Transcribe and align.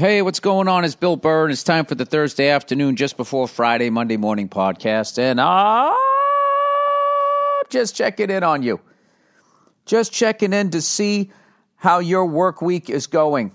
Hey, 0.00 0.22
what's 0.22 0.40
going 0.40 0.66
on? 0.66 0.86
It's 0.86 0.94
Bill 0.94 1.16
Burr, 1.16 1.44
and 1.44 1.52
it's 1.52 1.62
time 1.62 1.84
for 1.84 1.94
the 1.94 2.06
Thursday 2.06 2.48
afternoon, 2.48 2.96
just 2.96 3.18
before 3.18 3.46
Friday, 3.46 3.90
Monday 3.90 4.16
morning 4.16 4.48
podcast. 4.48 5.18
And 5.18 5.38
I'm 5.38 5.94
just 7.68 7.96
checking 7.96 8.30
in 8.30 8.42
on 8.42 8.62
you. 8.62 8.80
Just 9.84 10.10
checking 10.10 10.54
in 10.54 10.70
to 10.70 10.80
see 10.80 11.30
how 11.76 11.98
your 11.98 12.24
work 12.24 12.62
week 12.62 12.88
is 12.88 13.08
going. 13.08 13.48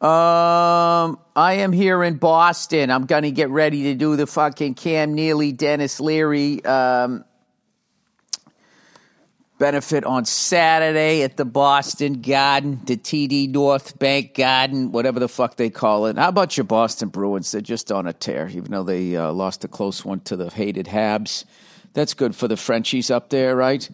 Um, 0.00 1.20
I 1.36 1.58
am 1.60 1.70
here 1.70 2.02
in 2.02 2.16
Boston. 2.16 2.90
I'm 2.90 3.06
gonna 3.06 3.30
get 3.30 3.50
ready 3.50 3.84
to 3.84 3.94
do 3.94 4.16
the 4.16 4.26
fucking 4.26 4.74
Cam 4.74 5.14
Neely, 5.14 5.52
Denis 5.52 6.00
Leary 6.00 6.64
um, 6.64 7.24
benefit 9.58 10.04
on 10.04 10.24
Saturday 10.24 11.22
at 11.22 11.36
the 11.36 11.44
Boston 11.44 12.22
Garden, 12.22 12.80
the 12.84 12.96
TD 12.96 13.50
North 13.50 13.98
Bank 13.98 14.34
Garden, 14.34 14.92
whatever 14.92 15.20
the 15.20 15.28
fuck 15.28 15.56
they 15.56 15.70
call 15.70 16.06
it. 16.06 16.16
How 16.16 16.28
about 16.28 16.56
your 16.56 16.64
Boston 16.64 17.08
Bruins? 17.08 17.50
They're 17.50 17.60
just 17.60 17.90
on 17.90 18.06
a 18.06 18.12
tear, 18.12 18.48
even 18.48 18.70
though 18.70 18.84
they 18.84 19.16
uh, 19.16 19.32
lost 19.32 19.64
a 19.64 19.68
close 19.68 20.04
one 20.04 20.20
to 20.20 20.36
the 20.36 20.50
hated 20.50 20.86
Habs. 20.86 21.44
That's 21.92 22.14
good 22.14 22.36
for 22.36 22.48
the 22.48 22.56
Frenchies 22.56 23.10
up 23.10 23.30
there, 23.30 23.56
right? 23.56 23.88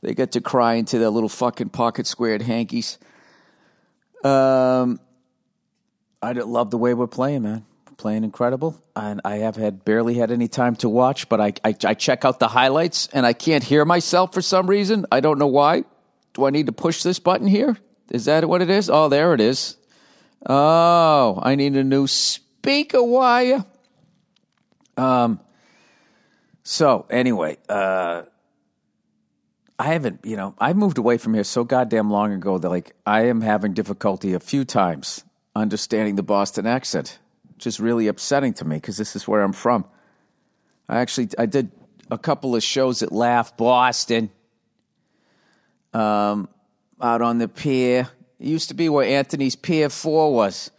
They 0.00 0.14
get 0.14 0.32
to 0.32 0.40
cry 0.40 0.74
into 0.74 0.98
their 0.98 1.10
little 1.10 1.28
fucking 1.28 1.70
pocket 1.70 2.06
squared 2.06 2.42
hankies. 2.42 2.98
Um, 4.24 5.00
I 6.22 6.32
love 6.32 6.70
the 6.70 6.78
way 6.78 6.94
we're 6.94 7.06
playing, 7.06 7.42
man. 7.42 7.64
Playing 7.98 8.24
incredible, 8.24 8.80
and 8.94 9.20
I 9.24 9.38
have 9.38 9.56
had 9.56 9.84
barely 9.84 10.14
had 10.14 10.30
any 10.30 10.46
time 10.46 10.76
to 10.76 10.88
watch, 10.88 11.28
but 11.28 11.40
I, 11.40 11.52
I 11.64 11.74
I 11.84 11.94
check 11.94 12.24
out 12.24 12.38
the 12.38 12.46
highlights, 12.46 13.08
and 13.12 13.26
I 13.26 13.32
can't 13.32 13.64
hear 13.64 13.84
myself 13.84 14.32
for 14.32 14.40
some 14.40 14.68
reason. 14.68 15.04
I 15.10 15.18
don't 15.18 15.38
know 15.38 15.48
why. 15.48 15.82
Do 16.32 16.46
I 16.46 16.50
need 16.50 16.66
to 16.66 16.72
push 16.72 17.02
this 17.02 17.18
button 17.18 17.48
here? 17.48 17.76
Is 18.10 18.26
that 18.26 18.48
what 18.48 18.62
it 18.62 18.70
is? 18.70 18.88
Oh, 18.88 19.08
there 19.08 19.34
it 19.34 19.40
is. 19.40 19.76
Oh, 20.46 21.40
I 21.42 21.56
need 21.56 21.74
a 21.74 21.82
new 21.82 22.06
speaker 22.06 23.02
wire. 23.02 23.64
Um. 24.96 25.40
So 26.62 27.04
anyway, 27.10 27.56
uh, 27.68 28.22
I 29.78 29.84
haven't, 29.84 30.20
you 30.24 30.36
know, 30.36 30.54
I 30.58 30.72
moved 30.72 30.98
away 30.98 31.18
from 31.18 31.34
here 31.34 31.44
so 31.44 31.64
goddamn 31.64 32.10
long 32.10 32.32
ago 32.32 32.58
that 32.58 32.68
like 32.68 32.94
I 33.06 33.22
am 33.22 33.40
having 33.40 33.74
difficulty 33.74 34.34
a 34.34 34.40
few 34.40 34.64
times 34.64 35.24
understanding 35.56 36.16
the 36.16 36.22
Boston 36.22 36.66
accent, 36.66 37.18
is 37.66 37.80
really 37.80 38.08
upsetting 38.08 38.54
to 38.54 38.64
me 38.64 38.76
because 38.76 38.96
this 38.96 39.16
is 39.16 39.26
where 39.26 39.42
I'm 39.42 39.52
from. 39.52 39.84
I 40.88 41.00
actually 41.00 41.28
I 41.38 41.46
did 41.46 41.70
a 42.10 42.18
couple 42.18 42.56
of 42.56 42.62
shows 42.62 43.02
at 43.02 43.12
Laugh 43.12 43.56
Boston, 43.56 44.30
um, 45.92 46.48
out 47.00 47.22
on 47.22 47.38
the 47.38 47.48
pier. 47.48 48.08
It 48.38 48.46
used 48.46 48.68
to 48.68 48.74
be 48.74 48.88
where 48.88 49.06
Anthony's 49.06 49.56
Pier 49.56 49.88
Four 49.88 50.32
was, 50.32 50.70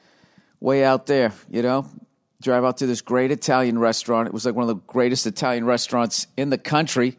way 0.59 0.83
out 0.83 1.05
there. 1.05 1.33
You 1.49 1.61
know, 1.61 1.89
drive 2.41 2.63
out 2.63 2.77
to 2.77 2.87
this 2.87 3.01
great 3.01 3.31
Italian 3.31 3.77
restaurant. 3.77 4.27
It 4.27 4.33
was 4.33 4.45
like 4.45 4.55
one 4.55 4.63
of 4.63 4.75
the 4.75 4.81
greatest 4.87 5.27
Italian 5.27 5.65
restaurants 5.65 6.27
in 6.37 6.49
the 6.49 6.57
country. 6.57 7.17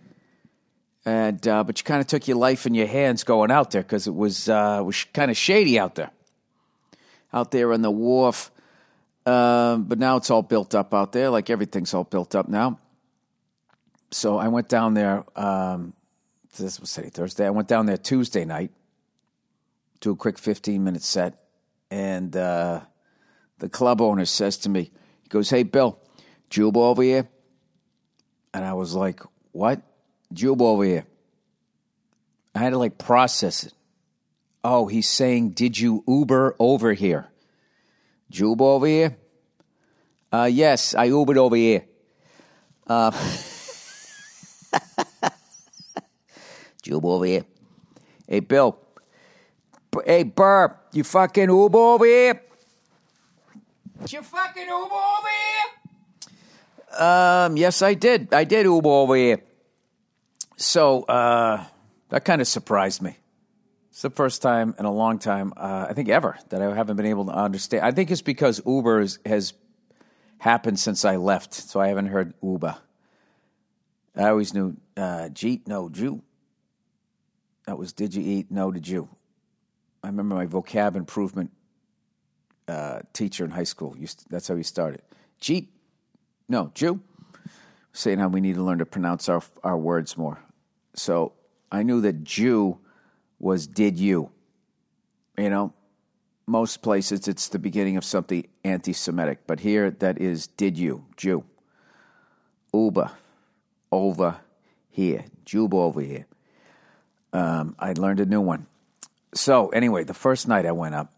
And 1.04 1.46
uh, 1.46 1.64
but 1.64 1.78
you 1.80 1.84
kind 1.84 2.00
of 2.00 2.06
took 2.06 2.28
your 2.28 2.36
life 2.36 2.66
in 2.66 2.74
your 2.74 2.86
hands 2.86 3.24
going 3.24 3.50
out 3.50 3.70
there 3.70 3.82
because 3.82 4.06
it 4.06 4.14
was 4.14 4.48
uh, 4.48 4.78
it 4.80 4.84
was 4.84 5.04
kind 5.12 5.30
of 5.30 5.36
shady 5.36 5.78
out 5.78 5.94
there 5.94 6.10
out 7.32 7.50
there 7.50 7.72
on 7.72 7.82
the 7.82 7.90
wharf. 7.90 8.50
Um, 9.30 9.84
but 9.84 9.98
now 9.98 10.16
it's 10.16 10.30
all 10.30 10.42
built 10.42 10.74
up 10.74 10.92
out 10.92 11.12
there, 11.12 11.30
like 11.30 11.50
everything's 11.50 11.94
all 11.94 12.04
built 12.04 12.34
up 12.34 12.48
now. 12.48 12.78
So 14.10 14.38
I 14.38 14.48
went 14.48 14.68
down 14.68 14.94
there. 14.94 15.24
Um, 15.38 15.92
this 16.58 16.80
was 16.80 16.90
say 16.90 17.10
Thursday. 17.10 17.46
I 17.46 17.50
went 17.50 17.68
down 17.68 17.86
there 17.86 17.96
Tuesday 17.96 18.44
night, 18.44 18.72
do 20.00 20.10
a 20.10 20.16
quick 20.16 20.38
fifteen 20.38 20.82
minute 20.82 21.02
set, 21.02 21.34
and 21.90 22.36
uh, 22.36 22.80
the 23.58 23.68
club 23.68 24.00
owner 24.00 24.24
says 24.24 24.56
to 24.58 24.68
me, 24.68 24.90
he 25.22 25.28
goes, 25.28 25.48
"Hey, 25.50 25.62
Bill, 25.62 25.98
Juba 26.48 26.80
over 26.80 27.02
here," 27.02 27.28
and 28.52 28.64
I 28.64 28.72
was 28.72 28.94
like, 28.94 29.20
"What? 29.52 29.80
Juba 30.32 30.64
over 30.64 30.84
here?" 30.84 31.06
I 32.54 32.58
had 32.58 32.70
to 32.70 32.78
like 32.78 32.98
process 32.98 33.64
it. 33.64 33.72
Oh, 34.62 34.86
he's 34.86 35.08
saying, 35.08 35.50
Did 35.50 35.78
you 35.78 36.04
Uber 36.06 36.56
over 36.58 36.92
here? 36.92 37.30
Juba 38.30 38.64
over 38.64 38.86
here? 38.86 39.16
Uh, 40.32 40.48
yes, 40.50 40.94
I 40.94 41.08
Ubered 41.08 41.36
over 41.36 41.56
here. 41.56 41.84
Uh, 42.86 43.10
Jube 46.82 47.04
over 47.04 47.24
here. 47.24 47.44
Hey, 48.28 48.40
Bill. 48.40 48.78
Hey, 50.04 50.22
Burr, 50.22 50.76
you 50.92 51.02
fucking 51.02 51.50
Uber 51.50 51.78
over 51.78 52.04
here? 52.04 52.40
You 54.08 54.22
fucking 54.22 54.62
Uber 54.62 54.94
over 54.94 55.28
here? 55.28 57.04
Um, 57.04 57.56
yes, 57.56 57.82
I 57.82 57.94
did. 57.94 58.32
I 58.32 58.44
did 58.44 58.66
Uber 58.66 58.88
over 58.88 59.16
here. 59.16 59.42
So, 60.56 61.02
uh, 61.04 61.64
that 62.10 62.24
kind 62.24 62.40
of 62.40 62.46
surprised 62.46 63.02
me. 63.02 63.16
It's 63.90 64.02
the 64.02 64.10
first 64.10 64.42
time 64.42 64.76
in 64.78 64.84
a 64.84 64.92
long 64.92 65.18
time, 65.18 65.52
uh, 65.56 65.86
I 65.88 65.92
think 65.92 66.08
ever, 66.08 66.38
that 66.50 66.62
I 66.62 66.72
haven't 66.74 66.96
been 66.96 67.06
able 67.06 67.24
to 67.26 67.32
understand. 67.32 67.84
I 67.84 67.90
think 67.90 68.12
it's 68.12 68.22
because 68.22 68.60
Uber 68.64 69.04
has 69.26 69.54
happened 70.40 70.80
since 70.80 71.04
I 71.04 71.16
left, 71.16 71.54
so 71.54 71.80
I 71.80 71.88
haven't 71.88 72.06
heard 72.06 72.34
Uber. 72.42 72.76
I 74.16 74.28
always 74.28 74.52
knew 74.52 74.76
uh, 74.96 75.28
Jeet, 75.32 75.68
no 75.68 75.88
Jew. 75.88 76.22
That 77.66 77.78
was 77.78 77.92
did 77.92 78.14
you 78.14 78.22
eat? 78.22 78.50
No, 78.50 78.72
did 78.72 78.88
you? 78.88 79.08
I 80.02 80.08
remember 80.08 80.34
my 80.34 80.46
vocab 80.46 80.96
improvement 80.96 81.50
uh, 82.66 83.00
teacher 83.12 83.44
in 83.44 83.50
high 83.50 83.64
school. 83.64 83.96
Used 83.96 84.20
to, 84.20 84.24
that's 84.28 84.48
how 84.48 84.56
he 84.56 84.62
started. 84.62 85.02
Jeep, 85.40 85.72
no 86.48 86.72
Jew. 86.74 87.00
Saying 87.92 88.18
how 88.18 88.28
we 88.28 88.40
need 88.40 88.54
to 88.54 88.62
learn 88.62 88.78
to 88.78 88.86
pronounce 88.86 89.28
our 89.28 89.42
our 89.62 89.76
words 89.76 90.16
more. 90.16 90.40
So 90.94 91.32
I 91.70 91.82
knew 91.82 92.00
that 92.00 92.24
Jew 92.24 92.78
was 93.38 93.66
did 93.66 93.98
you. 93.98 94.30
You 95.36 95.50
know, 95.50 95.74
most 96.50 96.82
places 96.82 97.28
it's 97.28 97.48
the 97.48 97.58
beginning 97.58 97.96
of 97.96 98.04
something 98.04 98.46
anti 98.64 98.92
Semitic, 98.92 99.46
but 99.46 99.60
here 99.60 99.90
that 99.90 100.20
is 100.20 100.48
did 100.48 100.76
you, 100.76 101.04
Jew. 101.16 101.44
Uber, 102.74 103.10
over 103.92 104.40
here, 104.90 105.24
Jube 105.44 105.74
over 105.74 106.00
here. 106.00 106.26
Um, 107.32 107.76
I 107.78 107.92
learned 107.92 108.20
a 108.20 108.26
new 108.26 108.40
one. 108.40 108.66
So, 109.32 109.68
anyway, 109.68 110.02
the 110.02 110.14
first 110.14 110.48
night 110.48 110.66
I 110.66 110.72
went 110.72 110.96
up, 110.96 111.12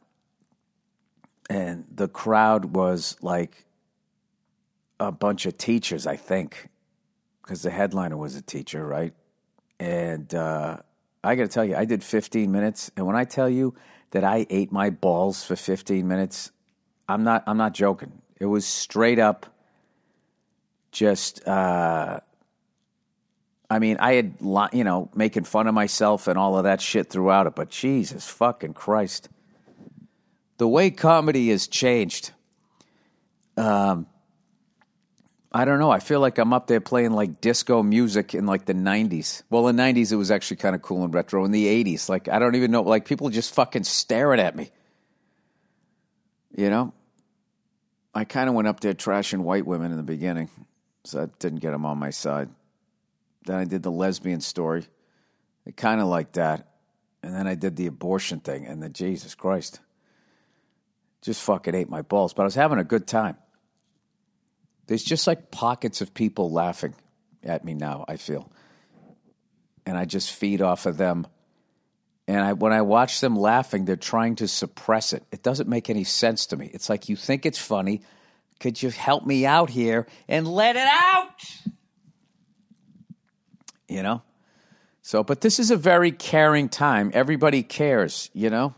and 1.48 1.84
the 1.94 2.08
crowd 2.08 2.76
was 2.76 3.16
like 3.22 3.64
a 5.00 5.10
bunch 5.10 5.46
of 5.46 5.56
teachers, 5.56 6.06
I 6.06 6.16
think, 6.16 6.68
because 7.42 7.62
the 7.62 7.70
headliner 7.70 8.18
was 8.18 8.36
a 8.36 8.42
teacher, 8.42 8.86
right? 8.86 9.14
And 9.80 10.32
uh, 10.34 10.78
I 11.24 11.34
got 11.34 11.44
to 11.44 11.48
tell 11.48 11.64
you, 11.64 11.74
I 11.74 11.86
did 11.86 12.04
15 12.04 12.52
minutes, 12.52 12.90
and 12.96 13.06
when 13.06 13.16
I 13.16 13.24
tell 13.24 13.48
you 13.48 13.74
that 14.12 14.24
I 14.24 14.46
ate 14.48 14.70
my 14.70 14.90
balls 14.90 15.42
for 15.42 15.56
15 15.56 16.06
minutes, 16.06 16.52
I'm 17.08 17.24
not. 17.24 17.42
I'm 17.46 17.56
not 17.56 17.74
joking. 17.74 18.22
It 18.38 18.46
was 18.46 18.64
straight 18.64 19.18
up, 19.18 19.46
just. 20.92 21.46
Uh, 21.46 22.20
I 23.68 23.78
mean, 23.78 23.96
I 23.98 24.14
had 24.14 24.34
you 24.72 24.84
know 24.84 25.10
making 25.14 25.44
fun 25.44 25.66
of 25.66 25.74
myself 25.74 26.28
and 26.28 26.38
all 26.38 26.56
of 26.56 26.64
that 26.64 26.80
shit 26.80 27.08
throughout 27.08 27.46
it, 27.46 27.54
but 27.54 27.70
Jesus 27.70 28.28
fucking 28.28 28.74
Christ, 28.74 29.28
the 30.58 30.68
way 30.68 30.90
comedy 30.90 31.50
has 31.50 31.66
changed. 31.66 32.30
Um, 33.56 34.06
I 35.54 35.66
don't 35.66 35.78
know. 35.78 35.90
I 35.90 35.98
feel 35.98 36.20
like 36.20 36.38
I'm 36.38 36.54
up 36.54 36.66
there 36.66 36.80
playing 36.80 37.12
like 37.12 37.42
disco 37.42 37.82
music 37.82 38.34
in 38.34 38.46
like 38.46 38.64
the 38.64 38.74
90s. 38.74 39.42
Well, 39.50 39.68
in 39.68 39.76
the 39.76 39.82
90s, 39.82 40.10
it 40.10 40.16
was 40.16 40.30
actually 40.30 40.56
kind 40.56 40.74
of 40.74 40.80
cool 40.80 41.04
and 41.04 41.12
retro. 41.12 41.44
In 41.44 41.50
the 41.50 41.66
80s, 41.66 42.08
like, 42.08 42.28
I 42.28 42.38
don't 42.38 42.54
even 42.54 42.70
know. 42.70 42.82
Like, 42.82 43.04
people 43.04 43.28
just 43.28 43.54
fucking 43.54 43.84
staring 43.84 44.40
at 44.40 44.56
me. 44.56 44.70
You 46.56 46.70
know? 46.70 46.94
I 48.14 48.24
kind 48.24 48.48
of 48.48 48.54
went 48.54 48.68
up 48.68 48.80
there 48.80 48.94
trashing 48.94 49.40
white 49.40 49.66
women 49.66 49.90
in 49.90 49.96
the 49.98 50.02
beginning, 50.02 50.48
so 51.04 51.20
that 51.20 51.38
didn't 51.38 51.60
get 51.60 51.72
them 51.72 51.84
on 51.84 51.98
my 51.98 52.10
side. 52.10 52.48
Then 53.44 53.56
I 53.56 53.64
did 53.64 53.82
the 53.82 53.90
lesbian 53.90 54.40
story. 54.40 54.86
They 55.64 55.72
kind 55.72 56.00
of 56.00 56.08
like 56.08 56.32
that. 56.32 56.68
And 57.22 57.34
then 57.34 57.46
I 57.46 57.54
did 57.54 57.76
the 57.76 57.86
abortion 57.86 58.40
thing, 58.40 58.66
and 58.66 58.82
then 58.82 58.92
Jesus 58.92 59.34
Christ. 59.34 59.80
Just 61.20 61.42
fucking 61.42 61.74
ate 61.74 61.88
my 61.88 62.02
balls. 62.02 62.32
But 62.32 62.42
I 62.42 62.44
was 62.46 62.54
having 62.54 62.78
a 62.78 62.84
good 62.84 63.06
time. 63.06 63.36
There's 64.86 65.02
just 65.02 65.26
like 65.26 65.50
pockets 65.50 66.00
of 66.00 66.14
people 66.14 66.50
laughing 66.50 66.94
at 67.42 67.64
me 67.64 67.74
now, 67.74 68.04
I 68.08 68.16
feel. 68.16 68.50
And 69.86 69.96
I 69.96 70.04
just 70.04 70.32
feed 70.32 70.60
off 70.60 70.86
of 70.86 70.96
them. 70.96 71.26
And 72.28 72.40
I, 72.40 72.52
when 72.52 72.72
I 72.72 72.82
watch 72.82 73.20
them 73.20 73.36
laughing, 73.36 73.84
they're 73.84 73.96
trying 73.96 74.36
to 74.36 74.48
suppress 74.48 75.12
it. 75.12 75.24
It 75.32 75.42
doesn't 75.42 75.68
make 75.68 75.90
any 75.90 76.04
sense 76.04 76.46
to 76.46 76.56
me. 76.56 76.70
It's 76.72 76.88
like 76.88 77.08
you 77.08 77.16
think 77.16 77.46
it's 77.46 77.58
funny. 77.58 78.02
Could 78.60 78.80
you 78.80 78.90
help 78.90 79.26
me 79.26 79.44
out 79.44 79.70
here 79.70 80.06
and 80.28 80.46
let 80.46 80.76
it 80.76 80.88
out? 80.88 81.44
You 83.88 84.02
know? 84.02 84.22
So, 85.02 85.24
but 85.24 85.40
this 85.40 85.58
is 85.58 85.72
a 85.72 85.76
very 85.76 86.12
caring 86.12 86.68
time. 86.68 87.10
Everybody 87.12 87.64
cares, 87.64 88.30
you 88.32 88.50
know? 88.50 88.74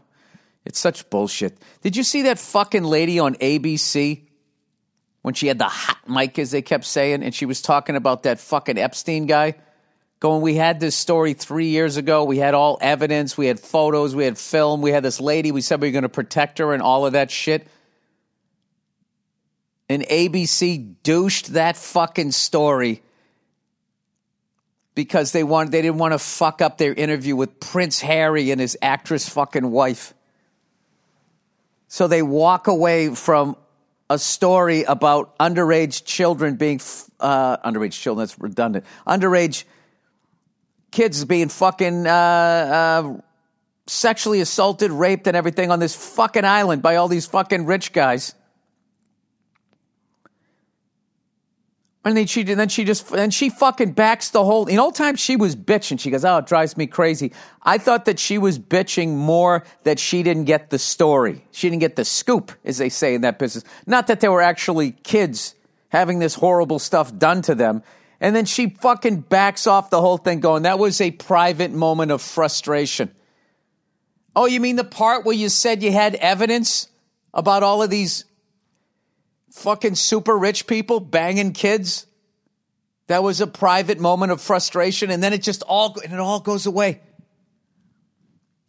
It's 0.65 0.79
such 0.79 1.11
bullshit. 1.11 1.59
Did 1.83 1.97
you 1.97 2.03
see 2.03 2.23
that 2.23 2.39
fucking 2.39 2.85
lady 2.85 3.19
on 3.19 3.35
ABC 3.35 4.23
when 5.25 5.33
she 5.33 5.47
had 5.47 5.59
the 5.59 5.65
hot 5.65 6.07
mic, 6.07 6.39
as 6.39 6.51
they 6.51 6.61
kept 6.61 6.85
saying, 6.85 7.23
and 7.23 7.35
she 7.35 7.47
was 7.47 7.63
talking 7.63 7.97
about 7.97 8.25
that 8.25 8.39
fucking 8.39 8.77
Epstein 8.77 9.25
guy? 9.25 9.55
Going, 10.21 10.43
we 10.43 10.55
had 10.55 10.81
this 10.81 10.95
story 10.95 11.33
three 11.33 11.69
years 11.69 11.97
ago. 11.97 12.25
We 12.25 12.37
had 12.37 12.53
all 12.53 12.77
evidence. 12.83 13.35
We 13.35 13.47
had 13.47 13.59
photos. 13.59 14.15
We 14.15 14.27
had 14.27 14.37
film. 14.37 14.83
We 14.83 14.91
had 14.91 15.03
this 15.03 15.23
lady. 15.23 15.51
We 15.51 15.63
said 15.63 15.81
we 15.81 15.89
were 15.89 15.93
going 15.93 16.03
to 16.03 16.11
protect 16.11 16.59
her 16.59 16.75
and 16.75 16.83
all 16.83 17.07
of 17.07 17.15
that 17.15 17.31
shit. 17.31 17.67
And 19.89 20.03
ABC 20.03 20.97
douched 21.03 21.55
that 21.55 21.79
fucking 21.79 22.33
story 22.33 23.03
because 24.95 25.33
they 25.33 25.43
wanted 25.43 25.73
they 25.73 25.81
didn't 25.81 25.97
want 25.97 26.13
to 26.13 26.19
fuck 26.19 26.61
up 26.61 26.77
their 26.77 26.93
interview 26.93 27.35
with 27.35 27.61
Prince 27.61 28.03
Harry 28.03 28.51
and 28.51 28.61
his 28.61 28.77
actress 28.83 29.27
fucking 29.27 29.71
wife. 29.71 30.13
So 31.89 32.09
they 32.09 32.21
walk 32.21 32.67
away 32.67 33.15
from 33.15 33.57
a 34.15 34.19
story 34.19 34.85
about 34.85 35.37
underage 35.39 36.05
children 36.05 36.57
being 36.57 36.81
uh, 37.21 37.57
underage 37.59 37.93
children. 37.93 38.23
That's 38.23 38.39
redundant. 38.39 38.85
Underage 39.07 39.65
kids 40.91 41.25
being 41.25 41.49
fucking 41.49 42.07
uh, 42.07 42.11
uh, 42.11 43.21
sexually 43.87 44.41
assaulted, 44.41 44.93
raped, 44.93 45.27
and 45.27 45.37
everything 45.37 45.71
on 45.71 45.81
this 45.81 45.95
fucking 45.95 46.45
island 46.45 46.81
by 46.81 46.97
all 46.97 47.09
these 47.09 47.27
fucking 47.27 47.67
rich 47.67 47.93
guys. 47.93 48.35
And 52.05 52.17
then 52.17 52.27
she 52.27 52.43
then 52.43 52.69
she 52.69 52.85
just 52.85 53.11
and 53.13 53.33
she 53.33 53.49
fucking 53.49 53.93
backs 53.93 54.29
the 54.29 54.45
whole. 54.45 54.67
In 54.67 54.77
know, 54.77 54.91
time 54.91 55.17
she 55.17 55.37
was 55.37 55.57
bitching. 55.57 55.99
She 55.99 56.11
goes, 56.11 56.23
"Oh, 56.25 56.37
it 56.39 56.47
drives 56.47 56.77
me 56.77 56.87
crazy." 56.87 57.33
I 57.63 57.79
thought 57.79 58.05
that 58.05 58.19
she 58.19 58.37
was 58.37 58.59
bitching 58.59 59.15
more 59.15 59.65
that 59.85 59.99
she 59.99 60.23
didn't 60.23 60.45
get 60.45 60.69
the 60.69 60.79
story. 60.79 61.47
She 61.51 61.71
didn't 61.71 61.81
get 61.81 61.97
the 61.97 62.05
scoop, 62.05 62.53
as 62.63 62.77
they 62.77 62.91
say 62.91 63.15
in 63.15 63.23
that 63.23 63.39
business. 63.39 63.65
Not 63.87 64.09
that 64.09 64.21
there 64.21 64.31
were 64.31 64.43
actually 64.43 64.93
kids 65.03 65.55
having 65.89 66.19
this 66.19 66.35
horrible 66.35 66.79
stuff 66.79 67.17
done 67.17 67.41
to 67.43 67.55
them. 67.55 67.83
And 68.21 68.37
then 68.37 68.45
she 68.45 68.69
fucking 68.69 69.21
backs 69.23 69.67
off 69.67 69.89
the 69.89 70.01
whole 70.01 70.19
thing, 70.19 70.41
going, 70.41 70.65
"That 70.65 70.79
was 70.79 71.01
a 71.01 71.11
private 71.11 71.73
moment 71.73 72.13
of 72.13 72.21
frustration." 72.21 73.13
Oh, 74.37 74.45
you 74.45 74.61
mean 74.61 74.77
the 74.77 74.85
part 74.85 75.25
where 75.25 75.35
you 75.35 75.49
said 75.49 75.83
you 75.83 75.93
had 75.93 76.17
evidence 76.17 76.89
about 77.33 77.63
all 77.63 77.83
of 77.83 77.89
these 77.89 78.25
fucking 79.55 79.95
super 79.95 80.37
rich 80.37 80.67
people 80.67 81.01
banging 81.01 81.53
kids. 81.53 82.07
That 83.07 83.23
was 83.23 83.41
a 83.41 83.47
private 83.47 84.01
moment 84.01 84.33
of 84.33 84.41
frustration, 84.41 85.11
and 85.11 85.23
then 85.23 85.33
it 85.33 85.43
just 85.43 85.63
all 85.63 85.97
and 86.03 86.13
it 86.13 86.19
all 86.19 86.41
goes 86.41 86.67
away. 86.67 87.01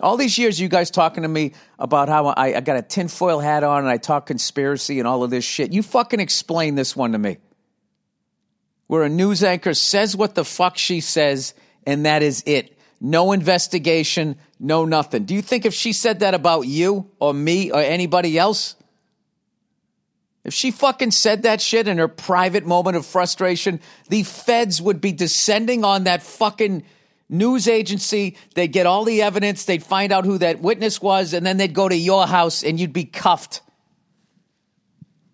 All 0.02 0.18
these 0.18 0.38
years, 0.38 0.60
you 0.60 0.68
guys 0.68 0.92
talking 0.92 1.24
to 1.24 1.30
me 1.30 1.54
about 1.80 2.10
how 2.10 2.28
I, 2.28 2.58
I 2.58 2.60
got 2.60 2.76
a 2.76 2.82
tinfoil 2.82 3.40
hat 3.40 3.64
on 3.64 3.80
and 3.80 3.88
I 3.88 3.98
talk 3.98 4.26
conspiracy 4.26 5.00
and 5.00 5.08
all 5.08 5.24
of 5.24 5.30
this 5.30 5.46
shit. 5.46 5.72
You 5.72 5.82
fucking 5.82 6.20
explain 6.20 6.76
this 6.76 6.98
one 6.98 7.14
to 7.14 7.18
me. 7.18 7.38
Where 8.88 9.04
a 9.04 9.10
news 9.10 9.42
anchor 9.42 9.74
says 9.74 10.16
what 10.16 10.36
the 10.36 10.44
fuck 10.44 10.78
she 10.78 11.00
says, 11.00 11.54
and 11.88 12.06
that 12.06 12.22
is 12.24 12.44
it. 12.46 12.78
No 13.00 13.31
investigation, 13.31 14.36
no 14.60 14.84
nothing. 14.84 15.24
Do 15.24 15.34
you 15.34 15.42
think 15.42 15.66
if 15.66 15.74
she 15.74 15.94
said 15.94 16.20
that 16.20 16.34
about 16.34 16.68
you 16.68 17.10
or 17.20 17.34
me 17.34 17.72
or 17.72 17.80
anybody 17.80 18.38
else, 18.38 18.76
if 20.45 20.53
she 20.53 20.69
fucking 20.69 21.09
said 21.09 21.42
that 21.42 21.59
shit 21.59 21.88
in 21.88 21.97
her 21.97 22.07
private 22.07 22.68
moment 22.68 22.95
of 22.95 23.06
frustration, 23.06 23.80
the 24.09 24.21
feds 24.21 24.80
would 24.80 25.01
be 25.01 25.12
descending 25.12 25.83
on 25.83 26.03
that 26.03 26.21
fucking 26.21 26.83
news 27.27 27.68
agency. 27.68 28.38
They'd 28.53 28.68
get 28.68 28.86
all 28.86 29.03
the 29.06 29.24
evidence, 29.24 29.65
they'd 29.65 29.83
find 29.83 30.12
out 30.12 30.24
who 30.24 30.38
that 30.38 30.62
witness 30.62 31.01
was, 31.01 31.33
and 31.33 31.44
then 31.44 31.57
they'd 31.57 31.74
go 31.74 31.89
to 31.89 31.97
your 31.97 32.27
house 32.27 32.63
and 32.63 32.80
you'd 32.80 32.94
be 32.94 33.06
cuffed. 33.06 33.62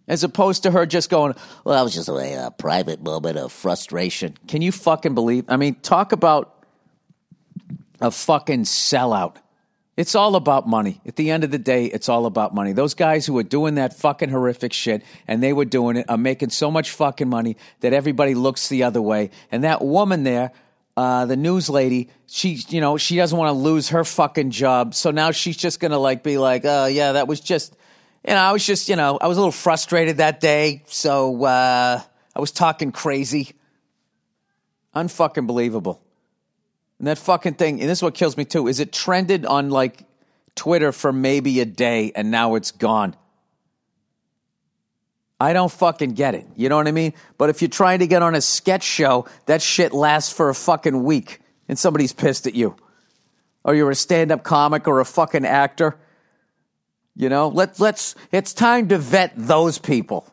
As 0.08 0.24
opposed 0.24 0.64
to 0.64 0.72
her 0.72 0.86
just 0.86 1.10
going, 1.10 1.36
well, 1.66 1.76
that 1.76 1.84
was 1.84 1.94
just 1.94 2.08
a 2.08 2.54
private 2.58 3.04
moment 3.04 3.38
of 3.38 3.52
frustration. 3.52 4.38
Can 4.48 4.62
you 4.62 4.72
fucking 4.72 5.14
believe? 5.14 5.44
I 5.50 5.58
mean, 5.58 5.76
talk 5.76 6.14
about 6.14 6.66
a 8.00 8.12
fucking 8.12 8.64
sellout. 8.64 9.36
It's 10.02 10.16
all 10.16 10.36
about 10.36 10.68
money. 10.68 11.00
At 11.06 11.16
the 11.16 11.30
end 11.30 11.44
of 11.44 11.52
the 11.52 11.60
day, 11.60 11.86
it's 11.86 12.10
all 12.10 12.26
about 12.26 12.56
money. 12.56 12.74
Those 12.74 12.96
guys 12.96 13.28
who 13.28 13.38
are 13.38 13.44
doing 13.44 13.76
that 13.76 13.94
fucking 13.94 14.30
horrific 14.30 14.74
shit 14.74 15.04
and 15.28 15.44
they 15.44 15.54
were 15.54 15.64
doing 15.64 15.96
it 15.96 16.08
are 16.10 16.18
making 16.18 16.50
so 16.50 16.72
much 16.72 16.90
fucking 16.90 17.30
money 17.30 17.56
that 17.82 17.94
everybody 17.94 18.34
looks 18.34 18.68
the 18.68 18.82
other 18.82 19.00
way. 19.00 19.30
And 19.52 19.64
that 19.64 19.86
woman 19.86 20.24
there, 20.24 20.54
uh, 20.98 21.28
the 21.28 21.36
news 21.36 21.70
lady, 21.70 22.10
she, 22.26 22.64
you 22.70 22.82
know, 22.82 22.98
she 22.98 23.16
doesn't 23.16 23.38
want 23.38 23.50
to 23.50 23.54
lose 23.54 23.90
her 23.90 24.04
fucking 24.04 24.50
job. 24.50 24.96
So 24.96 25.12
now 25.12 25.30
she's 25.30 25.56
just 25.56 25.80
going 25.80 25.92
to 25.92 26.00
like 26.00 26.24
be 26.24 26.40
like, 26.40 26.64
oh, 26.66 26.88
yeah, 26.88 27.12
that 27.12 27.28
was 27.28 27.40
just, 27.40 27.78
you 28.28 28.34
know, 28.34 28.40
I 28.40 28.54
was 28.54 28.66
just, 28.66 28.90
you 28.90 28.96
know, 28.96 29.20
I 29.22 29.28
was 29.28 29.38
a 29.38 29.40
little 29.40 29.52
frustrated 29.52 30.18
that 30.18 30.40
day. 30.40 30.82
So 30.88 31.44
uh, 31.44 32.02
I 32.36 32.40
was 32.40 32.50
talking 32.50 32.92
crazy. 32.92 33.52
Unfucking 34.96 35.46
believable. 35.46 36.02
And 37.02 37.08
that 37.08 37.18
fucking 37.18 37.56
thing, 37.56 37.82
and 37.82 37.90
this 37.90 37.98
is 37.98 38.04
what 38.04 38.14
kills 38.14 38.38
me 38.38 38.46
too, 38.46 38.68
is 38.68 38.80
it 38.80 38.94
trended 38.94 39.44
on 39.44 39.72
like 39.72 40.04
Twitter 40.54 40.92
for 40.92 41.12
maybe 41.12 41.60
a 41.60 41.66
day 41.66 42.12
and 42.14 42.30
now 42.30 42.54
it's 42.54 42.70
gone. 42.70 43.16
I 45.40 45.54
don't 45.54 45.72
fucking 45.72 46.12
get 46.12 46.36
it. 46.36 46.46
You 46.56 46.70
know 46.70 46.78
what 46.78 46.88
I 46.88 46.92
mean? 46.92 47.14
But 47.40 47.50
if 47.50 47.64
you're 47.64 47.70
trying 47.70 48.00
to 48.00 48.08
get 48.08 48.22
on 48.22 48.36
a 48.36 48.42
sketch 48.42 48.84
show, 48.84 49.26
that 49.48 49.64
shit 49.64 49.94
lasts 49.94 50.32
for 50.32 50.50
a 50.50 50.54
fucking 50.54 51.04
week 51.04 51.40
and 51.68 51.80
somebody's 51.80 52.14
pissed 52.14 52.46
at 52.46 52.54
you. 52.54 52.76
Or 53.64 53.74
you're 53.74 53.90
a 53.90 53.96
stand 53.96 54.32
up 54.32 54.44
comic 54.44 54.88
or 54.88 55.00
a 55.00 55.06
fucking 55.06 55.44
actor. 55.44 55.98
You 57.16 57.30
know, 57.30 57.48
let, 57.48 57.80
let's, 57.80 58.14
it's 58.32 58.54
time 58.54 58.90
to 58.90 59.00
vet 59.00 59.34
those 59.36 59.80
people. 59.80 60.32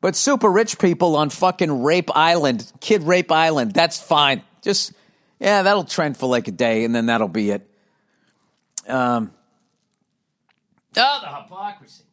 But 0.00 0.16
super 0.16 0.50
rich 0.50 0.78
people 0.78 1.16
on 1.16 1.28
fucking 1.28 1.82
Rape 1.82 2.08
Island, 2.14 2.72
Kid 2.80 3.02
Rape 3.02 3.30
Island, 3.30 3.74
that's 3.74 4.00
fine. 4.00 4.40
Just 4.62 4.94
yeah, 5.42 5.62
that'll 5.62 5.84
trend 5.84 6.16
for 6.16 6.28
like 6.28 6.46
a 6.46 6.52
day, 6.52 6.84
and 6.84 6.94
then 6.94 7.06
that'll 7.06 7.26
be 7.26 7.50
it. 7.50 7.68
Um, 8.86 9.32
oh, 10.96 11.18
the 11.20 11.28
hypocrisy. 11.28 12.04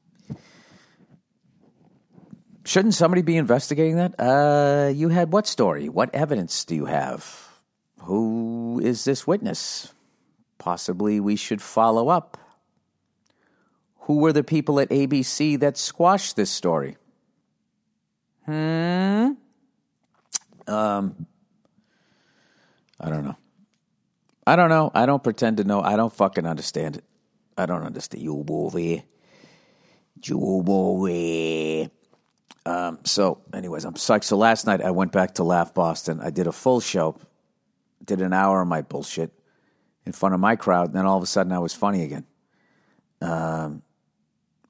Shouldn't 2.66 2.96
somebody 2.96 3.22
be 3.22 3.38
investigating 3.38 3.96
that? 3.98 4.20
Uh, 4.20 4.92
you 4.94 5.10
had 5.10 5.32
what 5.32 5.48
story? 5.48 5.90
What 5.90 6.14
evidence 6.14 6.66
do 6.66 6.76
you 6.76 6.86
have? 6.86 7.48
Who 8.02 8.82
is 8.84 9.06
this 9.06 9.26
witness? 9.28 9.94
Possibly 10.58 11.20
we 11.20 11.36
should 11.36 11.62
follow 11.62 12.10
up. 12.10 12.38
Who 14.02 14.18
were 14.18 14.34
the 14.34 14.44
people 14.44 14.80
at 14.80 14.90
ABC 14.90 15.60
that 15.60 15.78
squashed 15.78 16.36
this 16.36 16.50
story? 16.50 16.98
Hmm. 18.46 19.34
Um, 20.68 21.28
I 23.00 23.10
don't 23.10 23.24
know. 23.24 23.38
I 24.46 24.56
don't 24.56 24.70
know. 24.70 24.92
I 24.94 25.06
don't 25.06 25.24
pretend 25.24 25.58
to 25.58 25.64
know. 25.64 25.82
I 25.82 25.96
don't 25.96 26.12
fucking 26.12 26.46
understand 26.46 26.98
it. 26.98 27.04
I 27.58 27.66
don't 27.66 27.84
understand 27.84 28.24
you, 28.24 28.44
boy. 28.44 29.04
You, 30.24 30.62
boy. 30.66 31.90
Um, 32.66 33.00
so, 33.04 33.42
anyways, 33.54 33.86
I'm 33.86 33.94
psyched. 33.94 34.26
So 34.26 34.38
last 34.38 34.66
night 34.66 34.82
I 34.82 34.92
went 34.92 35.12
back 35.12 35.36
to 35.36 35.44
Laugh 35.44 35.74
Boston. 35.74 36.20
I 36.22 36.30
did 36.30 36.48
a 36.48 36.52
full 36.52 36.80
show, 36.80 37.18
did 38.04 38.22
an 38.22 38.34
hour 38.34 38.62
of 38.62 38.68
my 38.68 38.82
bullshit 38.82 39.32
in 40.06 40.12
front 40.12 40.34
of 40.36 40.42
my 40.42 40.56
crowd. 40.56 40.88
And 40.88 40.96
then 40.96 41.06
all 41.06 41.18
of 41.18 41.24
a 41.24 41.28
sudden 41.28 41.52
I 41.52 41.60
was 41.60 41.74
funny 41.74 42.04
again. 42.04 42.26
Um, 43.22 43.84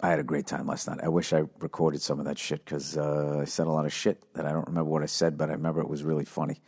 I 0.02 0.10
had 0.10 0.20
a 0.20 0.24
great 0.24 0.48
time 0.48 0.68
last 0.68 0.88
night. 0.88 1.00
I 1.04 1.10
wish 1.10 1.34
I 1.34 1.44
recorded 1.60 2.02
some 2.02 2.20
of 2.20 2.26
that 2.26 2.38
shit 2.38 2.64
because 2.64 2.98
uh, 2.98 3.40
I 3.42 3.46
said 3.46 3.68
a 3.68 3.72
lot 3.72 3.86
of 3.86 3.94
shit 3.94 4.24
that 4.34 4.46
I 4.46 4.52
don't 4.52 4.68
remember 4.68 4.90
what 4.90 5.04
I 5.04 5.08
said, 5.08 5.38
but 5.38 5.50
I 5.50 5.54
remember 5.54 5.82
it 5.82 5.90
was 5.90 6.04
really 6.04 6.26
funny. 6.26 6.62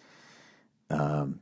Um, 0.89 1.39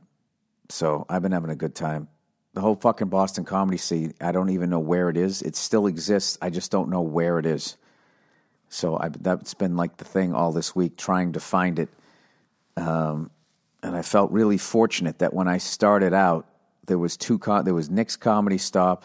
so 0.70 1.06
I've 1.08 1.22
been 1.22 1.32
having 1.32 1.50
a 1.50 1.56
good 1.56 1.74
time. 1.74 2.08
The 2.54 2.60
whole 2.60 2.74
fucking 2.74 3.08
Boston 3.08 3.44
comedy 3.44 3.78
scene, 3.78 4.14
I 4.20 4.32
don't 4.32 4.50
even 4.50 4.70
know 4.70 4.80
where 4.80 5.08
it 5.08 5.16
is. 5.16 5.42
It 5.42 5.54
still 5.54 5.86
exists. 5.86 6.36
I 6.42 6.50
just 6.50 6.70
don't 6.70 6.88
know 6.88 7.02
where 7.02 7.38
it 7.38 7.46
is. 7.46 7.76
So 8.68 8.98
I, 8.98 9.08
that's 9.08 9.54
been 9.54 9.76
like 9.76 9.98
the 9.98 10.04
thing 10.04 10.34
all 10.34 10.52
this 10.52 10.74
week, 10.74 10.96
trying 10.96 11.32
to 11.32 11.40
find 11.40 11.78
it. 11.78 11.88
Um, 12.76 13.30
and 13.82 13.96
I 13.96 14.02
felt 14.02 14.30
really 14.30 14.58
fortunate 14.58 15.20
that 15.20 15.32
when 15.32 15.48
I 15.48 15.58
started 15.58 16.12
out, 16.12 16.46
there 16.86 16.98
was 16.98 17.16
two. 17.16 17.38
There 17.38 17.74
was 17.74 17.88
Nick's 17.88 18.16
Comedy 18.16 18.58
Stop, 18.58 19.04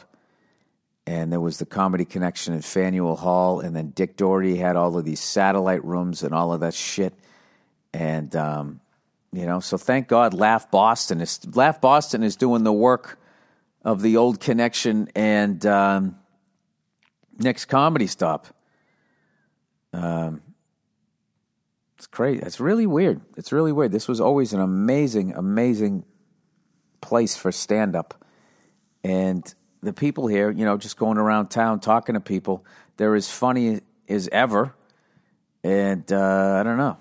and 1.05 1.31
there 1.31 1.39
was 1.39 1.59
the 1.59 1.65
Comedy 1.65 2.05
Connection 2.05 2.53
in 2.53 2.61
Faneuil 2.61 3.15
Hall, 3.15 3.59
and 3.59 3.75
then 3.75 3.89
Dick 3.89 4.17
Doherty 4.17 4.55
had 4.55 4.75
all 4.75 4.97
of 4.97 5.05
these 5.05 5.19
satellite 5.19 5.85
rooms 5.85 6.23
and 6.23 6.33
all 6.33 6.51
of 6.51 6.61
that 6.61 6.73
shit. 6.73 7.13
And 7.93 8.35
um, 8.35 8.81
you 9.37 9.45
know, 9.45 9.59
so 9.59 9.77
thank 9.77 10.07
God 10.07 10.33
Laugh 10.33 10.69
Boston 10.71 11.21
is 11.21 11.39
Laugh 11.55 11.81
Boston 11.81 12.23
is 12.23 12.35
doing 12.35 12.63
the 12.63 12.73
work 12.73 13.19
of 13.83 14.01
the 14.01 14.17
old 14.17 14.39
connection 14.39 15.09
and 15.15 15.65
um, 15.65 16.17
Nick's 17.37 17.65
Comedy 17.65 18.07
Stop. 18.07 18.47
Um, 19.93 20.41
it's 21.97 22.07
great. 22.07 22.41
It's 22.41 22.59
really 22.59 22.85
weird. 22.85 23.21
It's 23.37 23.51
really 23.51 23.71
weird. 23.71 23.91
This 23.91 24.07
was 24.07 24.19
always 24.19 24.53
an 24.53 24.59
amazing, 24.59 25.33
amazing 25.33 26.05
place 27.01 27.35
for 27.37 27.51
stand 27.51 27.95
up. 27.95 28.25
And 29.03 29.53
the 29.81 29.93
people 29.93 30.27
here, 30.27 30.49
you 30.49 30.65
know, 30.65 30.77
just 30.77 30.97
going 30.97 31.17
around 31.17 31.49
town 31.49 31.79
talking 31.79 32.15
to 32.15 32.19
people, 32.19 32.65
they're 32.97 33.15
as 33.15 33.29
funny 33.29 33.81
as 34.09 34.27
ever. 34.31 34.75
And 35.63 36.11
uh, 36.11 36.57
I 36.59 36.63
don't 36.63 36.77
know. 36.77 36.97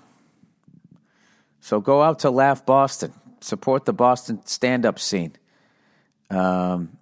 So 1.65 1.81
go 1.81 2.03
out 2.03 2.19
to 2.19 2.29
Laugh 2.29 2.63
Boston, 2.63 3.11
support 3.41 3.85
the 3.85 3.91
Boston 3.91 4.45
stand 4.45 4.85
up 4.85 4.99
scene. 4.99 5.35
Um, 6.29 6.99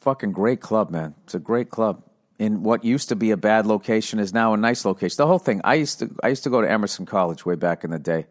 fucking 0.00 0.32
great 0.32 0.60
club, 0.60 0.90
man. 0.90 1.14
It's 1.24 1.34
a 1.34 1.38
great 1.38 1.70
club. 1.70 2.02
In 2.38 2.62
what 2.62 2.84
used 2.84 3.08
to 3.08 3.16
be 3.16 3.30
a 3.30 3.38
bad 3.38 3.64
location 3.64 4.18
is 4.18 4.34
now 4.34 4.52
a 4.52 4.58
nice 4.58 4.84
location. 4.84 5.16
The 5.16 5.26
whole 5.26 5.38
thing. 5.38 5.62
I 5.64 5.76
used 5.76 6.00
to 6.00 6.10
I 6.22 6.28
used 6.28 6.42
to 6.44 6.50
go 6.50 6.60
to 6.60 6.70
Emerson 6.70 7.06
College 7.06 7.46
way 7.46 7.54
back 7.54 7.82
in 7.82 7.92
the 7.92 7.98
day, 7.98 8.26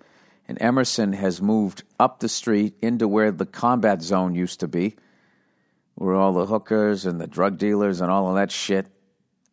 and 0.48 0.62
Emerson 0.62 1.12
has 1.14 1.42
moved 1.42 1.82
up 2.00 2.20
the 2.20 2.30
street 2.30 2.76
into 2.80 3.08
where 3.08 3.32
the 3.32 3.48
combat 3.48 4.04
zone 4.04 4.36
used 4.36 4.60
to 4.60 4.68
be, 4.68 4.96
where 5.96 6.14
all 6.14 6.34
the 6.34 6.46
hookers 6.46 7.08
and 7.08 7.20
the 7.20 7.26
drug 7.26 7.58
dealers 7.58 8.00
and 8.00 8.12
all 8.12 8.30
of 8.30 8.36
that 8.36 8.52
shit. 8.52 8.86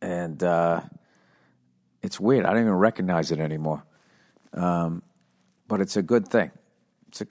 And 0.02 0.42
uh, 0.44 0.82
it's 2.02 2.20
weird. 2.20 2.44
I 2.44 2.50
don't 2.50 2.60
even 2.60 2.74
recognize 2.74 3.32
it 3.32 3.40
anymore. 3.40 3.86
Um, 4.52 5.02
but 5.74 5.80
it's 5.80 5.96
a 5.96 6.02
good 6.02 6.28
thing. 6.28 6.52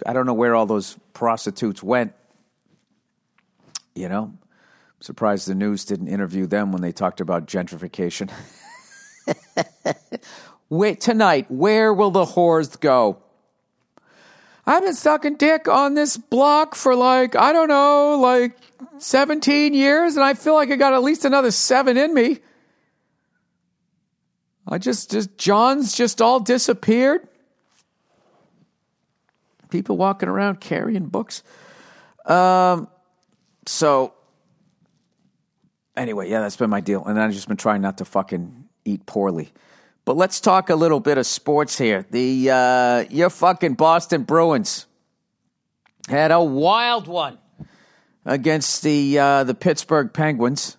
I 0.05 0.12
don't 0.12 0.25
know 0.25 0.33
where 0.33 0.53
all 0.53 0.65
those 0.65 1.00
prostitutes 1.13 1.81
went. 1.81 2.12
You 3.95 4.09
know, 4.09 4.23
I'm 4.23 4.39
Surprised 5.00 5.47
the 5.47 5.55
news 5.55 5.85
didn't 5.85 6.09
interview 6.09 6.45
them 6.45 6.73
when 6.73 6.81
they 6.81 6.91
talked 6.91 7.21
about 7.21 7.47
gentrification. 7.47 8.29
Wait, 10.69 11.00
tonight, 11.00 11.50
where 11.50 11.93
will 11.93 12.12
the 12.12 12.25
whores 12.25 12.77
go? 12.77 13.23
I've 14.65 14.83
been 14.83 14.93
sucking 14.93 15.35
dick 15.35 15.69
on 15.69 15.93
this 15.93 16.17
block 16.17 16.75
for 16.75 16.97
like, 16.97 17.38
I 17.38 17.53
don't 17.53 17.69
know, 17.69 18.19
like 18.19 18.57
17 18.97 19.73
years, 19.73 20.17
and 20.17 20.25
I 20.25 20.33
feel 20.33 20.55
like 20.55 20.69
I 20.69 20.75
got 20.75 20.91
at 20.91 21.01
least 21.01 21.23
another 21.23 21.51
seven 21.51 21.95
in 21.95 22.13
me. 22.13 22.39
I 24.67 24.79
just, 24.79 25.12
just, 25.12 25.38
John's 25.38 25.95
just 25.95 26.21
all 26.21 26.41
disappeared. 26.41 27.29
People 29.73 29.97
walking 29.97 30.29
around 30.29 30.61
carrying 30.61 31.07
books. 31.07 31.41
Um, 32.27 32.87
so 33.65 34.13
anyway, 35.97 36.29
yeah, 36.29 36.41
that's 36.41 36.55
been 36.57 36.69
my 36.69 36.79
deal. 36.79 37.03
And 37.03 37.19
I've 37.19 37.33
just 37.33 37.47
been 37.47 37.57
trying 37.57 37.81
not 37.81 37.97
to 37.97 38.05
fucking 38.05 38.65
eat 38.85 39.07
poorly. 39.07 39.51
But 40.05 40.15
let's 40.15 40.39
talk 40.39 40.69
a 40.69 40.75
little 40.75 40.99
bit 40.99 41.17
of 41.17 41.25
sports 41.25 41.75
here. 41.75 42.05
The 42.11 42.51
uh, 42.51 43.05
your 43.09 43.31
fucking 43.31 43.73
Boston 43.73 44.25
Bruins 44.25 44.85
had 46.07 46.29
a 46.29 46.43
wild 46.43 47.07
one 47.07 47.39
against 48.23 48.83
the 48.83 49.17
uh, 49.17 49.43
the 49.43 49.55
Pittsburgh 49.55 50.13
Penguins. 50.13 50.77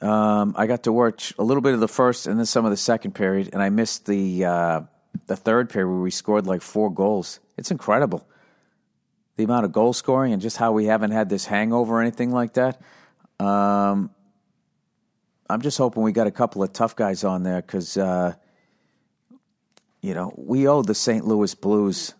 Um, 0.00 0.54
I 0.56 0.66
got 0.66 0.84
to 0.84 0.92
watch 0.92 1.34
a 1.38 1.44
little 1.44 1.60
bit 1.60 1.74
of 1.74 1.80
the 1.80 1.88
first 1.88 2.26
and 2.26 2.38
then 2.38 2.46
some 2.46 2.64
of 2.64 2.70
the 2.70 2.78
second 2.78 3.14
period, 3.14 3.50
and 3.52 3.62
I 3.62 3.68
missed 3.68 4.06
the 4.06 4.46
uh, 4.46 4.80
the 5.26 5.36
third 5.36 5.68
period 5.68 5.88
where 5.90 6.00
we 6.00 6.10
scored 6.10 6.46
like 6.46 6.62
four 6.62 6.90
goals. 6.90 7.38
It's 7.56 7.70
incredible 7.70 8.26
the 9.36 9.44
amount 9.44 9.64
of 9.64 9.72
goal 9.72 9.92
scoring 9.92 10.32
and 10.32 10.42
just 10.42 10.56
how 10.56 10.72
we 10.72 10.86
haven't 10.86 11.10
had 11.10 11.28
this 11.28 11.46
hangover 11.46 11.96
or 11.96 12.00
anything 12.00 12.30
like 12.30 12.54
that. 12.54 12.80
Um, 13.40 14.10
I'm 15.48 15.62
just 15.62 15.78
hoping 15.78 16.02
we 16.02 16.12
got 16.12 16.26
a 16.26 16.32
couple 16.32 16.62
of 16.62 16.72
tough 16.72 16.94
guys 16.96 17.24
on 17.24 17.42
there 17.42 17.60
because, 17.60 17.96
uh, 17.96 18.34
you 20.00 20.14
know, 20.14 20.32
we 20.36 20.68
owe 20.68 20.82
the 20.82 20.94
St. 20.94 21.26
Louis 21.26 21.54
Blues 21.54 22.14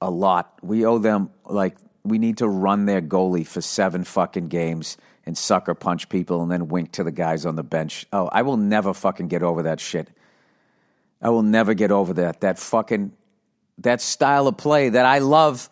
a 0.00 0.10
lot. 0.10 0.58
We 0.62 0.84
owe 0.84 0.98
them, 0.98 1.30
like, 1.44 1.76
we 2.04 2.18
need 2.18 2.38
to 2.38 2.48
run 2.48 2.86
their 2.86 3.00
goalie 3.02 3.46
for 3.46 3.60
seven 3.60 4.04
fucking 4.04 4.48
games 4.48 4.96
and 5.24 5.36
sucker 5.36 5.74
punch 5.74 6.08
people 6.08 6.42
and 6.42 6.50
then 6.50 6.68
wink 6.68 6.92
to 6.92 7.04
the 7.04 7.10
guys 7.10 7.44
on 7.46 7.56
the 7.56 7.64
bench. 7.64 8.06
Oh, 8.12 8.28
I 8.30 8.42
will 8.42 8.56
never 8.56 8.94
fucking 8.94 9.28
get 9.28 9.42
over 9.42 9.62
that 9.64 9.80
shit. 9.80 10.08
I 11.20 11.30
will 11.30 11.42
never 11.42 11.74
get 11.74 11.90
over 11.90 12.12
that. 12.14 12.42
That 12.42 12.58
fucking, 12.58 13.12
that 13.78 14.00
style 14.00 14.46
of 14.46 14.56
play 14.56 14.90
that 14.90 15.06
I 15.06 15.18
love 15.18 15.68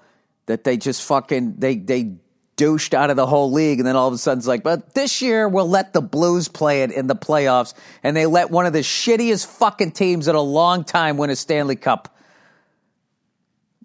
that 0.47 0.65
they 0.65 0.77
just 0.77 1.03
fucking, 1.03 1.57
they, 1.59 1.77
they 1.77 2.17
douched 2.57 2.95
out 2.95 3.11
of 3.11 3.17
the 3.17 3.27
whole 3.27 3.51
league, 3.53 3.81
and 3.81 3.87
then 3.87 3.97
all 3.97 4.09
of 4.09 4.15
a 4.15 4.19
sudden 4.19 4.39
it's 4.39 4.47
like, 4.47 4.63
but 4.63 4.95
this 4.95 5.23
year 5.23 5.49
we'll 5.49 5.69
let 5.69 5.93
the 5.93 6.03
Blues 6.03 6.49
play 6.49 6.83
it 6.83 6.93
in 6.93 7.07
the 7.07 7.17
playoffs, 7.17 7.75
and 8.03 8.17
they 8.17 8.27
let 8.27 8.51
one 8.51 8.67
of 8.67 8.73
the 8.73 8.81
shittiest 8.81 9.47
fucking 9.47 9.93
teams 9.93 10.29
in 10.29 10.35
a 10.35 10.41
long 10.41 10.85
time 10.85 11.17
win 11.17 11.31
a 11.31 11.37
Stanley 11.37 11.77
Cup. 11.77 12.17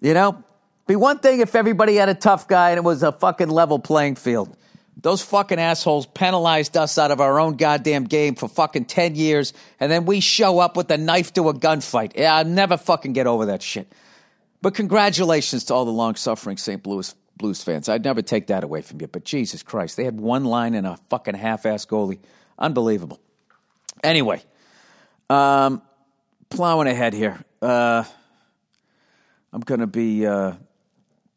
You 0.00 0.14
know, 0.14 0.42
be 0.86 0.96
one 0.96 1.18
thing 1.18 1.40
if 1.40 1.54
everybody 1.54 1.96
had 1.96 2.08
a 2.08 2.14
tough 2.14 2.48
guy 2.48 2.70
and 2.70 2.78
it 2.78 2.84
was 2.84 3.02
a 3.02 3.12
fucking 3.12 3.48
level 3.48 3.78
playing 3.78 4.16
field. 4.16 4.56
Those 4.96 5.22
fucking 5.22 5.58
assholes 5.58 6.06
penalized 6.06 6.76
us 6.76 6.98
out 6.98 7.10
of 7.10 7.20
our 7.20 7.40
own 7.40 7.56
goddamn 7.56 8.04
game 8.04 8.34
for 8.34 8.48
fucking 8.48 8.84
10 8.84 9.14
years, 9.14 9.52
and 9.78 9.90
then 9.90 10.04
we 10.04 10.20
show 10.20 10.58
up 10.58 10.76
with 10.76 10.90
a 10.90 10.98
knife 10.98 11.32
to 11.34 11.48
a 11.48 11.54
gunfight. 11.54 12.12
Yeah, 12.16 12.34
I'll 12.34 12.44
never 12.44 12.76
fucking 12.76 13.14
get 13.14 13.26
over 13.26 13.46
that 13.46 13.62
shit. 13.62 13.90
But 14.62 14.74
congratulations 14.74 15.64
to 15.64 15.74
all 15.74 15.84
the 15.84 15.90
long 15.90 16.16
suffering 16.16 16.56
St. 16.56 16.86
Louis 16.86 17.14
Blues 17.36 17.62
fans. 17.62 17.88
I'd 17.88 18.04
never 18.04 18.20
take 18.20 18.48
that 18.48 18.64
away 18.64 18.82
from 18.82 19.00
you, 19.00 19.06
but 19.06 19.24
Jesus 19.24 19.62
Christ, 19.62 19.96
they 19.96 20.04
had 20.04 20.20
one 20.20 20.44
line 20.44 20.74
and 20.74 20.86
a 20.86 20.98
fucking 21.08 21.34
half 21.34 21.64
ass 21.64 21.86
goalie. 21.86 22.18
Unbelievable. 22.58 23.18
Anyway, 24.04 24.42
um, 25.30 25.80
plowing 26.50 26.88
ahead 26.88 27.14
here. 27.14 27.42
Uh, 27.62 28.04
I'm 29.52 29.60
going 29.60 29.80
to 29.80 29.86
be 29.86 30.26
uh, 30.26 30.52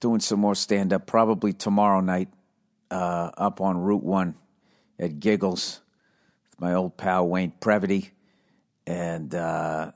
doing 0.01 0.19
some 0.19 0.39
more 0.39 0.55
stand 0.55 0.91
up 0.91 1.07
probably 1.07 1.53
tomorrow 1.53 2.01
night 2.01 2.27
uh, 2.91 3.31
up 3.37 3.61
on 3.61 3.77
Route 3.77 4.03
1 4.03 4.35
at 4.99 5.19
Giggles 5.19 5.79
with 6.49 6.59
my 6.59 6.73
old 6.73 6.97
pal 6.97 7.27
Wayne 7.27 7.51
Previty. 7.59 8.11
And 8.85 9.33
uh, 9.33 9.91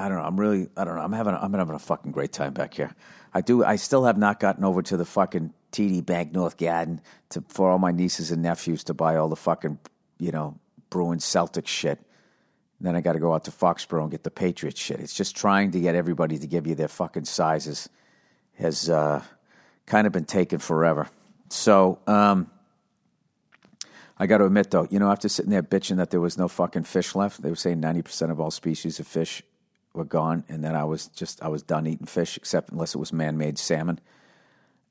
I 0.00 0.08
don't 0.08 0.18
know. 0.18 0.24
I'm 0.24 0.38
really, 0.38 0.68
I 0.76 0.84
don't 0.84 0.96
know. 0.96 1.02
I'm 1.02 1.12
having, 1.12 1.34
I'm 1.34 1.52
having 1.52 1.74
a 1.74 1.78
fucking 1.78 2.12
great 2.12 2.32
time 2.32 2.52
back 2.52 2.74
here. 2.74 2.94
I 3.32 3.40
do. 3.40 3.64
I 3.64 3.76
still 3.76 4.04
have 4.04 4.18
not 4.18 4.40
gotten 4.40 4.64
over 4.64 4.82
to 4.82 4.96
the 4.96 5.04
fucking 5.04 5.52
TD 5.72 6.04
Bank 6.04 6.32
North 6.32 6.56
Garden 6.56 7.00
to 7.30 7.44
for 7.48 7.70
all 7.70 7.78
my 7.78 7.92
nieces 7.92 8.30
and 8.30 8.42
nephews 8.42 8.84
to 8.84 8.94
buy 8.94 9.16
all 9.16 9.28
the 9.28 9.36
fucking 9.36 9.78
you 10.18 10.32
know 10.32 10.58
Bruins 10.88 11.24
Celtic 11.24 11.66
shit. 11.66 11.98
And 12.78 12.86
then 12.86 12.96
I 12.96 13.02
got 13.02 13.12
to 13.12 13.20
go 13.20 13.34
out 13.34 13.44
to 13.44 13.50
Foxborough 13.50 14.02
and 14.02 14.10
get 14.10 14.24
the 14.24 14.30
Patriots 14.30 14.80
shit. 14.80 15.00
It's 15.00 15.14
just 15.14 15.36
trying 15.36 15.70
to 15.72 15.80
get 15.80 15.94
everybody 15.94 16.38
to 16.38 16.46
give 16.46 16.66
you 16.66 16.74
their 16.74 16.88
fucking 16.88 17.26
sizes 17.26 17.88
has 18.54 18.88
uh, 18.88 19.22
kind 19.86 20.06
of 20.06 20.12
been 20.12 20.24
taken 20.24 20.58
forever. 20.58 21.08
So 21.50 21.98
um, 22.06 22.50
I 24.18 24.26
got 24.26 24.38
to 24.38 24.46
admit 24.46 24.70
though, 24.70 24.88
you 24.90 24.98
know, 24.98 25.10
after 25.10 25.28
sitting 25.28 25.50
there 25.50 25.62
bitching 25.62 25.98
that 25.98 26.10
there 26.10 26.20
was 26.20 26.38
no 26.38 26.48
fucking 26.48 26.84
fish 26.84 27.14
left, 27.14 27.42
they 27.42 27.50
were 27.50 27.56
saying 27.56 27.80
ninety 27.80 28.02
percent 28.02 28.32
of 28.32 28.40
all 28.40 28.50
species 28.50 28.98
of 28.98 29.06
fish 29.06 29.42
were 29.92 30.04
gone, 30.04 30.44
and 30.48 30.62
then 30.62 30.74
I 30.74 30.84
was 30.84 31.08
just 31.08 31.42
I 31.42 31.48
was 31.48 31.62
done 31.62 31.86
eating 31.86 32.06
fish, 32.06 32.36
except 32.36 32.70
unless 32.70 32.94
it 32.94 32.98
was 32.98 33.12
man-made 33.12 33.58
salmon. 33.58 34.00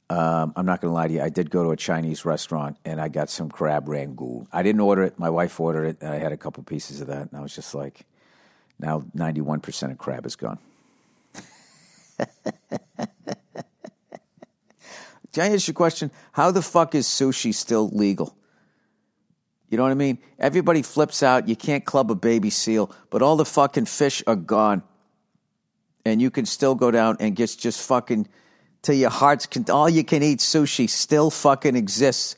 Um, 0.10 0.54
I'm 0.56 0.66
not 0.66 0.82
going 0.82 0.90
to 0.90 0.96
lie 0.96 1.08
to 1.08 1.14
you. 1.14 1.22
I 1.22 1.30
did 1.30 1.52
go 1.52 1.64
to 1.64 1.70
a 1.70 1.78
Chinese 1.78 2.26
restaurant 2.26 2.78
and 2.84 3.00
I 3.00 3.10
got 3.10 3.30
some 3.30 3.48
crab 3.48 3.88
rangoon. 3.88 4.48
I 4.52 4.64
didn't 4.64 4.82
order 4.82 5.04
it. 5.04 5.20
My 5.20 5.30
wife 5.30 5.60
ordered 5.60 5.86
it, 5.86 5.98
and 6.02 6.12
I 6.12 6.18
had 6.18 6.32
a 6.32 6.38
couple 6.38 6.64
pieces 6.64 7.00
of 7.00 7.08
that, 7.08 7.30
and 7.30 7.40
I 7.40 7.42
was 7.42 7.54
just 7.54 7.76
like, 7.76 8.08
now 8.80 9.02
91% 9.16 9.92
of 9.92 9.98
crab 10.00 10.26
is 10.26 10.36
gone. 10.36 10.58
Can 15.32 15.44
I 15.44 15.54
ask 15.54 15.68
you 15.68 15.72
a 15.72 15.76
question? 15.76 16.10
How 16.32 16.50
the 16.50 16.64
fuck 16.64 16.96
is 16.96 17.06
sushi 17.06 17.54
still 17.54 17.90
legal? 17.90 18.36
You 19.70 19.78
know 19.78 19.84
what 19.84 19.92
I 19.92 19.96
mean? 19.96 20.18
Everybody 20.40 20.82
flips 20.82 21.22
out. 21.22 21.48
You 21.48 21.56
can't 21.56 21.86
club 21.86 22.10
a 22.10 22.16
baby 22.16 22.50
seal, 22.50 22.92
but 23.10 23.22
all 23.22 23.36
the 23.36 23.46
fucking 23.46 23.86
fish 23.86 24.24
are 24.26 24.36
gone 24.36 24.84
and 26.06 26.22
you 26.22 26.32
can 26.32 26.46
still 26.46 26.76
go 26.76 26.92
down 26.92 27.18
and 27.20 27.36
get 27.36 27.56
just 27.58 27.88
fucking 27.88 28.28
till 28.82 28.96
your 28.96 29.10
heart's 29.10 29.46
con- 29.46 29.66
all 29.70 29.90
you 29.90 30.04
can 30.04 30.24
eat 30.24 30.40
sushi 30.40 30.90
still 30.90 31.30
fucking 31.30 31.76
exists. 31.76 32.36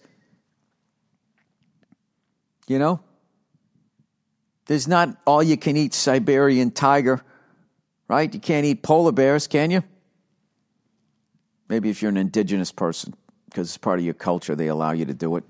You 2.67 2.79
know? 2.79 2.99
There's 4.65 4.87
not 4.87 5.17
all 5.25 5.43
you 5.43 5.57
can 5.57 5.75
eat 5.75 5.93
Siberian 5.93 6.71
tiger, 6.71 7.21
right? 8.07 8.33
You 8.33 8.39
can't 8.39 8.65
eat 8.65 8.83
polar 8.83 9.11
bears, 9.11 9.47
can 9.47 9.71
you? 9.71 9.83
Maybe 11.67 11.89
if 11.89 12.01
you're 12.01 12.09
an 12.09 12.17
indigenous 12.17 12.71
person, 12.71 13.13
because 13.45 13.69
it's 13.69 13.77
part 13.77 13.99
of 13.99 14.05
your 14.05 14.13
culture, 14.13 14.55
they 14.55 14.67
allow 14.67 14.91
you 14.91 15.05
to 15.05 15.13
do 15.13 15.35
it. 15.35 15.43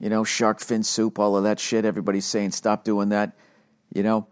You 0.00 0.10
know, 0.10 0.24
shark 0.24 0.60
fin 0.60 0.82
soup, 0.82 1.18
all 1.18 1.36
of 1.36 1.44
that 1.44 1.58
shit. 1.58 1.84
Everybody's 1.84 2.26
saying 2.26 2.50
stop 2.50 2.84
doing 2.84 3.10
that. 3.10 3.32
You 3.94 4.02
know, 4.02 4.26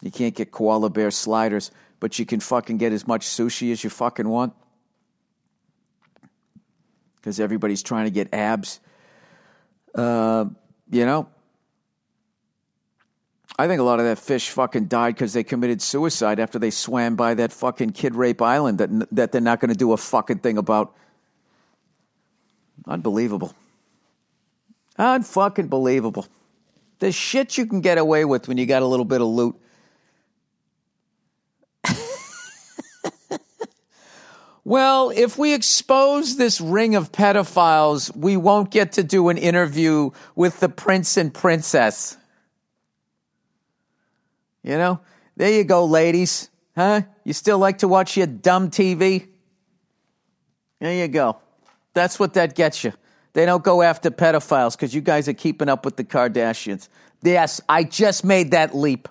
you 0.00 0.10
can't 0.10 0.34
get 0.34 0.50
koala 0.50 0.90
bear 0.90 1.10
sliders 1.10 1.70
but 2.02 2.18
you 2.18 2.26
can 2.26 2.40
fucking 2.40 2.78
get 2.78 2.92
as 2.92 3.06
much 3.06 3.24
sushi 3.24 3.70
as 3.70 3.84
you 3.84 3.88
fucking 3.88 4.28
want. 4.28 4.52
Because 7.14 7.38
everybody's 7.38 7.80
trying 7.80 8.06
to 8.06 8.10
get 8.10 8.34
abs. 8.34 8.80
Uh, 9.94 10.46
you 10.90 11.06
know? 11.06 11.28
I 13.56 13.68
think 13.68 13.78
a 13.78 13.84
lot 13.84 14.00
of 14.00 14.06
that 14.06 14.18
fish 14.18 14.48
fucking 14.48 14.86
died 14.86 15.14
because 15.14 15.32
they 15.32 15.44
committed 15.44 15.80
suicide 15.80 16.40
after 16.40 16.58
they 16.58 16.70
swam 16.70 17.14
by 17.14 17.34
that 17.34 17.52
fucking 17.52 17.90
Kid 17.90 18.16
Rape 18.16 18.42
Island 18.42 18.78
that, 18.78 19.14
that 19.14 19.30
they're 19.30 19.40
not 19.40 19.60
going 19.60 19.70
to 19.70 19.78
do 19.78 19.92
a 19.92 19.96
fucking 19.96 20.38
thing 20.40 20.58
about. 20.58 20.96
Unbelievable. 22.84 23.54
Unfucking 24.98 25.68
believable. 25.68 26.26
The 26.98 27.12
shit 27.12 27.58
you 27.58 27.66
can 27.66 27.80
get 27.80 27.98
away 27.98 28.24
with 28.24 28.48
when 28.48 28.58
you 28.58 28.66
got 28.66 28.82
a 28.82 28.86
little 28.86 29.04
bit 29.04 29.20
of 29.20 29.26
loot. 29.26 29.56
well, 34.64 35.10
if 35.10 35.36
we 35.38 35.54
expose 35.54 36.36
this 36.36 36.60
ring 36.60 36.94
of 36.94 37.10
pedophiles, 37.10 38.14
we 38.16 38.36
won't 38.36 38.70
get 38.70 38.92
to 38.92 39.02
do 39.02 39.28
an 39.30 39.38
interview 39.38 40.10
with 40.36 40.60
the 40.60 40.68
prince 40.68 41.16
and 41.16 41.34
princess. 41.34 42.16
You 44.62 44.78
know? 44.78 45.00
There 45.36 45.50
you 45.50 45.64
go, 45.64 45.84
ladies. 45.86 46.50
Huh? 46.76 47.02
You 47.24 47.32
still 47.32 47.58
like 47.58 47.78
to 47.78 47.88
watch 47.88 48.16
your 48.16 48.26
dumb 48.26 48.70
TV? 48.70 49.28
There 50.78 50.94
you 50.94 51.08
go. 51.08 51.38
That's 51.94 52.18
what 52.18 52.34
that 52.34 52.54
gets 52.54 52.84
you. 52.84 52.92
They 53.34 53.46
don't 53.46 53.64
go 53.64 53.82
after 53.82 54.10
pedophiles 54.10 54.76
because 54.76 54.94
you 54.94 55.00
guys 55.00 55.28
are 55.28 55.34
keeping 55.34 55.68
up 55.68 55.84
with 55.84 55.96
the 55.96 56.04
Kardashians. 56.04 56.88
Yes, 57.22 57.60
I 57.68 57.84
just 57.84 58.24
made 58.24 58.50
that 58.50 58.74
leap. 58.74 59.08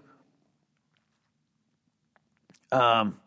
Um. 2.71 3.17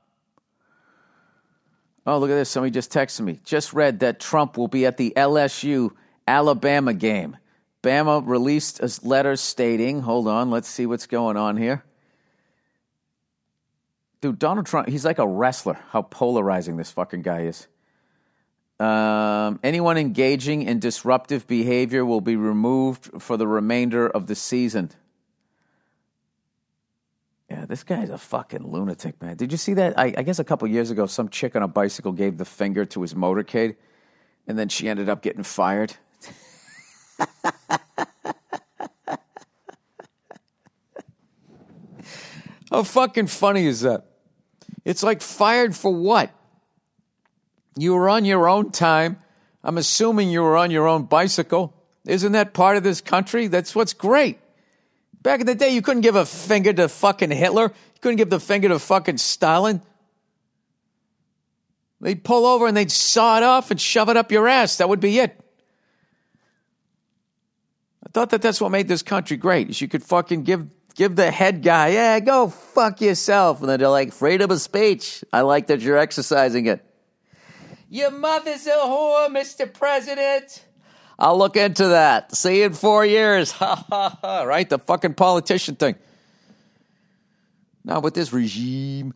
Oh, 2.07 2.19
look 2.19 2.31
at 2.31 2.35
this. 2.35 2.51
Somebody 2.51 2.71
just 2.71 2.93
texted 2.93 3.23
me. 3.23 3.41
Just 3.45 3.73
read 3.73 4.01
that 4.01 4.21
Trump 4.21 4.59
will 4.59 4.69
be 4.69 4.85
at 4.85 4.99
the 4.99 5.13
LSU 5.17 5.91
Alabama 6.29 6.93
game. 6.93 7.39
Bama 7.83 8.23
released 8.27 8.81
a 8.81 8.91
letter 9.07 9.37
stating, 9.37 10.01
hold 10.01 10.27
on, 10.27 10.51
let's 10.51 10.69
see 10.69 10.87
what's 10.87 11.07
going 11.07 11.37
on 11.37 11.57
here. 11.57 11.85
Dude, 14.23 14.39
Donald 14.39 14.65
Trump, 14.65 14.89
he's 14.89 15.05
like 15.05 15.19
a 15.19 15.27
wrestler, 15.27 15.79
how 15.91 16.01
polarizing 16.01 16.79
this 16.79 16.91
fucking 16.91 17.21
guy 17.21 17.43
is. 17.43 17.69
Um, 18.81 19.61
anyone 19.63 19.97
engaging 19.97 20.63
in 20.63 20.81
disruptive 20.81 21.47
behavior 21.47 22.05
will 22.05 22.21
be 22.21 22.37
removed 22.37 23.23
for 23.23 23.37
the 23.37 23.47
remainder 23.47 24.09
of 24.09 24.27
the 24.27 24.35
season. 24.35 24.91
Yeah, 27.49 27.67
this 27.67 27.85
guy's 27.85 28.11
a 28.11 28.19
fucking 28.19 28.67
lunatic, 28.67 29.23
man. 29.23 29.37
Did 29.37 29.53
you 29.53 29.59
see 29.59 29.75
that? 29.75 29.97
I, 29.99 30.13
I 30.17 30.23
guess 30.23 30.41
a 30.41 30.45
couple 30.45 30.67
years 30.67 30.91
ago, 30.91 31.07
some 31.07 31.29
chick 31.29 31.55
on 31.55 31.63
a 31.63 31.69
bicycle 31.69 32.11
gave 32.11 32.37
the 32.37 32.45
finger 32.45 32.85
to 32.87 33.03
his 33.03 33.15
motorcade, 33.15 33.77
and 34.49 34.59
then 34.59 34.69
she 34.69 34.89
ended 34.89 35.09
up 35.09 35.23
getting 35.23 35.45
fired. 35.45 35.95
How 42.71 42.83
fucking 42.83 43.29
funny 43.29 43.67
is 43.67 43.83
that? 43.83 44.05
It's 44.85 45.05
like 45.05 45.23
fired 45.23 45.77
for 45.77 45.95
what? 45.95 46.35
You 47.77 47.95
were 47.95 48.09
on 48.09 48.25
your 48.25 48.49
own 48.49 48.71
time. 48.71 49.19
I'm 49.63 49.79
assuming 49.79 50.31
you 50.31 50.43
were 50.43 50.57
on 50.57 50.71
your 50.71 50.87
own 50.87 51.05
bicycle. 51.05 51.75
Isn't 52.07 52.33
that 52.33 52.53
part 52.53 52.77
of 52.77 52.83
this 52.83 53.01
country? 53.01 53.47
That's 53.47 53.75
what's 53.75 53.93
great. 53.93 54.39
Back 55.23 55.41
in 55.41 55.47
the 55.47 55.55
day, 55.55 55.71
you 55.71 55.81
couldn't 55.81 56.03
give 56.03 56.17
a 56.17 56.27
finger 56.27 56.73
to 56.75 56.89
fucking 56.89 57.31
Hitler. 57.31 57.65
You 57.65 58.01
couldn't 58.01 58.17
give 58.17 58.31
the 58.31 58.41
finger 58.41 58.69
to 58.69 58.79
fucking 58.79 59.19
Stalin. 59.19 59.81
They'd 62.01 62.23
pull 62.23 62.45
over 62.45 62.67
and 62.67 62.77
they'd 62.77 62.93
saw 62.93 63.39
it 63.39 63.43
off 63.43 63.71
and 63.71 63.81
shove 63.81 64.11
it 64.11 64.19
up 64.19 64.31
your 64.31 64.47
ass. 64.47 64.77
That 64.77 64.91
would 64.91 65.01
be 65.01 65.19
it. 65.19 65.41
I 68.07 68.11
thought 68.13 68.31
that 68.31 68.43
that's 68.43 68.61
what 68.61 68.71
made 68.71 68.87
this 68.87 69.03
country 69.03 69.39
great. 69.39 69.71
Is 69.71 69.81
you 69.81 69.89
could 69.89 70.03
fucking 70.03 70.43
give 70.43 70.69
give 70.95 71.17
the 71.17 71.31
head 71.31 71.63
guy, 71.63 71.89
yeah, 71.89 72.21
go 72.21 72.49
fuck 72.49 73.01
yourself, 73.01 73.61
and 73.61 73.69
then 73.69 73.81
they're 73.81 73.89
like 73.89 74.13
freedom 74.13 74.51
of 74.51 74.61
speech. 74.61 75.25
I 75.33 75.41
like 75.41 75.67
that 75.69 75.81
you're 75.81 75.99
exercising 75.99 76.67
it. 76.67 76.85
Your 77.95 78.11
mother's 78.11 78.67
a 78.67 78.71
whore, 78.71 79.29
Mr. 79.29 79.73
President. 79.73 80.65
I'll 81.17 81.39
look 81.39 81.55
into 81.55 81.87
that. 81.87 82.35
See 82.35 82.59
you 82.59 82.65
in 82.65 82.73
four 82.73 83.07
years. 83.07 83.53
Ha 83.53 83.87
ha 83.89 84.19
ha. 84.21 84.43
Right? 84.43 84.69
The 84.69 84.81
fucking 84.81 85.15
politician 85.15 85.77
thing. 85.77 85.95
Now, 87.85 88.01
with 88.01 88.15
this 88.15 88.33
regime, 88.33 89.15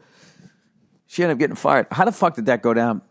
she 1.08 1.24
ended 1.24 1.34
up 1.34 1.38
getting 1.40 1.56
fired. 1.56 1.88
How 1.90 2.04
the 2.04 2.12
fuck 2.12 2.36
did 2.36 2.46
that 2.46 2.62
go 2.62 2.72
down? 2.72 3.02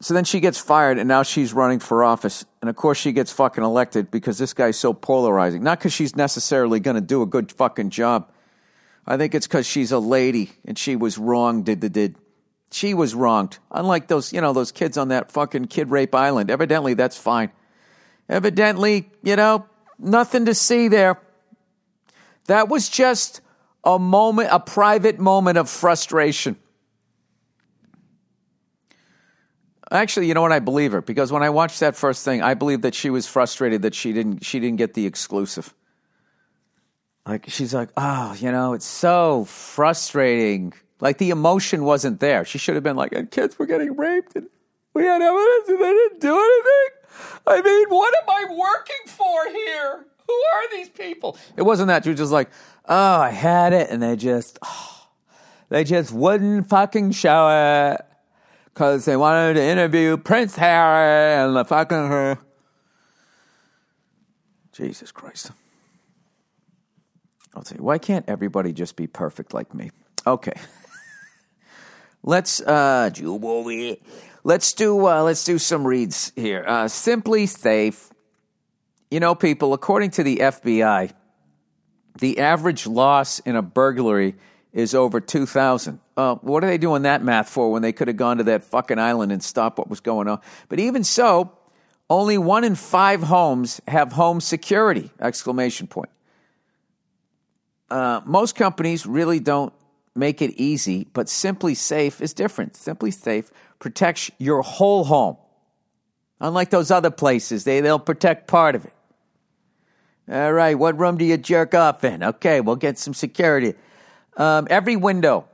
So 0.00 0.14
then 0.14 0.24
she 0.24 0.40
gets 0.40 0.56
fired, 0.56 0.96
and 0.96 1.08
now 1.08 1.24
she's 1.24 1.52
running 1.52 1.78
for 1.78 2.02
office. 2.02 2.46
And 2.62 2.70
of 2.70 2.76
course, 2.76 2.96
she 2.96 3.12
gets 3.12 3.30
fucking 3.30 3.62
elected 3.62 4.10
because 4.10 4.38
this 4.38 4.54
guy's 4.54 4.78
so 4.78 4.94
polarizing. 4.94 5.62
Not 5.62 5.78
because 5.78 5.92
she's 5.92 6.16
necessarily 6.16 6.80
going 6.80 6.94
to 6.94 7.02
do 7.02 7.20
a 7.20 7.26
good 7.26 7.52
fucking 7.52 7.90
job. 7.90 8.30
I 9.06 9.18
think 9.18 9.34
it's 9.34 9.46
because 9.46 9.66
she's 9.66 9.92
a 9.92 9.98
lady 9.98 10.52
and 10.64 10.78
she 10.78 10.96
was 10.96 11.18
wrong. 11.18 11.64
Did 11.64 11.80
did 11.80 11.92
did. 11.92 12.16
She 12.72 12.94
was 12.94 13.14
wronged. 13.14 13.58
Unlike 13.70 14.08
those, 14.08 14.32
you 14.32 14.40
know, 14.40 14.52
those 14.52 14.72
kids 14.72 14.96
on 14.96 15.08
that 15.08 15.30
fucking 15.30 15.66
kid 15.66 15.90
rape 15.90 16.14
island. 16.14 16.50
Evidently, 16.50 16.94
that's 16.94 17.18
fine. 17.18 17.52
Evidently, 18.28 19.10
you 19.22 19.36
know, 19.36 19.66
nothing 19.98 20.46
to 20.46 20.54
see 20.54 20.88
there. 20.88 21.20
That 22.46 22.68
was 22.68 22.88
just 22.88 23.42
a 23.84 23.98
moment, 23.98 24.48
a 24.50 24.58
private 24.58 25.18
moment 25.18 25.58
of 25.58 25.68
frustration. 25.68 26.56
Actually, 29.90 30.28
you 30.28 30.34
know 30.34 30.40
what? 30.40 30.52
I 30.52 30.58
believe 30.58 30.92
her 30.92 31.02
because 31.02 31.30
when 31.30 31.42
I 31.42 31.50
watched 31.50 31.80
that 31.80 31.94
first 31.94 32.24
thing, 32.24 32.40
I 32.40 32.54
believe 32.54 32.82
that 32.82 32.94
she 32.94 33.10
was 33.10 33.26
frustrated 33.26 33.82
that 33.82 33.94
she 33.94 34.14
didn't 34.14 34.44
she 34.44 34.58
didn't 34.58 34.78
get 34.78 34.94
the 34.94 35.04
exclusive. 35.04 35.74
Like 37.26 37.50
she's 37.50 37.74
like, 37.74 37.90
oh, 37.98 38.34
you 38.38 38.50
know, 38.50 38.72
it's 38.72 38.86
so 38.86 39.44
frustrating. 39.44 40.72
Like 41.02 41.18
the 41.18 41.30
emotion 41.30 41.82
wasn't 41.82 42.20
there. 42.20 42.44
She 42.44 42.58
should 42.58 42.76
have 42.76 42.84
been 42.84 42.94
like, 42.94 43.12
and 43.12 43.28
kids 43.28 43.58
were 43.58 43.66
getting 43.66 43.96
raped, 43.96 44.36
and 44.36 44.46
we 44.94 45.02
had 45.02 45.20
evidence, 45.20 45.68
and 45.68 45.80
they 45.80 45.90
didn't 45.90 46.20
do 46.20 46.32
anything. 46.32 47.40
I 47.44 47.60
mean, 47.60 47.88
what 47.88 48.14
am 48.22 48.30
I 48.30 48.44
working 48.48 49.06
for 49.06 49.48
here? 49.48 50.06
Who 50.28 50.32
are 50.32 50.70
these 50.70 50.88
people? 50.90 51.36
It 51.56 51.62
wasn't 51.62 51.88
that. 51.88 52.04
She 52.04 52.10
was 52.10 52.20
just 52.20 52.30
like, 52.30 52.50
oh, 52.88 53.16
I 53.16 53.30
had 53.30 53.72
it, 53.72 53.90
and 53.90 54.00
they 54.00 54.14
just, 54.14 54.60
oh, 54.62 55.08
they 55.70 55.82
just 55.82 56.12
wouldn't 56.12 56.68
fucking 56.68 57.10
show 57.10 57.48
it 57.48 58.06
because 58.66 59.04
they 59.04 59.16
wanted 59.16 59.54
to 59.54 59.62
interview 59.62 60.16
Prince 60.16 60.54
Harry 60.54 61.44
and 61.44 61.56
the 61.56 61.64
fucking 61.64 61.96
her. 61.96 62.38
Jesus 64.70 65.10
Christ. 65.10 65.50
I'll 67.56 67.64
tell 67.64 67.78
you, 67.78 67.82
why 67.82 67.98
can't 67.98 68.24
everybody 68.28 68.72
just 68.72 68.94
be 68.94 69.08
perfect 69.08 69.52
like 69.52 69.74
me? 69.74 69.90
Okay. 70.28 70.54
Let's 72.22 72.60
uh 72.60 73.10
let's 74.44 74.72
do 74.72 75.06
uh, 75.06 75.22
let's 75.22 75.44
do 75.44 75.58
some 75.58 75.86
reads 75.86 76.32
here. 76.36 76.64
Uh, 76.66 76.84
SimpliSafe. 76.84 78.10
You 79.10 79.20
know, 79.20 79.34
people, 79.34 79.74
according 79.74 80.12
to 80.12 80.22
the 80.22 80.38
FBI, 80.38 81.12
the 82.18 82.38
average 82.38 82.86
loss 82.86 83.40
in 83.40 83.56
a 83.56 83.62
burglary 83.62 84.36
is 84.72 84.94
over 84.94 85.20
2,000. 85.20 86.00
Uh, 86.16 86.36
what 86.36 86.64
are 86.64 86.66
they 86.66 86.78
doing 86.78 87.02
that 87.02 87.22
math 87.22 87.50
for 87.50 87.70
when 87.70 87.82
they 87.82 87.92
could 87.92 88.08
have 88.08 88.16
gone 88.16 88.38
to 88.38 88.44
that 88.44 88.64
fucking 88.64 88.98
island 88.98 89.30
and 89.30 89.42
stopped 89.42 89.76
what 89.76 89.90
was 89.90 90.00
going 90.00 90.28
on? 90.28 90.40
But 90.70 90.80
even 90.80 91.04
so, 91.04 91.52
only 92.08 92.38
one 92.38 92.64
in 92.64 92.74
five 92.74 93.22
homes 93.22 93.80
have 93.86 94.12
home 94.12 94.40
security! 94.40 95.10
Exclamation 95.20 95.86
point. 95.86 96.10
Uh, 97.90 98.22
most 98.24 98.54
companies 98.54 99.06
really 99.06 99.40
don't 99.40 99.74
make 100.14 100.42
it 100.42 100.52
easy, 100.60 101.06
but 101.12 101.26
SimpliSafe 101.26 102.20
is 102.20 102.34
different. 102.34 102.74
SimpliSafe 102.74 103.50
protects 103.78 104.30
your 104.38 104.62
whole 104.62 105.04
home. 105.04 105.36
Unlike 106.40 106.70
those 106.70 106.90
other 106.90 107.10
places, 107.10 107.64
they, 107.64 107.80
they'll 107.80 107.98
protect 107.98 108.48
part 108.48 108.74
of 108.74 108.84
it. 108.84 108.92
All 110.30 110.52
right, 110.52 110.78
what 110.78 110.98
room 110.98 111.16
do 111.18 111.24
you 111.24 111.36
jerk 111.36 111.74
off 111.74 112.04
in? 112.04 112.22
Okay, 112.22 112.60
we'll 112.60 112.76
get 112.76 112.98
some 112.98 113.14
security. 113.14 113.74
Um, 114.36 114.66
every 114.70 114.96
window, 114.96 115.46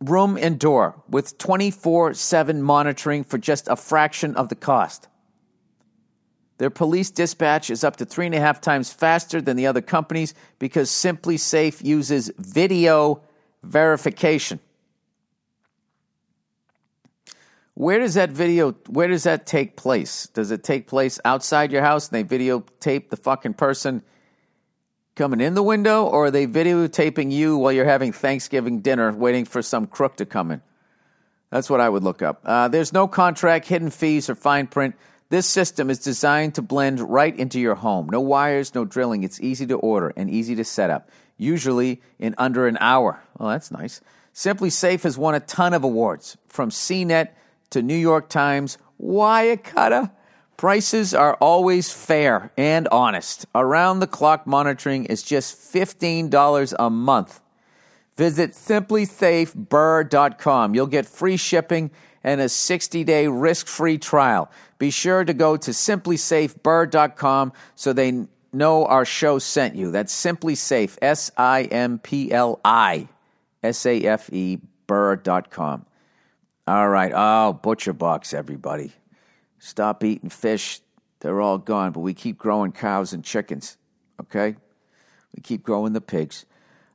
room, 0.00 0.38
and 0.40 0.58
door 0.58 1.02
with 1.08 1.38
24 1.38 2.14
7 2.14 2.62
monitoring 2.62 3.24
for 3.24 3.38
just 3.38 3.68
a 3.68 3.76
fraction 3.76 4.36
of 4.36 4.48
the 4.48 4.54
cost. 4.54 5.08
Their 6.58 6.70
police 6.70 7.10
dispatch 7.10 7.70
is 7.70 7.82
up 7.82 7.96
to 7.96 8.04
three 8.04 8.26
and 8.26 8.34
a 8.34 8.40
half 8.40 8.60
times 8.60 8.92
faster 8.92 9.40
than 9.40 9.56
the 9.56 9.66
other 9.66 9.80
companies 9.80 10.34
because 10.60 10.90
SimpliSafe 10.90 11.82
uses 11.84 12.30
video 12.38 13.20
verification. 13.62 14.60
Where 17.74 17.98
does 17.98 18.14
that 18.14 18.30
video 18.30 18.72
where 18.88 19.08
does 19.08 19.22
that 19.22 19.46
take 19.46 19.76
place? 19.76 20.26
Does 20.28 20.50
it 20.50 20.62
take 20.62 20.86
place 20.86 21.18
outside 21.24 21.72
your 21.72 21.82
house 21.82 22.10
and 22.10 22.28
they 22.28 22.38
videotape 22.38 23.08
the 23.08 23.16
fucking 23.16 23.54
person 23.54 24.02
coming 25.14 25.40
in 25.40 25.54
the 25.54 25.62
window, 25.62 26.04
or 26.04 26.26
are 26.26 26.30
they 26.30 26.46
videotaping 26.46 27.30
you 27.30 27.56
while 27.56 27.72
you're 27.72 27.84
having 27.84 28.12
Thanksgiving 28.12 28.80
dinner 28.80 29.12
waiting 29.12 29.44
for 29.44 29.62
some 29.62 29.86
crook 29.86 30.16
to 30.16 30.26
come 30.26 30.50
in? 30.50 30.62
That's 31.50 31.68
what 31.68 31.80
I 31.80 31.88
would 31.88 32.02
look 32.02 32.22
up. 32.22 32.40
Uh, 32.44 32.68
there's 32.68 32.92
no 32.92 33.06
contract, 33.06 33.68
hidden 33.68 33.90
fees, 33.90 34.30
or 34.30 34.34
fine 34.34 34.66
print. 34.66 34.94
This 35.28 35.46
system 35.46 35.90
is 35.90 35.98
designed 35.98 36.54
to 36.54 36.62
blend 36.62 37.00
right 37.00 37.34
into 37.36 37.60
your 37.60 37.74
home. 37.74 38.08
No 38.10 38.20
wires, 38.20 38.74
no 38.74 38.84
drilling. 38.84 39.22
It's 39.22 39.40
easy 39.40 39.66
to 39.66 39.76
order 39.76 40.12
and 40.16 40.30
easy 40.30 40.54
to 40.56 40.64
set 40.64 40.90
up, 40.90 41.10
usually 41.42 42.00
in 42.18 42.34
under 42.38 42.66
an 42.66 42.78
hour. 42.80 43.22
Well, 43.38 43.50
that's 43.50 43.70
nice. 43.70 44.00
SimpliSafe 44.34 45.02
has 45.02 45.18
won 45.18 45.34
a 45.34 45.40
ton 45.40 45.74
of 45.74 45.84
awards, 45.84 46.38
from 46.46 46.70
CNET 46.70 47.28
to 47.70 47.82
New 47.82 47.96
York 47.96 48.30
Times, 48.30 48.78
Wirecutter, 49.02 50.10
Prices 50.62 51.10
are 51.12 51.34
always 51.40 51.92
fair 51.92 52.52
and 52.56 52.86
honest. 52.92 53.46
Around 53.52 53.98
the 53.98 54.06
clock 54.06 54.46
monitoring 54.46 55.06
is 55.06 55.24
just 55.24 55.56
$15 55.56 56.74
a 56.78 56.88
month. 56.88 57.40
Visit 58.16 58.52
simplisafeburr.com. 58.52 60.76
You'll 60.76 60.86
get 60.86 61.06
free 61.06 61.36
shipping 61.36 61.90
and 62.22 62.40
a 62.40 62.48
60 62.48 63.02
day 63.02 63.26
risk 63.26 63.66
free 63.66 63.98
trial. 63.98 64.52
Be 64.78 64.90
sure 64.90 65.24
to 65.24 65.34
go 65.34 65.56
to 65.56 65.72
simplisafeburr.com 65.72 67.52
so 67.74 67.92
they 67.92 68.28
know 68.52 68.86
our 68.86 69.04
show 69.04 69.38
sent 69.38 69.74
you. 69.76 69.90
That's 69.90 70.14
SimpliSafe, 70.14 70.98
S 71.00 71.30
I 71.36 71.64
M 71.64 71.98
P 71.98 72.32
L 72.32 72.60
I 72.64 73.08
S 73.62 73.86
A 73.86 74.02
F 74.02 74.32
E, 74.32 74.58
burr.com. 74.86 75.86
All 76.66 76.88
right. 76.88 77.12
Oh, 77.14 77.52
butcher 77.54 77.92
box, 77.92 78.32
everybody. 78.32 78.92
Stop 79.58 80.04
eating 80.04 80.30
fish. 80.30 80.80
They're 81.20 81.40
all 81.40 81.58
gone, 81.58 81.92
but 81.92 82.00
we 82.00 82.14
keep 82.14 82.38
growing 82.38 82.72
cows 82.72 83.12
and 83.12 83.24
chickens. 83.24 83.76
Okay? 84.20 84.56
We 85.34 85.42
keep 85.42 85.62
growing 85.62 85.92
the 85.92 86.00
pigs. 86.00 86.44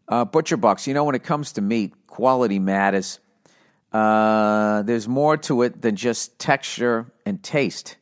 Uh, 0.08 0.26
butcher 0.26 0.58
box, 0.58 0.88
you 0.88 0.94
know, 0.94 1.04
when 1.04 1.16
it 1.16 1.24
comes 1.24 1.54
to 1.54 1.62
meat, 1.62 1.94
quality 2.08 2.60
matters. 2.60 3.20
Uh, 3.92 4.84
there's 4.84 5.08
more 5.08 5.38
to 5.38 5.62
it 5.64 5.82
than 5.82 5.96
just 5.96 6.40
texture 6.40 7.12
and 7.26 7.42
taste. 7.42 7.98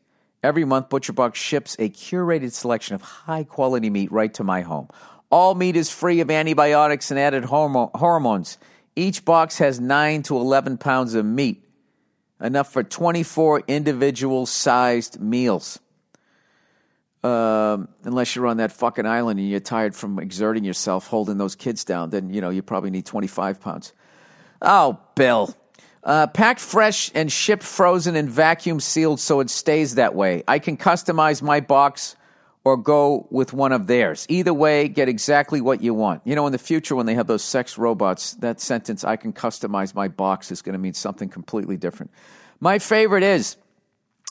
Every 0.45 0.63
month, 0.63 0.89
ButcherBox 0.89 1.33
ships 1.33 1.75
a 1.79 1.89
curated 1.89 2.51
selection 2.51 2.93
of 2.93 3.01
high 3.01 3.43
quality 3.43 3.89
meat 3.89 4.11
right 4.11 4.31
to 4.35 4.43
my 4.43 4.61
home. 4.61 4.89
All 5.31 5.55
meat 5.55 5.75
is 5.75 5.89
free 5.89 6.19
of 6.19 6.29
antibiotics 6.29 7.09
and 7.09 7.19
added 7.19 7.45
hormo- 7.45 7.89
hormones. 7.95 8.59
Each 8.95 9.25
box 9.25 9.57
has 9.57 9.79
9 9.79 10.21
to 10.23 10.37
11 10.37 10.77
pounds 10.77 11.15
of 11.15 11.25
meat, 11.25 11.67
enough 12.39 12.71
for 12.71 12.83
24 12.83 13.63
individual 13.67 14.45
sized 14.45 15.19
meals. 15.19 15.79
Um, 17.23 17.87
unless 18.03 18.35
you're 18.35 18.45
on 18.45 18.57
that 18.57 18.71
fucking 18.71 19.07
island 19.07 19.39
and 19.39 19.49
you're 19.49 19.59
tired 19.59 19.95
from 19.95 20.19
exerting 20.19 20.63
yourself 20.63 21.07
holding 21.07 21.39
those 21.39 21.55
kids 21.55 21.83
down, 21.83 22.11
then 22.11 22.29
you 22.29 22.39
know 22.39 22.51
you 22.51 22.61
probably 22.61 22.91
need 22.91 23.07
25 23.07 23.59
pounds. 23.59 23.93
Oh, 24.61 24.99
Bill. 25.15 25.55
Uh, 26.05 26.27
packed 26.27 26.59
fresh 26.59 27.11
and 27.15 27.31
shipped 27.31 27.63
frozen 27.63 28.15
and 28.15 28.29
vacuum 28.29 28.79
sealed 28.79 29.19
so 29.19 29.39
it 29.39 29.49
stays 29.49 29.95
that 29.95 30.13
way. 30.13 30.43
I 30.47 30.59
can 30.59 30.77
customize 30.77 31.41
my 31.41 31.61
box 31.61 32.15
or 32.63 32.77
go 32.77 33.27
with 33.31 33.53
one 33.53 33.71
of 33.71 33.87
theirs. 33.87 34.27
Either 34.29 34.53
way, 34.53 34.87
get 34.87 35.09
exactly 35.09 35.61
what 35.61 35.81
you 35.81 35.95
want. 35.95 36.21
You 36.23 36.35
know, 36.35 36.45
in 36.45 36.51
the 36.51 36.59
future, 36.59 36.95
when 36.95 37.07
they 37.07 37.15
have 37.15 37.25
those 37.25 37.43
sex 37.43 37.77
robots, 37.77 38.33
that 38.35 38.61
sentence, 38.61 39.03
I 39.03 39.15
can 39.15 39.33
customize 39.33 39.95
my 39.95 40.07
box, 40.07 40.51
is 40.51 40.61
going 40.61 40.73
to 40.73 40.79
mean 40.79 40.93
something 40.93 41.27
completely 41.27 41.75
different. 41.75 42.11
My 42.59 42.77
favorite 42.77 43.23
is 43.23 43.55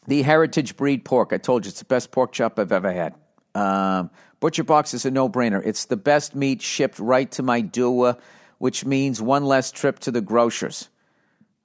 the 0.07 0.23
Heritage 0.23 0.77
Breed 0.77 1.05
pork. 1.05 1.33
I 1.33 1.39
told 1.39 1.65
you 1.65 1.71
it's 1.71 1.81
the 1.81 1.87
best 1.87 2.13
pork 2.13 2.33
chop 2.33 2.59
I've 2.59 2.73
ever 2.73 2.93
had. 2.93 3.15
Um, 3.55 4.11
Butcher 4.39 4.65
Box 4.65 4.95
is 4.95 5.05
a 5.05 5.11
no 5.11 5.29
brainer. 5.29 5.61
It's 5.65 5.87
the 5.87 5.97
best 5.97 6.35
meat 6.35 6.63
shipped 6.63 6.99
right 6.99 7.31
to 7.33 7.43
my 7.43 7.61
doer, 7.61 8.17
which 8.59 8.85
means 8.85 9.23
one 9.23 9.45
less 9.45 9.73
trip 9.73 9.99
to 10.01 10.11
the 10.11 10.21
grocers. 10.21 10.89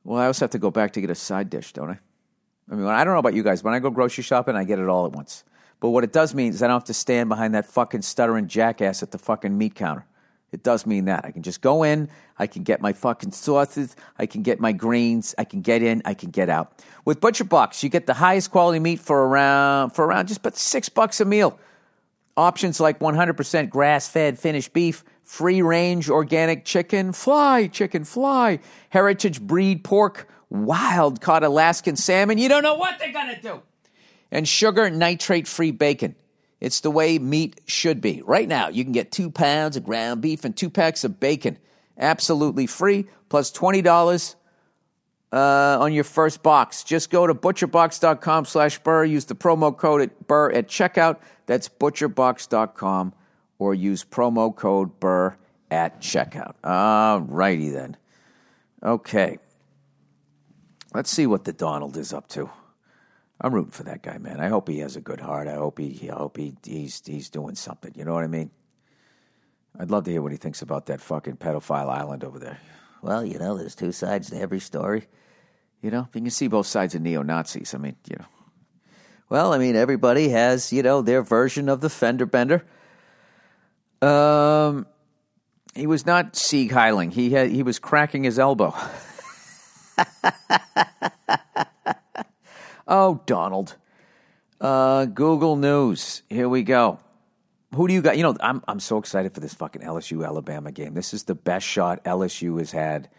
Well, 0.10 0.20
I 0.20 0.26
also 0.26 0.46
have 0.46 0.50
to 0.52 0.58
go 0.58 0.72
back 0.72 0.94
to 0.94 1.02
get 1.02 1.12
a 1.12 1.16
side 1.16 1.52
dish, 1.52 1.72
don't 1.72 1.92
I? 1.92 2.00
I 2.72 2.74
mean, 2.74 2.88
I 2.88 3.04
don't 3.04 3.14
know 3.14 3.20
about 3.20 3.36
you 3.36 3.44
guys. 3.44 3.62
but 3.62 3.68
When 3.70 3.76
I 3.76 3.80
go 3.80 3.92
grocery 3.92 4.24
shopping, 4.24 4.56
I 4.56 4.64
get 4.64 4.80
it 4.80 4.90
all 4.90 5.06
at 5.06 5.12
once. 5.12 5.44
But 5.80 5.90
what 5.90 6.04
it 6.04 6.12
does 6.12 6.34
mean 6.34 6.52
is 6.52 6.64
I 6.64 6.68
don't 6.68 6.78
have 6.78 6.86
to 6.86 6.96
stand 6.96 7.30
behind 7.30 7.54
that 7.54 7.68
fucking 7.68 8.02
stuttering 8.02 8.48
jackass 8.48 9.04
at 9.04 9.12
the 9.12 9.20
fucking 9.20 9.56
meat 9.56 9.76
counter. 9.76 10.08
It 10.52 10.64
does 10.64 10.88
mean 10.88 11.06
that. 11.06 11.26
I 11.26 11.32
can 11.32 11.44
just 11.44 11.62
go 11.62 11.84
in, 11.84 12.10
I 12.40 12.48
can 12.48 12.64
get 12.64 12.82
my 12.82 12.92
fucking 12.92 13.34
sauces, 13.34 13.96
I 14.18 14.26
can 14.26 14.42
get 14.42 14.60
my 14.60 14.72
greens, 14.72 15.36
I 15.38 15.44
can 15.44 15.62
get 15.62 15.84
in, 15.84 16.02
I 16.06 16.16
can 16.16 16.32
get 16.32 16.50
out. 16.50 16.74
With 17.06 17.22
Butcher 17.22 17.44
Box, 17.44 17.84
you 17.84 17.90
get 17.90 18.08
the 18.08 18.16
highest 18.16 18.50
quality 18.50 18.80
meat 18.80 19.00
for 19.00 19.28
around 19.28 19.92
for 19.92 20.06
around 20.06 20.28
just 20.28 20.40
about 20.40 20.58
six 20.58 20.90
bucks 20.90 21.22
a 21.22 21.26
meal. 21.26 21.60
Options 22.36 22.80
like 22.80 22.98
100% 22.98 23.70
grass-fed 23.70 24.40
finished 24.40 24.74
beef, 24.74 25.04
free-range 25.30 26.10
organic 26.10 26.66
chicken, 26.66 27.14
fly 27.14 27.68
chicken, 27.68 28.04
fly, 28.04 28.58
heritage 28.90 29.40
breed 29.40 29.84
pork, 29.84 30.28
wild 30.50 31.22
caught 31.22 31.44
Alaskan 31.44 31.96
salmon. 31.96 32.40
You 32.40 32.50
don't 32.50 32.64
know 32.64 32.74
what 32.74 32.98
they're 32.98 33.14
gonna 33.14 33.40
do. 33.40 33.62
And 34.32 34.48
sugar 34.48 34.90
nitrate-free 34.90 35.72
bacon. 35.72 36.16
It's 36.60 36.80
the 36.80 36.90
way 36.90 37.20
meat 37.20 37.62
should 37.68 38.02
be. 38.02 38.24
Right 38.26 38.48
now, 38.48 38.70
you 38.70 38.84
can 38.84 38.92
get 38.92 39.12
two 39.12 39.30
pounds 39.30 39.78
of 39.78 39.84
ground 39.84 40.22
beef 40.22 40.46
and 40.46 40.58
two 40.58 40.72
packs 40.72 41.04
of 41.04 41.20
bacon 41.20 41.60
absolutely 41.96 42.66
free, 42.66 43.06
plus 43.28 43.52
$20 43.52 44.36
uh, 45.32 45.38
on 45.80 45.94
your 45.94 46.06
first 46.06 46.42
box. 46.42 46.84
Just 46.84 47.12
go 47.12 47.28
to 47.28 47.36
butcherbox.com 47.36 48.46
slash 48.46 48.80
burr. 48.80 49.06
Use 49.06 49.26
the 49.26 49.36
promo 49.36 49.78
code 49.78 50.02
at 50.02 50.28
burr 50.28 50.50
at 50.52 50.68
checkout. 50.68 51.18
That's 51.46 51.70
butcherbox.com 51.70 53.14
or 53.60 53.76
use 53.76 54.04
promo 54.04 54.56
code 54.56 55.00
burr 55.00 55.38
at 55.70 56.02
checkout. 56.02 56.56
All 56.64 57.22
righty 57.22 57.70
then. 57.70 57.98
Okay. 58.82 59.38
Let's 60.94 61.12
see 61.12 61.28
what 61.28 61.44
the 61.44 61.54
Donald 61.54 61.98
is 61.98 62.14
up 62.14 62.28
to. 62.30 62.50
I'm 63.42 63.54
rooting 63.54 63.72
for 63.72 63.84
that 63.84 64.02
guy, 64.02 64.18
man. 64.18 64.40
I 64.40 64.48
hope 64.48 64.68
he 64.68 64.80
has 64.80 64.96
a 64.96 65.02
good 65.02 65.20
heart. 65.20 65.48
I 65.48 65.56
hope 65.56 65.78
he, 65.78 66.10
I 66.10 66.16
hope 66.16 66.38
he, 66.38 66.56
he's, 66.64 67.02
he's 67.06 67.30
doing 67.30 67.56
something. 67.56 67.94
You 67.96 68.06
know 68.06 68.14
what 68.14 68.24
I 68.24 68.28
mean? 68.28 68.50
I'd 69.80 69.92
love 69.92 70.06
to 70.06 70.12
hear 70.12 70.22
what 70.22 70.32
he 70.32 70.38
thinks 70.38 70.62
about 70.62 70.88
that 70.88 71.00
fucking 71.00 71.38
pedophile 71.38 71.90
island 71.90 72.24
over 72.24 72.40
there. 72.40 72.60
Well, 73.02 73.24
you 73.24 73.40
know, 73.40 73.56
there's 73.56 73.76
two 73.76 73.92
sides 73.92 74.30
to 74.32 74.38
every 74.38 74.60
story. 74.60 75.08
You 75.82 75.92
know, 75.92 76.10
you 76.14 76.22
can 76.22 76.30
see 76.32 76.48
both 76.48 76.68
sides 76.68 76.96
of 76.96 77.02
neo 77.02 77.22
Nazis. 77.22 77.74
I 77.74 77.78
mean, 77.78 77.96
you 78.10 78.18
know. 78.18 78.26
Well, 79.30 79.54
I 79.54 79.58
mean, 79.58 79.76
everybody 79.76 80.30
has, 80.30 80.74
you 80.74 80.82
know, 80.82 81.02
their 81.02 81.22
version 81.22 81.70
of 81.70 81.82
the 81.82 81.90
fender 81.90 82.26
bender. 82.26 82.66
Um, 84.02 84.88
he 85.76 85.88
was 85.88 86.06
not 86.06 86.36
Sieg 86.36 86.72
Heiling. 86.72 87.12
He 87.12 87.32
had, 87.32 87.50
he 87.50 87.64
was 87.64 87.80
cracking 87.80 88.24
his 88.24 88.40
elbow. 88.40 88.74
oh, 92.88 93.22
Donald. 93.26 93.76
Uh, 94.60 95.06
Google 95.06 95.56
News. 95.56 96.24
Here 96.30 96.50
we 96.50 96.64
go. 96.64 97.00
Who 97.76 97.88
do 97.88 97.94
you 97.94 98.02
got? 98.02 98.18
You 98.18 98.24
know, 98.24 98.36
I'm 98.42 98.64
I'm 98.68 98.80
so 98.80 98.98
excited 98.98 99.34
for 99.34 99.42
this 99.42 99.54
fucking 99.54 99.84
LSU 99.84 100.26
Alabama 100.26 100.72
game. 100.72 100.96
This 100.96 101.14
is 101.14 101.26
the 101.26 101.36
best 101.36 101.68
shot 101.68 102.04
LSU 102.04 102.58
has 102.58 102.72
had, 102.72 103.10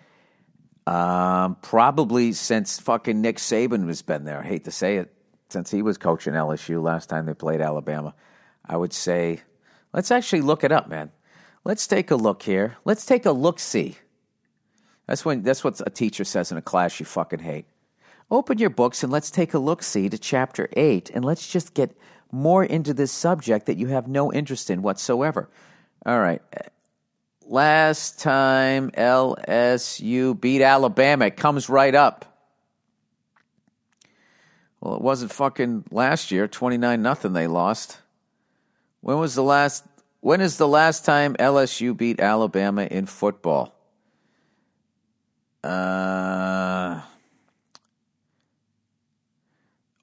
um, 0.88 1.56
probably 1.62 2.32
since 2.32 2.80
fucking 2.80 3.20
Nick 3.20 3.36
Saban 3.36 3.86
has 3.86 4.02
been 4.02 4.24
there. 4.24 4.40
I 4.40 4.46
hate 4.46 4.64
to 4.64 4.72
say 4.72 4.96
it, 4.96 5.14
since 5.50 5.70
he 5.70 5.82
was 5.82 5.98
coaching 5.98 6.34
LSU 6.34 6.82
last 6.82 7.08
time 7.08 7.26
they 7.26 7.34
played 7.34 7.60
Alabama. 7.60 8.12
I 8.66 8.76
would 8.76 8.92
say, 8.92 9.40
let's 9.92 10.10
actually 10.10 10.42
look 10.42 10.64
it 10.64 10.72
up, 10.72 10.88
man. 10.88 11.10
Let's 11.64 11.86
take 11.86 12.10
a 12.10 12.16
look 12.16 12.42
here. 12.42 12.76
Let's 12.84 13.04
take 13.04 13.26
a 13.26 13.32
look 13.32 13.58
see. 13.58 13.96
That's 15.06 15.24
when 15.24 15.42
that's 15.42 15.64
what 15.64 15.80
a 15.84 15.90
teacher 15.90 16.24
says 16.24 16.52
in 16.52 16.58
a 16.58 16.62
class 16.62 17.00
you 17.00 17.06
fucking 17.06 17.40
hate. 17.40 17.66
Open 18.30 18.58
your 18.58 18.70
books 18.70 19.02
and 19.02 19.12
let's 19.12 19.30
take 19.30 19.54
a 19.54 19.58
look 19.58 19.82
see 19.82 20.08
to 20.08 20.16
chapter 20.16 20.68
eight, 20.74 21.10
and 21.10 21.24
let's 21.24 21.50
just 21.50 21.74
get 21.74 21.96
more 22.32 22.64
into 22.64 22.94
this 22.94 23.10
subject 23.10 23.66
that 23.66 23.76
you 23.76 23.88
have 23.88 24.06
no 24.06 24.32
interest 24.32 24.70
in 24.70 24.82
whatsoever. 24.82 25.48
All 26.06 26.20
right. 26.20 26.40
Last 27.44 28.20
time 28.20 28.92
LSU 28.92 30.40
beat 30.40 30.62
Alabama, 30.62 31.26
it 31.26 31.36
comes 31.36 31.68
right 31.68 31.94
up. 31.94 32.24
Well, 34.80 34.94
it 34.94 35.02
wasn't 35.02 35.32
fucking 35.32 35.84
last 35.90 36.30
year, 36.30 36.46
29 36.46 37.02
nothing 37.02 37.32
they 37.32 37.48
lost. 37.48 37.98
When 39.00 39.18
was 39.18 39.34
the 39.34 39.42
last 39.42 39.84
when 40.20 40.40
is 40.40 40.58
the 40.58 40.68
last 40.68 41.04
time 41.04 41.34
LSU 41.36 41.96
beat 41.96 42.20
Alabama 42.20 42.84
in 42.84 43.06
football? 43.06 43.74
Uh 45.64 47.00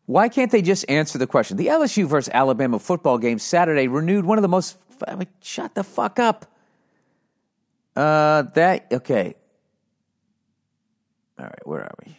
Why 0.08 0.30
can't 0.30 0.50
they 0.52 0.62
just 0.62 0.90
answer 0.90 1.18
the 1.18 1.28
question? 1.28 1.58
The 1.58 1.68
LSU 1.68 2.08
versus 2.08 2.32
Alabama 2.34 2.80
football 2.80 3.18
game 3.18 3.40
Saturday 3.40 3.90
renewed 3.90 4.24
one 4.24 4.38
of 4.38 4.42
the 4.42 4.48
most. 4.48 4.78
I 5.06 5.16
mean, 5.16 5.28
shut 5.42 5.76
the 5.76 5.84
fuck 5.84 6.18
up. 6.18 6.46
Uh, 7.94 8.44
that 8.54 8.88
okay. 8.92 9.36
All 11.38 11.46
right, 11.46 11.68
where 11.68 11.82
are 11.82 11.96
we? 12.06 12.18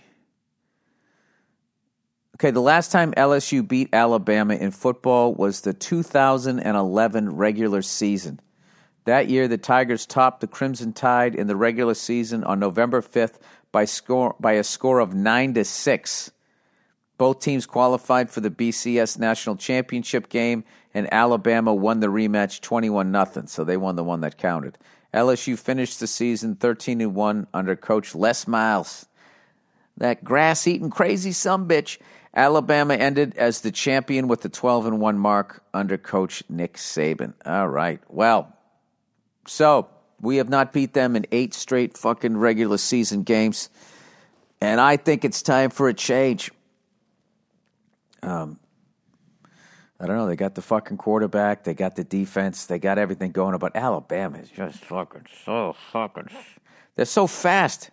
Okay, 2.38 2.52
the 2.52 2.60
last 2.60 2.92
time 2.92 3.12
LSU 3.14 3.66
beat 3.66 3.88
Alabama 3.92 4.54
in 4.54 4.70
football 4.70 5.34
was 5.34 5.62
the 5.62 5.72
2011 5.72 7.34
regular 7.34 7.82
season. 7.82 8.38
That 9.06 9.28
year, 9.28 9.48
the 9.48 9.58
Tigers 9.58 10.06
topped 10.06 10.40
the 10.40 10.46
Crimson 10.46 10.92
Tide 10.92 11.34
in 11.34 11.48
the 11.48 11.56
regular 11.56 11.94
season 11.94 12.44
on 12.44 12.60
November 12.60 13.02
5th 13.02 13.40
by 13.72 13.86
score 13.86 14.36
by 14.38 14.52
a 14.52 14.62
score 14.62 15.00
of 15.00 15.14
nine 15.14 15.52
to 15.54 15.64
six. 15.64 16.30
Both 17.16 17.40
teams 17.40 17.66
qualified 17.66 18.30
for 18.30 18.40
the 18.40 18.52
BCS 18.52 19.18
National 19.18 19.56
Championship 19.56 20.28
game, 20.28 20.62
and 20.94 21.12
Alabama 21.12 21.74
won 21.74 21.98
the 21.98 22.06
rematch 22.06 22.60
21 22.60 23.12
0, 23.12 23.46
so 23.46 23.64
they 23.64 23.76
won 23.76 23.96
the 23.96 24.04
one 24.04 24.20
that 24.20 24.38
counted. 24.38 24.78
LSU 25.12 25.58
finished 25.58 25.98
the 25.98 26.06
season 26.06 26.54
13 26.54 27.14
1 27.14 27.48
under 27.52 27.74
coach 27.74 28.14
Les 28.14 28.46
Miles. 28.46 29.06
That 29.96 30.22
grass 30.22 30.68
eating 30.68 30.90
crazy 30.90 31.32
some 31.32 31.66
bitch. 31.66 31.98
Alabama 32.38 32.94
ended 32.94 33.36
as 33.36 33.62
the 33.62 33.72
champion 33.72 34.28
with 34.28 34.42
the 34.42 34.48
12 34.48 34.86
and 34.86 35.00
1 35.00 35.18
mark 35.18 35.64
under 35.74 35.98
coach 35.98 36.44
Nick 36.48 36.74
Saban. 36.74 37.34
All 37.44 37.66
right. 37.66 38.00
Well, 38.08 38.56
so 39.48 39.88
we 40.20 40.36
have 40.36 40.48
not 40.48 40.72
beat 40.72 40.92
them 40.92 41.16
in 41.16 41.26
eight 41.32 41.52
straight 41.52 41.98
fucking 41.98 42.36
regular 42.36 42.78
season 42.78 43.24
games. 43.24 43.70
And 44.60 44.80
I 44.80 44.96
think 44.96 45.24
it's 45.24 45.42
time 45.42 45.70
for 45.70 45.88
a 45.88 45.94
change. 45.94 46.52
Um, 48.22 48.60
I 49.98 50.06
don't 50.06 50.16
know. 50.16 50.28
They 50.28 50.36
got 50.36 50.54
the 50.54 50.62
fucking 50.62 50.96
quarterback. 50.96 51.64
They 51.64 51.74
got 51.74 51.96
the 51.96 52.04
defense. 52.04 52.66
They 52.66 52.78
got 52.78 52.98
everything 52.98 53.32
going. 53.32 53.58
But 53.58 53.74
Alabama 53.74 54.38
is 54.38 54.48
just 54.48 54.84
fucking 54.84 55.26
so 55.44 55.74
fucking. 55.90 56.28
They're 56.94 57.04
so 57.04 57.26
fast. 57.26 57.90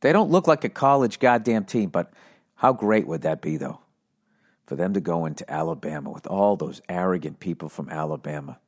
They 0.00 0.12
don't 0.12 0.30
look 0.30 0.46
like 0.46 0.62
a 0.62 0.68
college 0.68 1.18
goddamn 1.18 1.64
team, 1.64 1.88
but 1.88 2.12
how 2.56 2.72
great 2.72 3.06
would 3.06 3.22
that 3.22 3.42
be, 3.42 3.56
though, 3.58 3.80
for 4.66 4.76
them 4.76 4.94
to 4.94 5.00
go 5.00 5.26
into 5.26 5.50
Alabama 5.50 6.10
with 6.10 6.26
all 6.26 6.56
those 6.56 6.80
arrogant 6.88 7.38
people 7.38 7.68
from 7.68 7.88
Alabama 7.90 8.58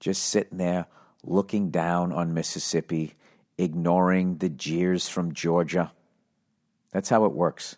just 0.00 0.24
sitting 0.24 0.58
there 0.58 0.86
looking 1.22 1.70
down 1.70 2.12
on 2.12 2.34
Mississippi, 2.34 3.14
ignoring 3.56 4.38
the 4.38 4.48
jeers 4.48 5.08
from 5.08 5.32
Georgia? 5.32 5.92
That's 6.90 7.10
how 7.10 7.24
it 7.26 7.32
works, 7.32 7.76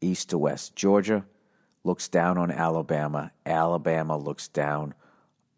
east 0.00 0.30
to 0.30 0.38
west. 0.38 0.76
Georgia 0.76 1.24
looks 1.82 2.08
down 2.08 2.36
on 2.36 2.50
Alabama, 2.50 3.32
Alabama 3.46 4.18
looks 4.18 4.48
down 4.48 4.94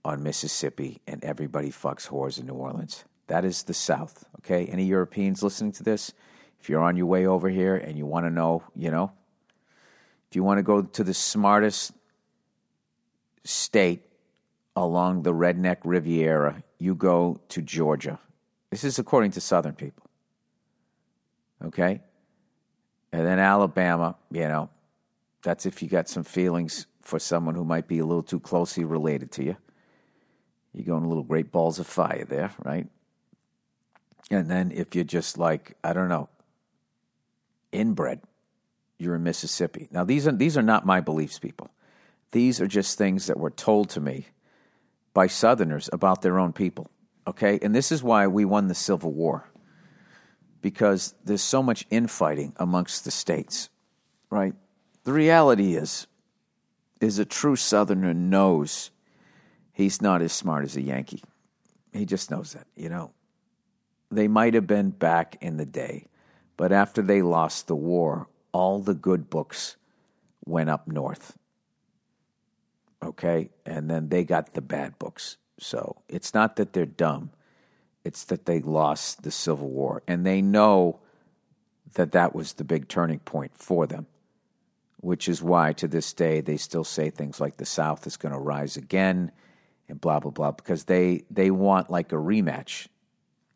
on 0.04 0.22
Mississippi, 0.22 1.00
and 1.06 1.22
everybody 1.24 1.70
fucks 1.70 2.08
whores 2.08 2.38
in 2.38 2.46
New 2.46 2.54
Orleans. 2.54 3.04
That 3.26 3.44
is 3.44 3.64
the 3.64 3.74
South, 3.74 4.24
okay? 4.38 4.66
Any 4.66 4.84
Europeans 4.84 5.42
listening 5.42 5.72
to 5.72 5.82
this? 5.82 6.12
If 6.60 6.68
you're 6.68 6.82
on 6.82 6.96
your 6.96 7.06
way 7.06 7.26
over 7.26 7.48
here 7.48 7.74
and 7.74 7.98
you 7.98 8.06
want 8.06 8.26
to 8.26 8.30
know, 8.30 8.62
you 8.76 8.90
know, 8.90 9.12
if 10.32 10.36
you 10.36 10.42
want 10.42 10.56
to 10.56 10.62
go 10.62 10.80
to 10.80 11.04
the 11.04 11.12
smartest 11.12 11.92
state 13.44 14.00
along 14.74 15.24
the 15.24 15.34
redneck 15.34 15.76
Riviera, 15.84 16.64
you 16.78 16.94
go 16.94 17.38
to 17.50 17.60
Georgia. 17.60 18.18
This 18.70 18.82
is 18.82 18.98
according 18.98 19.32
to 19.32 19.42
Southern 19.42 19.74
people. 19.74 20.08
Okay? 21.62 22.00
And 23.12 23.26
then 23.26 23.38
Alabama, 23.38 24.16
you 24.30 24.48
know, 24.48 24.70
that's 25.42 25.66
if 25.66 25.82
you 25.82 25.88
got 25.90 26.08
some 26.08 26.24
feelings 26.24 26.86
for 27.02 27.18
someone 27.18 27.54
who 27.54 27.66
might 27.66 27.86
be 27.86 27.98
a 27.98 28.06
little 28.06 28.22
too 28.22 28.40
closely 28.40 28.84
related 28.84 29.32
to 29.32 29.44
you. 29.44 29.58
You're 30.72 30.86
going 30.86 31.04
a 31.04 31.08
little 31.08 31.24
great 31.24 31.52
balls 31.52 31.78
of 31.78 31.86
fire 31.86 32.24
there, 32.26 32.52
right? 32.64 32.86
And 34.30 34.50
then 34.50 34.72
if 34.72 34.94
you're 34.94 35.04
just 35.04 35.36
like, 35.36 35.76
I 35.84 35.92
don't 35.92 36.08
know, 36.08 36.30
inbred, 37.70 38.22
you're 39.02 39.16
in 39.16 39.22
Mississippi. 39.22 39.88
Now 39.90 40.04
these 40.04 40.26
are 40.26 40.32
these 40.32 40.56
are 40.56 40.62
not 40.62 40.86
my 40.86 41.00
beliefs, 41.00 41.38
people. 41.38 41.70
These 42.30 42.60
are 42.60 42.66
just 42.66 42.96
things 42.96 43.26
that 43.26 43.38
were 43.38 43.50
told 43.50 43.90
to 43.90 44.00
me 44.00 44.26
by 45.14 45.26
Southerners 45.26 45.90
about 45.92 46.22
their 46.22 46.38
own 46.38 46.52
people. 46.52 46.90
Okay? 47.26 47.58
And 47.62 47.74
this 47.74 47.92
is 47.92 48.02
why 48.02 48.26
we 48.26 48.44
won 48.44 48.68
the 48.68 48.74
Civil 48.74 49.12
War. 49.12 49.48
Because 50.60 51.14
there's 51.24 51.42
so 51.42 51.62
much 51.62 51.86
infighting 51.90 52.52
amongst 52.56 53.04
the 53.04 53.10
states, 53.10 53.68
right? 54.30 54.54
The 55.04 55.12
reality 55.12 55.74
is, 55.74 56.06
is 57.00 57.18
a 57.18 57.24
true 57.24 57.56
Southerner 57.56 58.14
knows 58.14 58.90
he's 59.72 60.00
not 60.00 60.22
as 60.22 60.32
smart 60.32 60.64
as 60.64 60.76
a 60.76 60.80
Yankee. 60.80 61.22
He 61.92 62.06
just 62.06 62.30
knows 62.30 62.52
that, 62.52 62.66
you 62.76 62.88
know. 62.88 63.10
They 64.10 64.28
might 64.28 64.54
have 64.54 64.66
been 64.66 64.90
back 64.90 65.36
in 65.40 65.56
the 65.56 65.66
day, 65.66 66.06
but 66.56 66.70
after 66.70 67.02
they 67.02 67.22
lost 67.22 67.66
the 67.66 67.74
war, 67.74 68.28
all 68.52 68.80
the 68.80 68.94
good 68.94 69.28
books 69.30 69.76
went 70.44 70.70
up 70.70 70.86
north. 70.86 71.36
Okay? 73.02 73.50
And 73.66 73.90
then 73.90 74.08
they 74.08 74.24
got 74.24 74.54
the 74.54 74.60
bad 74.60 74.98
books. 74.98 75.36
So 75.58 76.02
it's 76.08 76.34
not 76.34 76.56
that 76.56 76.72
they're 76.72 76.86
dumb, 76.86 77.30
it's 78.04 78.24
that 78.24 78.46
they 78.46 78.60
lost 78.60 79.22
the 79.22 79.30
Civil 79.30 79.68
War. 79.68 80.02
And 80.06 80.26
they 80.26 80.42
know 80.42 81.00
that 81.94 82.12
that 82.12 82.34
was 82.34 82.54
the 82.54 82.64
big 82.64 82.88
turning 82.88 83.20
point 83.20 83.52
for 83.56 83.86
them 83.86 84.06
which 85.02 85.28
is 85.28 85.42
why 85.42 85.72
to 85.72 85.88
this 85.88 86.12
day 86.12 86.40
they 86.40 86.56
still 86.56 86.84
say 86.84 87.10
things 87.10 87.40
like 87.40 87.56
the 87.56 87.66
South 87.66 88.06
is 88.06 88.16
going 88.16 88.32
to 88.32 88.38
rise 88.38 88.76
again 88.76 89.32
and 89.88 90.00
blah 90.00 90.20
blah 90.20 90.30
blah 90.30 90.52
because 90.52 90.84
they 90.84 91.24
they 91.28 91.50
want 91.50 91.90
like 91.90 92.12
a 92.12 92.16
rematch, 92.16 92.86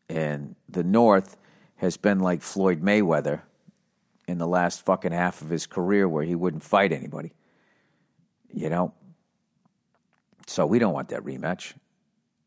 and 0.09 0.55
the 0.69 0.83
North 0.83 1.37
has 1.77 1.95
been 1.95 2.19
like 2.19 2.41
Floyd 2.41 2.81
Mayweather 2.81 3.41
in 4.27 4.37
the 4.37 4.47
last 4.47 4.85
fucking 4.85 5.11
half 5.11 5.41
of 5.41 5.49
his 5.49 5.65
career 5.65 6.07
where 6.07 6.23
he 6.23 6.35
wouldn't 6.35 6.63
fight 6.63 6.91
anybody, 6.91 7.31
you 8.53 8.69
know. 8.69 8.93
So 10.47 10.65
we 10.65 10.79
don't 10.79 10.93
want 10.93 11.09
that 11.09 11.23
rematch. 11.23 11.73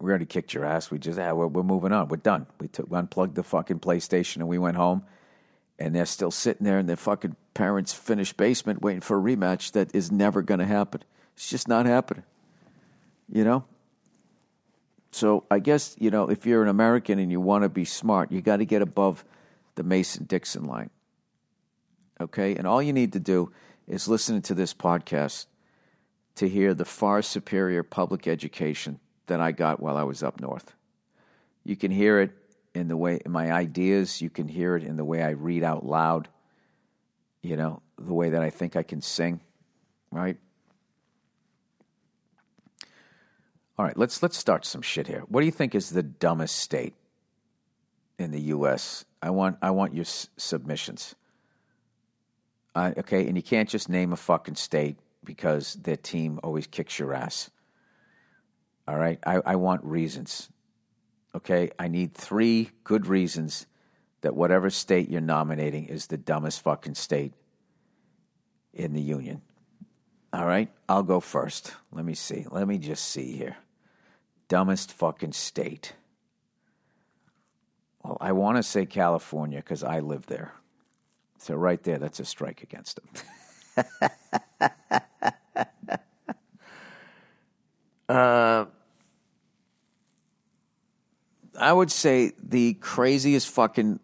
We 0.01 0.09
already 0.09 0.27
kicked 0.27 0.55
your 0.55 0.65
ass. 0.65 0.91
We 0.91 0.99
just 0.99 1.19
ah, 1.19 1.33
we're, 1.35 1.47
we're 1.47 1.63
moving 1.63 1.93
on. 1.93 2.09
We're 2.09 2.17
done. 2.17 2.47
We 2.59 2.69
took 2.69 2.91
we 2.91 2.99
unplugged 2.99 3.35
the 3.35 3.43
fucking 3.43 3.81
PlayStation 3.81 4.37
and 4.37 4.49
we 4.49 4.59
went 4.59 4.77
home 4.77 5.05
and 5.81 5.95
they're 5.95 6.07
still 6.07 6.31
sitting 6.31 6.65
there 6.65 6.79
in 6.79 6.87
their 6.87 6.97
fucking 6.97 7.35
parents' 7.55 7.93
finished 7.93 8.37
basement 8.37 8.83
waiting 8.83 9.01
for 9.01 9.19
a 9.19 9.23
rematch 9.23 9.73
that 9.73 9.95
is 9.95 10.13
never 10.13 10.43
going 10.43 10.61
to 10.61 10.67
happen. 10.67 11.03
It's 11.35 11.49
just 11.49 11.67
not 11.67 11.87
happening. 11.87 12.25
You 13.33 13.45
know? 13.45 13.65
So 15.11 15.45
I 15.51 15.59
guess, 15.59 15.97
you 15.99 16.11
know, 16.11 16.29
if 16.29 16.47
you're 16.47 16.63
an 16.63 16.69
American 16.69 17.19
and 17.19 17.33
you 17.33 17.41
want 17.41 17.65
to 17.65 17.69
be 17.69 17.85
smart, 17.85 18.31
you 18.31 18.43
got 18.43 18.59
to 18.59 18.65
get 18.65 18.83
above 18.83 19.25
the 19.75 19.83
Mason 19.83 20.25
Dixon 20.25 20.65
line. 20.65 20.91
Okay? 22.21 22.55
And 22.57 22.67
all 22.67 22.83
you 22.83 22.93
need 22.93 23.13
to 23.15 23.21
do 23.21 23.53
is 23.87 24.09
listen 24.09 24.41
to 24.43 24.55
this 24.55 24.75
podcast 24.75 25.47
to 26.37 26.49
hear 26.49 26.75
the 26.75 26.85
far 26.85 27.23
superior 27.23 27.83
public 27.83 28.29
education 28.29 29.01
that 29.27 29.41
I 29.41 29.53
got 29.53 29.81
while 29.81 29.97
I 29.97 30.03
was 30.03 30.23
up 30.23 30.41
north. 30.41 30.75
You 31.65 31.77
can 31.77 31.91
hear 31.91 32.21
it 32.21 32.33
in 32.75 32.89
the 32.89 32.97
way 32.97 33.21
in 33.25 33.33
my 33.33 33.53
ideas. 33.53 34.21
You 34.21 34.31
can 34.31 34.49
hear 34.49 34.77
it 34.77 34.85
in 34.85 34.97
the 34.97 35.05
way 35.05 35.23
I 35.23 35.31
read 35.31 35.63
out 35.63 35.85
loud. 35.85 36.29
You 37.43 37.57
know, 37.57 37.83
the 37.97 38.15
way 38.15 38.31
that 38.31 38.43
I 38.43 38.51
think 38.51 38.77
I 38.77 38.83
can 38.83 39.01
sing, 39.01 39.41
right? 40.11 40.37
All 43.79 43.85
right, 43.85 43.97
let's 43.97 44.23
let's 44.23 44.37
start 44.37 44.67
some 44.67 44.83
shit 44.83 45.07
here. 45.07 45.25
What 45.29 45.41
do 45.41 45.47
you 45.47 45.53
think 45.53 45.75
is 45.75 45.91
the 45.91 46.03
dumbest 46.03 46.57
state 46.57 46.95
in 48.19 48.31
the 48.31 48.41
U.S.? 48.43 49.07
I 49.23 49.31
want 49.31 49.57
I 49.63 49.71
want 49.71 49.95
your 49.95 50.05
s- 50.05 50.29
submissions. 50.37 51.15
Uh, 52.75 52.93
okay, 52.99 53.27
and 53.27 53.37
you 53.37 53.43
can't 53.43 53.69
just 53.69 53.89
name 53.89 54.13
a 54.13 54.17
fucking 54.17 54.55
state 54.55 54.97
because 55.25 55.75
their 55.75 55.97
team 55.97 56.41
always 56.43 56.67
kicks 56.67 56.99
your 56.99 57.13
ass. 57.13 57.51
All 58.87 58.97
right, 58.97 59.19
I, 59.25 59.41
I 59.45 59.57
want 59.57 59.85
reasons. 59.85 60.49
Okay, 61.35 61.71
I 61.79 61.89
need 61.89 62.15
three 62.15 62.71
good 62.85 63.07
reasons 63.07 63.67
that 64.23 64.35
whatever 64.35 64.71
state 64.71 65.09
you're 65.09 65.21
nominating 65.21 65.87
is 65.87 66.07
the 66.07 66.17
dumbest 66.17 66.63
fucking 66.63 66.95
state 66.95 67.33
in 68.73 68.93
the 68.93 69.01
union. 69.01 69.43
All 70.33 70.47
right, 70.47 70.71
I'll 70.89 71.03
go 71.03 71.21
first. 71.21 71.73
Let 71.93 72.05
me 72.05 72.15
see. 72.15 72.47
Let 72.51 72.69
me 72.69 72.79
just 72.79 73.05
see 73.05 73.33
here. 73.33 73.57
Dumbest 74.49 74.93
fucking 74.93 75.33
state. 75.33 75.95
Well, 78.03 78.17
I 78.21 78.33
want 78.33 78.57
to 78.57 78.63
say 78.63 78.87
California 78.87 79.59
because 79.59 79.83
I 79.83 80.01
live 80.01 80.27
there. 80.27 80.53
So, 81.41 81.55
right 81.55 81.83
there, 81.83 81.99
that's 81.99 82.21
a 82.21 82.25
strike 82.27 82.63
against 82.63 83.01
them. 83.01 83.09
uh, 88.09 88.67
I 91.59 91.73
would 91.73 91.91
say 91.91 92.33
the 92.43 92.75
craziest 92.75 93.49
fucking 93.49 94.01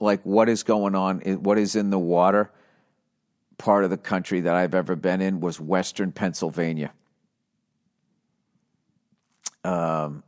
like 0.00 0.22
what 0.24 0.48
is 0.48 0.64
going 0.64 0.96
on, 0.96 1.20
what 1.20 1.56
is 1.56 1.76
in 1.76 1.90
the 1.90 2.00
water 2.00 2.50
part 3.56 3.84
of 3.84 3.90
the 3.90 3.96
country 3.96 4.40
that 4.40 4.56
I've 4.56 4.74
ever 4.74 4.96
been 4.96 5.20
in 5.20 5.38
was 5.38 5.60
Western 5.60 6.10
Pennsylvania. 6.10 6.90
Um, 9.62 10.24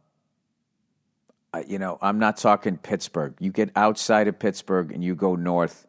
you 1.67 1.79
know, 1.79 1.99
I'm 2.01 2.19
not 2.19 2.37
talking 2.37 2.77
Pittsburgh. 2.77 3.35
You 3.39 3.53
get 3.53 3.71
outside 3.77 4.29
of 4.29 4.39
Pittsburgh 4.39 4.93
and 4.93 5.05
you 5.05 5.15
go 5.15 5.37
north, 5.37 5.87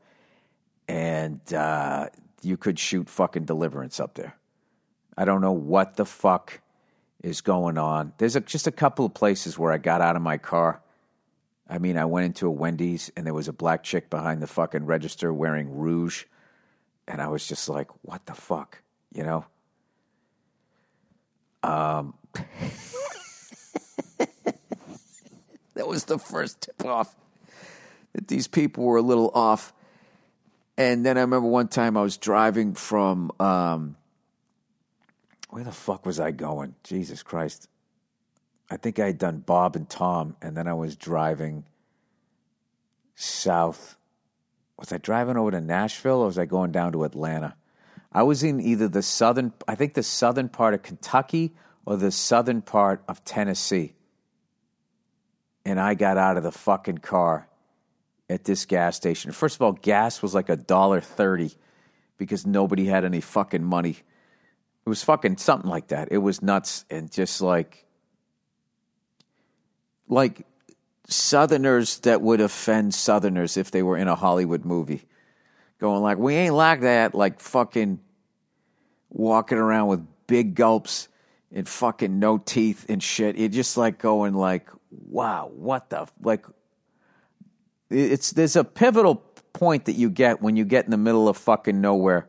and 0.87 1.41
uh, 1.53 2.09
you 2.41 2.57
could 2.57 2.77
shoot 2.77 3.09
fucking 3.09 3.45
deliverance 3.45 3.99
up 3.99 4.15
there. 4.15 4.35
I 5.17 5.25
don't 5.25 5.41
know 5.41 5.53
what 5.53 5.95
the 5.95 6.05
fuck 6.05 6.61
is 7.23 7.41
going 7.41 7.77
on. 7.77 8.13
There's 8.17 8.35
a, 8.35 8.41
just 8.41 8.67
a 8.67 8.71
couple 8.71 9.05
of 9.05 9.13
places 9.13 9.57
where 9.57 9.71
I 9.71 9.77
got 9.77 10.01
out 10.01 10.15
of 10.15 10.21
my 10.21 10.37
car. 10.37 10.81
I 11.67 11.79
mean, 11.79 11.97
I 11.97 12.05
went 12.05 12.25
into 12.25 12.47
a 12.47 12.51
Wendy's 12.51 13.11
and 13.17 13.25
there 13.25 13.33
was 13.33 13.47
a 13.47 13.53
black 13.53 13.81
chick 13.81 14.09
behind 14.09 14.41
the 14.41 14.47
fucking 14.47 14.85
register 14.85 15.33
wearing 15.33 15.75
rouge. 15.75 16.25
And 17.07 17.21
I 17.21 17.27
was 17.27 17.47
just 17.47 17.69
like, 17.69 17.89
what 18.03 18.25
the 18.25 18.35
fuck? 18.35 18.81
You 19.13 19.23
know? 19.23 19.45
Um, 21.63 22.13
that 25.85 25.87
was 25.87 26.05
the 26.05 26.17
first 26.17 26.61
tip 26.61 26.85
off 26.85 27.15
that 28.13 28.27
these 28.27 28.47
people 28.47 28.83
were 28.85 28.97
a 28.97 29.01
little 29.01 29.29
off. 29.33 29.73
And 30.77 31.05
then 31.05 31.17
I 31.17 31.21
remember 31.21 31.47
one 31.47 31.67
time 31.67 31.95
I 31.95 32.01
was 32.01 32.17
driving 32.17 32.73
from 32.73 33.31
um, 33.39 33.95
where 35.49 35.63
the 35.63 35.71
fuck 35.71 36.05
was 36.05 36.19
I 36.19 36.31
going? 36.31 36.75
Jesus 36.83 37.23
Christ. 37.23 37.69
I 38.69 38.77
think 38.77 38.99
I 38.99 39.07
had 39.07 39.17
done 39.17 39.39
Bob 39.39 39.75
and 39.75 39.87
Tom, 39.87 40.35
and 40.41 40.57
then 40.57 40.67
I 40.67 40.73
was 40.73 40.95
driving 40.95 41.65
south. 43.13 43.95
Was 44.77 44.91
I 44.91 44.97
driving 44.97 45.37
over 45.37 45.51
to 45.51 45.61
Nashville 45.61 46.21
or 46.21 46.25
was 46.25 46.39
I 46.39 46.45
going 46.45 46.71
down 46.71 46.91
to 46.93 47.03
Atlanta? 47.03 47.55
I 48.11 48.23
was 48.23 48.43
in 48.43 48.59
either 48.59 48.87
the 48.87 49.01
southern, 49.01 49.53
I 49.67 49.75
think 49.75 49.93
the 49.93 50.03
southern 50.03 50.49
part 50.49 50.73
of 50.73 50.83
Kentucky 50.83 51.53
or 51.85 51.95
the 51.95 52.11
southern 52.11 52.61
part 52.61 53.03
of 53.07 53.23
Tennessee. 53.23 53.93
And 55.65 55.79
I 55.79 55.95
got 55.95 56.17
out 56.17 56.37
of 56.37 56.43
the 56.43 56.51
fucking 56.51 56.99
car 56.99 57.47
at 58.29 58.43
this 58.43 58.65
gas 58.65 58.95
station. 58.95 59.31
First 59.31 59.55
of 59.55 59.61
all, 59.61 59.71
gas 59.73 60.21
was 60.21 60.35
like 60.35 60.49
a 60.49 60.55
dollar 60.55 61.01
thirty 61.01 61.51
because 62.17 62.45
nobody 62.45 62.85
had 62.85 63.03
any 63.03 63.21
fucking 63.21 63.63
money. 63.63 63.97
It 64.85 64.89
was 64.89 65.03
fucking 65.03 65.37
something 65.37 65.69
like 65.69 65.87
that. 65.87 66.09
It 66.11 66.19
was 66.19 66.41
nuts 66.41 66.85
and 66.89 67.11
just 67.11 67.41
like 67.41 67.85
like 70.07 70.45
Southerners 71.07 71.99
that 71.99 72.21
would 72.21 72.41
offend 72.41 72.93
Southerners 72.93 73.57
if 73.57 73.71
they 73.71 73.83
were 73.83 73.97
in 73.97 74.07
a 74.07 74.15
Hollywood 74.15 74.65
movie. 74.65 75.03
Going 75.79 76.01
like, 76.01 76.17
we 76.17 76.35
ain't 76.35 76.55
like 76.55 76.81
that, 76.81 77.13
like 77.13 77.39
fucking 77.39 77.99
walking 79.09 79.57
around 79.57 79.87
with 79.87 80.05
big 80.27 80.55
gulps 80.55 81.07
and 81.51 81.67
fucking 81.67 82.17
no 82.19 82.37
teeth 82.37 82.85
and 82.89 83.03
shit. 83.03 83.37
It 83.37 83.49
just 83.49 83.77
like 83.77 83.99
going 83.99 84.33
like, 84.33 84.69
wow, 85.09 85.51
what 85.53 85.89
the 85.89 86.07
like 86.21 86.45
it's 87.89 88.31
there's 88.31 88.55
a 88.55 88.63
pivotal 88.63 89.15
point 89.53 89.85
that 89.85 89.93
you 89.93 90.09
get 90.09 90.41
when 90.41 90.55
you 90.55 90.65
get 90.65 90.85
in 90.85 90.91
the 90.91 90.97
middle 90.97 91.29
of 91.29 91.37
fucking 91.37 91.79
nowhere 91.79 92.27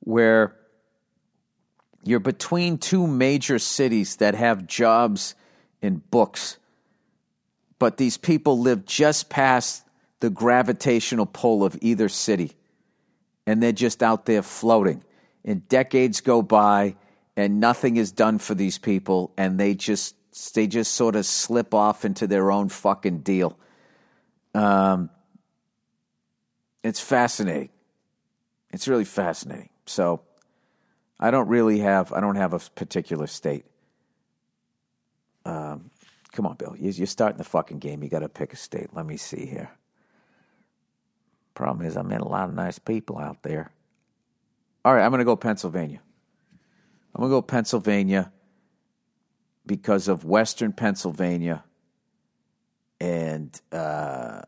where 0.00 0.54
you're 2.04 2.20
between 2.20 2.78
two 2.78 3.06
major 3.06 3.58
cities 3.58 4.16
that 4.16 4.34
have 4.34 4.66
jobs 4.66 5.34
and 5.80 6.08
books 6.10 6.58
but 7.78 7.96
these 7.96 8.16
people 8.16 8.58
live 8.58 8.84
just 8.84 9.30
past 9.30 9.84
the 10.20 10.30
gravitational 10.30 11.26
pull 11.26 11.64
of 11.64 11.78
either 11.80 12.08
city 12.08 12.52
and 13.46 13.62
they're 13.62 13.72
just 13.72 14.02
out 14.02 14.26
there 14.26 14.42
floating 14.42 15.02
and 15.44 15.66
decades 15.68 16.20
go 16.20 16.42
by 16.42 16.94
and 17.36 17.58
nothing 17.58 17.96
is 17.96 18.12
done 18.12 18.38
for 18.38 18.54
these 18.54 18.78
people 18.78 19.32
and 19.38 19.58
they 19.58 19.74
just 19.74 20.14
they 20.54 20.66
just 20.66 20.94
sort 20.94 21.16
of 21.16 21.24
slip 21.26 21.74
off 21.74 22.04
into 22.04 22.26
their 22.26 22.50
own 22.50 22.68
fucking 22.68 23.20
deal 23.20 23.58
um, 24.54 25.10
it's 26.82 27.00
fascinating 27.00 27.70
it's 28.70 28.88
really 28.88 29.04
fascinating 29.04 29.70
so 29.86 30.20
i 31.18 31.30
don't 31.30 31.48
really 31.48 31.78
have 31.78 32.12
i 32.12 32.20
don't 32.20 32.36
have 32.36 32.52
a 32.52 32.58
particular 32.74 33.26
state 33.26 33.64
um, 35.44 35.90
Come 36.36 36.46
on, 36.46 36.56
Bill. 36.56 36.76
You're 36.78 37.06
starting 37.06 37.38
the 37.38 37.44
fucking 37.44 37.78
game. 37.78 38.02
You 38.02 38.10
got 38.10 38.18
to 38.18 38.28
pick 38.28 38.52
a 38.52 38.56
state. 38.56 38.88
Let 38.92 39.06
me 39.06 39.16
see 39.16 39.46
here. 39.46 39.70
Problem 41.54 41.86
is, 41.86 41.96
I 41.96 42.02
met 42.02 42.20
a 42.20 42.28
lot 42.28 42.50
of 42.50 42.54
nice 42.54 42.78
people 42.78 43.18
out 43.18 43.42
there. 43.42 43.70
All 44.84 44.94
right, 44.94 45.02
I'm 45.02 45.10
going 45.10 45.20
to 45.20 45.24
go 45.24 45.34
Pennsylvania. 45.34 46.02
I'm 47.14 47.20
going 47.20 47.30
to 47.30 47.36
go 47.36 47.40
Pennsylvania 47.40 48.30
because 49.66 50.08
of 50.08 50.24
Western 50.24 50.72
Pennsylvania 50.72 51.64
and 53.00 53.60
uh, 53.72 54.40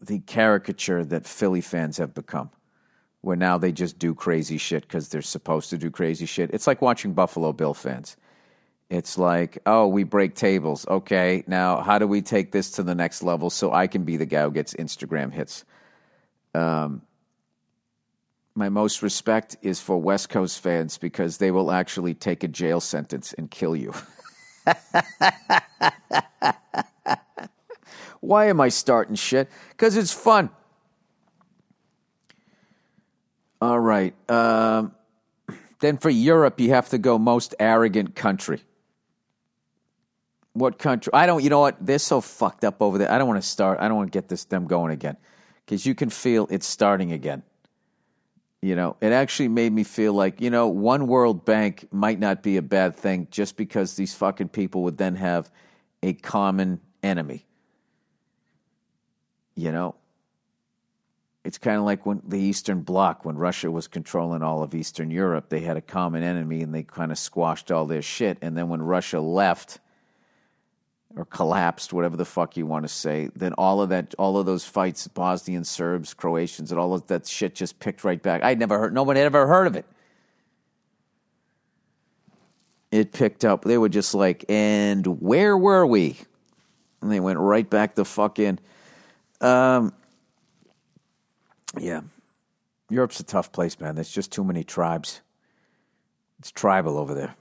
the 0.00 0.20
caricature 0.20 1.04
that 1.04 1.26
Philly 1.26 1.60
fans 1.60 1.96
have 1.98 2.14
become, 2.14 2.50
where 3.22 3.36
now 3.36 3.58
they 3.58 3.72
just 3.72 3.98
do 3.98 4.14
crazy 4.14 4.58
shit 4.58 4.82
because 4.82 5.08
they're 5.08 5.22
supposed 5.22 5.70
to 5.70 5.78
do 5.78 5.90
crazy 5.90 6.26
shit. 6.26 6.50
It's 6.52 6.66
like 6.66 6.82
watching 6.82 7.14
Buffalo 7.14 7.52
Bill 7.52 7.74
fans. 7.74 8.16
It's 8.88 9.18
like, 9.18 9.58
oh, 9.66 9.88
we 9.88 10.04
break 10.04 10.36
tables. 10.36 10.86
Okay, 10.86 11.42
now 11.48 11.80
how 11.80 11.98
do 11.98 12.06
we 12.06 12.22
take 12.22 12.52
this 12.52 12.70
to 12.72 12.84
the 12.84 12.94
next 12.94 13.22
level 13.22 13.50
so 13.50 13.72
I 13.72 13.88
can 13.88 14.04
be 14.04 14.16
the 14.16 14.26
guy 14.26 14.42
who 14.42 14.52
gets 14.52 14.74
Instagram 14.74 15.32
hits? 15.32 15.64
Um, 16.54 17.02
my 18.56 18.70
most 18.70 19.02
respect 19.02 19.56
is 19.60 19.80
for 19.80 19.98
West 19.98 20.30
Coast 20.30 20.60
fans 20.60 20.96
because 20.96 21.36
they 21.36 21.50
will 21.50 21.70
actually 21.70 22.14
take 22.14 22.42
a 22.42 22.48
jail 22.48 22.80
sentence 22.80 23.34
and 23.34 23.50
kill 23.50 23.76
you. 23.76 23.92
Why 28.20 28.46
am 28.46 28.62
I 28.62 28.70
starting 28.70 29.14
shit? 29.14 29.50
Because 29.70 29.96
it's 29.98 30.12
fun. 30.12 30.48
All 33.60 33.78
right. 33.78 34.14
Um, 34.30 34.92
then 35.80 35.98
for 35.98 36.08
Europe, 36.08 36.58
you 36.58 36.70
have 36.70 36.88
to 36.88 36.98
go 36.98 37.18
most 37.18 37.54
arrogant 37.60 38.14
country. 38.14 38.62
What 40.54 40.78
country? 40.78 41.12
I 41.12 41.26
don't. 41.26 41.44
You 41.44 41.50
know 41.50 41.60
what? 41.60 41.76
They're 41.84 41.98
so 41.98 42.22
fucked 42.22 42.64
up 42.64 42.80
over 42.80 42.96
there. 42.96 43.12
I 43.12 43.18
don't 43.18 43.28
want 43.28 43.42
to 43.42 43.46
start. 43.46 43.80
I 43.80 43.88
don't 43.88 43.98
want 43.98 44.10
to 44.10 44.16
get 44.16 44.28
this 44.28 44.44
them 44.44 44.66
going 44.66 44.92
again 44.92 45.18
because 45.64 45.84
you 45.84 45.94
can 45.94 46.08
feel 46.08 46.48
it's 46.50 46.66
starting 46.66 47.12
again. 47.12 47.42
You 48.62 48.74
know, 48.74 48.96
it 49.00 49.12
actually 49.12 49.48
made 49.48 49.72
me 49.72 49.84
feel 49.84 50.12
like 50.12 50.40
you 50.40 50.50
know, 50.50 50.68
one 50.68 51.06
World 51.06 51.44
Bank 51.44 51.86
might 51.92 52.18
not 52.18 52.42
be 52.42 52.56
a 52.56 52.62
bad 52.62 52.96
thing 52.96 53.28
just 53.30 53.56
because 53.56 53.94
these 53.94 54.14
fucking 54.14 54.48
people 54.48 54.82
would 54.84 54.98
then 54.98 55.16
have 55.16 55.50
a 56.02 56.14
common 56.14 56.80
enemy. 57.02 57.46
You 59.54 59.72
know, 59.72 59.94
it's 61.46 61.58
kind 61.58 61.76
of 61.76 61.84
like 61.84 62.04
when 62.04 62.22
the 62.26 62.40
Eastern 62.40 62.80
Bloc, 62.80 63.24
when 63.24 63.36
Russia 63.36 63.70
was 63.70 63.86
controlling 63.86 64.42
all 64.42 64.64
of 64.64 64.74
Eastern 64.74 65.12
Europe, 65.12 65.48
they 65.48 65.60
had 65.60 65.76
a 65.76 65.80
common 65.80 66.24
enemy 66.24 66.60
and 66.60 66.74
they 66.74 66.82
kind 66.82 67.12
of 67.12 67.18
squashed 67.18 67.70
all 67.70 67.86
their 67.86 68.02
shit. 68.02 68.36
And 68.42 68.56
then 68.56 68.68
when 68.68 68.82
Russia 68.82 69.20
left 69.20 69.78
or 71.16 71.24
collapsed, 71.24 71.94
whatever 71.94 72.16
the 72.16 72.26
fuck 72.26 72.58
you 72.58 72.66
want 72.66 72.84
to 72.84 72.88
say, 72.88 73.30
then 73.34 73.54
all 73.54 73.80
of 73.80 73.88
that, 73.88 74.14
all 74.18 74.36
of 74.36 74.44
those 74.44 74.66
fights, 74.66 75.08
Bosnian 75.08 75.64
Serbs, 75.64 76.12
Croatians, 76.12 76.70
and 76.70 76.78
all 76.78 76.92
of 76.92 77.06
that 77.06 77.26
shit 77.26 77.54
just 77.54 77.80
picked 77.80 78.04
right 78.04 78.22
back. 78.22 78.44
I'd 78.44 78.58
never 78.58 78.78
heard, 78.78 78.92
no 78.92 79.02
one 79.02 79.16
had 79.16 79.24
ever 79.24 79.46
heard 79.46 79.66
of 79.66 79.74
it. 79.76 79.86
It 82.92 83.12
picked 83.12 83.46
up. 83.46 83.64
They 83.64 83.78
were 83.78 83.88
just 83.88 84.14
like, 84.14 84.44
and 84.50 85.06
where 85.20 85.56
were 85.56 85.86
we? 85.86 86.18
And 87.00 87.10
they 87.10 87.20
went 87.20 87.38
right 87.38 87.68
back 87.68 87.94
to 87.94 88.04
fucking, 88.04 88.58
um, 89.40 89.94
yeah. 91.78 92.02
Europe's 92.90 93.20
a 93.20 93.24
tough 93.24 93.52
place, 93.52 93.80
man. 93.80 93.94
There's 93.94 94.10
just 94.10 94.30
too 94.32 94.44
many 94.44 94.64
tribes. 94.64 95.22
It's 96.38 96.50
tribal 96.50 96.98
over 96.98 97.14
there. 97.14 97.34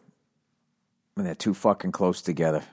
And 1.18 1.26
they're 1.26 1.36
too 1.36 1.54
fucking 1.54 1.92
close 1.92 2.22
together 2.22 2.64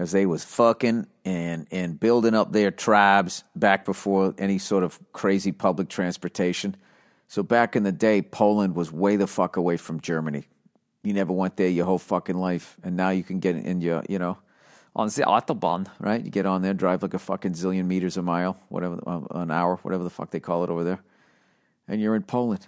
because 0.00 0.12
they 0.12 0.24
was 0.24 0.42
fucking 0.42 1.06
and 1.26 1.66
and 1.70 2.00
building 2.00 2.34
up 2.34 2.52
their 2.52 2.70
tribes 2.70 3.44
back 3.54 3.84
before 3.84 4.34
any 4.38 4.56
sort 4.56 4.82
of 4.82 4.98
crazy 5.12 5.52
public 5.52 5.90
transportation. 5.90 6.74
So 7.28 7.42
back 7.42 7.76
in 7.76 7.82
the 7.82 7.92
day, 7.92 8.22
Poland 8.22 8.74
was 8.74 8.90
way 8.90 9.16
the 9.16 9.26
fuck 9.26 9.58
away 9.58 9.76
from 9.76 10.00
Germany. 10.00 10.44
You 11.02 11.12
never 11.12 11.34
went 11.34 11.58
there 11.58 11.68
your 11.68 11.84
whole 11.84 11.98
fucking 11.98 12.38
life, 12.38 12.78
and 12.82 12.96
now 12.96 13.10
you 13.10 13.22
can 13.22 13.40
get 13.40 13.56
in 13.56 13.82
your, 13.82 14.02
you 14.08 14.18
know, 14.18 14.38
on 14.96 15.08
the 15.08 15.24
autobahn, 15.24 15.86
right? 15.98 16.24
You 16.24 16.30
get 16.30 16.46
on 16.46 16.62
there, 16.62 16.72
drive 16.72 17.02
like 17.02 17.12
a 17.12 17.18
fucking 17.18 17.52
zillion 17.52 17.84
meters 17.84 18.16
a 18.16 18.22
mile, 18.22 18.56
whatever, 18.70 18.98
uh, 19.06 19.20
an 19.32 19.50
hour, 19.50 19.76
whatever 19.82 20.02
the 20.02 20.08
fuck 20.08 20.30
they 20.30 20.40
call 20.40 20.64
it 20.64 20.70
over 20.70 20.82
there, 20.82 21.00
and 21.86 22.00
you're 22.00 22.16
in 22.16 22.22
Poland. 22.22 22.66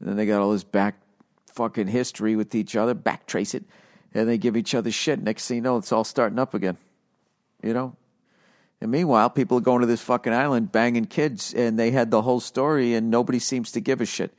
And 0.00 0.08
then 0.08 0.16
they 0.16 0.24
got 0.24 0.40
all 0.40 0.52
this 0.52 0.64
back 0.64 1.02
fucking 1.52 1.88
history 1.88 2.34
with 2.34 2.54
each 2.54 2.74
other, 2.74 2.94
back 2.94 3.26
trace 3.26 3.54
it 3.54 3.64
and 4.18 4.28
they 4.28 4.38
give 4.38 4.56
each 4.56 4.74
other 4.74 4.90
shit. 4.90 5.22
Next 5.22 5.46
thing 5.46 5.56
you 5.56 5.62
know, 5.62 5.76
it's 5.76 5.92
all 5.92 6.04
starting 6.04 6.38
up 6.38 6.54
again. 6.54 6.76
You 7.62 7.72
know? 7.72 7.96
And 8.80 8.90
meanwhile, 8.90 9.30
people 9.30 9.58
are 9.58 9.62
going 9.62 9.80
to 9.80 9.86
this 9.86 10.02
fucking 10.02 10.32
island 10.32 10.70
banging 10.70 11.06
kids, 11.06 11.54
and 11.54 11.78
they 11.78 11.90
had 11.90 12.10
the 12.10 12.22
whole 12.22 12.40
story, 12.40 12.94
and 12.94 13.10
nobody 13.10 13.38
seems 13.38 13.72
to 13.72 13.80
give 13.80 14.00
a 14.00 14.06
shit. 14.06 14.32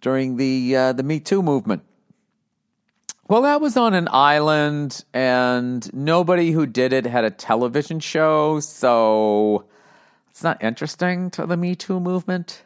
During 0.00 0.36
the 0.36 0.76
uh, 0.76 0.92
the 0.92 1.02
Me 1.02 1.20
Too 1.20 1.42
movement. 1.42 1.82
Well, 3.28 3.42
that 3.42 3.60
was 3.60 3.76
on 3.76 3.94
an 3.94 4.08
island, 4.10 5.04
and 5.14 5.92
nobody 5.94 6.52
who 6.52 6.66
did 6.66 6.92
it 6.92 7.06
had 7.06 7.24
a 7.24 7.30
television 7.30 7.98
show, 7.98 8.60
so 8.60 9.64
it's 10.30 10.44
not 10.44 10.62
interesting 10.62 11.30
to 11.30 11.46
the 11.46 11.56
Me 11.56 11.74
Too 11.74 11.98
movement. 11.98 12.62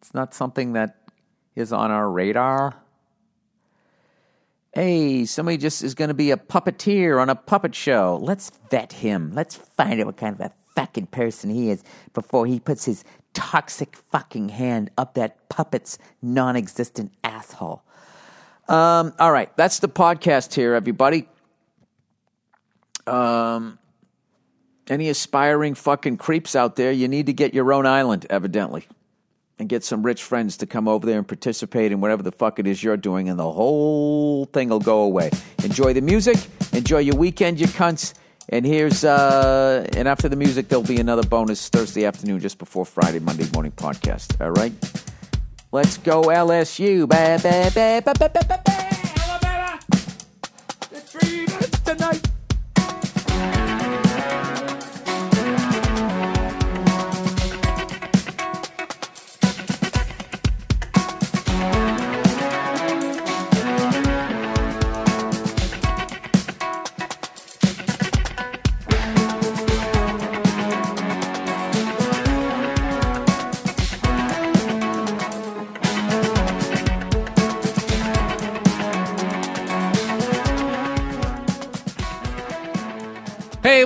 It's 0.00 0.14
not 0.14 0.34
something 0.34 0.74
that 0.74 0.98
is 1.56 1.72
on 1.72 1.90
our 1.90 2.08
radar 2.08 2.81
hey, 4.72 5.24
somebody 5.26 5.58
just 5.58 5.82
is 5.82 5.94
going 5.94 6.08
to 6.08 6.14
be 6.14 6.30
a 6.30 6.36
puppeteer 6.36 7.20
on 7.20 7.28
a 7.28 7.34
puppet 7.34 7.74
show. 7.74 8.18
Let's 8.22 8.50
vet 8.70 8.94
him. 8.94 9.32
Let's 9.34 9.56
find 9.56 10.00
out 10.00 10.06
what 10.06 10.16
kind 10.16 10.34
of 10.34 10.40
a 10.40 10.52
fucking 10.74 11.06
person 11.06 11.50
he 11.50 11.70
is 11.70 11.84
before 12.14 12.46
he 12.46 12.58
puts 12.58 12.86
his 12.86 13.04
toxic 13.34 13.96
fucking 14.10 14.50
hand 14.50 14.90
up 14.96 15.14
that 15.14 15.48
puppet's 15.48 15.98
non 16.20 16.56
existent 16.56 17.12
asshole. 17.22 17.82
Um, 18.68 19.12
all 19.18 19.32
right, 19.32 19.54
that's 19.56 19.80
the 19.80 19.88
podcast 19.88 20.54
here, 20.54 20.74
everybody. 20.74 21.28
Um, 23.06 23.78
any 24.88 25.08
aspiring 25.08 25.74
fucking 25.74 26.16
creeps 26.16 26.56
out 26.56 26.76
there, 26.76 26.92
you 26.92 27.08
need 27.08 27.26
to 27.26 27.32
get 27.32 27.52
your 27.54 27.72
own 27.72 27.86
island, 27.86 28.26
evidently, 28.30 28.86
and 29.58 29.68
get 29.68 29.84
some 29.84 30.02
rich 30.02 30.22
friends 30.22 30.56
to 30.58 30.66
come 30.66 30.88
over 30.88 31.06
there 31.06 31.18
and 31.18 31.26
participate 31.26 31.92
in 31.92 32.00
whatever 32.00 32.22
the 32.22 32.32
fuck 32.32 32.58
it 32.58 32.66
is 32.66 32.82
you're 32.82 32.96
doing, 32.96 33.28
and 33.28 33.38
the 33.38 33.50
whole 33.50 34.46
thing 34.46 34.68
will 34.68 34.80
go 34.80 35.02
away. 35.02 35.30
Enjoy 35.64 35.92
the 35.92 36.00
music, 36.00 36.36
enjoy 36.72 36.98
your 36.98 37.16
weekend, 37.16 37.60
you 37.60 37.66
cunts. 37.66 38.14
And 38.48 38.66
here's 38.66 39.04
uh 39.04 39.86
and 39.96 40.08
after 40.08 40.28
the 40.28 40.36
music 40.36 40.68
there'll 40.68 40.84
be 40.84 40.98
another 40.98 41.22
bonus 41.22 41.68
Thursday 41.68 42.04
afternoon 42.04 42.40
just 42.40 42.58
before 42.58 42.84
Friday 42.84 43.20
Monday 43.20 43.48
morning 43.54 43.72
podcast. 43.72 44.40
All 44.40 44.50
right? 44.50 44.72
Let's 45.70 45.96
go 45.96 46.22
LSU. 46.22 47.08
Ba, 47.08 47.38
ba, 47.42 47.70
ba, 47.72 48.02
ba, 48.04 48.14
ba, 48.18 48.28
ba, 48.28 48.44
ba, 48.48 48.62
ba. 48.64 48.72
Alabama. 49.24 49.80
Dreamers 51.12 51.70
tonight. 51.84 52.31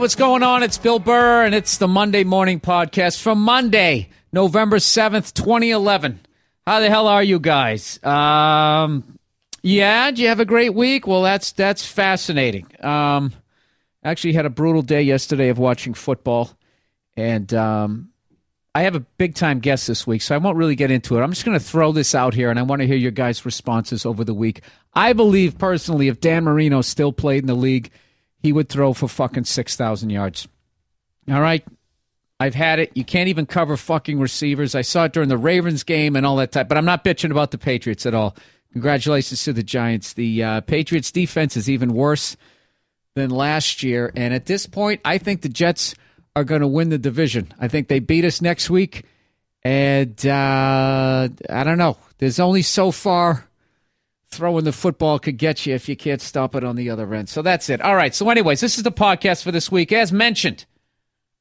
What's 0.07 0.15
going 0.15 0.45
on? 0.45 0.63
It's 0.63 0.79
Bill 0.79 1.01
Burr, 1.01 1.45
and 1.45 1.53
it's 1.53 1.79
the 1.79 1.89
Monday 1.89 2.23
Morning 2.23 2.61
Podcast 2.61 3.21
from 3.21 3.41
Monday, 3.41 4.09
November 4.33 4.77
7th, 4.77 5.35
2011. 5.35 6.21
How 6.65 6.79
the 6.79 6.89
hell 6.89 7.09
are 7.09 7.25
you 7.25 7.41
guys? 7.41 8.01
Um, 8.05 9.19
yeah, 9.65 10.09
did 10.13 10.21
you 10.21 10.29
have 10.29 10.39
a 10.39 10.45
great 10.45 10.75
week? 10.75 11.09
Well, 11.09 11.23
that's 11.23 11.51
that's 11.51 11.85
fascinating. 11.85 12.69
Um, 12.85 13.33
actually 14.05 14.35
had 14.35 14.47
a 14.47 14.49
brutal 14.49 14.83
day 14.83 15.03
yesterday 15.03 15.49
of 15.49 15.59
watching 15.59 15.93
football, 15.93 16.57
and 17.17 17.53
um, 17.53 18.11
I 18.77 18.83
have 18.83 18.95
a 18.95 19.01
big 19.01 19.35
time 19.35 19.59
guest 19.59 19.89
this 19.89 20.07
week, 20.07 20.23
so 20.23 20.37
I 20.37 20.39
won't 20.39 20.57
really 20.57 20.77
get 20.77 20.93
into 20.93 21.19
it. 21.19 21.23
I'm 21.23 21.33
just 21.33 21.45
going 21.45 21.59
to 21.59 21.65
throw 21.65 21.91
this 21.91 22.15
out 22.15 22.33
here, 22.33 22.49
and 22.51 22.61
I 22.61 22.63
want 22.63 22.81
to 22.81 22.87
hear 22.87 22.95
your 22.95 23.11
guys' 23.11 23.45
responses 23.45 24.07
over 24.07 24.23
the 24.23 24.35
week. 24.35 24.61
I 24.95 25.15
believe 25.15 25.59
personally, 25.59 26.07
if 26.07 26.21
Dan 26.21 26.45
Marino 26.45 26.81
still 26.81 27.13
played 27.13 27.43
in 27.43 27.49
the 27.49 27.55
league, 27.55 27.91
he 28.47 28.53
would 28.53 28.69
throw 28.69 28.93
for 28.93 29.09
fucking 29.09 29.43
6,000 29.43 30.09
yards. 30.09 30.47
All 31.29 31.41
right? 31.41 31.65
I've 32.39 32.55
had 32.55 32.79
it. 32.79 32.93
You 32.95 33.05
can't 33.05 33.29
even 33.29 33.45
cover 33.45 33.77
fucking 33.77 34.21
receivers. 34.21 34.77
I 34.77 34.83
saw 34.83 35.05
it 35.05 35.13
during 35.13 35.29
the 35.29 35.37
Ravens 35.37 35.83
game 35.83 36.15
and 36.15 36.25
all 36.25 36.37
that 36.37 36.53
type, 36.53 36.69
but 36.69 36.79
I'm 36.79 36.85
not 36.85 37.03
bitching 37.03 37.33
about 37.33 37.51
the 37.51 37.59
Patriots 37.59 38.07
at 38.07 38.15
all. 38.15 38.37
Congratulations 38.73 39.43
to 39.43 39.53
the 39.53 39.65
Giants. 39.65 40.13
The 40.13 40.45
uh, 40.45 40.61
Patriots 40.61 41.11
defense 41.11 41.57
is 41.57 41.69
even 41.69 41.93
worse 41.93 42.37
than 43.17 43.31
last 43.31 43.83
year, 43.83 44.13
and 44.15 44.33
at 44.33 44.47
this 44.47 44.67
point, 44.67 45.01
I 45.05 45.19
think 45.19 45.41
the 45.43 45.49
Jets 45.49 45.97
are 46.37 46.45
going 46.45 46.61
to 46.61 46.69
win 46.69 46.91
the 46.91 46.99
division. 46.99 47.53
I 47.59 47.67
think 47.67 47.89
they 47.89 47.99
beat 47.99 48.25
us 48.25 48.41
next 48.41 48.71
week, 48.71 49.07
and 49.65 50.25
uh, 50.25 51.29
I 51.51 51.65
don't 51.65 51.79
know. 51.79 51.97
There's 52.19 52.39
only 52.39 52.63
so 52.63 52.93
far 52.93 53.46
throwing 54.31 54.64
the 54.64 54.72
football 54.72 55.18
could 55.18 55.39
get 55.39 55.66
you 55.66 55.74
if 55.74 55.89
you 55.89 55.97
can't 55.97 56.20
stop 56.20 56.55
it 56.55 56.64
on 56.64 56.77
the 56.77 56.91
other 56.91 57.12
end. 57.14 57.29
So 57.29 57.43
that's 57.43 57.68
it. 57.68 57.81
All 57.81 57.95
right. 57.95 58.14
So, 58.14 58.29
anyways, 58.31 58.61
this 58.61 58.77
is 58.77 58.83
the 58.83 58.93
podcast 58.93 59.43
for 59.43 59.53
this 59.53 59.70
week. 59.70 59.93
As 59.93 60.12
mentioned, 60.12 60.66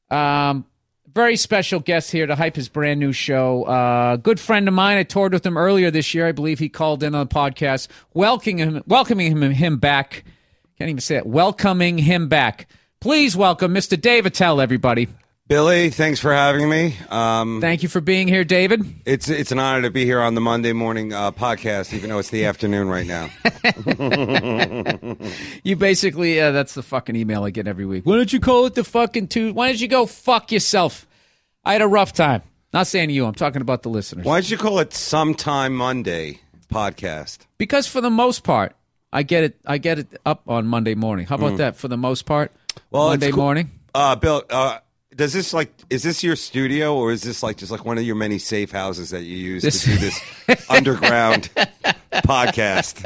um, 0.10 0.66
very 1.14 1.36
special 1.38 1.80
guest 1.80 2.12
here 2.12 2.28
to 2.28 2.36
hype 2.36 2.56
his 2.56 2.70
brand 2.70 3.00
new 3.00 3.14
show. 3.14 3.64
Uh, 3.64 4.18
good 4.18 4.40
friend 4.40 4.68
of 4.68 4.74
mine. 4.74 4.98
I 4.98 5.04
toured 5.04 5.34
with 5.34 5.46
him 5.46 5.58
earlier 5.58 5.90
this 5.90 6.14
year. 6.14 6.28
I 6.28 6.32
believe 6.32 6.60
he 6.60 6.70
called 6.70 7.04
in 7.04 7.16
on 7.16 7.28
the 7.28 7.34
podcast, 7.34 7.88
welcoming 8.14 8.58
him, 8.58 8.84
welcoming 8.86 9.32
him, 9.32 9.52
him 9.52 9.78
back. 9.78 10.26
Can't 10.78 10.90
even 10.90 11.00
say 11.02 11.16
it. 11.16 11.26
Welcoming 11.26 11.98
him 11.98 12.28
back. 12.28 12.68
Please 13.00 13.36
welcome 13.38 13.74
Mr. 13.74 14.00
Dave 14.00 14.26
Attell, 14.26 14.60
everybody. 14.60 15.08
Billy, 15.48 15.92
thanks 15.92 16.20
for 16.20 16.34
having 16.34 16.68
me. 16.68 16.98
Um, 17.12 17.62
Thank 17.62 17.84
you 17.84 17.90
for 17.90 18.02
being 18.02 18.28
here, 18.28 18.44
David. 18.44 18.82
it's 19.06 19.30
it's 19.30 19.52
an 19.52 19.60
honor 19.60 19.84
to 19.84 19.92
be 19.92 20.04
here 20.04 20.20
on 20.20 20.34
the 20.34 20.42
Monday 20.42 20.74
morning 20.74 21.14
uh, 21.14 21.30
podcast, 21.32 21.94
even 21.94 22.10
though 22.10 22.18
it's 22.18 22.32
the 22.32 22.46
afternoon 22.46 22.88
right 22.88 23.06
now. 23.06 23.30
You 25.64 25.76
basically, 25.76 26.40
uh, 26.42 26.52
that's 26.52 26.74
the 26.74 26.82
fucking 26.84 27.16
email 27.16 27.44
I 27.44 27.50
get 27.52 27.68
every 27.68 27.86
week. 27.86 28.06
Why 28.08 28.16
don't 28.18 28.32
you 28.34 28.40
call 28.40 28.66
it 28.66 28.74
the 28.76 28.84
fucking 28.84 29.28
two? 29.28 29.54
Why 29.54 29.68
don't 29.68 29.80
you 29.82 29.88
go 29.88 30.06
fuck 30.08 30.52
yourself? 30.52 31.08
I 31.64 31.74
had 31.74 31.82
a 31.82 31.88
rough 31.88 32.14
time. 32.14 32.42
Not 32.74 32.88
saying 32.88 33.10
you, 33.12 33.26
I'm 33.26 33.34
talking 33.36 33.62
about 33.62 33.82
the 33.84 33.90
listeners. 33.90 34.26
Why 34.26 34.38
don't 34.38 34.50
you 34.50 34.58
call 34.58 34.80
it 34.80 34.94
Sometime 34.94 35.76
Monday 35.76 36.40
podcast? 36.72 37.40
Because 37.58 37.88
for 37.88 38.02
the 38.02 38.10
most 38.12 38.44
part, 38.44 38.76
I 39.14 39.22
get 39.24 39.44
it. 39.44 39.60
I 39.66 39.78
get 39.80 39.98
it 40.00 40.20
up 40.26 40.42
on 40.48 40.66
Monday 40.68 40.94
morning. 40.96 41.26
How 41.28 41.36
about 41.36 41.58
that? 41.58 41.76
For 41.76 41.88
the 41.88 41.98
most 41.98 42.26
part, 42.26 42.52
Mm. 42.52 42.82
Well, 42.92 43.08
Monday 43.10 43.32
cool- 43.32 43.44
morning. 43.44 43.72
Uh, 43.94 44.16
Bill, 44.18 44.44
uh, 44.50 44.80
does 45.16 45.32
this 45.34 45.54
like 45.54 45.72
is 45.90 46.04
this 46.04 46.24
your 46.24 46.36
studio 46.36 46.96
or 46.96 47.12
is 47.12 47.22
this 47.24 47.42
like 47.42 47.58
just 47.58 47.72
like 47.72 47.86
one 47.86 47.98
of 47.98 48.04
your 48.04 48.16
many 48.16 48.38
safe 48.38 48.72
houses 48.72 49.12
that 49.12 49.24
you 49.24 49.38
use 49.38 49.64
This- 49.64 49.84
to 49.84 49.90
do 49.92 49.98
this 50.48 50.70
underground 50.70 51.50
podcast? 52.14 53.02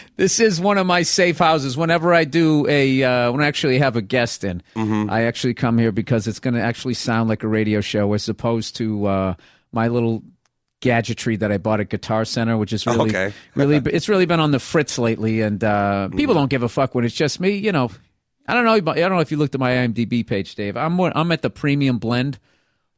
This 0.16 0.40
is 0.40 0.58
one 0.58 0.78
of 0.78 0.86
my 0.86 1.02
safe 1.02 1.36
houses. 1.38 1.76
Whenever 1.76 2.14
I 2.14 2.24
do 2.24 2.66
a, 2.68 3.02
uh, 3.02 3.32
when 3.32 3.42
I 3.42 3.46
actually 3.48 3.78
have 3.80 3.96
a 3.96 4.02
guest 4.02 4.44
in, 4.44 4.62
Mm-hmm. 4.74 5.10
I 5.10 5.24
actually 5.24 5.52
come 5.52 5.76
here 5.76 5.92
because 5.92 6.26
it's 6.26 6.38
going 6.40 6.54
to 6.54 6.60
actually 6.62 6.94
sound 6.94 7.28
like 7.28 7.42
a 7.42 7.48
radio 7.48 7.82
show 7.82 8.12
as 8.14 8.26
opposed 8.28 8.76
to 8.76 9.04
uh, 9.06 9.34
my 9.72 9.88
little 9.88 10.22
gadgetry 10.80 11.36
that 11.36 11.52
I 11.52 11.58
bought 11.58 11.80
at 11.80 11.90
Guitar 11.90 12.24
Center, 12.24 12.56
which 12.56 12.72
is 12.72 12.86
really, 12.86 13.10
Okay. 13.10 13.32
really, 13.54 13.76
it's 13.92 14.08
really 14.08 14.24
been 14.24 14.40
on 14.40 14.52
the 14.52 14.58
fritz 14.58 14.98
lately, 14.98 15.42
and 15.42 15.62
uh, 15.62 16.08
people 16.08 16.32
Mm-hmm. 16.34 16.40
don't 16.40 16.48
give 16.50 16.62
a 16.62 16.68
fuck 16.68 16.94
when 16.94 17.04
it's 17.04 17.14
just 17.14 17.38
me. 17.38 17.50
You 17.50 17.72
know, 17.72 17.90
I 18.48 18.54
don't 18.54 18.64
know. 18.64 18.92
I 18.92 18.96
don't 18.98 19.12
know 19.12 19.20
if 19.20 19.30
you 19.30 19.36
looked 19.36 19.54
at 19.54 19.60
my 19.60 19.72
IMDb 19.72 20.26
page, 20.26 20.54
Dave. 20.54 20.76
I'm 20.76 20.92
more, 20.92 21.12
I'm 21.14 21.32
at 21.32 21.42
the 21.42 21.50
premium 21.50 21.98
blend 21.98 22.38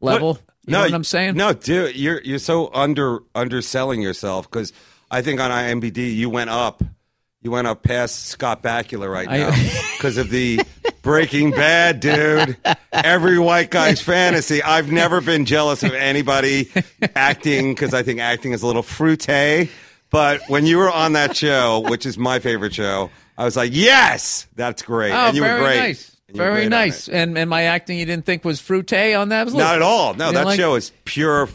level. 0.01 0.38
You 0.66 0.72
know 0.72 0.80
what 0.80 0.92
I'm 0.92 1.05
saying? 1.05 1.34
No, 1.36 1.55
dude, 1.55 1.96
you're 1.96 2.20
you're 2.22 2.38
so 2.38 2.70
under 2.74 3.20
underselling 3.34 4.03
yourself 4.03 4.51
because 4.51 4.72
I 5.11 5.22
think 5.22 5.40
on 5.40 5.51
IMDb 5.51 6.14
you 6.14 6.28
went 6.28 6.51
up, 6.51 6.82
you 7.40 7.51
went 7.51 7.66
up 7.66 7.82
past 7.82 8.26
Scott 8.26 8.62
Bakula 8.62 9.11
right 9.11 9.28
now 9.28 9.51
because 9.96 10.18
of 10.18 10.28
the 10.28 10.61
Breaking 11.01 11.53
Bad, 11.53 12.01
dude. 12.01 12.59
Every 12.92 13.38
white 13.38 13.70
guy's 13.70 14.03
fantasy. 14.03 14.62
I've 14.62 14.92
never 14.92 15.22
been 15.22 15.46
jealous 15.46 15.82
of 15.82 15.94
anybody 15.94 16.70
acting 17.14 17.72
because 17.72 17.94
I 17.94 18.03
think 18.03 18.20
acting 18.20 18.53
is 18.53 18.62
a 18.62 18.66
little 18.66 18.82
fruité. 18.82 19.70
But 20.11 20.42
when 20.49 20.66
you 20.66 20.76
were 20.76 20.90
on 20.90 21.14
that 21.14 21.34
show, 21.34 21.80
which 21.88 22.05
is 22.05 22.18
my 22.18 22.40
favorite 22.40 22.74
show, 22.74 23.11
I 23.39 23.45
was 23.45 23.57
like, 23.57 23.70
yes, 23.72 24.47
that's 24.57 24.82
great. 24.82 25.12
Oh, 25.12 25.28
and 25.28 25.36
you 25.36 25.43
very 25.43 25.61
were 25.61 25.66
great. 25.66 25.78
nice. 25.78 26.16
And 26.28 26.36
Very 26.36 26.68
nice. 26.68 27.09
And 27.09 27.39
and 27.39 27.49
my 27.49 27.62
acting, 27.62 27.99
you 27.99 28.05
didn't 28.05 28.26
think 28.26 28.45
was 28.45 28.61
fruité 28.61 29.18
on 29.18 29.30
that? 29.30 29.47
Was 29.47 29.55
Not 29.55 29.76
at 29.76 29.82
all. 29.82 30.12
No, 30.12 30.30
that 30.32 30.45
like- 30.45 30.59
show 30.61 30.74
is 30.74 30.93
pure. 31.07 31.49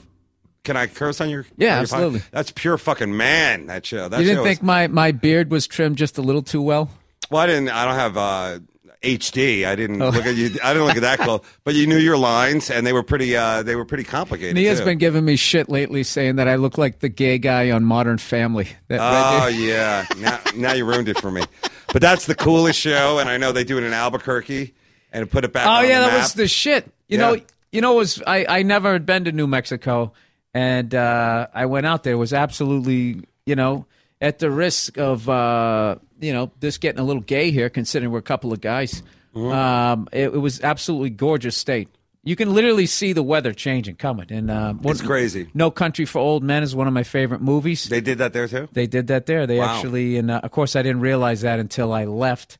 Can 0.63 0.77
I 0.77 0.87
curse 0.87 1.19
on 1.19 1.29
your? 1.29 1.45
Yeah, 1.57 1.71
on 1.71 1.73
your 1.75 1.81
absolutely. 1.81 2.21
That's 2.31 2.49
pure 2.51 2.77
fucking 2.77 3.15
man. 3.15 3.67
That 3.67 3.85
show. 3.85 4.07
That 4.07 4.19
You 4.21 4.25
didn't 4.25 4.39
show 4.39 4.43
think 4.45 4.59
is, 4.59 4.63
my, 4.63 4.87
my 4.87 5.11
beard 5.11 5.51
was 5.51 5.67
trimmed 5.67 5.97
just 5.97 6.17
a 6.17 6.21
little 6.21 6.41
too 6.41 6.61
well? 6.61 6.89
well, 7.29 7.41
I 7.41 7.47
didn't. 7.47 7.69
I 7.69 7.83
don't 7.85 7.95
have 7.95 8.17
uh, 8.17 8.59
HD. 9.03 9.65
I 9.65 9.73
Oh. 9.73 9.75
didn't 9.75 9.99
look 9.99 10.25
at 10.25 10.35
you. 10.35 10.49
I 10.63 10.73
didn't 10.73 10.87
look 10.87 10.95
at 10.95 11.01
that 11.01 11.19
close. 11.19 11.41
But 11.63 11.75
you 11.75 11.85
knew 11.87 11.97
your 11.97 12.17
lines, 12.17 12.69
and 12.69 12.85
they 12.87 12.93
were 12.93 13.03
pretty. 13.03 13.35
Uh, 13.37 13.61
they 13.63 13.75
were 13.75 13.85
pretty 13.85 14.03
complicated. 14.03 14.55
Nia's 14.55 14.79
too. 14.79 14.85
been 14.85 14.97
giving 14.97 15.23
me 15.25 15.35
shit 15.35 15.69
lately, 15.69 16.03
saying 16.03 16.37
that 16.37 16.47
I 16.47 16.55
look 16.55 16.77
like 16.77 16.99
the 16.99 17.09
gay 17.09 17.37
guy 17.37 17.71
on 17.71 17.83
Modern 17.83 18.17
Family. 18.17 18.67
That 18.87 18.99
Oh 19.01 19.47
yeah. 19.47 20.05
Now, 20.17 20.39
now 20.55 20.73
you 20.73 20.85
ruined 20.85 21.09
it 21.09 21.19
for 21.19 21.29
me. 21.31 21.43
But 21.91 22.01
that's 22.01 22.25
the 22.25 22.35
coolest 22.35 22.79
show, 22.79 23.19
and 23.19 23.29
I 23.29 23.37
know 23.37 23.51
they 23.51 23.63
do 23.63 23.77
it 23.77 23.83
in 23.83 23.93
Albuquerque, 23.93 24.73
and 25.11 25.29
put 25.29 25.43
it 25.45 25.53
back. 25.53 25.67
oh 25.67 25.81
yeah, 25.87 25.99
that 25.99 26.17
was 26.17 26.33
the 26.33 26.47
shit. 26.47 26.85
You 27.07 27.19
Yeah. 27.19 27.31
know, 27.31 27.41
you 27.71 27.81
know, 27.81 27.93
it 27.93 27.97
was 27.97 28.23
I 28.25 28.45
I 28.49 28.63
never 28.63 28.93
had 28.93 29.05
been 29.05 29.25
to 29.25 29.31
New 29.31 29.47
Mexico, 29.47 30.13
and 30.53 30.93
uh, 30.95 31.47
I 31.53 31.65
went 31.67 31.85
out 31.85 32.03
there. 32.03 32.13
It 32.13 32.17
was 32.17 32.33
absolutely, 32.33 33.21
you 33.45 33.55
know, 33.55 33.85
at 34.21 34.39
the 34.39 34.49
risk 34.49 34.97
of 34.97 35.27
uh, 35.29 35.95
you 36.23 36.33
know 36.33 36.51
this 36.59 36.77
getting 36.77 36.99
a 36.99 37.03
little 37.03 37.21
gay 37.21 37.51
here, 37.51 37.69
considering 37.69 38.11
we're 38.11 38.19
a 38.19 38.21
couple 38.23 38.53
of 38.53 38.61
guys. 38.61 39.03
Mm-hmm. 39.35 39.51
Um, 39.51 40.07
it, 40.11 40.25
it 40.25 40.37
was 40.37 40.61
absolutely 40.61 41.09
gorgeous 41.09 41.57
state. 41.57 41.89
You 42.25 42.37
can 42.37 42.53
literally 42.53 42.85
see 42.85 43.11
the 43.11 43.23
weather 43.23 43.51
changing, 43.51 43.95
coming, 43.95 44.27
and 44.31 44.49
uh, 44.49 44.75
It's 44.85 45.01
crazy. 45.01 45.49
No 45.53 45.69
Country 45.69 46.05
for 46.05 46.19
Old 46.19 46.41
Men 46.41 46.63
is 46.63 46.73
one 46.73 46.87
of 46.87 46.93
my 46.93 47.03
favorite 47.03 47.41
movies. 47.41 47.89
They 47.89 47.99
did 47.99 48.19
that 48.19 48.31
there 48.31 48.47
too. 48.47 48.69
They 48.71 48.87
did 48.87 49.07
that 49.07 49.25
there. 49.25 49.45
They 49.45 49.59
Wow. 49.59 49.75
actually, 49.75 50.17
and 50.17 50.31
uh, 50.31 50.39
of 50.41 50.51
course, 50.51 50.77
I 50.77 50.83
didn't 50.83 51.01
realize 51.01 51.41
that 51.41 51.59
until 51.59 51.91
I 51.91 52.05
left. 52.05 52.59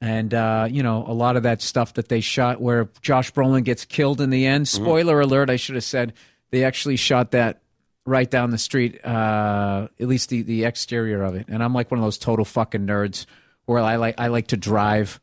And 0.00 0.32
uh, 0.32 0.66
you 0.70 0.82
know, 0.82 1.04
a 1.06 1.12
lot 1.12 1.36
of 1.36 1.42
that 1.42 1.60
stuff 1.60 1.94
that 1.94 2.08
they 2.08 2.20
shot, 2.20 2.60
where 2.60 2.88
Josh 3.02 3.32
Brolin 3.32 3.64
gets 3.64 3.84
killed 3.84 4.20
in 4.20 4.30
the 4.30 4.46
end. 4.46 4.66
Mm-hmm. 4.66 4.82
Spoiler 4.82 5.20
alert! 5.20 5.50
I 5.50 5.56
should 5.56 5.74
have 5.74 5.84
said 5.84 6.14
they 6.50 6.64
actually 6.64 6.96
shot 6.96 7.32
that 7.32 7.60
right 8.06 8.30
down 8.30 8.50
the 8.50 8.58
street. 8.58 9.04
Uh, 9.04 9.88
at 10.00 10.08
least 10.08 10.28
the 10.30 10.42
the 10.42 10.64
exterior 10.64 11.22
of 11.22 11.34
it. 11.34 11.46
And 11.48 11.62
I'm 11.62 11.74
like 11.74 11.90
one 11.90 11.98
of 11.98 12.04
those 12.04 12.18
total 12.18 12.44
fucking 12.44 12.86
nerds 12.86 13.26
where 13.66 13.78
I 13.80 13.96
like 13.96 14.16
I 14.18 14.28
like 14.28 14.48
to 14.48 14.56
drive 14.56 15.20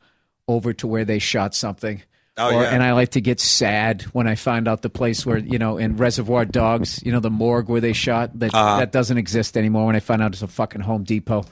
over 0.47 0.73
to 0.73 0.87
where 0.87 1.05
they 1.05 1.19
shot 1.19 1.53
something. 1.55 2.01
Oh, 2.37 2.55
or, 2.55 2.63
yeah. 2.63 2.69
And 2.69 2.81
I 2.81 2.93
like 2.93 3.09
to 3.11 3.21
get 3.21 3.39
sad 3.41 4.03
when 4.13 4.25
I 4.25 4.35
find 4.35 4.67
out 4.67 4.81
the 4.81 4.89
place 4.89 5.25
where 5.25 5.37
you 5.37 5.59
know 5.59 5.77
in 5.77 5.97
Reservoir 5.97 6.45
Dogs, 6.45 7.03
you 7.03 7.11
know 7.11 7.19
the 7.19 7.29
morgue 7.29 7.67
where 7.67 7.81
they 7.81 7.93
shot 7.93 8.37
that 8.39 8.53
Uh-huh. 8.53 8.79
that 8.79 8.91
doesn't 8.93 9.17
exist 9.17 9.57
anymore. 9.57 9.85
When 9.87 9.95
I 9.95 9.99
find 9.99 10.21
out 10.21 10.31
it's 10.31 10.41
a 10.41 10.47
fucking 10.47 10.81
Home 10.81 11.03
Depot, 11.03 11.43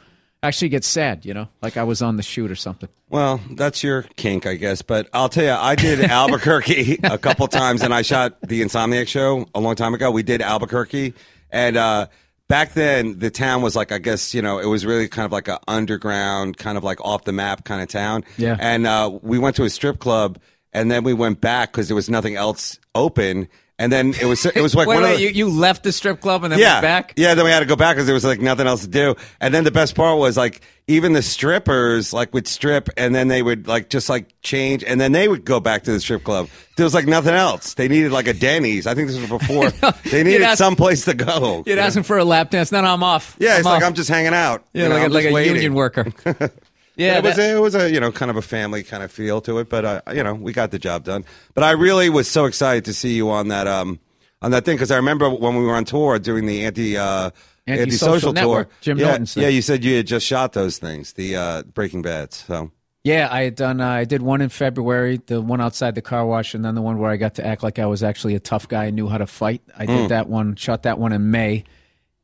actually 0.48 0.70
get 0.70 0.84
sad. 0.84 1.26
You 1.26 1.34
know, 1.34 1.48
like 1.62 1.78
I 1.78 1.84
was 1.84 2.02
on 2.02 2.18
the 2.18 2.24
shoot 2.24 2.52
or 2.52 2.56
something. 2.56 2.90
Well, 3.10 3.40
that's 3.52 3.84
your 3.84 4.04
kink, 4.16 4.46
I 4.46 4.56
guess. 4.56 4.82
But 4.82 5.10
I'll 5.14 5.30
tell 5.30 5.46
you, 5.46 5.52
I 5.52 5.76
did 5.76 6.02
Albuquerque 6.10 7.00
a 7.04 7.18
couple 7.18 7.48
times, 7.48 7.82
and 7.82 7.94
I 7.94 8.02
shot 8.02 8.40
the 8.42 8.62
Insomniac 8.62 9.08
show 9.08 9.46
a 9.54 9.60
long 9.60 9.76
time 9.76 9.94
ago. 9.94 10.12
We 10.12 10.24
did 10.24 10.42
Albuquerque, 10.42 11.14
and 11.52 11.78
uh, 11.78 12.08
back 12.48 12.74
then 12.74 13.20
the 13.20 13.30
town 13.30 13.62
was 13.62 13.76
like, 13.76 13.92
I 13.92 13.98
guess 13.98 14.34
you 14.34 14.42
know, 14.42 14.60
it 14.60 14.68
was 14.68 14.86
really 14.86 15.08
kind 15.08 15.26
of 15.26 15.32
like 15.32 15.48
an 15.48 15.58
underground, 15.68 16.58
kind 16.58 16.78
of 16.78 16.84
like 16.84 17.00
off 17.02 17.24
the 17.24 17.34
map 17.34 17.64
kind 17.66 17.82
of 17.82 17.90
town. 17.90 18.24
Yeah. 18.38 18.58
And 18.60 18.88
uh, 18.88 19.18
we 19.22 19.40
went 19.40 19.56
to 19.58 19.64
a 19.64 19.70
strip 19.70 20.00
club, 20.00 20.40
and 20.74 20.92
then 20.92 21.04
we 21.04 21.14
went 21.14 21.42
back 21.42 21.72
because 21.72 21.88
there 21.88 21.96
was 21.96 22.10
nothing 22.10 22.36
else 22.36 22.80
open. 22.96 23.48
And 23.80 23.92
then 23.92 24.16
it 24.20 24.26
was 24.26 24.44
it 24.46 24.60
was 24.60 24.74
like 24.74 24.88
wait, 24.88 24.96
one 24.96 25.04
wait, 25.04 25.12
of 25.14 25.18
the, 25.18 25.24
you, 25.24 25.30
you 25.30 25.50
left 25.50 25.84
the 25.84 25.92
strip 25.92 26.20
club 26.20 26.44
and 26.44 26.52
then 26.52 26.60
yeah, 26.60 26.76
went 26.76 26.82
back? 26.82 27.14
Yeah, 27.16 27.36
then 27.36 27.46
we 27.46 27.52
had 27.52 27.60
to 27.60 27.66
go 27.66 27.76
back 27.76 27.96
because 27.96 28.08
there 28.08 28.16
was 28.16 28.26
like 28.26 28.42
nothing 28.42 28.66
else 28.66 28.82
to 28.82 28.88
do. 28.88 29.16
And 29.40 29.54
then 29.54 29.64
the 29.66 29.72
best 29.72 29.94
part 29.94 30.18
was 30.18 30.36
like 30.36 30.62
even 30.88 31.14
the 31.14 31.22
strippers 31.22 32.12
like 32.12 32.34
would 32.34 32.48
strip 32.48 32.90
and 32.98 33.14
then 33.14 33.28
they 33.28 33.44
would 33.44 33.68
like 33.68 33.90
just 33.90 34.10
like 34.10 34.34
change 34.42 34.84
and 34.84 35.00
then 35.00 35.12
they 35.12 35.28
would 35.28 35.46
go 35.46 35.60
back 35.60 35.84
to 35.84 35.92
the 35.92 36.00
strip 36.00 36.24
club. 36.24 36.50
There 36.76 36.86
was 36.86 36.96
like 36.96 37.06
nothing 37.06 37.36
else. 37.36 37.76
They 37.76 37.88
needed 37.88 38.12
like 38.12 38.28
a 38.28 38.34
Denny's. 38.34 38.88
I 38.88 38.96
think 38.96 39.10
this 39.10 39.20
was 39.20 39.30
before 39.30 39.70
they 40.10 40.24
needed 40.24 40.42
ask- 40.42 40.58
some 40.58 40.76
place 40.76 41.06
to 41.06 41.14
go. 41.14 41.64
You'd 41.68 41.78
ask 41.78 41.96
him 41.96 42.04
for 42.04 42.18
a 42.18 42.26
lap 42.26 42.50
dance. 42.50 42.72
No, 42.72 42.82
no, 42.82 42.88
I'm 42.94 43.04
off. 43.04 43.36
yeah, 43.40 43.58
it's 43.58 43.68
I'm 43.68 43.74
like 43.74 43.84
off. 43.84 43.90
I'm 43.90 43.94
just 43.94 44.10
hanging 44.10 44.34
out. 44.34 44.66
yeah, 44.74 44.84
You 44.84 44.90
know, 44.90 44.96
like, 44.96 45.26
a, 45.26 45.30
like 45.30 45.46
a 45.46 45.46
union 45.46 45.76
worker. 45.76 46.12
yeah, 46.98 47.18
it 47.20 47.24
was 47.24 47.36
that- 47.36 47.56
it 47.56 47.60
was 47.60 47.76
a 47.76 47.90
you 47.92 48.00
know 48.00 48.12
kind 48.12 48.30
of 48.32 48.38
a 48.38 48.42
family 48.42 48.84
kind 48.84 49.04
of 49.04 49.12
feel 49.12 49.40
to 49.42 49.60
it, 49.60 49.70
but 49.70 49.86
uh, 49.86 50.02
you 50.14 50.24
know 50.24 50.34
we 50.34 50.52
got 50.54 50.72
the 50.72 50.80
job 50.80 51.04
done. 51.04 51.24
But 51.54 51.64
I 51.64 51.72
really 51.72 52.10
was 52.10 52.28
so 52.28 52.46
excited 52.46 52.86
to 52.86 52.94
see 52.94 53.14
you 53.16 53.30
on 53.30 53.48
that 53.50 53.68
um 53.68 54.00
on 54.42 54.52
that 54.52 54.66
thing 54.66 54.76
because 54.76 54.92
I 54.92 54.98
remember 54.98 55.30
when 55.30 55.56
we 55.56 55.64
were 55.64 55.76
on 55.76 55.86
tour 55.86 56.20
doing 56.20 56.46
the 56.46 56.66
anti 56.66 56.98
uh, 56.98 57.32
Antisocial 57.70 57.84
antisocial 58.14 58.34
Network, 58.34 58.70
tour. 58.70 58.78
Jim 58.80 58.98
yeah, 58.98 59.08
Norton's 59.08 59.34
thing. 59.34 59.44
yeah, 59.44 59.50
you 59.50 59.62
said 59.62 59.84
you 59.84 59.98
had 59.98 60.08
just 60.08 60.26
shot 60.26 60.54
those 60.54 60.78
things, 60.78 61.12
the 61.14 61.36
uh, 61.36 61.64
Breaking 61.64 62.02
Bad. 62.02 62.32
So 62.34 62.72
Yeah, 63.04 63.28
I 63.30 63.42
had 63.44 63.56
done. 63.56 63.82
Uh, 63.82 63.90
I 63.90 64.06
did 64.06 64.22
one 64.22 64.40
in 64.40 64.48
February, 64.48 65.20
the 65.26 65.42
one 65.42 65.60
outside 65.60 65.94
the 65.94 66.02
car 66.02 66.26
wash, 66.26 66.54
and 66.54 66.64
then 66.64 66.76
the 66.76 66.82
one 66.82 66.98
where 66.98 67.12
I 67.12 67.18
got 67.18 67.36
to 67.36 67.46
act 67.46 67.64
like 67.64 67.78
I 67.78 67.86
was 67.86 68.04
actually 68.04 68.36
a 68.36 68.40
tough 68.40 68.70
guy 68.70 68.86
and 68.86 68.96
knew 68.96 69.10
how 69.10 69.18
to 69.18 69.28
fight. 69.28 69.62
I 69.78 69.86
did 69.86 70.10
that 70.10 70.30
one, 70.30 70.56
shot 70.56 70.84
that 70.84 70.98
one 70.98 71.12
in 71.12 71.30
May, 71.30 71.66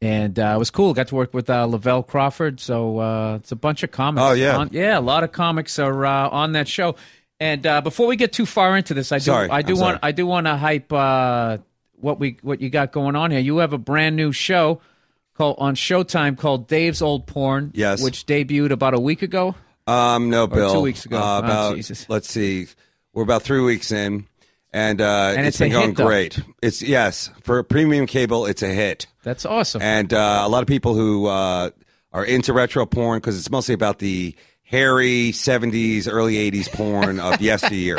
and 0.04 0.38
uh, 0.38 0.54
it 0.56 0.60
was 0.60 0.70
cool. 0.70 0.94
Got 0.94 1.08
to 1.10 1.16
work 1.16 1.34
with 1.34 1.50
uh, 1.50 1.66
Lavelle 1.66 2.04
Crawford, 2.04 2.60
so 2.60 3.00
uh, 3.00 3.36
it's 3.38 3.52
a 3.52 3.56
bunch 3.56 3.84
of 3.84 3.92
comics. 3.92 4.22
Oh, 4.24 4.34
yeah. 4.34 4.58
on, 4.58 4.70
yeah, 4.72 4.98
a 4.98 5.02
lot 5.02 5.24
of 5.24 5.32
comics 5.32 5.80
are 5.80 6.06
uh, 6.06 6.30
on 6.30 6.52
that 6.54 6.68
show. 6.68 6.96
And 7.40 7.66
uh, 7.66 7.82
before 7.82 8.08
we 8.08 8.16
get 8.16 8.34
too 8.34 8.46
far 8.46 8.78
into 8.78 8.94
this, 8.94 9.12
I 9.12 9.18
do, 9.18 9.24
Sorry, 9.26 9.50
I 9.50 9.62
do 9.62 9.74
I'm 9.74 9.80
want, 9.80 9.94
sorry. 9.96 10.00
I 10.04 10.12
do 10.12 10.26
want 10.28 10.48
to 10.48 10.56
hype 10.58 10.92
uh, 10.94 11.58
what 11.96 12.20
we, 12.20 12.38
what 12.42 12.62
you 12.62 12.70
got 12.70 12.92
going 12.92 13.16
on 13.16 13.32
here. 13.32 13.40
You 13.40 13.58
have 13.58 13.74
a 13.74 13.78
brand 13.78 14.16
new 14.16 14.32
show 14.32 14.82
called 15.36 15.56
on 15.60 15.76
Showtime 15.76 16.38
called 16.38 16.68
Dave's 16.68 17.02
Old 17.02 17.26
Porn, 17.26 17.72
Yes. 17.74 18.04
which 18.04 18.26
debuted 18.26 18.72
about 18.72 18.94
a 18.94 19.00
week 19.00 19.22
ago. 19.24 19.56
um, 19.88 20.30
no, 20.30 20.48
Bill, 20.48 20.74
two 20.74 20.80
weeks 20.82 21.06
ago. 21.06 21.20
Oh, 21.22 21.40
about 21.40 21.76
Jesus. 21.76 22.06
let's 22.08 22.30
see, 22.30 22.68
we're 23.14 23.24
about 23.24 23.42
three 23.44 23.62
weeks 23.62 23.92
in, 23.92 24.26
and 24.72 25.02
uh, 25.02 25.34
And 25.36 25.40
it's 25.48 25.56
it's 25.56 25.58
been 25.60 25.72
going 25.72 25.96
hit, 25.96 25.96
great. 25.96 26.40
It's 26.62 26.82
yes 26.82 27.30
for 27.42 27.62
premium 27.64 28.06
cable, 28.06 28.46
it's 28.46 28.62
a 28.64 28.68
hit. 28.70 29.08
That's 29.24 29.46
awesome. 29.46 29.82
and 29.82 30.14
uh, 30.14 30.42
a 30.44 30.50
lot 30.50 30.62
of 30.62 30.68
people 30.68 30.94
who 30.96 31.26
uh, 31.28 31.70
are 32.12 32.26
into 32.26 32.54
retro 32.54 32.86
porn 32.86 33.20
because 33.20 33.38
it's 33.40 33.50
mostly 33.50 33.74
about 33.74 34.00
the 34.00 34.36
hairy 34.64 35.32
70s 35.32 36.08
early 36.12 36.36
80s 36.52 36.72
porn 36.72 37.20
of 37.20 37.42
yesteryear 37.50 37.98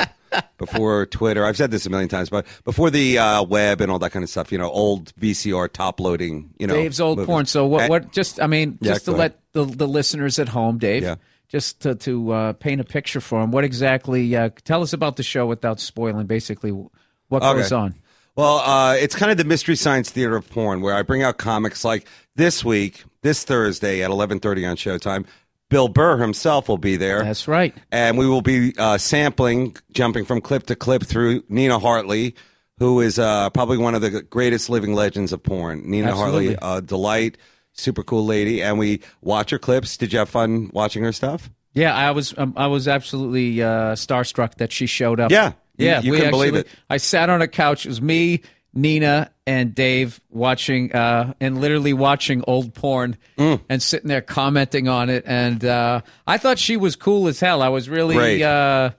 before 0.58 1.06
twitter 1.06 1.44
i've 1.44 1.56
said 1.56 1.70
this 1.70 1.86
a 1.86 1.90
million 1.90 2.08
times 2.08 2.28
but 2.28 2.44
before 2.64 2.90
the 2.90 3.18
uh, 3.18 3.42
web 3.44 3.80
and 3.80 3.90
all 3.92 3.98
that 4.00 4.10
kind 4.10 4.22
of 4.24 4.28
stuff 4.28 4.50
you 4.50 4.58
know 4.58 4.68
old 4.70 5.14
vcr 5.16 5.70
top 5.72 6.00
loading 6.00 6.50
you 6.58 6.66
know 6.66 6.74
Dave's 6.74 7.00
old 7.00 7.18
movies. 7.18 7.26
porn. 7.28 7.46
So 7.46 7.66
what? 7.66 7.88
What? 7.88 8.12
Just 8.12 8.40
I 8.42 8.46
mean, 8.48 8.78
Yeah, 8.80 8.92
just 8.94 9.04
to 9.04 9.12
let 9.12 9.38
the 9.52 9.64
the 9.64 9.86
listeners 9.86 10.38
at 10.38 10.48
home, 10.48 10.78
Dave, 10.78 11.02
Yeah. 11.04 11.16
just 11.48 11.80
to 11.82 11.94
to 11.96 12.32
uh, 12.32 12.52
paint 12.54 12.80
a 12.80 12.84
picture 12.84 13.20
for 13.20 13.40
them. 13.40 13.52
What 13.52 13.62
exactly? 13.64 14.34
Uh, 14.34 14.48
tell 14.64 14.82
us 14.82 14.92
about 14.92 15.14
the 15.16 15.22
show 15.22 15.46
without 15.46 15.78
spoiling. 15.78 16.26
Basically, 16.26 16.70
what 16.72 17.42
Okay. 17.42 17.60
goes 17.60 17.70
on? 17.72 17.94
Well, 18.36 18.58
uh, 18.58 18.94
it's 18.94 19.14
kind 19.14 19.30
of 19.30 19.38
the 19.38 19.44
mystery 19.44 19.76
science 19.76 20.10
theater 20.10 20.36
of 20.36 20.48
porn, 20.50 20.80
where 20.80 20.94
I 20.94 21.02
bring 21.02 21.22
out 21.22 21.38
comics 21.38 21.84
like 21.84 22.06
this 22.34 22.64
week, 22.64 23.04
this 23.22 23.44
Thursday 23.44 24.02
at 24.02 24.10
eleven 24.10 24.40
thirty 24.40 24.66
on 24.66 24.76
Showtime. 24.76 25.26
Bill 25.70 25.88
Burr 25.88 26.18
himself 26.18 26.68
will 26.68 26.78
be 26.78 26.96
there. 26.96 27.24
That's 27.24 27.48
right. 27.48 27.74
and 27.90 28.18
we 28.18 28.26
will 28.28 28.42
be 28.42 28.74
uh, 28.78 28.98
sampling, 28.98 29.76
jumping 29.92 30.24
from 30.24 30.40
clip 30.40 30.66
to 30.66 30.76
clip 30.76 31.04
through 31.04 31.42
Nina 31.48 31.78
Hartley, 31.78 32.34
who 32.78 33.00
is 33.00 33.18
uh, 33.18 33.50
probably 33.50 33.78
one 33.78 33.94
of 33.94 34.02
the 34.02 34.22
greatest 34.22 34.68
living 34.68 34.94
legends 34.94 35.32
of 35.32 35.42
porn. 35.42 35.82
Nina 35.88 36.08
Absolutely. 36.08 36.46
Hartley, 36.54 36.58
uh, 36.60 36.80
delight, 36.80 37.38
super 37.72 38.02
cool 38.02 38.26
lady, 38.26 38.62
and 38.62 38.78
we 38.78 39.00
watch 39.20 39.50
her 39.50 39.58
clips. 39.58 39.96
Did 39.96 40.12
you 40.12 40.18
have 40.18 40.28
fun 40.28 40.70
watching 40.72 41.02
her 41.02 41.12
stuff? 41.12 41.50
Yeah, 41.74 41.94
I 41.94 42.12
was 42.12 42.32
um, 42.38 42.54
I 42.56 42.68
was 42.68 42.86
absolutely 42.88 43.62
uh, 43.62 43.94
starstruck 43.94 44.54
that 44.56 44.72
she 44.72 44.86
showed 44.86 45.20
up. 45.20 45.30
Yeah. 45.30 45.52
Yeah, 45.76 46.00
you 46.00 46.12
couldn't 46.12 46.26
actually, 46.28 46.50
believe 46.50 46.66
it. 46.66 46.68
I 46.88 46.98
sat 46.98 47.28
on 47.28 47.42
a 47.42 47.48
couch. 47.48 47.84
It 47.84 47.88
was 47.88 48.00
me, 48.00 48.42
Nina, 48.72 49.32
and 49.44 49.74
Dave 49.74 50.20
watching 50.30 50.92
uh, 50.94 51.34
and 51.40 51.60
literally 51.60 51.92
watching 51.92 52.44
old 52.46 52.74
porn 52.74 53.16
Mm. 53.36 53.60
and 53.68 53.82
sitting 53.82 54.06
there 54.06 54.20
commenting 54.20 54.86
on 54.86 55.10
it. 55.10 55.24
And 55.26 55.64
uh, 55.64 56.02
I 56.28 56.38
thought 56.38 56.60
she 56.60 56.76
was 56.76 56.94
cool 56.94 57.26
as 57.26 57.40
hell. 57.40 57.60
I 57.60 57.70
was 57.70 57.88
really 57.88 58.44
uh, 58.44 58.90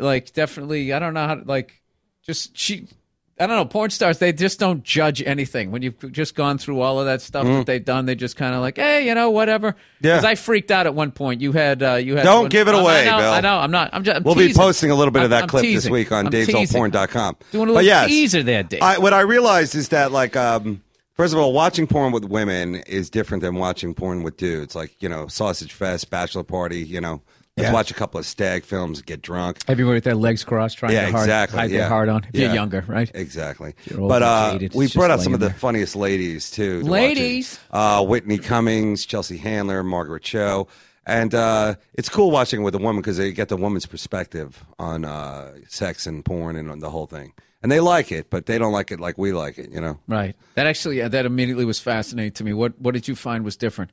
like 0.00 0.32
definitely. 0.32 0.92
I 0.92 0.98
don't 0.98 1.14
know 1.14 1.26
how 1.28 1.34
to 1.36 1.44
like 1.44 1.80
just 2.24 2.58
she. 2.58 2.88
I 3.38 3.46
don't 3.46 3.56
know. 3.56 3.66
Porn 3.66 3.90
stars, 3.90 4.18
they 4.18 4.32
just 4.32 4.58
don't 4.58 4.82
judge 4.82 5.22
anything. 5.22 5.70
When 5.70 5.82
you've 5.82 6.10
just 6.10 6.34
gone 6.34 6.56
through 6.56 6.80
all 6.80 6.98
of 6.98 7.04
that 7.04 7.20
stuff 7.20 7.44
that 7.44 7.66
they've 7.66 7.84
done, 7.84 8.06
they 8.06 8.14
just 8.14 8.34
kind 8.34 8.54
of 8.54 8.62
like, 8.62 8.76
hey, 8.76 9.06
you 9.06 9.14
know, 9.14 9.30
whatever. 9.30 9.72
Mm. 9.72 9.76
Yeah. 10.00 10.16
Because 10.16 10.24
I 10.24 10.34
freaked 10.36 10.70
out 10.70 10.86
at 10.86 10.94
one 10.94 11.10
point. 11.12 11.42
You 11.42 11.52
had, 11.52 11.82
uh, 11.82 11.94
you 11.96 12.16
had. 12.16 12.22
Don't 12.24 12.42
one- 12.44 12.48
give 12.48 12.66
it 12.68 12.74
away, 12.74 13.02
I 13.02 13.04
know, 13.04 13.18
Bill. 13.18 13.32
I 13.32 13.40
know. 13.40 13.58
I'm 13.58 13.70
not. 13.70 13.90
I'm 13.92 14.04
just. 14.04 14.16
I'm 14.16 14.22
We'll 14.22 14.34
be 14.36 14.54
posting 14.54 14.90
a 14.90 14.94
little 14.94 15.12
bit 15.12 15.22
of 15.24 15.30
that 15.30 15.42
I'm 15.42 15.48
clip 15.50 15.62
teasing. 15.64 15.76
this 15.76 15.90
week 15.90 16.12
on 16.12 16.30
teasing. 16.30 16.54
davesoldporn.com. 16.54 17.36
Doing 17.52 17.62
a 17.62 17.66
little 17.66 17.74
but 17.74 17.84
yes, 17.84 18.08
teaser 18.08 18.42
there, 18.42 18.62
Dave. 18.62 18.80
I, 18.80 18.98
what 18.98 19.12
I 19.12 19.20
realized 19.20 19.74
is 19.74 19.90
that, 19.90 20.12
like, 20.12 20.34
um, 20.34 20.82
first 21.12 21.34
of 21.34 21.38
all, 21.38 21.52
watching 21.52 21.86
porn 21.86 22.12
with 22.12 22.24
women 22.24 22.76
is 22.86 23.10
different 23.10 23.42
than 23.42 23.56
watching 23.56 23.94
porn 23.94 24.22
with 24.22 24.38
dudes. 24.38 24.74
Like, 24.74 24.94
you 25.02 25.10
know, 25.10 25.26
Sausage 25.28 25.74
Fest, 25.74 26.08
Bachelor 26.08 26.42
Party, 26.42 26.82
you 26.82 27.02
know, 27.02 27.20
let's 27.56 27.68
Yeah. 27.68 27.72
watch 27.72 27.90
a 27.90 27.94
couple 27.94 28.20
of 28.20 28.26
stag 28.26 28.64
films, 28.64 29.00
get 29.00 29.22
drunk. 29.22 29.58
Everyone 29.66 29.94
with 29.94 30.04
their 30.04 30.14
legs 30.14 30.44
crossed, 30.44 30.76
trying 30.76 30.92
Yeah, 30.92 31.06
to 31.06 31.12
hard, 31.12 31.24
exactly. 31.24 31.58
hide 31.58 31.70
yeah. 31.70 31.78
their 31.78 31.88
heart 31.88 32.08
on. 32.10 32.24
If 32.24 32.38
Yeah. 32.38 32.46
you're 32.46 32.54
younger, 32.54 32.84
right? 32.86 33.10
Exactly. 33.14 33.74
old 33.96 34.08
But 34.10 34.22
uh, 34.22 34.58
we 34.74 34.88
brought 34.88 35.10
out 35.10 35.22
some 35.22 35.32
of 35.32 35.40
the 35.40 35.50
funniest 35.50 35.96
ladies 35.96 36.50
too. 36.50 36.82
to. 36.82 36.88
Ladies? 36.88 37.58
uh, 37.70 38.04
Whitney 38.04 38.36
Cummings, 38.38 39.06
Chelsea 39.06 39.38
Handler, 39.38 39.82
Margaret 39.82 40.22
Cho, 40.22 40.68
and 41.06 41.34
uh, 41.34 41.76
it's 41.94 42.10
cool 42.10 42.30
watching 42.30 42.60
it 42.60 42.64
with 42.64 42.74
a 42.74 42.78
woman 42.78 43.00
because 43.00 43.16
they 43.16 43.32
get 43.32 43.48
the 43.48 43.56
woman's 43.56 43.86
perspective 43.86 44.62
on 44.78 45.06
uh, 45.06 45.52
sex 45.68 46.06
and 46.06 46.24
porn 46.26 46.56
and 46.56 46.70
on 46.70 46.80
the 46.80 46.90
whole 46.90 47.06
thing. 47.06 47.32
And 47.62 47.72
they 47.72 47.80
like 47.80 48.12
it, 48.12 48.28
but 48.28 48.44
they 48.46 48.58
don't 48.58 48.72
like 48.72 48.92
it 48.92 49.00
like 49.00 49.16
we 49.16 49.32
like 49.32 49.56
it. 49.56 49.70
You 49.70 49.80
know. 49.80 49.98
Right. 50.06 50.36
That 50.56 50.66
actually, 50.66 50.98
yeah, 50.98 51.08
that 51.08 51.24
immediately 51.24 51.64
was 51.64 51.80
fascinating 51.80 52.32
to 52.32 52.44
me. 52.44 52.52
What 52.52 52.78
What 52.80 52.92
did 52.92 53.08
you 53.08 53.16
find 53.16 53.44
was 53.44 53.56
different? 53.56 53.92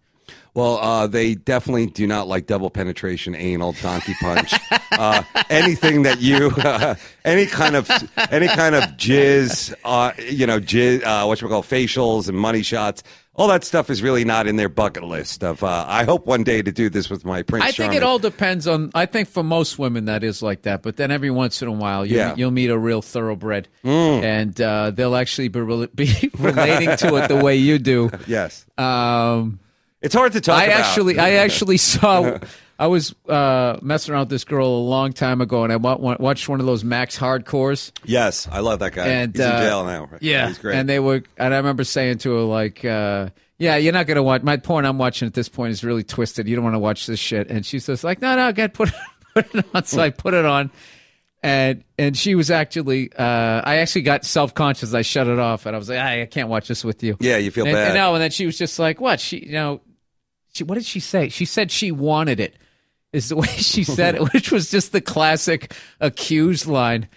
Well, 0.56 0.78
uh, 0.78 1.08
they 1.08 1.34
definitely 1.34 1.88
do 1.88 2.06
not 2.06 2.28
like 2.28 2.46
double 2.46 2.70
penetration, 2.70 3.34
anal, 3.36 3.74
donkey 3.82 4.14
punch, 4.22 4.54
uh, 4.92 5.24
anything 5.50 6.04
that 6.04 6.22
you, 6.22 6.52
uh, 6.58 6.94
any 7.26 7.48
kind 7.48 7.76
of, 7.76 7.90
any 8.30 8.48
kind 8.48 8.76
of 8.76 8.84
jizz, 8.98 9.74
uh, 9.84 10.12
you 10.30 10.46
know, 10.46 10.60
jizz, 10.60 11.04
uh, 11.04 11.26
what 11.26 11.42
you 11.42 11.48
call 11.48 11.64
facials 11.64 12.30
and 12.30 12.38
money 12.38 12.62
shots. 12.62 13.02
All 13.36 13.48
that 13.48 13.64
stuff 13.64 13.90
is 13.90 14.04
really 14.04 14.24
not 14.24 14.46
in 14.46 14.58
their 14.58 14.70
bucket 14.70 15.04
list. 15.06 15.44
Of 15.44 15.64
uh, 15.64 15.86
I 15.88 16.04
hope 16.04 16.28
one 16.28 16.44
day 16.44 16.62
to 16.62 16.72
do 16.72 16.88
this 16.88 17.10
with 17.10 17.26
my 17.26 17.42
Prince 17.42 17.64
I 17.64 17.68
think 17.70 17.78
Charming. 17.78 17.98
it 17.98 18.04
all 18.04 18.20
depends 18.20 18.68
on. 18.68 18.92
I 18.94 19.08
think 19.08 19.28
for 19.28 19.42
most 19.42 19.80
women 19.80 20.06
that 20.06 20.24
is 20.24 20.44
like 20.44 20.62
that, 20.64 20.84
but 20.84 20.98
then 20.98 21.10
every 21.10 21.32
once 21.32 21.60
in 21.64 21.68
a 21.68 21.72
while 21.72 22.06
you, 22.06 22.16
Yeah. 22.18 22.34
Mm. 22.34 22.38
you'll 22.38 22.52
meet 22.52 22.70
a 22.70 22.78
real 22.78 23.02
thoroughbred, 23.02 23.70
and 23.84 24.62
uh, 24.62 24.92
they'll 24.92 25.16
actually 25.16 25.48
be, 25.48 25.62
be 25.96 26.30
relating 26.38 26.96
to 26.98 27.16
it 27.16 27.28
the 27.28 27.38
way 27.44 27.56
you 27.56 27.80
do. 27.80 28.12
Yes, 28.28 28.66
Um, 28.78 29.58
it's 30.04 30.14
hard 30.14 30.34
to 30.34 30.41
talk. 30.41 30.60
I 30.60 30.66
about. 30.66 30.82
actually, 30.82 31.18
I 31.18 31.32
actually 31.36 31.78
saw. 31.78 32.38
I 32.80 32.88
was 32.88 33.16
uh, 33.30 33.78
messing 33.82 34.14
around 34.14 34.24
with 34.24 34.30
this 34.30 34.43
girl 34.43 34.68
a 34.68 34.86
long 34.86 35.14
time 35.14 35.41
ago, 35.41 35.64
and 35.64 35.72
I 35.72 35.78
wa- 35.78 35.95
wa- 35.95 36.18
watched 36.20 36.49
one 36.49 36.60
of 36.60 36.66
those 36.66 36.84
Max 36.84 37.18
Hardcores. 37.18 37.91
yes, 38.04 38.47
I 38.51 38.60
love 38.60 38.80
that 38.80 38.93
guy. 38.93 39.08
And 39.08 39.34
He's 39.34 39.45
uh, 39.45 39.49
in 39.49 39.62
jail 39.62 39.86
now. 39.86 40.06
Right? 40.12 40.22
Yeah, 40.22 40.47
he's 40.47 40.58
great. 40.58 40.76
And 40.76 40.89
they 40.89 40.99
were, 40.99 41.24
and 41.38 41.54
I 41.54 41.58
remember 41.58 41.84
saying 41.84 42.18
to 42.20 42.34
her 42.34 42.41
like, 42.41 42.84
uh, 42.84 43.30
"Yeah, 43.58 43.78
you're 43.78 43.93
not 43.93 44.08
gonna 44.08 44.24
watch 44.24 44.41
my 44.41 44.58
porn. 44.58 44.86
I'm 44.86 44.97
watching 44.97 45.28
at 45.28 45.34
this 45.34 45.49
point 45.49 45.72
is 45.72 45.84
really 45.84 46.04
twisted. 46.04 46.47
You 46.47 46.56
don't 46.56 46.64
want 46.66 46.76
to 46.76 46.80
watch 46.80 47.06
this 47.06 47.20
shit." 47.20 47.49
And 47.49 47.66
she 47.66 47.80
says 47.80 48.04
like, 48.04 48.22
"No, 48.22 48.36
no, 48.36 48.51
get 48.51 48.74
put 48.74 48.91
put 49.34 49.54
it 49.56 49.66
on." 49.74 49.86
So 49.86 50.01
I 50.01 50.10
put 50.10 50.34
it 50.34 50.45
on, 50.45 50.72
and 51.43 51.84
and 51.99 52.18
she 52.18 52.34
was 52.34 52.49
actually, 52.49 53.14
uh, 53.14 53.62
I 53.64 53.78
actually 53.78 54.01
got 54.01 54.26
self 54.26 54.56
conscious. 54.56 54.93
I 54.93 55.04
shut 55.04 55.28
it 55.28 55.39
off, 55.39 55.68
and 55.68 55.76
I 55.76 55.80
was 55.80 55.89
like, 55.89 55.99
"I, 55.99 56.24
I 56.24 56.26
can't 56.26 56.49
watch 56.49 56.68
this 56.68 56.84
with 56.84 57.04
you." 57.04 57.18
yeah, 57.20 57.38
you 57.38 57.51
feel 57.51 57.66
and, 57.66 57.74
bad. 57.76 57.88
And 57.89 57.95
no, 57.95 58.16
and 58.16 58.22
then 58.22 58.32
she 58.32 58.45
was 58.45 58.58
just 58.58 58.80
like, 58.80 58.99
"What?" 58.99 59.20
She, 59.20 59.45
you 59.45 59.54
know, 59.54 59.82
she, 60.54 60.64
what 60.64 60.76
did 60.76 60.86
she 60.86 60.99
say? 60.99 61.30
She 61.30 61.45
said 61.45 61.72
she 61.72 61.91
wanted 61.91 62.39
it. 62.39 62.56
is 63.12 63.30
the 63.30 63.36
way 63.43 63.47
she 63.47 63.84
said 63.84 64.16
it, 64.16 64.22
which 64.34 64.51
was 64.51 64.70
just 64.72 64.91
the 64.91 65.01
classic 65.01 65.74
accused 65.99 66.68
line. 66.68 67.08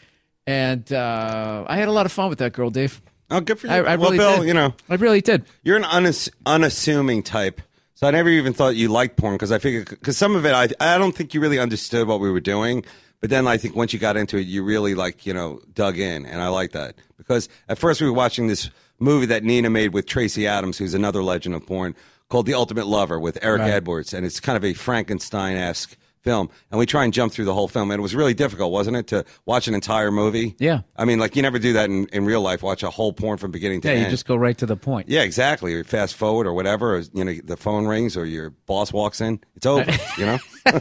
And 0.47 0.91
uh, 0.93 1.65
I 1.67 1.77
had 1.77 1.89
a 1.89 1.93
lot 1.93 2.07
of 2.07 2.13
fun 2.13 2.29
with 2.29 2.39
that 2.39 2.53
girl, 2.53 2.71
Dave. 2.71 3.01
Oh, 3.31 3.41
good 3.41 3.59
for 3.59 3.67
you. 3.67 3.73
I, 3.73 3.79
I 3.79 3.97
well, 3.97 4.11
really 4.13 4.19
Bill, 4.19 4.37
did. 4.39 4.47
you 4.47 4.55
know, 4.55 4.75
I 4.89 4.95
really 4.95 5.21
did. 5.21 5.45
you're 5.65 5.77
an 5.77 5.83
unass- 5.83 6.31
unassuming 6.47 7.23
type. 7.23 7.61
So 7.95 8.07
I 8.07 8.11
never 8.11 8.29
even 8.29 8.53
thought 8.53 8.77
you 8.77 8.89
liked 8.89 9.17
porn 9.17 9.35
because 9.35 9.51
I 9.51 9.59
figured 9.59 9.89
because 9.89 10.17
some 10.19 10.37
of 10.37 10.45
it 10.45 10.53
I 10.53 10.69
I 10.79 10.99
don't 10.99 11.13
think 11.17 11.33
you 11.33 11.41
really 11.41 11.59
understood 11.59 12.07
what 12.07 12.21
we 12.21 12.31
were 12.31 12.41
doing. 12.41 12.85
But 13.23 13.31
then 13.31 13.49
I 13.49 13.57
think 13.57 13.75
once 13.75 13.95
you 13.95 13.99
got 13.99 14.19
into 14.19 14.37
it, 14.37 14.43
you 14.43 14.63
really 14.63 14.95
like 14.95 15.25
you 15.27 15.33
know 15.33 15.61
dug 15.73 15.99
in, 15.99 16.27
and 16.27 16.41
I 16.43 16.49
like 16.49 16.73
that 16.73 16.95
because 17.17 17.49
at 17.69 17.79
first 17.79 18.01
we 18.03 18.07
were 18.07 18.13
watching 18.13 18.47
this 18.47 18.71
movie 19.01 19.27
that 19.27 19.43
Nina 19.45 19.71
made 19.71 19.95
with 19.95 20.07
Tracey 20.07 20.47
Adams, 20.47 20.77
who's 20.79 20.93
another 20.95 21.23
legend 21.23 21.55
of 21.55 21.67
porn, 21.67 21.97
called 22.29 22.47
The 22.47 22.55
Ultimate 22.55 22.87
Lover 22.87 23.19
with 23.21 23.39
Eric 23.43 23.63
Edwards, 23.63 24.13
and 24.15 24.25
it's 24.27 24.41
kind 24.41 24.57
of 24.57 24.65
a 24.65 24.75
Frankenstein 24.75 25.57
esque 25.57 25.97
film, 26.23 26.51
and 26.73 26.79
we 26.81 26.87
try 26.87 27.05
and 27.05 27.13
jump 27.13 27.33
through 27.33 27.45
the 27.45 27.55
whole 27.55 27.69
film, 27.69 27.89
and 27.93 28.01
it 28.01 28.03
was 28.03 28.13
really 28.13 28.35
difficult, 28.35 28.73
wasn't 28.73 28.97
it, 28.97 29.07
to 29.07 29.25
watch 29.45 29.69
an 29.69 29.75
entire 29.75 30.11
movie? 30.11 30.57
Yeah. 30.59 30.81
I 30.97 31.05
mean, 31.05 31.21
like 31.21 31.37
you 31.37 31.43
never 31.43 31.61
do 31.61 31.75
that 31.75 31.89
in, 31.89 32.07
in 32.09 32.25
real 32.25 32.41
life. 32.41 32.65
Watch 32.65 32.83
a 32.83 32.91
whole 32.91 33.13
porn 33.13 33.39
from 33.39 33.53
beginning 33.53 33.81
to 33.83 33.89
Yeah, 33.89 33.95
end. 33.95 34.05
you 34.07 34.11
just 34.11 34.27
go 34.27 34.35
right 34.35 34.59
to 34.59 34.67
the 34.67 34.77
point. 34.77 35.09
Yeah, 35.09 35.23
exactly. 35.23 35.73
Or 35.75 35.85
fast 35.85 36.17
forward 36.17 36.49
or 36.49 36.53
whatever. 36.53 36.97
Or, 36.97 37.03
you 37.15 37.25
know, 37.25 37.33
the 37.45 37.57
phone 37.57 37.87
rings 37.87 38.17
or 38.17 38.25
your 38.27 38.51
boss 38.51 38.93
walks 38.93 39.21
in. 39.21 39.39
It's 39.55 39.67
over. 39.67 39.89
you 40.19 40.27
know. 40.27 40.39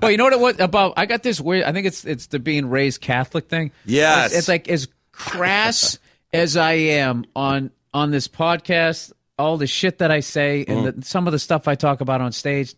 Well, 0.00 0.10
you 0.10 0.16
know 0.16 0.24
what 0.24 0.32
it 0.32 0.40
was 0.40 0.58
about? 0.58 0.94
I 0.96 1.04
got 1.06 1.22
this 1.22 1.38
weird. 1.40 1.64
I 1.64 1.72
think 1.72 1.86
it's 1.86 2.04
it's 2.06 2.26
the 2.28 2.38
being 2.38 2.70
raised 2.70 3.00
Catholic 3.02 3.48
thing. 3.48 3.72
Yes. 3.84 4.28
it's, 4.28 4.38
it's 4.38 4.48
like 4.48 4.68
as 4.68 4.88
crass 5.12 5.98
as 6.32 6.56
I 6.56 6.72
am 6.72 7.26
on 7.34 7.70
on 7.92 8.10
this 8.10 8.28
podcast, 8.28 9.12
all 9.38 9.56
the 9.58 9.66
shit 9.66 9.98
that 9.98 10.10
I 10.10 10.20
say, 10.20 10.64
and 10.66 10.78
Mm. 10.86 11.00
the, 11.00 11.04
some 11.06 11.26
of 11.26 11.32
the 11.32 11.38
stuff 11.38 11.68
I 11.68 11.74
talk 11.74 12.00
about 12.00 12.20
on 12.20 12.32
stage. 12.32 12.74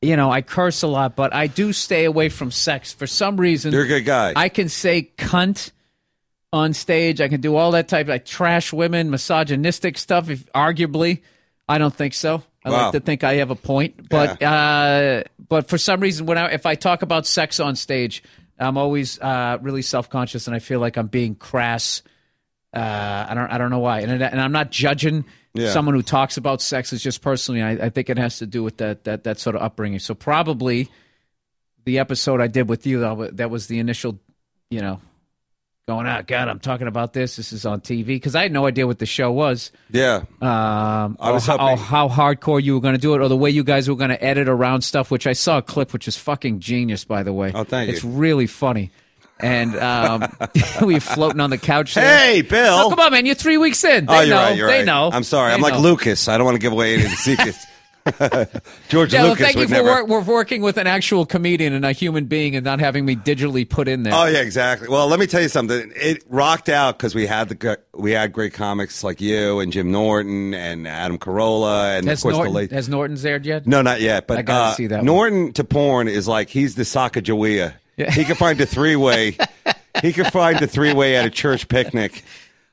You 0.00 0.16
know, 0.16 0.32
I 0.32 0.42
curse 0.42 0.82
a 0.82 0.88
lot, 0.88 1.14
but 1.14 1.32
I 1.32 1.46
do 1.46 1.72
stay 1.72 2.04
away 2.06 2.28
from 2.28 2.50
sex 2.50 2.92
for 2.92 3.06
some 3.06 3.36
reason. 3.36 3.72
You're 3.72 3.84
a 3.84 3.86
good 3.88 4.04
guy. 4.04 4.32
I 4.34 4.48
can 4.48 4.68
say 4.68 5.12
cunt 5.16 5.70
on 6.52 6.72
stage. 6.74 7.20
I 7.20 7.28
can 7.28 7.40
do 7.40 7.54
all 7.54 7.70
that 7.70 7.86
type. 7.86 8.08
I 8.08 8.18
trash 8.18 8.72
women, 8.72 9.10
misogynistic 9.10 9.96
stuff. 9.96 10.28
If 10.28 10.44
arguably, 10.52 11.20
I 11.68 11.78
don't 11.78 11.94
think 11.94 12.14
so. 12.14 12.42
I 12.64 12.70
Wow. 12.70 12.82
like 12.84 12.92
to 12.92 13.00
think 13.00 13.22
I 13.22 13.34
have 13.34 13.50
a 13.50 13.54
point, 13.56 14.08
but 14.08 14.42
uh, 14.42 15.22
but 15.48 15.68
for 15.68 15.78
some 15.78 16.00
reason, 16.00 16.26
when 16.26 16.36
I, 16.38 16.50
if 16.52 16.66
I 16.66 16.74
talk 16.74 17.02
about 17.02 17.24
sex 17.26 17.60
on 17.60 17.76
stage, 17.76 18.24
I'm 18.58 18.76
always 18.76 19.20
uh, 19.20 19.58
really 19.62 19.82
self 19.82 20.10
conscious, 20.10 20.48
and 20.48 20.54
I 20.56 20.58
feel 20.58 20.80
like 20.80 20.96
I'm 20.96 21.06
being 21.08 21.34
crass. 21.36 22.02
Uh, 22.74 23.26
I 23.28 23.34
don't 23.34 23.50
I 23.52 23.58
don't 23.58 23.70
know 23.70 23.78
why, 23.80 24.00
and 24.00 24.10
and 24.22 24.40
I'm 24.40 24.52
not 24.52 24.70
judging 24.72 25.24
Yeah. 25.54 25.70
someone 25.70 25.94
who 25.94 26.02
talks 26.02 26.36
about 26.38 26.62
sex. 26.62 26.92
is 26.92 27.02
just 27.02 27.20
personally, 27.20 27.62
I, 27.62 27.72
I 27.72 27.88
think 27.90 28.08
it 28.08 28.16
has 28.18 28.38
to 28.38 28.46
do 28.46 28.62
with 28.62 28.78
that 28.78 29.04
that 29.04 29.24
that 29.24 29.38
sort 29.38 29.54
of 29.56 29.62
upbringing. 29.62 29.98
So 29.98 30.14
probably 30.14 30.88
the 31.84 31.98
episode 31.98 32.40
I 32.40 32.46
did 32.46 32.68
with 32.68 32.86
you, 32.86 33.00
that 33.00 33.36
that 33.36 33.50
was 33.50 33.66
the 33.66 33.78
initial, 33.78 34.18
you 34.70 34.80
know, 34.80 35.00
going 35.88 36.06
out. 36.06 36.26
God, 36.26 36.48
I'm 36.48 36.60
talking 36.60 36.86
about 36.86 37.12
this. 37.12 37.36
This 37.36 37.52
is 37.52 37.66
on 37.66 37.80
TV 37.80 38.06
because 38.06 38.34
I 38.34 38.42
had 38.42 38.52
no 38.52 38.66
idea 38.66 38.86
what 38.86 38.98
the 38.98 39.04
show 39.06 39.30
was. 39.32 39.72
yeah. 39.90 40.22
Um, 40.40 41.16
I 41.20 41.32
was 41.32 41.48
or, 41.48 41.58
how- 41.58 41.72
or 41.72 41.76
how 41.76 42.08
hardcore 42.08 42.62
you 42.62 42.74
were 42.74 42.80
going 42.80 42.94
to 42.94 43.00
do 43.00 43.14
it, 43.14 43.20
or 43.20 43.28
the 43.28 43.36
way 43.36 43.50
you 43.50 43.64
guys 43.64 43.88
were 43.90 43.96
going 43.96 44.10
to 44.10 44.24
edit 44.24 44.48
around 44.48 44.82
stuff. 44.82 45.10
Which 45.10 45.26
I 45.26 45.32
saw 45.34 45.58
a 45.58 45.62
clip, 45.62 45.92
which 45.92 46.06
is 46.08 46.16
fucking 46.16 46.60
genius, 46.60 47.04
by 47.04 47.22
the 47.22 47.32
way. 47.32 47.52
Oh, 47.54 47.64
thank 47.64 47.88
you. 47.88 47.94
It's 47.94 48.04
really 48.04 48.46
funny. 48.46 48.90
And 49.42 49.76
um, 49.76 50.32
we 50.82 50.98
floating 51.00 51.40
on 51.40 51.50
the 51.50 51.58
couch. 51.58 51.94
There. 51.94 52.04
Hey, 52.04 52.42
Bill. 52.42 52.74
Oh, 52.74 52.90
come 52.90 53.00
on, 53.00 53.12
man! 53.12 53.26
You're 53.26 53.34
three 53.34 53.58
weeks 53.58 53.82
in. 53.84 54.06
They 54.06 54.12
oh, 54.12 54.20
you're 54.20 54.28
know. 54.28 54.42
right. 54.42 54.56
You're 54.56 54.68
they 54.68 54.78
right. 54.78 54.84
know. 54.84 55.10
I'm 55.12 55.24
sorry. 55.24 55.50
They 55.50 55.54
I'm 55.56 55.60
like 55.60 55.74
know. 55.74 55.80
Lucas. 55.80 56.28
I 56.28 56.38
don't 56.38 56.44
want 56.44 56.54
to 56.54 56.60
give 56.60 56.72
away 56.72 56.94
any 56.94 57.08
secrets. 57.08 57.66
George 58.88 59.12
Yeah, 59.12 59.22
well, 59.22 59.30
Lucas 59.30 59.44
thank 59.44 59.54
you 59.54 59.60
would 59.60 59.68
for 59.68 59.74
never. 59.74 59.88
work, 59.88 60.08
we're 60.08 60.20
working 60.20 60.60
with 60.60 60.76
an 60.76 60.88
actual 60.88 61.24
comedian 61.24 61.72
and 61.72 61.84
a 61.84 61.92
human 61.92 62.24
being, 62.24 62.56
and 62.56 62.64
not 62.64 62.80
having 62.80 63.04
me 63.04 63.14
digitally 63.14 63.68
put 63.68 63.86
in 63.86 64.02
there. 64.02 64.12
Oh 64.12 64.26
yeah, 64.26 64.40
exactly. 64.40 64.88
Well, 64.88 65.06
let 65.06 65.20
me 65.20 65.26
tell 65.26 65.40
you 65.40 65.48
something. 65.48 65.92
It 65.94 66.24
rocked 66.28 66.68
out 66.68 66.98
because 66.98 67.14
we 67.14 67.26
had 67.26 67.48
the 67.48 67.78
we 67.94 68.10
had 68.10 68.32
great 68.32 68.54
comics 68.54 69.04
like 69.04 69.20
you 69.20 69.60
and 69.60 69.72
Jim 69.72 69.92
Norton 69.92 70.52
and 70.52 70.88
Adam 70.88 71.18
Carolla 71.18 71.98
and 71.98 72.08
has 72.08 72.18
of 72.18 72.22
course 72.22 72.36
Norton 72.36 72.52
the 72.52 72.58
late. 72.58 72.70
has 72.72 72.88
Norton's 72.88 73.24
aired 73.24 73.46
yet? 73.46 73.66
No, 73.66 73.82
not 73.82 74.00
yet. 74.00 74.26
But 74.26 74.38
I 74.38 74.42
gotta 74.42 74.72
uh, 74.72 74.74
see 74.74 74.88
that 74.88 74.96
one. 74.96 75.06
Norton 75.06 75.52
to 75.52 75.64
porn 75.64 76.08
is 76.08 76.26
like 76.26 76.48
he's 76.48 76.74
the 76.74 76.82
Sacagawea. 76.82 77.74
Yeah. 77.96 78.10
He 78.10 78.24
could 78.24 78.38
find 78.38 78.60
a 78.60 78.66
three 78.66 78.96
way. 78.96 79.36
he 80.02 80.12
could 80.12 80.28
find 80.32 80.60
a 80.62 80.66
three 80.66 80.92
way 80.92 81.16
at 81.16 81.24
a 81.26 81.30
church 81.30 81.68
picnic. 81.68 82.22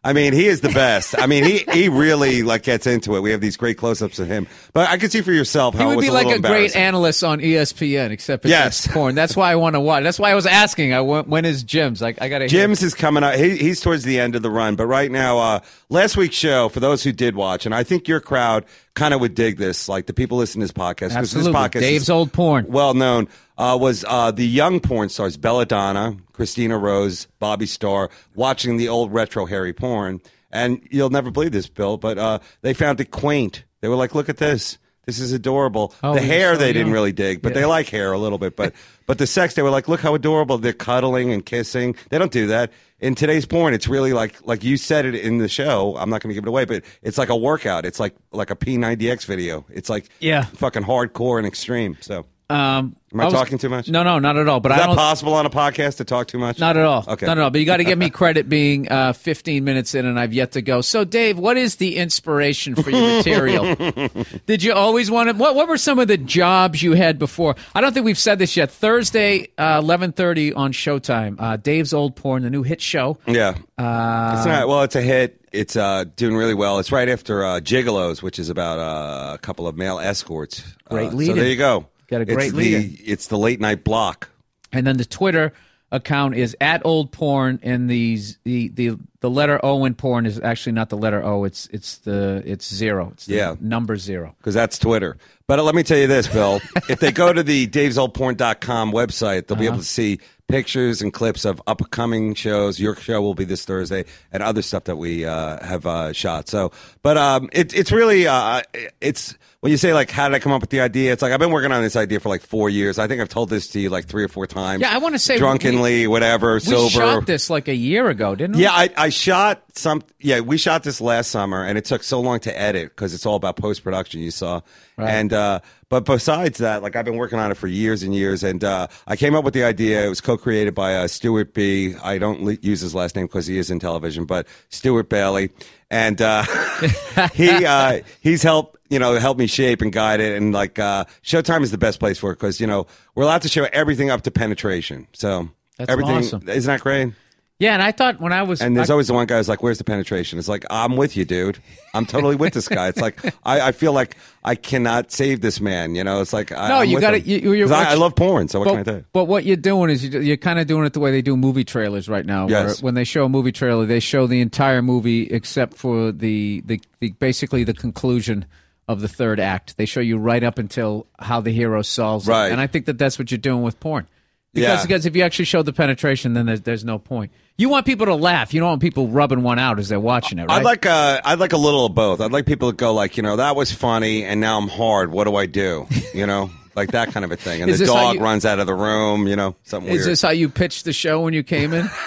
I 0.01 0.13
mean, 0.13 0.31
he 0.31 0.47
is 0.47 0.61
the 0.61 0.69
best. 0.69 1.13
I 1.19 1.25
mean, 1.27 1.43
he 1.43 1.57
he 1.73 1.89
really 1.89 2.41
like 2.41 2.63
gets 2.63 2.87
into 2.87 3.17
it. 3.17 3.19
We 3.19 3.31
have 3.31 3.41
these 3.41 3.57
great 3.57 3.77
close 3.77 4.01
ups 4.01 4.17
of 4.17 4.29
him. 4.29 4.47
But 4.71 4.87
I 4.87 4.95
can 4.95 5.09
see 5.09 5.19
for 5.19 5.33
yourself 5.33 5.75
how 5.75 5.79
He 5.79 5.83
it 5.83 5.87
would 5.89 5.95
was 5.97 6.05
be 6.05 6.09
a 6.09 6.13
like 6.13 6.27
a 6.37 6.39
great 6.39 6.73
analyst 6.73 7.21
on 7.21 7.39
ESPN, 7.41 8.11
except 8.11 8.45
it's 8.45 8.49
Yes. 8.49 8.87
porn. 8.87 9.13
That's 9.13 9.35
why 9.35 9.51
I 9.51 9.55
want 9.55 9.75
to 9.75 9.81
watch. 9.81 10.03
That's 10.03 10.17
why 10.17 10.31
I 10.31 10.35
was 10.35 10.45
asking. 10.45 10.93
I 10.93 11.01
went, 11.01 11.27
when 11.27 11.43
is 11.43 11.63
Jim's? 11.63 12.01
Like 12.01 12.21
I 12.21 12.29
got 12.29 12.39
to. 12.39 12.47
Jim's 12.47 12.81
is 12.81 12.93
coming 12.93 13.23
up. 13.23 13.35
He, 13.35 13.57
he's 13.57 13.81
towards 13.81 14.03
the 14.05 14.21
end 14.21 14.37
of 14.37 14.41
the 14.41 14.49
run, 14.49 14.77
but 14.77 14.85
right 14.87 15.11
now, 15.11 15.37
uh, 15.37 15.59
last 15.89 16.15
week's 16.15 16.37
show 16.37 16.69
for 16.69 16.79
those 16.79 17.03
who 17.03 17.11
did 17.11 17.35
watch, 17.35 17.65
and 17.65 17.75
I 17.75 17.83
think 17.83 18.07
your 18.07 18.21
crowd 18.21 18.63
kind 18.93 19.13
of 19.13 19.19
would 19.19 19.35
dig 19.35 19.57
this, 19.57 19.89
like 19.89 20.05
the 20.05 20.13
people 20.13 20.37
listening 20.37 20.65
to 20.65 20.73
this 20.73 20.81
podcast, 20.81 21.09
this 21.09 21.15
Absolutely. 21.17 21.51
podcast 21.51 21.79
Dave's 21.81 22.03
is 22.03 22.09
old 22.09 22.31
porn. 22.31 22.67
well 22.69 22.93
known. 22.93 23.27
Uh, 23.59 23.77
was 23.79 24.05
uh, 24.07 24.31
the 24.31 24.47
young 24.47 24.79
porn 24.79 25.09
stars 25.09 25.35
Belladonna, 25.37 26.15
Christina 26.31 26.77
Rose, 26.77 27.27
Bobbi 27.41 27.67
Starr 27.67 28.09
watching 28.33 28.77
the 28.77 28.87
old 28.87 29.13
retro 29.13 29.45
Harry 29.45 29.73
porn, 29.73 30.21
and 30.49 30.81
you'll 30.89 31.09
never 31.09 31.29
believe 31.29 31.51
this, 31.51 31.67
Bill, 31.67 31.97
but 31.97 32.17
uh, 32.17 32.39
they 32.61 32.73
found 32.73 33.01
it 33.01 33.11
quaint. 33.11 33.65
They 33.81 33.89
were 33.89 33.95
like, 33.97 34.15
"Look 34.15 34.29
at 34.29 34.37
this." 34.37 34.77
This 35.05 35.19
is 35.19 35.31
adorable. 35.33 35.93
Oh, 36.03 36.13
the 36.13 36.21
hair 36.21 36.53
so 36.53 36.59
they 36.59 36.71
didn't 36.71 36.91
really 36.93 37.11
dig, 37.11 37.41
but 37.41 37.49
Yeah. 37.55 37.61
they 37.61 37.65
like 37.65 37.89
hair 37.89 38.11
a 38.11 38.19
little 38.19 38.37
bit. 38.37 38.55
But 38.55 38.73
but 39.07 39.17
the 39.17 39.25
sex 39.25 39.55
they 39.55 39.63
were 39.63 39.71
like, 39.71 39.87
look 39.87 40.01
how 40.01 40.13
adorable 40.13 40.59
they're 40.59 40.71
cuddling 40.71 41.33
and 41.33 41.43
kissing. 41.43 41.95
They 42.11 42.19
don't 42.19 42.31
do 42.31 42.45
that 42.47 42.71
in 42.99 43.15
today's 43.15 43.47
porn. 43.47 43.73
It's 43.73 43.87
really 43.87 44.13
like 44.13 44.35
like 44.45 44.63
you 44.63 44.77
said 44.77 45.05
it 45.05 45.15
in 45.15 45.39
the 45.39 45.47
show. 45.49 45.97
I'm 45.97 46.11
not 46.11 46.21
going 46.21 46.29
to 46.29 46.35
give 46.35 46.43
it 46.45 46.47
away, 46.47 46.65
but 46.65 46.83
it's 47.01 47.17
like 47.17 47.29
a 47.29 47.35
workout. 47.35 47.85
It's 47.87 47.99
like 47.99 48.15
like 48.31 48.51
a 48.51 48.55
P90X 48.55 49.25
video. 49.25 49.65
It's 49.69 49.89
like 49.89 50.07
Yeah. 50.19 50.43
fucking 50.45 50.83
hardcore 50.83 51.39
and 51.39 51.47
extreme. 51.47 51.97
So 52.01 52.27
Um, 52.49 52.95
Am 53.13 53.19
I 53.19 53.25
was- 53.25 53.33
talking 53.33 53.57
too 53.57 53.69
much? 53.69 53.89
No, 53.89 54.03
no, 54.03 54.17
not 54.19 54.37
at 54.37 54.47
all. 54.47 54.59
But 54.59 54.71
is 54.71 54.79
I 54.79 54.87
that 54.87 54.95
possible 54.95 55.33
on 55.33 55.45
a 55.45 55.49
podcast 55.49 55.97
to 55.97 56.03
talk 56.03 56.27
too 56.27 56.37
much? 56.39 56.59
Not 56.59 56.77
at 56.77 56.85
all. 56.85 57.03
Okay. 57.07 57.25
Not 57.25 57.37
at 57.37 57.43
all. 57.43 57.49
But 57.49 57.59
you 57.59 57.65
got 57.65 57.77
to 57.77 57.83
give 57.83 57.97
me 57.97 58.09
credit 58.09 58.49
being 58.49 58.91
uh, 58.91 59.13
15 59.13 59.63
minutes 59.63 59.93
in 59.95 60.05
and 60.05 60.19
I've 60.19 60.33
yet 60.33 60.53
to 60.53 60.61
go. 60.61 60.81
So, 60.81 61.03
Dave, 61.03 61.37
what 61.37 61.57
is 61.57 61.75
the 61.75 61.97
inspiration 61.97 62.75
for 62.75 62.89
your 62.89 63.17
material? 63.17 63.75
Did 64.45 64.63
you 64.63 64.73
always 64.73 65.09
want 65.11 65.29
to? 65.29 65.35
What, 65.35 65.55
what 65.55 65.67
were 65.67 65.77
some 65.77 65.99
of 65.99 66.07
the 66.07 66.17
jobs 66.17 66.81
you 66.81 66.93
had 66.93 67.19
before? 67.19 67.55
I 67.73 67.81
don't 67.81 67.93
think 67.93 68.05
we've 68.05 68.17
said 68.17 68.39
this 68.39 68.55
yet. 68.57 68.71
Thursday, 68.71 69.47
uh, 69.57 69.81
11:30 69.81 70.55
on 70.55 70.71
Showtime. 70.71 71.35
Uh, 71.39 71.57
Dave's 71.57 71.93
Old 71.93 72.15
Porn, 72.15 72.43
the 72.43 72.49
new 72.49 72.63
hit 72.63 72.81
show. 72.81 73.17
Yeah. 73.27 73.51
it's 73.57 73.67
not, 73.77 74.67
well, 74.67 74.83
it's 74.83 74.95
a 74.95 75.01
hit. 75.01 75.39
It's 75.51 75.75
uh, 75.75 76.05
doing 76.15 76.35
really 76.35 76.53
well. 76.53 76.77
It's 76.79 76.91
right 76.91 77.09
after 77.09 77.43
uh, 77.43 77.59
Gigolos, 77.59 78.21
which 78.21 78.37
is 78.37 78.49
about 78.49 78.77
uh, 78.77 79.33
a 79.33 79.37
couple 79.39 79.67
of 79.67 79.75
male 79.75 79.99
escorts. 79.99 80.63
Great 80.89 81.07
uh, 81.07 81.11
So 81.11 81.33
there 81.33 81.47
you 81.47 81.55
go. 81.55 81.87
Got 82.09 82.21
a 82.21 82.25
great 82.25 82.47
it's 82.47 82.53
lead-in. 82.55 82.81
the, 82.89 82.95
It's 83.05 83.27
the 83.27 83.37
late 83.37 83.59
night 83.59 83.83
block. 83.83 84.29
And 84.71 84.85
then 84.87 84.97
the 84.97 85.05
Twitter 85.05 85.53
account 85.91 86.35
is 86.35 86.55
at 86.61 86.85
old 86.85 87.11
porn 87.11 87.59
and 87.63 87.89
these 87.89 88.37
the, 88.43 88.67
the 88.69 88.95
the 89.21 89.29
letter 89.29 89.59
O 89.65 89.85
in 89.85 89.95
porn 89.95 90.27
is 90.27 90.39
actually 90.39 90.73
not 90.73 90.89
the 90.89 90.97
letter 90.97 91.23
O 91.25 91.45
it's 91.45 91.65
it's 91.73 91.97
the 91.97 92.43
it's 92.45 92.71
zero 92.71 93.09
it's 93.13 93.25
the 93.25 93.33
Yeah. 93.37 93.55
number 93.59 93.97
zero 93.97 94.35
because 94.37 94.53
that's 94.53 94.77
Twitter. 94.77 95.17
But 95.47 95.57
uh, 95.57 95.63
let 95.63 95.73
me 95.73 95.81
tell 95.81 95.97
you 95.97 96.05
this, 96.05 96.27
Bill. 96.27 96.61
if 96.89 96.99
they 96.99 97.11
go 97.11 97.33
to 97.33 97.41
the 97.41 97.65
davesoldporn.com 97.67 98.91
website, 98.91 99.47
they'll 99.47 99.57
be 99.57 99.67
Uh-huh. 99.67 99.73
able 99.75 99.77
to 99.83 99.87
see 99.87 100.19
pictures 100.47 101.01
and 101.01 101.11
clips 101.11 101.43
of 101.45 101.59
upcoming 101.67 102.33
shows. 102.35 102.79
Your 102.79 102.95
show 102.95 103.19
will 103.21 103.33
be 103.33 103.45
this 103.45 103.65
Thursday, 103.65 104.05
and 104.31 104.43
other 104.43 104.61
stuff 104.61 104.83
that 104.85 104.97
we 104.97 105.25
uh, 105.25 105.63
have 105.65 105.85
uh, 105.87 106.13
shot. 106.13 106.47
So, 106.49 106.71
but 107.01 107.17
um, 107.17 107.49
it, 107.51 107.73
it's 107.73 107.91
really 107.91 108.27
uh, 108.27 108.61
it's 109.01 109.35
when 109.61 109.71
you 109.71 109.77
say 109.77 109.93
like, 109.93 110.09
how 110.09 110.29
did 110.29 110.35
I 110.35 110.39
come 110.39 110.53
up 110.53 110.61
with 110.61 110.69
the 110.69 110.79
idea? 110.79 111.11
It's 111.11 111.21
like 111.21 111.33
I've 111.33 111.39
been 111.39 111.51
working 111.51 111.73
on 111.73 111.81
this 111.81 111.97
idea 111.97 112.19
for 112.21 112.29
like 112.29 112.41
four 112.41 112.69
years. 112.69 112.97
I 112.97 113.07
think 113.07 113.21
I've 113.21 113.29
told 113.29 113.49
this 113.49 113.67
to 113.69 113.79
you 113.79 113.89
like 113.89 114.05
three 114.05 114.23
or 114.23 114.29
four 114.29 114.47
times. 114.47 114.81
Yeah, 114.81 114.93
I 114.93 114.99
wanna 114.99 115.19
say 115.19 115.37
drunkenly, 115.37 116.07
whatever, 116.07 116.53
we 116.53 116.59
sober. 116.61 116.89
shot 116.89 117.25
this 117.25 117.49
like 117.49 117.67
a 117.67 117.75
year 117.75 118.07
ago 118.09 118.35
didn't 118.35 118.55
we 118.55 118.63
Yeah, 118.63 118.71
I, 118.71 118.89
I 118.95 119.09
shot 119.09 119.61
some. 119.73 120.01
Yeah, 120.19 120.39
we 120.39 120.57
shot 120.57 120.83
this 120.83 121.01
last 121.01 121.29
summer, 121.29 121.63
and 121.63 121.77
it 121.77 121.85
took 121.85 122.03
so 122.03 122.21
long 122.21 122.39
to 122.41 122.57
edit 122.57 122.89
because 122.89 123.13
it's 123.13 123.25
all 123.25 123.35
about 123.35 123.57
post 123.57 123.83
production. 123.83 124.21
You 124.21 124.31
saw, 124.31 124.61
and 124.97 125.33
uh, 125.33 125.59
but 125.89 126.05
besides 126.05 126.59
that, 126.59 126.81
like 126.81 126.95
I've 126.95 127.05
been 127.05 127.17
working 127.17 127.39
on 127.39 127.51
it 127.51 127.55
for 127.55 127.67
years 127.67 128.01
and 128.01 128.15
years, 128.15 128.43
and 128.43 128.63
uh, 128.63 128.87
I 129.07 129.17
came 129.17 129.35
up 129.35 129.43
with 129.43 129.53
the 129.53 129.65
idea. 129.65 130.05
It 130.05 130.09
was 130.09 130.21
co-created 130.21 130.73
by 130.73 130.95
uh, 130.95 131.07
Stuart 131.07 131.53
B. 131.53 131.95
I 132.01 132.17
don't 132.17 132.43
le- 132.43 132.57
use 132.61 132.79
his 132.79 132.95
last 132.95 133.15
name 133.15 133.25
because 133.25 133.47
he 133.47 133.57
is 133.57 133.69
in 133.69 133.79
television, 133.79 134.23
but 134.23 134.47
Stuart 134.69 135.09
Bailey, 135.09 135.49
and 135.91 136.21
uh, 136.21 136.43
he 137.33 137.65
uh, 137.65 138.01
he's 138.21 138.41
helped 138.43 138.78
you 138.89 138.99
know 138.99 139.13
help 139.19 139.37
me 139.37 139.47
shape 139.47 139.81
and 139.81 139.91
guide 139.91 140.19
it, 140.19 140.37
and 140.37 140.53
like 140.53 140.79
uh, 140.79 141.05
Showtime 141.23 141.63
is 141.63 141.71
the 141.71 141.77
best 141.77 141.99
place 141.99 142.17
for 142.19 142.31
it 142.31 142.35
because 142.35 142.59
you 142.59 142.67
know 142.67 142.87
we're 143.15 143.23
allowed 143.23 143.41
to 143.43 143.49
show 143.49 143.67
everything 143.73 144.09
up 144.09 144.21
to 144.23 144.31
penetration. 144.31 145.07
So 145.13 145.49
That's 145.77 145.89
everything 145.91 146.17
awesome. 146.17 146.47
isn't 146.49 146.67
that 146.71 146.81
great? 146.81 147.13
Yeah, 147.61 147.73
and 147.73 147.83
I 147.83 147.91
thought 147.91 148.21
when 148.21 148.31
I 148.31 148.43
was 148.43 148.61
And 148.61 148.77
there's 148.77 148.89
I- 148.89 148.93
always 148.93 149.07
the 149.07 149.13
one 149.13 149.27
guy 149.27 149.35
who's 149.35 149.49
like, 149.49 149.61
"Where's 149.61 149.79
the 149.79 149.83
penetration?" 149.83 150.39
It's 150.39 150.47
like, 150.47 150.63
"I'm 150.69 150.95
with 150.95 151.17
you, 151.17 151.25
dude. 151.25 151.57
I'm 151.93 152.05
totally 152.05 152.37
with 152.37 152.53
this 152.53 152.69
guy." 152.69 152.87
It's 152.87 153.01
like 153.01 153.21
I, 153.43 153.59
I 153.59 153.71
feel 153.73 153.91
like 153.91 154.15
I 154.45 154.55
cannot 154.55 155.11
save 155.11 155.41
this 155.41 155.59
man. 155.59 155.93
You 155.93 156.05
know, 156.05 156.21
it's 156.21 156.31
like 156.31 156.53
I, 156.53 156.69
No, 156.69 156.75
I'm 156.75 156.89
you 156.89 157.01
gotta- 157.01 157.19
you- 157.19 157.51
you're- 157.53 157.69
I, 157.75 157.91
I 157.91 157.93
love 157.95 158.15
porn. 158.15 158.47
So 158.47 158.59
what 158.59 158.65
but, 158.65 158.71
can 158.71 158.79
I 158.79 158.83
do? 158.99 159.05
but 159.11 159.25
what 159.25 159.43
you're 159.43 159.57
doing 159.57 159.89
is 159.89 160.05
you, 160.05 160.21
you're 160.21 160.37
kind 160.37 160.57
of 160.57 160.67
doing 160.67 160.85
it 160.85 160.93
the 160.93 161.01
way 161.01 161.11
they 161.11 161.21
do 161.21 161.35
movie 161.35 161.65
trailers 161.65 162.07
right 162.07 162.25
now. 162.25 162.45
where 162.47 162.67
Yes. 162.67 162.81
when 162.81 162.93
they 162.93 163.03
show 163.03 163.25
a 163.25 163.29
movie 163.29 163.51
trailer, 163.51 163.85
they 163.85 163.99
show 163.99 164.25
the 164.25 164.39
entire 164.39 164.81
movie 164.81 165.23
except 165.23 165.73
for 165.73 166.13
the, 166.13 166.61
the, 166.65 166.79
the 167.01 167.09
basically 167.19 167.65
the 167.65 167.73
conclusion 167.73 168.45
of 168.89 168.99
the 168.99 169.07
third 169.07 169.39
act. 169.39 169.77
They 169.77 169.85
show 169.85 169.99
you 170.01 170.17
right 170.17 170.43
up 170.43 170.57
until 170.57 171.07
how 171.19 171.39
the 171.39 171.51
hero 171.51 171.81
solves 171.83 172.27
it. 172.27 172.31
Right. 172.31 172.51
And 172.51 172.59
I 172.59 172.67
think 172.67 172.87
that 172.87 172.97
that's 172.97 173.17
what 173.17 173.31
you're 173.31 173.37
doing 173.37 173.61
with 173.61 173.79
porn. 173.79 174.07
Because, 174.51 174.79
Yeah. 174.79 174.81
because 174.81 175.05
if 175.05 175.15
you 175.15 175.21
actually 175.21 175.45
show 175.45 175.61
the 175.61 175.71
penetration, 175.71 176.33
then 176.33 176.47
there's, 176.47 176.61
there's 176.61 176.83
no 176.83 176.97
point. 176.97 177.31
You 177.55 177.69
want 177.69 177.85
people 177.85 178.07
to 178.07 178.15
laugh. 178.15 178.51
You 178.53 178.61
don't 178.61 178.69
want 178.69 178.81
people 178.81 179.07
rubbing 179.07 179.43
one 179.43 179.59
out 179.59 179.77
as 179.77 179.89
they're 179.89 179.99
watching 179.99 180.39
it, 180.39 180.47
right? 180.47 180.57
I'd 180.57 180.63
like 180.65 180.85
uh, 180.87 181.21
I'd 181.23 181.37
like 181.39 181.53
a 181.53 181.57
little 181.57 181.85
of 181.85 181.93
both. 181.93 182.19
I'd 182.19 182.31
like 182.31 182.45
people 182.47 182.71
to 182.71 182.75
go 182.75 182.93
like, 182.93 183.15
you 183.15 183.21
know, 183.21 183.35
that 183.35 183.55
was 183.55 183.71
funny, 183.71 184.23
and 184.23 184.41
now 184.41 184.57
I'm 184.57 184.67
hard. 184.69 185.11
What 185.11 185.25
do 185.25 185.35
I 185.35 185.45
do? 185.45 185.85
You 186.15 186.25
know, 186.25 186.49
like 186.75 186.91
that 186.93 187.11
kind 187.11 187.23
of 187.23 187.31
a 187.31 187.35
thing. 187.35 187.61
And 187.61 187.69
Is 187.69 187.77
the 187.79 187.85
dog 187.85 188.15
you- 188.15 188.21
runs 188.21 188.43
out 188.45 188.57
of 188.59 188.65
the 188.65 188.73
room. 188.73 189.27
You 189.27 189.35
know, 189.35 189.55
something 189.63 189.91
Is 189.91 189.99
weird. 189.99 190.07
this 190.09 190.21
how 190.23 190.31
you 190.31 190.49
pitched 190.49 190.85
the 190.85 190.93
show 190.93 191.21
when 191.21 191.33
you 191.35 191.43
came 191.43 191.73
in? 191.73 191.87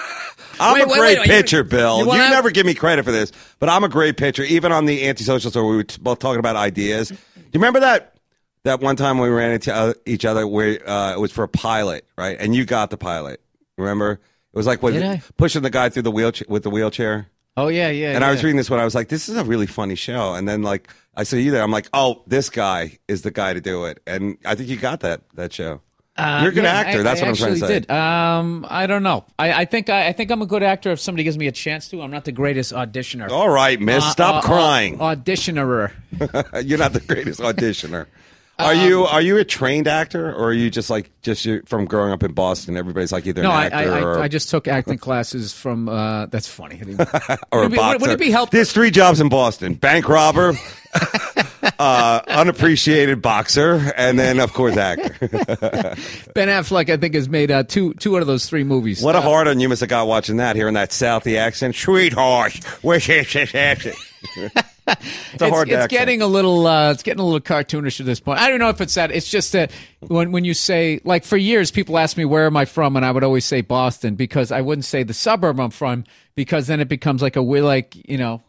I'm 0.59 0.73
Wait, 0.75 0.83
a 0.83 0.87
wait, 0.87 0.97
great 0.99 1.19
wait, 1.19 1.27
you- 1.27 1.33
pitcher, 1.33 1.63
Bill. 1.63 1.99
you 1.99 2.05
You, 2.05 2.11
have- 2.11 2.31
never 2.31 2.51
give 2.51 2.65
me 2.65 2.73
credit 2.73 3.03
for 3.05 3.11
this, 3.11 3.31
but 3.59 3.69
I'm 3.69 3.83
a 3.83 3.89
great 3.89 4.17
pitcher. 4.17 4.43
Even 4.43 4.71
on 4.71 4.85
the 4.85 5.07
antisocial 5.07 5.51
store, 5.51 5.67
we 5.67 5.77
were 5.77 5.85
both 6.01 6.19
talking 6.19 6.39
about 6.39 6.55
ideas. 6.55 7.09
Do 7.09 7.15
you 7.15 7.49
remember 7.53 7.79
that 7.81 8.15
that 8.63 8.79
one 8.79 8.95
time 8.95 9.17
we 9.19 9.27
ran 9.29 9.51
into 9.51 9.73
uh, 9.73 9.93
each 10.05 10.23
other 10.25 10.47
where 10.47 10.87
uh, 10.89 11.13
it 11.13 11.19
was 11.19 11.31
for 11.31 11.43
a 11.43 11.47
pilot, 11.49 12.05
right? 12.17 12.37
And 12.39 12.55
you 12.55 12.63
got 12.65 12.89
the 12.91 12.97
pilot. 12.97 13.41
Remember? 13.77 14.11
It 14.13 14.57
was 14.57 14.65
like 14.67 14.79
pushing 15.37 15.63
the 15.63 15.69
guy 15.69 15.89
through 15.89 16.03
the 16.03 16.11
wheelchair 16.11 16.45
with 16.47 16.63
the 16.63 16.69
wheelchair. 16.69 17.27
Oh, 17.57 17.67
yeah, 17.67 17.89
yeah. 17.89 18.13
And 18.15 18.23
I 18.23 18.31
was 18.31 18.43
reading 18.43 18.57
this 18.57 18.69
one. 18.69 18.79
I 18.79 18.83
was 18.85 18.95
like, 18.95 19.09
this 19.09 19.27
is 19.29 19.35
a 19.37 19.43
really 19.43 19.67
funny 19.67 19.95
show. 19.95 20.33
And 20.33 20.47
then 20.47 20.61
like 20.63 20.89
I 21.15 21.23
saw 21.23 21.35
you 21.35 21.51
there. 21.51 21.61
I'm 21.61 21.71
like, 21.71 21.87
oh, 21.93 22.23
this 22.25 22.49
guy 22.49 22.97
is 23.07 23.21
the 23.23 23.31
guy 23.31 23.53
to 23.53 23.61
do 23.61 23.85
it. 23.85 23.99
And 24.07 24.37
I 24.45 24.55
think 24.55 24.69
you 24.69 24.77
got 24.77 25.01
that 25.01 25.21
that 25.35 25.51
show. 25.53 25.81
Uh, 26.15 26.39
You're 26.43 26.51
a 26.51 26.53
good 26.53 26.63
yeah, 26.63 26.73
actor. 26.73 26.99
I- 26.99 27.03
That's 27.03 27.21
I 27.21 27.23
what 27.25 27.29
I'm 27.29 27.35
trying 27.35 27.53
to 27.55 27.59
say. 27.59 27.79
Did. 27.79 27.89
Um, 27.91 28.65
I 28.69 28.85
don't 28.85 29.01
know. 29.03 29.25
I, 29.39 29.53
I 29.53 29.65
think 29.65 29.89
I, 29.89 30.07
I 30.09 30.13
think 30.13 30.29
I'm 30.29 30.41
a 30.43 30.45
good 30.45 30.61
actor 30.61 30.91
if 30.91 30.99
somebody 30.99 31.23
gives 31.23 31.37
me 31.39 31.47
a 31.47 31.51
chance 31.51 31.87
to. 31.89 32.01
I'm 32.03 32.11
not 32.11 32.25
the 32.25 32.31
greatest 32.31 32.71
auditioner. 32.71 33.29
All 33.31 33.49
right, 33.49 33.79
Miss, 33.81 34.03
Uh, 34.03 34.09
stop 34.11 34.43
uh, 34.43 34.47
crying. 34.47 35.01
Uh, 35.01 35.15
auditionerer. 35.15 35.91
You're 36.65 36.77
not 36.77 36.93
the 36.93 36.99
greatest 36.99 37.39
auditioner. 37.39 38.01
Um, 38.01 38.07
Are 38.67 38.75
you 38.75 39.03
are 39.05 39.19
you 39.21 39.37
a 39.39 39.43
trained 39.43 39.87
actor 39.87 40.29
or 40.31 40.49
are 40.49 40.53
you 40.53 40.69
just 40.69 40.91
like 40.91 41.09
just 41.23 41.43
you 41.43 41.63
from 41.65 41.85
growing 41.85 42.11
up 42.11 42.21
in 42.21 42.33
Boston? 42.33 42.77
Everybody's 42.77 43.11
like 43.11 43.25
either 43.25 43.41
No, 43.41 43.49
an 43.49 43.55
I, 43.57 43.65
actor 43.65 43.77
I, 43.93 44.01
or, 44.03 44.19
I, 44.19 44.23
I 44.25 44.27
just 44.27 44.51
took 44.51 44.67
acting 44.67 44.99
classes 44.99 45.51
from. 45.53 45.89
Uh, 45.89 46.27
that's 46.27 46.47
funny. 46.47 46.79
or 46.83 46.87
would, 46.87 46.99
a 46.99 47.65
it 47.65 47.69
be, 47.71 47.75
boxer. 47.77 47.97
would 47.97 48.09
it 48.11 48.19
be 48.19 48.29
helpful? 48.29 48.55
There's 48.55 48.71
three 48.71 48.91
jobs 48.91 49.19
in 49.19 49.29
Boston: 49.29 49.73
bank 49.73 50.07
robber, 50.07 50.53
uh, 51.79 52.21
unappreciated 52.27 53.21
boxer, 53.21 53.93
and 53.95 54.17
then 54.17 54.39
of 54.39 54.53
course 54.53 54.77
actor. 54.77 55.15
Ben 56.33 56.47
Affleck, 56.47 56.89
I 56.89 56.97
think, 56.97 57.15
has 57.15 57.29
made 57.29 57.51
uh, 57.51 57.63
two 57.63 57.93
two 57.95 58.15
out 58.15 58.21
of 58.21 58.27
those 58.27 58.47
three 58.47 58.63
movies. 58.63 59.01
what 59.01 59.15
a 59.15 59.21
hard 59.21 59.47
on 59.47 59.59
you 59.59 59.69
must 59.69 59.81
have 59.81 59.89
got 59.89 60.07
watching 60.07 60.37
that, 60.37 60.55
hearing 60.55 60.75
that 60.75 60.89
Southie 60.89 61.37
accent, 61.37 61.75
sweetheart. 61.75 62.53
Where's 62.81 63.05
his 63.05 63.53
accent? 63.55 63.95
It's 64.85 65.41
a 65.41 65.45
it's, 65.45 65.53
hard 65.53 65.69
it's 65.69 65.75
accent. 65.75 65.89
getting 65.91 66.21
a 66.21 66.27
little 66.27 66.67
uh, 66.67 66.91
it's 66.91 67.03
getting 67.03 67.21
a 67.21 67.23
little 67.23 67.39
cartoonish 67.39 67.99
at 67.99 68.05
this 68.05 68.19
point. 68.19 68.39
I 68.39 68.49
don't 68.49 68.59
know 68.59 68.69
if 68.69 68.81
it's 68.81 68.95
that. 68.95 69.11
It's 69.11 69.29
just 69.29 69.53
that 69.53 69.71
when 70.01 70.31
when 70.31 70.43
you 70.43 70.53
say 70.53 70.99
like 71.03 71.23
for 71.23 71.37
years 71.37 71.71
people 71.71 71.97
ask 71.97 72.17
me 72.17 72.25
where 72.25 72.45
am 72.45 72.57
I 72.57 72.65
from 72.65 72.97
and 72.97 73.05
I 73.05 73.11
would 73.11 73.23
always 73.23 73.45
say 73.45 73.61
Boston 73.61 74.15
because 74.15 74.51
I 74.51 74.61
wouldn't 74.61 74.85
say 74.85 75.03
the 75.03 75.13
suburb 75.13 75.59
I'm 75.59 75.69
from 75.69 76.03
because 76.35 76.67
then 76.67 76.81
it 76.81 76.89
becomes 76.89 77.21
like 77.21 77.35
a 77.35 77.43
we 77.43 77.61
like 77.61 77.95
you 78.09 78.17
know 78.17 78.41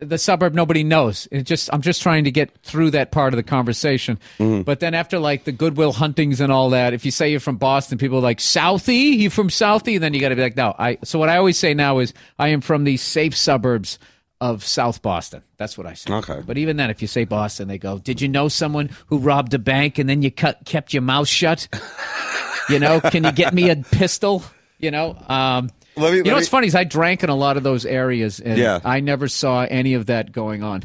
the 0.00 0.18
suburb 0.18 0.54
nobody 0.54 0.82
knows. 0.82 1.28
It 1.30 1.42
just 1.42 1.70
I'm 1.72 1.82
just 1.82 2.02
trying 2.02 2.24
to 2.24 2.30
get 2.30 2.56
through 2.62 2.90
that 2.92 3.12
part 3.12 3.32
of 3.32 3.36
the 3.36 3.42
conversation. 3.42 4.18
Mm-hmm. 4.38 4.62
But 4.62 4.80
then 4.80 4.94
after 4.94 5.18
like 5.18 5.44
the 5.44 5.52
Goodwill 5.52 5.92
Huntings 5.92 6.40
and 6.40 6.50
all 6.50 6.70
that, 6.70 6.92
if 6.92 7.04
you 7.04 7.10
say 7.10 7.30
you're 7.30 7.40
from 7.40 7.56
Boston, 7.56 7.98
people 7.98 8.18
are 8.18 8.22
like 8.22 8.38
Southie. 8.38 9.16
You 9.16 9.30
from 9.30 9.48
Southie? 9.48 10.00
Then 10.00 10.14
you 10.14 10.20
got 10.20 10.30
to 10.30 10.36
be 10.36 10.42
like 10.42 10.56
no. 10.56 10.74
I 10.78 10.98
so 11.04 11.18
what 11.18 11.28
I 11.28 11.36
always 11.36 11.58
say 11.58 11.74
now 11.74 11.98
is 11.98 12.12
I 12.38 12.48
am 12.48 12.60
from 12.60 12.84
the 12.84 12.96
safe 12.96 13.36
suburbs 13.36 13.98
of 14.40 14.64
South 14.64 15.02
Boston. 15.02 15.42
That's 15.58 15.76
what 15.76 15.86
I 15.86 15.94
say. 15.94 16.12
Okay. 16.12 16.40
But 16.46 16.56
even 16.56 16.78
then, 16.78 16.88
if 16.88 17.02
you 17.02 17.08
say 17.08 17.24
Boston, 17.24 17.68
they 17.68 17.78
go, 17.78 17.98
"Did 17.98 18.20
you 18.20 18.28
know 18.28 18.48
someone 18.48 18.90
who 19.06 19.18
robbed 19.18 19.52
a 19.54 19.58
bank 19.58 19.98
and 19.98 20.08
then 20.08 20.22
you 20.22 20.30
cut, 20.30 20.60
kept 20.64 20.94
your 20.94 21.02
mouth 21.02 21.28
shut? 21.28 21.68
you 22.70 22.78
know, 22.78 23.00
can 23.00 23.24
you 23.24 23.32
get 23.32 23.52
me 23.52 23.68
a 23.70 23.76
pistol? 23.76 24.42
You 24.78 24.90
know." 24.90 25.16
Um, 25.28 25.70
Let 26.00 26.10
me- 26.12 26.18
you 26.18 26.22
know 26.24 26.30
let 26.30 26.36
what's 26.36 26.48
funny 26.48 26.66
is 26.66 26.74
I 26.74 26.84
drank 26.84 27.22
in 27.22 27.30
a 27.30 27.34
lot 27.36 27.56
of 27.56 27.62
those 27.62 27.84
areas, 27.86 28.40
and 28.40 28.58
Yeah. 28.58 28.80
I 28.84 29.00
never 29.00 29.28
saw 29.28 29.62
any 29.62 29.94
of 29.94 30.06
that 30.06 30.32
going 30.32 30.62
on. 30.62 30.84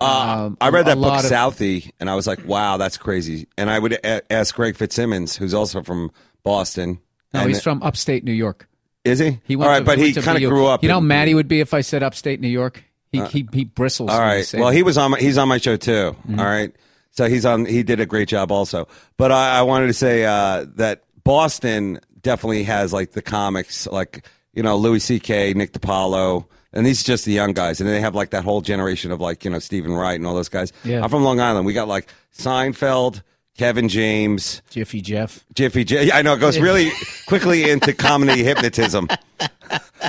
Um, 0.00 0.58
I 0.60 0.68
read 0.68 0.86
that 0.86 0.98
book 0.98 1.20
of- 1.24 1.30
Southie, 1.30 1.90
and 2.00 2.10
I 2.10 2.14
was 2.14 2.26
like, 2.26 2.46
"Wow, 2.46 2.76
that's 2.76 2.98
crazy." 2.98 3.48
And 3.56 3.70
I 3.70 3.78
would 3.78 3.94
a- 3.94 4.30
ask 4.32 4.54
Greg 4.54 4.76
Fitzsimmons, 4.76 5.36
who's 5.36 5.54
also 5.54 5.82
from 5.82 6.10
Boston. 6.42 6.98
No, 7.32 7.46
he's 7.46 7.62
from 7.62 7.82
upstate 7.82 8.22
New 8.24 8.32
York. 8.32 8.68
Is 9.04 9.18
he? 9.20 9.40
He 9.44 9.54
All 9.54 9.60
went 9.60 9.68
right, 9.70 9.78
to- 9.78 9.84
but 9.84 9.98
he 9.98 10.12
to 10.12 10.20
kind 10.20 10.42
of 10.42 10.50
grew 10.50 10.66
up. 10.66 10.82
You 10.82 10.88
know, 10.88 10.96
how 10.96 11.00
in- 11.00 11.06
Maddie 11.06 11.34
would 11.34 11.48
be 11.48 11.60
if 11.60 11.72
I 11.72 11.80
said 11.80 12.02
upstate 12.02 12.40
New 12.40 12.48
York. 12.48 12.84
He 13.12 13.22
he, 13.26 13.48
he 13.52 13.64
bristles. 13.64 14.10
All 14.10 14.20
right. 14.20 14.46
Well, 14.52 14.70
he 14.70 14.82
was 14.82 14.98
on. 14.98 15.12
My, 15.12 15.18
he's 15.18 15.38
on 15.38 15.48
my 15.48 15.56
show 15.58 15.76
too. 15.76 16.14
Mm-hmm. 16.28 16.40
all 16.40 16.44
right. 16.46 16.72
So 17.12 17.28
he's 17.28 17.46
on. 17.46 17.64
He 17.64 17.82
did 17.82 17.98
a 18.00 18.04
great 18.06 18.28
job 18.28 18.52
also. 18.52 18.88
But 19.16 19.32
I, 19.32 19.60
I 19.60 19.62
wanted 19.62 19.86
to 19.86 19.94
say 19.94 20.24
uh, 20.26 20.66
that 20.74 21.04
Boston 21.24 22.00
definitely 22.20 22.64
has 22.64 22.92
like 22.92 23.12
the 23.12 23.22
comics, 23.22 23.86
like 23.86 24.26
you 24.56 24.62
know 24.62 24.76
Louis 24.76 24.98
C.K., 24.98 25.54
Nick 25.54 25.72
DiPaolo, 25.72 26.46
and 26.72 26.84
these 26.84 27.02
are 27.02 27.04
just 27.04 27.24
the 27.24 27.32
young 27.32 27.52
guys, 27.52 27.80
and 27.80 27.88
they 27.88 28.00
have 28.00 28.14
like 28.16 28.30
that 28.30 28.42
whole 28.42 28.60
generation 28.62 29.12
of 29.12 29.20
like 29.20 29.44
you 29.44 29.50
know 29.50 29.60
Steven 29.60 29.92
Wright 29.92 30.16
and 30.18 30.26
all 30.26 30.34
those 30.34 30.48
guys. 30.48 30.72
Yeah. 30.82 31.04
I'm 31.04 31.10
from 31.10 31.22
Long 31.22 31.38
Island. 31.38 31.66
We 31.66 31.72
got 31.74 31.86
like 31.86 32.08
Seinfeld, 32.36 33.22
Kevin 33.56 33.88
James, 33.88 34.62
Jiffy 34.70 35.00
Jeff. 35.00 35.44
Jiffy 35.54 35.84
J. 35.84 36.10
I 36.10 36.22
know 36.22 36.34
it 36.34 36.40
goes 36.40 36.58
really 36.58 36.90
quickly 37.28 37.70
into 37.70 37.92
comedy 37.92 38.42
hypnotism. 38.44 39.08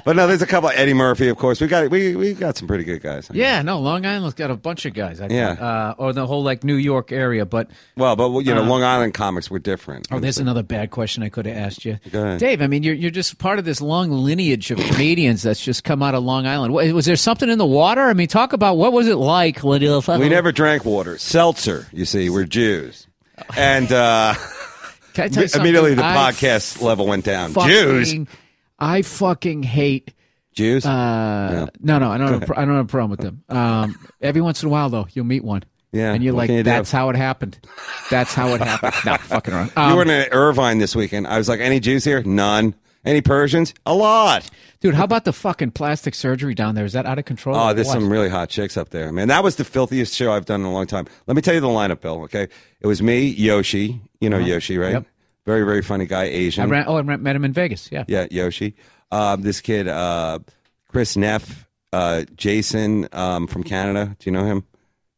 But 0.06 0.16
no, 0.16 0.28
there's 0.28 0.42
a 0.42 0.48
couple. 0.48 0.70
Eddie 0.70 0.94
Murphy, 0.94 1.28
of 1.30 1.38
course. 1.38 1.60
We 1.62 1.68
got 1.68 1.90
we 1.90 2.16
we 2.16 2.34
got 2.34 2.58
some 2.58 2.68
pretty 2.68 2.84
good 2.84 3.02
guys. 3.02 3.30
Yeah, 3.34 3.62
no, 3.62 3.80
Long 3.80 4.06
Island's 4.06 4.36
got 4.36 4.52
a 4.52 4.56
bunch 4.56 4.86
of 4.86 4.94
guys. 4.94 5.20
I 5.22 5.28
Yeah. 5.28 5.48
think, 5.50 5.62
uh, 5.62 5.96
or 5.98 6.14
the 6.14 6.26
whole 6.28 6.44
like 6.44 6.64
New 6.64 6.76
York 6.76 7.12
area. 7.12 7.46
But 7.46 7.70
Well, 7.96 8.16
but 8.16 8.30
you 8.40 8.54
know, 8.54 8.64
Long 8.64 8.84
Island 8.84 9.14
comics 9.14 9.50
were 9.50 9.60
different. 9.60 10.12
Uh, 10.12 10.16
oh, 10.16 10.20
there's 10.20 10.38
another 10.38 10.64
bad 10.64 10.92
question 10.92 11.24
I 11.24 11.30
could 11.30 11.46
have 11.46 11.58
asked 11.58 11.86
you, 11.86 12.00
Go 12.12 12.24
ahead. 12.24 12.40
Dave. 12.40 12.62
I 12.62 12.68
mean, 12.68 12.84
you're 12.84 12.96
you're 12.96 13.12
just 13.12 13.38
part 13.38 13.60
of 13.60 13.66
this 13.66 13.82
long 13.82 14.12
lineage 14.12 14.72
of 14.72 14.78
comedians 14.80 15.42
that's 15.44 15.64
just 15.64 15.84
come 15.84 16.02
out 16.04 16.16
of 16.16 16.24
Long 16.24 16.46
Island. 16.48 16.74
Was 16.74 17.06
there 17.06 17.16
something 17.16 17.50
in 17.50 17.58
the 17.58 17.66
water? 17.66 18.02
I 18.02 18.14
mean, 18.14 18.28
talk 18.28 18.54
about 18.54 18.78
what 18.78 18.94
was 18.94 19.08
it 19.08 19.16
like? 19.18 19.60
when 19.60 19.82
you- 19.82 20.02
We 20.20 20.30
never 20.30 20.52
drank 20.52 20.86
water. 20.86 21.18
Seltzer, 21.18 21.88
you 21.92 22.06
see, 22.06 22.30
we're 22.30 22.46
Jews. 22.46 23.08
And 23.56 23.92
uh, 23.92 24.34
Can 25.14 25.26
I 25.26 25.28
tell 25.30 25.44
you 25.44 25.48
something? 25.48 25.62
immediately 25.70 25.94
the 25.96 26.02
podcast 26.02 26.82
level 26.82 27.06
went 27.08 27.26
down. 27.26 27.54
Jews? 27.54 28.16
I 28.80 29.02
fucking 29.02 29.64
hate. 29.64 30.14
Jews? 30.54 30.86
Uh, 30.86 31.68
No, 31.80 32.00
no, 32.00 32.12
I 32.12 32.18
don't. 32.18 32.34
Have 32.34 32.44
a, 32.44 32.46
pro- 32.46 32.58
I 32.58 32.66
don't 32.66 32.76
have 32.76 32.86
a 32.86 32.90
problem 32.90 33.12
with 33.12 33.20
them. 33.20 33.44
Um, 33.50 33.96
every 34.22 34.42
once 34.42 34.64
in 34.64 34.68
a 34.68 34.72
while, 34.72 34.90
though, 34.90 35.08
you'll 35.14 35.26
meet 35.26 35.44
one. 35.44 35.64
Yeah, 35.92 36.14
and 36.14 36.24
you're 36.24 36.34
what 36.34 36.42
like, 36.42 36.50
you 36.50 36.58
do? 36.58 36.64
"That's 36.64 36.92
how 36.92 37.10
it 37.10 37.16
happened. 37.16 37.60
That's 38.10 38.34
how 38.34 38.50
it 38.50 38.62
happened." 38.62 38.94
no, 39.06 39.18
fucking 39.18 39.54
around. 39.54 39.72
Um, 39.78 39.90
you 39.92 39.96
were 39.96 40.04
in 40.04 40.10
Irvine 40.32 40.80
this 40.80 40.96
weekend. 40.96 41.28
I 41.28 41.38
was 41.38 41.48
like, 41.48 41.60
any 41.60 41.80
Jews 41.80 42.04
here? 42.04 42.22
None. 42.24 42.76
Any 43.06 43.22
Persians? 43.22 43.74
A 43.86 43.94
lot. 43.94 44.50
dude, 44.82 44.94
how 44.96 45.06
about 45.06 45.24
the 45.24 45.32
fucking 45.32 45.72
plastic 45.72 46.14
surgery 46.14 46.54
down 46.54 46.76
there? 46.76 46.84
Is 46.84 46.92
that 46.92 47.06
out 47.06 47.18
of 47.18 47.24
control? 47.24 47.56
Oh, 47.56 47.74
there's 47.74 47.88
what? 47.88 47.94
some 47.94 48.10
really 48.12 48.28
hot 48.28 48.50
chicks 48.50 48.76
up 48.76 48.90
there, 48.90 49.14
man. 49.14 49.30
That 49.30 49.44
was 49.46 49.56
the 49.56 49.64
filthiest 49.64 50.14
show 50.14 50.34
I've 50.34 50.46
done 50.46 50.60
in 50.60 50.66
a 50.68 50.74
long 50.74 50.88
time. 50.88 51.06
Let 51.26 51.36
me 51.36 51.42
tell 51.42 51.54
you 51.54 51.62
the 51.62 51.68
lineup, 51.68 52.02
Bill. 52.02 52.24
Okay, 52.24 52.48
it 52.82 52.88
was 52.88 53.02
me, 53.02 53.28
Yoshi. 53.28 54.02
You 54.20 54.30
know 54.30 54.40
Yoshi, 54.40 54.78
right? 54.78 54.88
Uh-huh. 54.96 55.04
Yep. 55.06 55.06
Very, 55.48 55.64
very 55.64 55.82
funny 55.82 56.06
guy, 56.06 56.26
Asian. 56.26 56.66
I 56.66 56.68
ran. 56.68 56.86
Oh, 56.88 56.98
I 56.98 57.02
ran, 57.02 57.24
met 57.24 57.36
him 57.36 57.46
in 57.46 57.54
Vegas. 57.54 57.90
Yeah. 57.92 58.04
Yeah, 58.08 58.28
Yoshi. 58.30 58.76
Um, 59.12 59.42
this 59.42 59.62
kid, 59.62 59.88
uh, 59.88 60.40
Chris 60.90 61.16
Neff, 61.16 61.66
uh, 61.94 62.26
Jason 62.36 63.08
um, 63.14 63.48
from 63.48 63.64
Canada. 63.64 64.16
Do 64.20 64.30
you 64.30 64.34
know 64.34 64.44
him? 64.46 64.66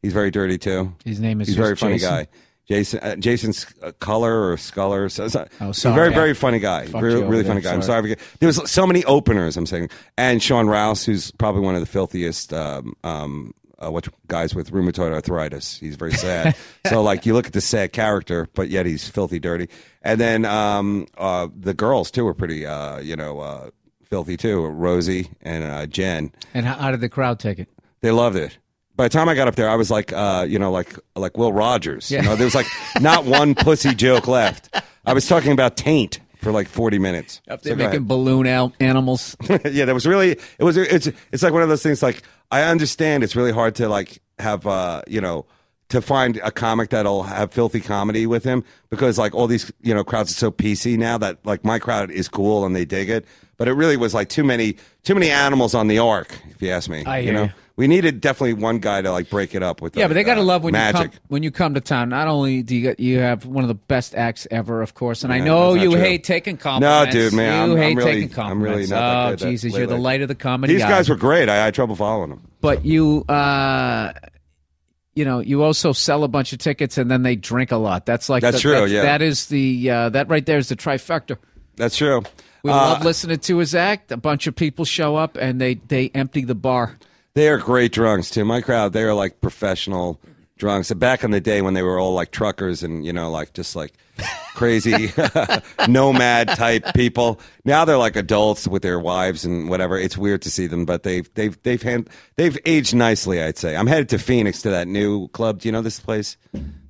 He's 0.04 0.14
very 0.14 0.30
dirty 0.32 0.60
too. 0.60 0.94
His 1.04 1.20
name 1.20 1.42
is 1.42 1.48
He's 1.48 1.58
a 1.58 1.62
very 1.62 1.76
funny 1.76 1.96
Jason? 1.96 2.10
guy. 2.12 2.28
Jason, 2.68 3.00
uh, 3.00 3.16
Jason's 3.16 3.66
uh, 3.82 3.92
color 4.00 4.52
or 4.52 4.56
Sculler. 4.56 5.10
So, 5.10 5.28
so, 5.28 5.48
Oh, 5.60 5.72
sorry. 5.72 5.96
very, 5.96 6.14
very 6.14 6.34
funny 6.36 6.60
guy. 6.60 6.84
Really, 6.86 7.24
really 7.24 7.42
there. 7.42 7.46
funny 7.46 7.62
guy. 7.62 7.74
I'm 7.74 7.82
Sorry. 7.82 8.10
sorry. 8.10 8.16
There 8.40 8.46
was 8.46 8.70
so 8.72 8.86
many 8.86 9.04
openers. 9.06 9.58
I'm 9.58 9.66
saying, 9.66 9.90
and 10.20 10.42
Sean 10.44 10.68
Rouse, 10.68 11.04
who's 11.04 11.32
probably 11.32 11.62
one 11.62 11.74
of 11.74 11.82
the 11.82 11.88
filthiest. 11.88 12.54
Um, 12.54 12.94
um, 13.04 13.56
uh, 13.84 13.92
what 13.92 14.08
guys 14.28 14.54
with 14.54 14.72
rheumatoid 14.72 15.12
arthritis? 15.12 15.78
He's 15.78 15.96
very 15.96 16.14
sad. 16.14 16.56
so, 16.88 17.02
like, 17.02 17.26
you 17.26 17.34
look 17.34 17.48
at 17.48 17.54
the 17.54 17.62
sad 17.62 17.94
character, 17.94 18.48
but 18.54 18.70
yet 18.70 18.86
he's 18.86 19.08
filthy 19.08 19.40
dirty. 19.40 19.70
And 20.02 20.20
then 20.20 20.46
um, 20.46 21.08
uh, 21.18 21.48
the 21.58 21.74
girls 21.74 22.12
too 22.12 22.26
were 22.26 22.34
pretty, 22.34 22.66
uh, 22.66 23.00
you 23.00 23.16
know, 23.16 23.40
uh, 23.40 23.70
filthy 24.04 24.38
too. 24.38 24.66
Rosie 24.66 25.30
and 25.42 25.64
uh, 25.64 25.86
Jen. 25.86 26.32
And 26.54 26.66
how, 26.66 26.76
how 26.76 26.92
did 26.92 27.02
the 27.02 27.10
crowd 27.10 27.40
take 27.40 27.60
it? 27.60 27.70
They 28.02 28.12
loved 28.12 28.36
it. 28.36 28.58
By 28.96 29.06
the 29.06 29.10
time 29.10 29.30
I 29.30 29.36
got 29.36 29.48
up 29.48 29.56
there, 29.56 29.70
I 29.70 29.76
was 29.76 29.90
like, 29.90 30.12
uh, 30.12 30.46
you 30.48 30.60
know, 30.60 30.72
like 30.72 30.94
like 31.16 31.38
Will 31.38 31.54
Rogers. 31.54 32.12
Yeah. 32.12 32.22
You 32.22 32.30
know, 32.30 32.36
there 32.36 32.46
was 32.46 32.56
like 32.56 32.68
not 33.00 33.26
one 33.26 33.56
pussy 33.56 33.96
joke 33.96 34.28
left. 34.28 34.76
I 35.06 35.14
was 35.14 35.28
talking 35.28 35.52
about 35.52 35.78
taint. 35.78 36.20
for 36.40 36.52
like 36.52 36.68
40 36.68 37.00
minutes. 37.00 37.42
Up 37.50 37.62
there 37.62 37.76
go 37.76 37.86
making 37.86 38.06
balloon 38.06 38.48
out 38.48 38.74
animals. 38.80 39.36
yeah, 39.50 39.86
that 39.86 39.94
was 39.94 40.06
really 40.06 40.32
it 40.32 40.64
was 40.64 40.78
it's 40.78 41.10
it's 41.32 41.44
like 41.44 41.54
one 41.54 41.62
of 41.62 41.70
those 41.70 41.84
things 41.84 42.02
like 42.02 42.24
I 42.52 42.64
understand 42.64 43.24
it's 43.24 43.36
really 43.36 43.52
hard 43.52 43.76
to 43.76 43.88
like 43.90 44.22
have 44.40 44.66
uh 44.66 45.02
you 45.08 45.22
know 45.22 45.46
to 45.90 46.02
find 46.02 46.38
a 46.44 46.52
comic 46.52 46.92
that'll 46.92 47.24
have 47.24 47.52
filthy 47.52 47.82
comedy 47.82 48.26
with 48.26 48.44
him 48.44 48.64
because 48.90 49.18
like 49.18 49.34
all 49.34 49.48
these 49.48 49.72
you 49.82 49.94
know 49.94 50.04
crowds 50.04 50.32
are 50.32 50.36
so 50.36 50.52
PC 50.52 50.98
now 50.98 51.18
that 51.18 51.40
like 51.46 51.66
my 51.66 51.80
crowd 51.80 52.12
is 52.12 52.28
cool 52.28 52.66
and 52.66 52.76
they 52.76 52.86
dig 52.86 53.10
it 53.10 53.26
but 53.58 53.68
it 53.68 53.74
really 53.74 53.98
was 53.98 54.14
like 54.14 54.30
too 54.30 54.44
many 54.44 54.78
too 55.04 55.14
many 55.14 55.30
animals 55.30 55.74
on 55.76 55.88
the 55.88 56.00
ark 56.00 56.40
if 56.50 56.62
you 56.62 56.70
ask 56.70 56.90
me 56.90 57.04
I 57.06 57.20
you 57.20 57.32
know 57.32 57.44
you. 57.46 57.52
We 57.80 57.88
needed 57.88 58.20
definitely 58.20 58.56
one 58.56 58.80
guy 58.80 59.02
to 59.02 59.10
like 59.10 59.30
break 59.30 59.56
it 59.56 59.64
up 59.64 59.82
with 59.82 59.96
Yeah, 59.96 60.04
like, 60.04 60.10
but 60.10 60.14
they 60.16 60.24
gotta 60.26 60.42
uh, 60.42 60.44
love 60.44 60.64
when 60.66 60.74
magic 60.74 61.02
you 61.02 61.10
come 61.12 61.20
when 61.30 61.44
you 61.44 61.50
come 61.52 61.74
to 61.76 61.80
town. 61.82 62.10
Not 62.10 62.28
only 62.28 62.62
do 62.62 62.76
you 62.76 62.82
get, 62.82 63.00
you 63.00 63.20
have 63.20 63.46
one 63.46 63.64
of 63.64 63.70
the 63.70 63.74
best 63.74 64.14
acts 64.16 64.46
ever, 64.52 64.82
of 64.82 64.96
course, 64.96 65.24
and 65.24 65.32
I 65.32 65.40
know 65.40 65.76
you 65.76 65.92
true. 65.92 66.00
hate 66.00 66.26
taking 66.26 66.58
compliments. 66.58 67.16
No, 67.16 67.22
dude, 67.22 67.34
man, 67.34 67.54
you 67.54 67.60
I'm- 67.62 67.72
I'm 67.72 67.78
hate 67.78 67.98
really- 67.98 68.28
taking 68.28 68.40
I'm 68.44 68.62
really 68.62 68.88
not 68.88 69.38
that 69.40 69.46
oh, 69.46 69.50
Jesus, 69.50 69.74
you're 69.76 69.88
the 69.88 69.98
light 69.98 70.22
of 70.22 70.28
the 70.28 70.36
comedy. 70.36 70.74
these 70.74 70.84
guys 70.84 71.08
were 71.08 71.16
great 71.16 71.48
I, 71.48 71.54
I 71.54 71.66
had 71.66 71.74
trouble 71.74 71.96
following 71.96 72.32
them 72.32 72.42
but 72.60 72.84
you, 72.86 73.24
uh, 73.30 74.12
you 75.16 75.24
know, 75.24 75.40
you 75.40 75.64
also 75.64 75.94
sell 75.94 76.26
a 76.26 76.28
bunch 76.28 76.52
of 76.52 76.60
tickets 76.60 76.98
and 76.98 77.10
then 77.10 77.24
they 77.24 77.38
drink 77.38 77.72
a 77.72 77.78
lot. 77.78 78.06
That's 78.06 78.28
like 78.28 78.42
That's 78.42 78.58
the- 78.58 78.62
true, 78.62 78.86
yeah. 78.88 79.04
that 79.04 79.22
is 79.22 79.48
the 79.48 79.90
uh, 79.90 80.10
that 80.10 80.28
right 80.28 80.46
there 80.46 80.58
is 80.58 80.68
the 80.68 80.76
trifecta. 80.76 81.38
that's 81.78 81.96
true 81.96 82.24
We 82.64 82.72
Uh, 82.72 82.76
love 82.76 83.06
listening 83.06 83.40
to 83.40 83.58
his 83.60 83.74
act. 83.74 84.12
A 84.12 84.18
bunch 84.18 84.48
of 84.48 84.56
people 84.58 84.84
show 84.84 85.16
up 85.16 85.38
and 85.38 85.62
they 85.62 85.76
they 85.76 86.12
empty 86.14 86.44
the 86.44 86.56
bar. 86.56 86.98
They 87.40 87.48
are 87.48 87.58
great 87.58 87.94
drunks 87.94 88.30
too. 88.30 88.44
My 88.44 88.60
crowd, 88.60 88.92
they 88.92 89.04
are 89.04 89.14
like 89.14 89.40
professional 89.40 90.20
drunks. 90.58 90.92
Back 90.92 91.24
in 91.24 91.32
the 91.32 91.40
day 91.40 91.62
when 91.62 91.74
they 91.74 91.82
were 91.82 91.98
all 91.98 92.14
like 92.14 92.32
truckers 92.32 92.84
and 92.84 93.06
you 93.06 93.14
know 93.14 93.32
like 93.32 93.54
just 93.54 93.78
like 93.78 93.94
crazy 94.56 95.14
nomad 95.88 96.50
type 96.50 96.94
people. 96.94 97.40
Now 97.64 97.86
they're 97.86 97.96
like 97.96 98.18
adults 98.18 98.68
with 98.68 98.82
their 98.82 99.00
wives 99.00 99.46
and 99.46 99.70
whatever. 99.70 99.98
It's 99.98 100.18
weird 100.18 100.42
to 100.42 100.52
see 100.52 100.68
them, 100.68 100.84
but 100.84 101.04
they've 101.04 101.34
they've 101.36 101.58
they've 101.64 101.82
hand, 101.82 102.10
they've 102.36 102.58
aged 102.66 102.94
nicely. 102.94 103.42
I'd 103.42 103.58
say. 103.58 103.74
I'm 103.74 103.88
headed 103.88 104.10
to 104.10 104.20
Phoenix 104.20 104.62
to 104.64 104.72
that 104.72 104.90
new 104.90 105.30
club. 105.30 105.60
Do 105.60 105.70
you 105.70 105.72
know 105.72 105.82
this 105.82 106.02
place? 106.02 106.36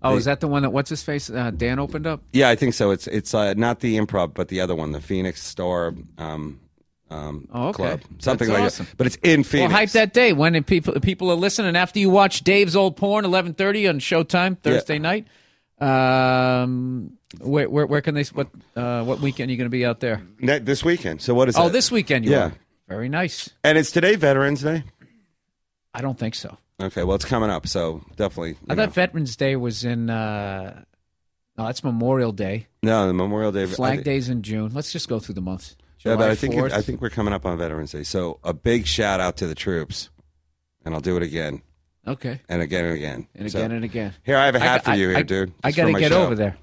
Oh, 0.01 0.15
is 0.15 0.25
that 0.25 0.39
the 0.39 0.47
one 0.47 0.63
that 0.63 0.71
what's 0.71 0.89
his 0.89 1.03
face 1.03 1.29
uh, 1.29 1.51
Dan 1.51 1.77
opened 1.77 2.07
up? 2.07 2.23
Yeah, 2.33 2.49
I 2.49 2.55
think 2.55 2.73
so. 2.73 2.89
It's 2.89 3.05
it's 3.05 3.35
uh, 3.35 3.53
not 3.53 3.81
the 3.81 3.99
improv, 3.99 4.33
but 4.33 4.47
the 4.47 4.61
other 4.61 4.73
one, 4.73 4.93
the 4.93 4.99
Phoenix 4.99 5.43
Star 5.43 5.93
um, 6.17 6.59
um, 7.11 7.47
Oh, 7.51 7.69
okay. 7.69 7.75
Club, 7.75 8.01
something 8.19 8.47
That's 8.47 8.57
like 8.59 8.65
awesome. 8.67 8.85
that. 8.87 8.97
But 8.97 9.07
it's 9.07 9.17
in 9.23 9.43
Phoenix. 9.43 9.69
Well, 9.69 9.77
hype 9.79 9.89
that 9.91 10.13
day 10.13 10.33
when 10.33 10.63
people 10.63 10.99
people 10.99 11.31
are 11.31 11.35
listening 11.35 11.75
after 11.75 11.99
you 11.99 12.09
watch 12.09 12.43
Dave's 12.43 12.75
old 12.75 12.97
porn, 12.97 13.25
eleven 13.25 13.53
thirty 13.53 13.87
on 13.87 13.99
Showtime 13.99 14.57
Thursday 14.59 14.99
night. 14.99 15.27
Um, 15.79 17.17
where, 17.39 17.69
where 17.69 17.85
where 17.85 18.01
can 18.01 18.15
they 18.15 18.23
what 18.23 18.47
uh, 18.75 19.03
what 19.03 19.19
weekend 19.21 19.49
are 19.49 19.51
you 19.51 19.57
going 19.57 19.65
to 19.65 19.69
be 19.69 19.85
out 19.85 19.99
there? 19.99 20.21
Ne- 20.39 20.59
this 20.59 20.83
weekend. 20.83 21.21
So 21.21 21.33
what 21.33 21.49
is 21.49 21.55
Oh, 21.57 21.65
that? 21.65 21.73
this 21.73 21.91
weekend 21.91 22.25
you 22.25 22.31
Yeah. 22.31 22.45
are. 22.47 22.53
Very 22.87 23.09
nice. 23.09 23.49
And 23.63 23.77
it's 23.77 23.91
today 23.91 24.15
Veterans 24.15 24.61
Day. 24.63 24.83
I 25.93 26.01
don't 26.01 26.17
think 26.17 26.35
so. 26.35 26.57
Okay, 26.81 27.03
well, 27.03 27.15
it's 27.15 27.25
coming 27.25 27.49
up, 27.49 27.67
so 27.67 28.01
definitely. 28.15 28.55
I 28.69 28.73
know. 28.73 28.85
thought 28.85 28.93
Veterans 28.95 29.35
Day 29.35 29.55
was 29.55 29.83
in. 29.85 30.09
Uh, 30.09 30.83
no, 31.57 31.65
that's 31.65 31.83
Memorial 31.83 32.31
Day. 32.31 32.67
no, 32.81 33.05
the 33.07 33.13
Memorial 33.13 33.51
Day. 33.51 33.65
Flag 33.65 34.03
Day's 34.03 34.29
in 34.29 34.41
June. 34.43 34.71
Let's 34.73 34.91
just 34.91 35.07
go 35.09 35.19
through 35.19 35.35
the 35.35 35.41
months. 35.41 35.75
Yeah, 36.05 36.15
but 36.15 36.29
I 36.29 36.35
think 36.35 36.55
4th. 36.55 36.71
I 36.71 36.81
think 36.81 37.01
we're 37.01 37.09
coming 37.09 37.33
up 37.33 37.45
on 37.45 37.57
Veterans 37.57 37.91
Day. 37.91 38.03
So 38.03 38.39
a 38.43 38.53
big 38.53 38.85
shout 38.85 39.19
out 39.19 39.37
to 39.37 39.47
the 39.47 39.55
troops, 39.55 40.09
and 40.85 40.93
I'll 40.95 41.01
do 41.01 41.17
it 41.17 41.23
again 41.23 41.61
okay, 42.07 42.39
and 42.47 42.61
again 42.61 42.85
and 42.85 42.93
again 42.95 43.27
and 43.35 43.51
So- 43.51 43.59
again 43.59 43.71
and 43.71 43.83
again. 43.83 44.13
Here, 44.23 44.37
I 44.37 44.45
have 44.45 44.55
a 44.55 44.59
hat 44.59 44.81
I- 44.87 44.91
for 44.93 44.97
you 44.97 45.07
I- 45.07 45.09
here, 45.09 45.17
I- 45.17 45.23
dude. 45.23 45.53
I 45.63 45.67
It's 45.69 45.77
got 45.77 45.85
to 45.85 45.93
get 45.99 46.11
show. 46.11 46.23
over 46.23 46.35
there. 46.35 46.55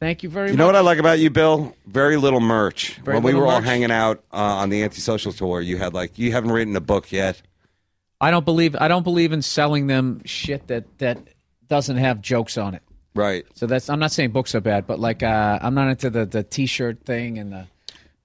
Thank 0.00 0.22
you 0.22 0.30
very 0.30 0.46
You 0.48 0.52
much. 0.52 0.54
You 0.54 0.58
know 0.58 0.66
what 0.66 0.76
I 0.76 0.80
like 0.80 0.98
about 0.98 1.18
you, 1.18 1.28
Bill? 1.28 1.76
Very 1.86 2.16
little 2.16 2.40
merch. 2.40 2.94
Very 3.04 3.16
when 3.18 3.22
we 3.22 3.32
little 3.32 3.46
were 3.46 3.52
all 3.52 3.60
hanging 3.60 3.90
out 3.90 4.24
uh, 4.32 4.36
on 4.36 4.70
the 4.70 4.82
antisocial 4.82 5.32
tour, 5.32 5.60
you 5.60 5.76
had 5.76 5.92
like 5.94 6.18
you 6.18 6.32
haven't 6.32 6.52
written 6.52 6.74
a 6.74 6.80
book 6.80 7.12
yet. 7.12 7.40
I 8.20 8.30
don't 8.30 8.44
believe 8.44 8.74
I 8.80 8.88
don't 8.88 9.02
believe 9.04 9.32
in 9.32 9.42
selling 9.42 9.86
them 9.88 10.22
shit 10.24 10.66
that 10.68 10.84
that 10.98 11.18
doesn't 11.68 11.98
have 11.98 12.20
jokes 12.22 12.56
on 12.58 12.74
it. 12.74 12.82
Right. 13.14 13.44
So 13.54 13.66
that's 13.66 13.90
I'm 13.90 13.98
not 13.98 14.10
saying 14.10 14.30
books 14.30 14.54
are 14.54 14.60
bad, 14.62 14.86
but 14.86 14.98
like 14.98 15.22
uh, 15.22 15.58
I'm 15.60 15.74
not 15.74 15.88
into 15.90 16.08
the 16.10 16.24
the 16.24 16.42
t-shirt 16.42 17.04
thing 17.04 17.38
and 17.38 17.52
the 17.52 17.66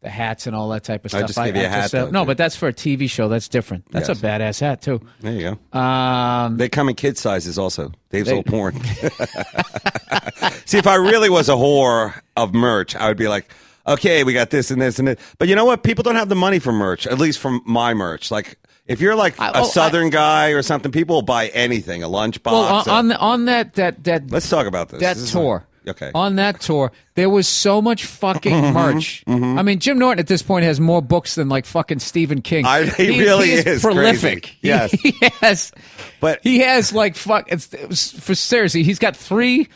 the 0.06 0.12
hats 0.12 0.46
and 0.48 0.56
all 0.56 0.70
that 0.70 0.84
type 0.84 1.04
of 1.04 1.12
stuff. 1.12 1.24
I 1.24 1.26
just 1.28 1.38
gave 1.44 1.56
you 1.56 1.64
a 1.66 1.68
hat, 1.68 1.92
though, 1.92 2.10
no, 2.12 2.24
but 2.26 2.38
that's 2.38 2.56
for 2.56 2.68
a 2.68 2.74
TV 2.74 3.10
show. 3.10 3.28
That's 3.28 3.48
different. 3.48 3.92
That's 3.92 4.08
Yes. 4.08 4.20
a 4.20 4.22
badass 4.22 4.60
hat 4.62 4.82
too. 4.82 5.02
There 5.20 5.34
you 5.34 5.58
go. 5.74 5.78
Um, 5.80 6.58
They 6.58 6.70
come 6.70 6.88
in 6.90 6.96
kid 6.96 7.18
sizes 7.18 7.58
also. 7.58 7.92
Dave's 8.12 8.30
They- 8.30 8.36
old 8.36 8.46
porn. 8.46 8.80
See, 10.66 10.78
if 10.78 10.88
I 10.88 10.96
really 10.96 11.30
was 11.30 11.50
a 11.50 11.54
whore 11.54 12.14
of 12.38 12.54
merch, 12.54 12.96
I 12.96 13.08
would 13.08 13.18
be 13.18 13.28
like, 13.28 13.50
okay, 13.88 14.24
we 14.24 14.34
got 14.34 14.50
this 14.52 14.72
and 14.72 14.82
this 14.82 15.00
and 15.00 15.08
this. 15.08 15.20
But 15.38 15.48
you 15.48 15.56
know 15.56 15.66
what? 15.66 15.84
People 15.84 16.04
don't 16.04 16.16
have 16.16 16.30
the 16.30 16.36
money 16.36 16.60
for 16.60 16.72
merch, 16.72 17.06
at 17.08 17.18
least 17.20 17.40
from 17.40 17.62
my 17.66 17.94
merch. 17.94 18.32
Like, 18.32 18.58
if 18.88 19.02
you're 19.02 19.16
like 19.16 19.40
I- 19.40 19.50
a 19.50 19.62
oh, 19.62 19.64
Southern 19.66 20.10
guy 20.12 20.50
or 20.50 20.62
something, 20.62 20.92
people 20.92 21.16
will 21.18 21.22
buy 21.24 21.48
anything, 21.50 22.04
a 22.04 22.08
lunchbox. 22.08 22.52
well, 22.52 22.64
on, 22.66 22.88
a- 22.88 22.92
on 22.92 23.08
the, 23.08 23.18
on 23.18 23.46
that 23.46 23.74
that 23.74 24.04
that 24.04 24.30
let's 24.32 24.50
talk 24.50 24.68
about 24.68 24.90
this. 24.90 25.00
that 25.02 25.16
This 25.16 25.24
is 25.26 25.32
tour. 25.32 25.66
Okay. 25.88 26.12
On 26.16 26.36
that 26.38 26.62
tour, 26.62 26.92
there 27.16 27.30
was 27.30 27.48
so 27.48 27.82
much 27.82 28.06
fucking 28.06 28.74
merch. 28.74 29.24
Mm-hmm. 29.28 29.60
I 29.60 29.64
mean, 29.64 29.80
Jim 29.80 30.00
Norton 30.00 30.20
at 30.20 30.28
this 30.28 30.42
point 30.42 30.66
has 30.66 30.80
more 30.80 31.02
books 31.02 31.36
than 31.36 31.50
like 31.50 31.66
fucking 31.66 32.00
Stephen 32.00 32.42
King. 32.42 32.66
I- 32.66 32.86
he 32.86 33.20
really 33.22 33.52
is 33.52 33.82
prolific. 33.82 34.44
crazy. 34.44 34.58
Yes. 34.62 34.92
he, 35.02 35.14
has. 35.42 35.72
But- 36.20 36.40
he 36.44 36.60
has 36.60 36.94
like 36.94 37.16
fuck. 37.16 37.52
It's, 37.52 37.74
it 37.74 37.88
was, 37.90 38.12
for 38.12 38.36
seriously, 38.36 38.84
he's 38.84 39.00
got 39.00 39.16
three 39.16 39.68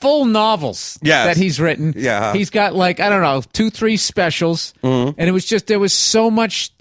full 0.00 0.24
novels 0.26 0.98
Yes. 1.02 1.26
that 1.26 1.36
he's 1.36 1.58
written. 1.60 1.92
Yeah. 1.96 2.32
he's 2.32 2.50
got 2.50 2.74
like 2.74 3.00
I 3.00 3.08
don't 3.08 3.22
know 3.22 3.42
two, 3.52 3.70
three 3.70 3.96
specials, 3.96 4.72
and 4.82 5.18
it 5.18 5.32
was 5.32 5.44
just 5.44 5.66
there 5.66 5.78
was 5.80 5.92
so 5.92 6.30
much 6.30 6.72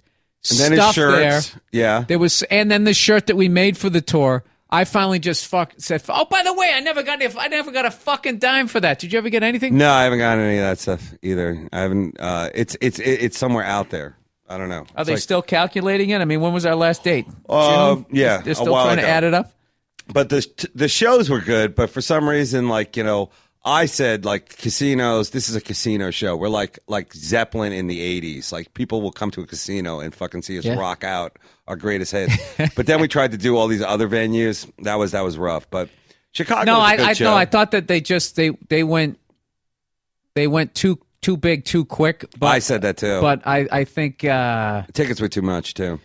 Mm-hmm. 0.44 0.64
and 0.64 0.72
then 0.72 0.78
stuff 0.78 0.88
his 0.88 0.96
shirts. 0.96 1.50
there. 1.50 1.62
Yeah. 1.74 2.06
There 2.08 2.20
was, 2.20 2.42
and 2.44 2.72
then 2.72 2.86
the 2.86 2.94
shirt 2.94 3.28
that 3.28 3.36
we 3.36 3.50
made 3.50 3.76
for 3.76 3.90
the 3.90 4.00
tour. 4.00 4.44
I 4.70 4.84
finally 4.84 5.20
just 5.20 5.48
fuck 5.48 5.74
said, 5.78 6.04
"Oh, 6.10 6.26
by 6.26 6.44
the 6.44 6.54
way, 6.54 6.72
I 6.74 6.82
never 6.82 7.02
got 7.04 7.22
any, 7.22 7.34
I 7.38 7.48
never 7.48 7.72
got 7.72 7.86
a 7.86 7.92
fucking 7.92 8.40
dime 8.40 8.68
for 8.68 8.80
that. 8.82 9.00
Did 9.00 9.14
you 9.14 9.18
ever 9.20 9.30
get 9.30 9.42
anything? 9.44 9.78
No, 9.78 9.90
I 9.92 10.04
haven't 10.04 10.20
gotten 10.20 10.44
any 10.44 10.58
of 10.58 10.64
that 10.66 10.80
stuff 10.80 11.14
either. 11.22 11.68
I 11.72 11.80
haven't. 11.80 12.20
Uh, 12.20 12.50
it's 12.54 12.76
it's 12.82 13.00
it's 13.00 13.38
somewhere 13.38 13.64
out 13.64 13.90
there. 13.90 14.18
I 14.50 14.58
don't 14.58 14.70
know. 14.70 14.86
Are 14.96 15.02
It's 15.02 15.08
they 15.08 15.14
like- 15.14 15.22
still 15.22 15.42
calculating 15.42 16.10
it? 16.10 16.22
I 16.22 16.26
mean, 16.26 16.42
when 16.42 16.54
was 16.54 16.66
our 16.66 16.76
last 16.76 17.04
date? 17.04 17.28
Uh, 17.50 17.96
June? 17.96 18.06
yeah, 18.12 18.38
they're 18.40 18.54
still 18.56 18.68
trying 18.74 18.98
ago. 19.00 19.02
to 19.04 19.08
add 19.08 19.24
it 19.24 19.34
up. 19.34 19.52
but 20.12 20.30
the 20.30 20.70
the 20.76 20.88
shows 20.88 21.30
were 21.30 21.42
good. 21.42 21.74
But 21.76 21.90
for 21.90 22.02
some 22.02 22.28
reason, 22.28 22.68
like 22.70 22.98
you 22.98 23.04
know, 23.04 23.30
I 23.66 23.86
said 23.86 24.24
like 24.24 24.50
casinos. 24.58 25.32
This 25.32 25.50
is 25.50 25.56
a 25.56 25.62
casino 25.62 26.10
show. 26.12 26.36
We're 26.38 26.48
like 26.50 26.80
like 26.88 27.14
Zeppelin 27.14 27.74
in 27.74 27.88
the 27.88 28.00
'80s. 28.22 28.52
Like 28.52 28.74
people 28.74 29.02
will 29.02 29.12
come 29.12 29.30
to 29.32 29.42
a 29.42 29.46
casino 29.48 30.00
and 30.00 30.16
fucking 30.16 30.42
see 30.44 30.58
us 30.58 30.66
Yeah. 30.66 30.76
rock 30.80 31.04
out 31.04 31.38
our 31.68 31.76
greatest 31.76 32.14
hits. 32.14 32.36
but 32.76 32.86
then 32.86 33.02
we 33.02 33.08
tried 33.08 33.32
to 33.32 33.38
do 33.38 33.58
all 33.58 33.68
these 33.68 33.82
other 33.82 34.08
venues. 34.08 34.72
That 34.80 34.96
was 34.96 35.12
that 35.12 35.22
was 35.22 35.38
rough. 35.38 35.70
But 35.70 35.90
Chicago. 36.32 36.72
No, 36.72 36.80
I, 36.80 36.94
I 37.10 37.14
show. 37.14 37.26
no, 37.26 37.34
I 37.36 37.46
thought 37.46 37.72
that 37.72 37.88
they 37.88 38.00
just 38.00 38.36
they 38.36 38.52
they 38.70 38.84
went 38.84 39.20
they 40.36 40.48
went 40.48 40.74
too 40.76 41.00
too 41.22 41.36
big 41.36 41.66
too 41.66 41.84
quick. 41.84 42.26
But 42.40 42.48
I 42.48 42.60
said 42.60 42.84
that 42.84 42.98
too. 42.98 43.20
but 43.22 43.42
I 43.46 43.68
I 43.72 43.84
think 43.84 44.24
uh, 44.24 44.84
tickets 44.94 45.20
were 45.20 45.28
too 45.30 45.42
much 45.42 45.74
too. 45.74 46.00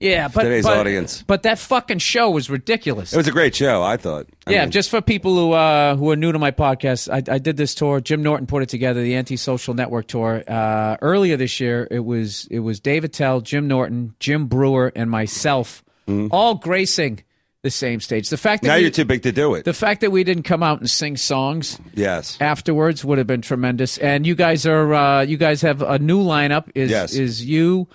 Yeah, 0.00 0.28
but 0.28 0.44
Today's 0.44 0.64
but, 0.64 0.78
audience. 0.78 1.24
But 1.26 1.42
that 1.42 1.58
fucking 1.58 1.98
show 1.98 2.30
was 2.30 2.48
ridiculous. 2.48 3.12
It 3.12 3.16
was 3.16 3.26
a 3.26 3.32
great 3.32 3.54
show. 3.54 3.82
I 3.82 3.96
thought. 3.96 4.26
I 4.46 4.52
yeah, 4.52 4.62
mean, 4.62 4.70
just 4.70 4.90
for 4.90 5.00
people 5.00 5.34
who 5.34 5.52
uh, 5.52 5.96
who 5.96 6.10
are 6.10 6.16
new 6.16 6.30
to 6.30 6.38
my 6.38 6.52
podcast, 6.52 7.08
I, 7.12 7.34
I 7.34 7.38
did 7.38 7.56
this 7.56 7.74
tour. 7.74 8.00
Jim 8.00 8.22
Norton 8.22 8.46
put 8.46 8.62
it 8.62 8.68
together, 8.68 9.02
the 9.02 9.16
Antisocial 9.16 9.74
Network 9.74 10.06
tour. 10.06 10.44
Uh, 10.46 10.96
earlier 11.02 11.36
this 11.36 11.58
year, 11.58 11.88
it 11.90 11.98
was 12.04 12.46
it 12.50 12.60
was 12.60 12.78
Dave 12.78 13.02
Attell, 13.02 13.40
Jim 13.40 13.66
Norton, 13.66 14.14
Jim 14.20 14.46
Breuer, 14.46 14.92
and 14.94 15.10
myself, 15.10 15.82
all 16.30 16.54
gracing 16.54 17.24
the 17.62 17.70
same 17.70 17.98
stage. 17.98 18.28
The 18.30 18.36
fact 18.36 18.62
that 18.62 18.68
Mm-hmm. 18.68 18.72
now 18.74 18.76
we, 18.76 18.82
you're 18.82 18.90
too 18.92 19.04
big 19.04 19.22
to 19.24 19.32
do 19.32 19.54
it. 19.54 19.64
the 19.64 19.74
fact 19.74 20.02
that 20.02 20.12
we 20.12 20.22
didn't 20.22 20.44
come 20.44 20.62
out 20.62 20.78
and 20.78 20.88
sing 20.88 21.16
songs 21.16 21.76
yes. 21.92 22.38
afterwards 22.40 23.04
would 23.04 23.18
have 23.18 23.26
been 23.26 23.42
tremendous. 23.42 23.98
And 23.98 24.24
you 24.24 24.36
guys 24.36 24.64
are 24.64 24.94
uh, 24.94 25.22
you 25.22 25.36
guys 25.36 25.62
have 25.62 25.82
a 25.82 25.98
new 25.98 26.22
lineup. 26.22 26.70
Is 26.76 26.92
Yes. 26.92 27.14
is 27.14 27.44
you, 27.44 27.88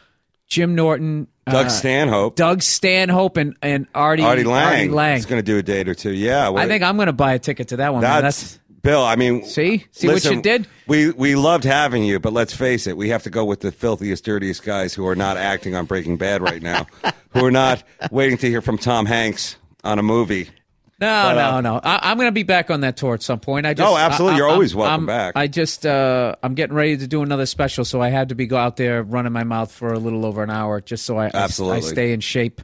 Jim 0.48 0.76
Norton, 0.76 1.28
Doug 1.46 1.66
uh, 1.66 1.70
Stanhope. 1.70 2.36
Doug 2.36 2.62
Stanhope, 2.62 3.38
and 3.38 3.58
and 3.62 3.88
Artie 3.94 4.24
Artie 4.24 4.44
Lange. 4.44 4.66
Artie 4.66 4.90
Lange. 4.90 5.18
is 5.18 5.26
going 5.26 5.40
to 5.40 5.46
do 5.46 5.58
a 5.58 5.64
date 5.64 5.90
or 5.90 5.96
two. 5.96 6.14
Yeah, 6.14 6.52
I 6.52 6.68
think 6.68 6.84
I'm 6.84 6.96
going 6.96 7.08
to 7.08 7.14
buy 7.14 7.34
a 7.34 7.40
ticket 7.40 7.70
to 7.70 7.78
that 7.78 7.94
one. 7.94 8.02
man. 8.02 8.22
that's, 8.22 8.42
That's 8.42 8.60
Bill. 8.82 9.04
I 9.04 9.16
mean, 9.16 9.46
See? 9.46 9.86
See 9.92 10.08
what 10.08 10.24
you 10.26 10.42
did? 10.42 10.68
We 10.88 11.12
we 11.12 11.36
loved 11.36 11.64
having 11.64 12.04
you, 12.04 12.20
but 12.20 12.34
let's 12.34 12.54
face 12.54 12.86
it, 12.86 12.98
we 12.98 13.10
have 13.10 13.24
to 13.24 13.30
go 13.30 13.46
with 13.46 13.62
the 13.62 13.72
filthiest, 13.72 14.26
dirtiest 14.26 14.64
guys 14.64 14.94
who 14.94 15.08
are 15.08 15.16
not 15.16 15.38
acting 15.38 15.74
on 15.76 15.86
Breaking 15.86 16.18
Bad 16.18 16.42
right 16.42 16.62
now, 16.62 16.88
who 17.32 17.46
are 17.46 17.52
not 17.52 17.84
waiting 18.12 18.38
to 18.40 18.50
hear 18.50 18.62
from 18.62 18.78
Tom 18.78 19.06
Hanks 19.06 19.56
on 19.84 20.00
a 20.00 20.04
movie. 20.04 20.50
No, 21.00 21.08
But, 21.08 21.34
no, 21.36 21.50
uh, 21.58 21.62
no. 21.62 21.80
I, 21.84 22.12
I'm 22.12 22.18
going 22.18 22.28
to 22.28 22.32
be 22.34 22.44
back 22.44 22.70
on 22.72 22.82
that 22.82 22.98
tour 22.98 23.14
at 23.14 23.22
some 23.24 23.40
point. 23.40 23.66
I 23.66 23.74
just, 23.74 23.88
Oh, 23.90 23.98
absolutely. 23.98 24.36
I- 24.36 24.38
You're 24.38 24.48
I'm- 24.48 24.54
always 24.54 24.76
welcome 24.76 24.92
I'm- 24.94 25.06
back. 25.06 25.34
I 25.36 25.48
just, 25.48 25.86
uh, 25.86 26.36
I'm 26.44 26.54
getting 26.54 26.76
ready 26.76 26.98
to 26.98 27.08
do 27.08 27.24
another 27.24 27.46
special, 27.46 27.84
so 27.86 28.02
I 28.02 28.10
had 28.10 28.30
to 28.30 28.36
be 28.36 28.46
go 28.46 28.58
out 28.58 28.78
there 28.78 29.04
running 29.04 29.34
my 29.34 29.44
mouth 29.44 29.72
for 29.72 29.92
a 29.94 30.00
little 30.00 30.26
over 30.26 30.44
an 30.44 30.50
hour, 30.50 30.80
just 30.82 31.06
so 31.06 31.18
I, 31.18 31.26
I- 31.26 31.32
I, 31.34 31.44
Absolutely. 31.44 31.82
stay 31.82 32.14
in 32.14 32.20
shape 32.20 32.62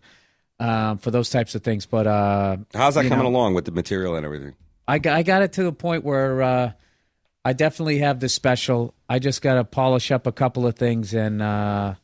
um, 0.60 0.98
for 1.00 1.12
those 1.12 1.30
types 1.30 1.56
of 1.56 1.64
things. 1.64 1.86
But 1.86 2.08
uh, 2.08 2.58
How's 2.74 2.96
that 2.96 3.04
coming 3.08 3.20
know, 3.24 3.28
along 3.30 3.54
with 3.56 3.66
the 3.66 3.72
material 3.72 4.16
and 4.16 4.26
everything? 4.26 4.54
I 4.88 5.00
got, 5.00 5.16
I 5.18 5.24
got 5.24 5.42
it 5.42 5.54
to 5.54 5.64
the 5.64 5.72
point 5.72 6.04
where 6.04 6.42
uh, 6.42 6.72
I 7.46 7.54
definitely 7.54 8.00
have 8.00 8.20
the 8.20 8.28
special. 8.30 8.94
I 9.08 9.20
just 9.20 9.42
got 9.42 9.56
to 9.56 9.64
polish 9.64 10.12
up 10.12 10.28
a 10.28 10.32
couple 10.32 10.66
of 10.68 10.76
things 10.76 11.14
and 11.14 11.42
uh, 11.42 11.96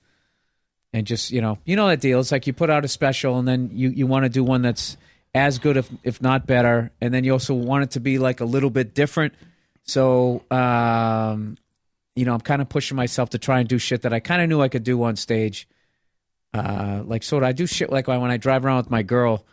and 0.93 1.05
just 1.05 1.31
you 1.31 1.41
know 1.41 1.57
you 1.65 1.75
know 1.75 1.87
that 1.87 1.99
deal. 1.99 2.19
It's 2.19 2.31
like 2.31 2.47
you 2.47 2.53
put 2.53 2.69
out 2.69 2.85
a 2.85 2.87
special 2.87 3.37
and 3.39 3.47
then 3.47 3.69
you 3.73 3.89
you 3.89 4.07
want 4.07 4.23
to 4.23 4.29
do 4.29 4.43
one 4.43 4.61
that's 4.61 4.97
as 5.35 5.59
good 5.59 5.77
if 5.77 5.87
if 6.03 6.19
not 6.21 6.47
better, 6.47 6.91
and 6.99 7.13
then 7.13 7.23
you 7.23 7.33
also 7.33 7.53
want 7.53 7.83
it 7.83 7.91
to 7.91 7.99
be 7.99 8.17
like 8.17 8.39
a 8.39 8.45
little 8.45 8.71
bit 8.71 8.95
different. 8.95 9.33
So 9.83 10.41
um, 10.49 11.57
you 12.15 12.25
know 12.25 12.33
I'm 12.33 12.39
kind 12.41 12.61
of 12.61 12.69
pushing 12.69 12.95
myself 12.97 13.29
to 13.31 13.37
try 13.37 13.59
and 13.59 13.69
do 13.69 13.77
shit 13.77 14.01
that 14.03 14.13
I 14.13 14.19
kind 14.21 14.41
of 14.41 14.49
knew 14.49 14.61
I 14.61 14.69
could 14.69 14.83
do 14.83 15.03
on 15.03 15.15
stage. 15.17 15.67
Uh, 16.53 17.03
like 17.05 17.21
sort 17.21 17.43
of 17.43 17.49
I 17.49 17.51
do 17.51 17.67
shit 17.67 17.91
like 17.91 18.07
when 18.07 18.31
I 18.31 18.37
drive 18.37 18.65
around 18.65 18.77
with 18.77 18.89
my 18.89 19.03
girl. 19.03 19.45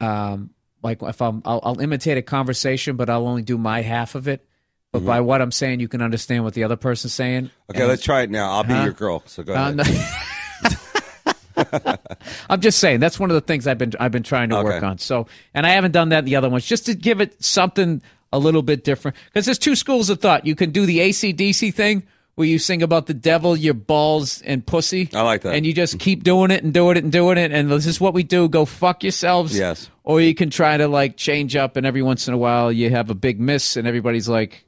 Um, 0.00 0.50
like 0.82 1.02
if 1.02 1.20
I'm 1.22 1.42
I'll, 1.44 1.60
I'll 1.62 1.80
imitate 1.80 2.16
a 2.18 2.22
conversation, 2.22 2.96
but 2.96 3.08
I'll 3.10 3.28
only 3.28 3.42
do 3.42 3.58
my 3.58 3.82
half 3.82 4.14
of 4.14 4.26
it. 4.26 4.44
But 4.90 5.04
by 5.04 5.20
what 5.22 5.42
I'm 5.42 5.50
saying, 5.50 5.80
you 5.80 5.88
can 5.88 6.02
understand 6.02 6.44
what 6.44 6.54
the 6.54 6.62
other 6.62 6.76
person's 6.76 7.12
saying. 7.14 7.50
Okay, 7.68 7.80
And- 7.80 7.88
let's 7.88 8.02
try 8.04 8.22
it 8.22 8.30
now. 8.30 8.52
I'll 8.52 8.62
be 8.62 8.74
Huh? 8.74 8.84
your 8.84 8.92
girl. 8.92 9.22
So 9.26 9.42
go 9.42 9.52
ahead. 9.52 9.80
I'm 12.50 12.60
just 12.60 12.78
saying 12.78 13.00
that's 13.00 13.18
one 13.18 13.30
of 13.30 13.34
the 13.34 13.40
things 13.40 13.66
I've 13.66 13.78
been 13.78 13.92
I've 13.98 14.12
been 14.12 14.22
trying 14.22 14.50
to 14.50 14.62
work 14.62 14.82
on. 14.82 14.98
So, 14.98 15.26
and 15.52 15.66
I 15.66 15.70
haven't 15.70 15.92
done 15.92 16.10
that 16.10 16.20
in 16.20 16.24
the 16.24 16.36
other 16.36 16.48
ones, 16.48 16.66
just 16.66 16.86
to 16.86 16.94
give 16.94 17.20
it 17.20 17.42
something 17.42 18.02
a 18.32 18.38
little 18.38 18.62
bit 18.62 18.84
different. 18.84 19.16
Because 19.26 19.46
there's 19.46 19.58
two 19.58 19.76
schools 19.76 20.10
of 20.10 20.20
thought. 20.20 20.46
You 20.46 20.54
can 20.54 20.70
do 20.70 20.86
the 20.86 20.98
ACDC 20.98 21.72
thing 21.72 22.02
where 22.34 22.48
you 22.48 22.58
sing 22.58 22.82
about 22.82 23.06
the 23.06 23.14
devil, 23.14 23.56
your 23.56 23.74
balls, 23.74 24.42
and 24.42 24.66
pussy. 24.66 25.08
I 25.14 25.22
like 25.22 25.42
that. 25.42 25.54
And 25.54 25.64
you 25.64 25.72
just 25.72 25.98
keep 26.00 26.24
doing 26.24 26.50
it 26.50 26.64
and 26.64 26.74
doing 26.74 26.96
it 26.96 27.04
and 27.04 27.12
doing 27.12 27.38
it, 27.38 27.52
and 27.52 27.70
this 27.70 27.86
is 27.86 28.00
what 28.00 28.12
we 28.12 28.24
do. 28.24 28.48
Go 28.48 28.64
fuck 28.64 29.04
yourselves. 29.04 29.56
Yes. 29.56 29.88
Or 30.02 30.20
you 30.20 30.34
can 30.34 30.50
try 30.50 30.76
to 30.76 30.88
like 30.88 31.16
change 31.16 31.54
up, 31.56 31.76
and 31.76 31.86
every 31.86 32.02
once 32.02 32.26
in 32.26 32.34
a 32.34 32.38
while 32.38 32.72
you 32.72 32.90
have 32.90 33.10
a 33.10 33.14
big 33.14 33.40
miss, 33.40 33.76
and 33.76 33.86
everybody's 33.86 34.28
like, 34.28 34.64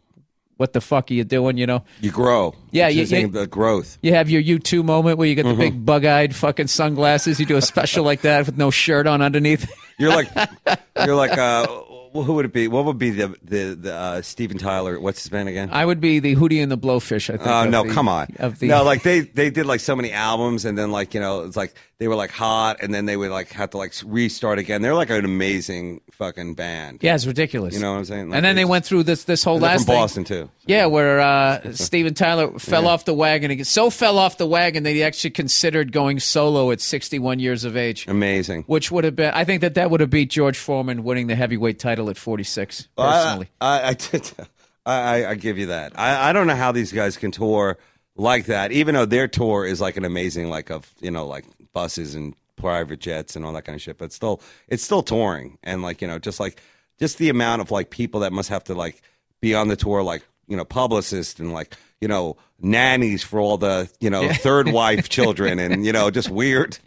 "What 0.57 0.72
the 0.72 0.80
fuck 0.80 1.11
are 1.11 1.14
you 1.14 1.24
doing?" 1.24 1.57
You 1.59 1.66
know. 1.66 1.84
You 2.00 2.11
grow. 2.11 2.54
Yeah, 2.70 2.88
You're 2.88 3.04
you- 3.07 3.28
the 3.28 3.46
growth. 3.46 3.98
You 4.02 4.12
have 4.14 4.28
your 4.30 4.42
U2 4.42 4.84
moment 4.84 5.18
where 5.18 5.26
you 5.28 5.34
get 5.34 5.44
the 5.44 5.50
Mm-hmm. 5.50 5.61
big 5.61 5.84
bug 5.86 6.04
eyed 6.04 6.34
fucking 6.34 6.66
sunglasses. 6.66 7.38
You 7.40 7.46
do 7.46 7.57
a 7.57 7.62
special 7.62 8.04
like 8.04 8.20
that 8.22 8.46
with 8.46 8.57
no 8.59 8.70
shirt 8.70 9.07
on 9.07 9.22
underneath. 9.22 9.70
You're 9.98 10.11
like, 10.11 10.28
you're 11.07 11.14
like, 11.14 11.38
uh, 11.38 11.66
who 12.12 12.34
would 12.34 12.44
it 12.44 12.52
be? 12.52 12.68
What 12.68 12.84
would 12.84 12.98
be 12.98 13.11
the 13.11 13.34
the, 13.42 13.74
the 13.80 13.94
uh, 13.94 14.20
Steven 14.22 14.59
Tyler? 14.59 15.00
What's 15.00 15.22
his 15.22 15.30
band 15.30 15.48
again? 15.48 15.70
I 15.72 15.86
would 15.86 16.02
be 16.02 16.18
the 16.18 16.36
Hootie 16.36 16.62
and 16.62 16.70
the 16.70 16.76
Blowfish, 16.76 17.32
I 17.32 17.38
think. 17.38 17.48
Oh 17.48 17.64
of 17.64 17.70
no, 17.70 17.82
the- 17.84 17.94
come 17.94 18.07
on. 18.07 18.26
Of 18.38 18.59
the, 18.59 18.68
no, 18.68 18.84
like 18.84 19.02
they 19.02 19.20
they 19.20 19.48
did 19.48 19.64
like 19.64 19.80
so 19.80 19.96
many 19.96 20.12
albums, 20.12 20.66
and 20.66 20.76
then 20.76 20.90
like 20.90 21.14
you 21.14 21.20
know 21.20 21.44
it's 21.44 21.57
like 21.57 21.74
they 21.99 22.09
were 22.09 22.14
like 22.14 22.30
hot, 22.30 22.78
and 22.82 22.92
then 22.92 23.07
they 23.07 23.16
would 23.16 23.30
like 23.30 23.49
have 23.53 23.70
to 23.70 23.78
like 23.78 23.94
restart 24.05 24.59
again. 24.59 24.82
They're 24.82 24.94
like 24.94 25.09
an 25.09 25.24
amazing 25.24 26.03
fucking 26.12 26.55
band. 26.55 26.99
yeah, 27.03 27.14
it's 27.14 27.26
ridiculous. 27.26 27.74
You 27.74 27.80
know 27.80 27.92
what 27.92 27.99
I'm 27.99 28.05
saying? 28.05 28.28
Like, 28.28 28.36
and 28.36 28.44
then 28.44 28.55
they 28.55 28.66
went 28.66 28.84
through 28.84 29.05
this 29.05 29.24
this 29.24 29.42
whole 29.42 29.59
last 29.59 29.80
from 29.80 29.86
thing. 29.86 29.94
Boston 29.97 30.24
too. 30.24 30.51
Yeah, 30.66 30.86
where 30.86 31.20
uh, 31.20 31.70
Steven 31.72 32.12
Tyler 32.12 32.59
fell 32.59 32.86
off 32.86 33.07
the 33.07 33.14
wagon. 33.14 33.51
He 33.51 33.64
so 33.64 33.88
fell 33.88 34.18
off 34.18 34.36
the 34.36 34.47
wagon 34.47 34.82
that 34.82 34.90
he 34.92 35.03
actually 35.03 35.30
considered 35.30 35.90
going 35.92 36.20
solo 36.20 36.70
at 36.70 36.80
61 36.82 37.38
years 37.40 37.64
of 37.64 37.76
age, 37.76 38.07
Amazing. 38.09 38.64
which 38.64 38.90
would 38.90 39.05
have 39.05 39.16
been. 39.16 39.32
I 39.32 39.44
think 39.44 39.62
that 39.62 39.74
that 39.74 39.90
would 39.90 40.01
have 40.01 40.11
beat 40.11 40.28
George 40.30 40.59
Foreman 40.59 41.03
winning 41.03 41.28
the 41.28 41.34
heavyweight 41.36 41.78
title 41.78 42.11
at 42.11 42.18
46. 42.18 42.88
Well, 42.99 43.07
I- 43.07 43.22
Personally, 43.22 43.49
I, 43.61 43.80
I, 43.80 44.47
I, 44.86 45.24
I, 45.24 45.30
I 45.30 45.34
give 45.34 45.57
you 45.59 45.66
that. 45.66 45.99
I, 45.99 46.28
I 46.30 46.32
don't 46.34 46.47
know 46.47 46.55
how 46.57 46.72
these 46.72 46.92
guys 46.92 47.16
can 47.16 47.30
tour 47.30 47.78
like 48.18 48.47
that, 48.47 48.72
even 48.72 48.94
though 48.94 49.05
their 49.05 49.28
tour 49.28 49.64
is 49.66 49.80
like 49.80 49.97
an 49.97 50.05
amazing, 50.05 50.49
like 50.49 50.70
of 50.70 50.90
you 51.01 51.11
know, 51.11 51.26
like 51.26 51.44
buses 51.77 52.14
and 52.14 52.35
private 52.57 53.01
jets 53.01 53.37
and 53.37 53.45
all 53.45 53.53
that 53.53 53.66
kind 53.66 53.77
of 53.77 53.83
shit. 53.83 53.99
But 53.99 54.11
still, 54.11 54.41
it's 54.66 54.83
still 54.83 55.03
touring, 55.03 55.59
and 55.62 55.83
like 55.83 56.01
you 56.01 56.09
know, 56.09 56.18
just 56.18 56.41
like 56.41 56.59
just 56.99 57.18
the 57.18 57.29
amount 57.29 57.61
of 57.61 57.70
like 57.70 57.91
people 57.91 58.20
that 58.20 58.33
must 58.33 58.49
have 58.49 58.64
to 58.64 58.74
like 58.74 59.03
be 59.43 59.55
on 59.55 59.68
the 59.68 59.77
tour, 59.77 60.03
like 60.03 60.22
you 60.49 60.57
know, 60.57 60.64
publicists 60.64 61.39
and 61.39 61.53
like 61.53 61.77
you 62.01 62.09
know, 62.09 62.39
nannies 62.59 63.22
for 63.22 63.39
all 63.41 63.59
the 63.59 63.91
you 64.01 64.09
know 64.09 64.33
third 64.33 64.72
wife 64.72 65.09
children, 65.18 65.59
and 65.59 65.85
you 65.85 65.93
know, 65.93 66.11
just 66.11 66.31
weird. 66.31 66.79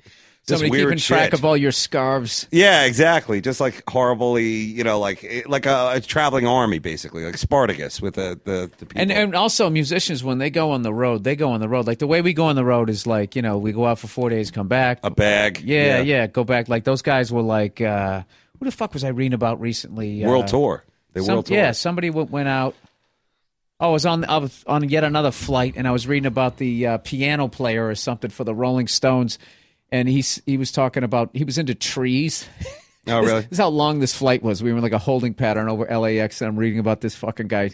Somebody 0.49 0.71
weird 0.71 0.89
keeping 0.89 0.99
track 0.99 1.25
shit. 1.25 1.33
of 1.33 1.45
all 1.45 1.55
your 1.55 1.71
scarves. 1.71 2.47
Yeah, 2.51 2.83
exactly. 2.85 3.41
Just 3.41 3.59
like 3.59 3.83
horribly, 3.89 4.47
you 4.47 4.83
know, 4.83 4.99
like 4.99 5.43
like 5.47 5.65
a, 5.65 5.93
a 5.95 6.01
traveling 6.01 6.47
army, 6.47 6.79
basically, 6.79 7.23
like 7.23 7.37
Spartacus 7.37 8.01
with 8.01 8.15
the 8.15 8.39
the, 8.43 8.71
the 8.77 8.85
people. 8.85 9.01
And 9.01 9.11
and 9.11 9.35
also 9.35 9.69
musicians 9.69 10.23
when 10.23 10.37
they 10.37 10.49
go 10.49 10.71
on 10.71 10.81
the 10.81 10.93
road, 10.93 11.23
they 11.23 11.35
go 11.35 11.51
on 11.51 11.59
the 11.59 11.69
road. 11.69 11.87
Like 11.87 11.99
the 11.99 12.07
way 12.07 12.21
we 12.21 12.33
go 12.33 12.45
on 12.45 12.55
the 12.55 12.65
road 12.65 12.89
is 12.89 13.05
like 13.07 13.35
you 13.35 13.41
know 13.41 13.57
we 13.57 13.71
go 13.71 13.85
out 13.85 13.99
for 13.99 14.07
four 14.07 14.29
days, 14.29 14.51
come 14.51 14.67
back. 14.67 14.99
a 15.03 15.09
bag. 15.09 15.61
yeah, 15.61 15.99
yeah, 15.99 16.27
go 16.27 16.43
back. 16.43 16.67
Like 16.69 16.83
those 16.83 17.01
guys 17.01 17.31
were 17.31 17.41
like, 17.41 17.79
uh, 17.81 18.23
who 18.59 18.65
the 18.65 18.71
fuck 18.71 18.93
was 18.93 19.03
I 19.03 19.09
reading 19.09 19.33
about 19.33 19.61
recently? 19.61 20.25
World 20.25 20.45
uh, 20.45 20.47
tour. 20.47 20.83
They 21.13 21.21
some- 21.21 21.35
world 21.35 21.45
tour. 21.47 21.57
Yeah, 21.57 21.71
somebody 21.71 22.09
w- 22.09 22.27
went 22.29 22.47
out. 22.49 22.75
Oh, 23.81 23.89
I 23.89 23.91
was 23.93 24.05
on 24.05 24.25
I 24.25 24.37
was 24.39 24.63
on 24.67 24.89
yet 24.89 25.05
another 25.05 25.31
flight, 25.31 25.75
and 25.77 25.87
I 25.87 25.91
was 25.91 26.05
reading 26.05 26.25
about 26.27 26.57
the 26.57 26.85
uh, 26.85 26.97
piano 26.97 27.47
player 27.47 27.87
or 27.87 27.95
something 27.95 28.29
for 28.29 28.43
the 28.43 28.53
Rolling 28.53 28.87
Stones, 28.89 29.39
and 29.91 30.07
he's 30.07 30.41
he 30.45 30.57
was 30.57 30.71
talking 30.71 31.03
about 31.03 31.29
he 31.33 31.43
was 31.43 31.57
into 31.57 31.75
trees. 31.75 32.47
Oh, 33.07 33.21
This- 33.21 33.27
really? 33.29 33.41
This 33.41 33.51
is 33.53 33.57
how 33.57 33.69
long 33.69 33.99
this 33.99 34.13
flight 34.15 34.43
was. 34.43 34.61
We 34.61 34.71
were 34.71 34.77
in 34.77 34.83
like 34.83 34.91
a 34.91 34.97
holding 34.99 35.33
pattern 35.33 35.67
over 35.69 35.85
LAX, 35.85 36.41
and 36.41 36.47
I'm 36.49 36.57
reading 36.57 36.79
about 36.79 37.01
this 37.01 37.15
fucking 37.15 37.47
guy, 37.47 37.71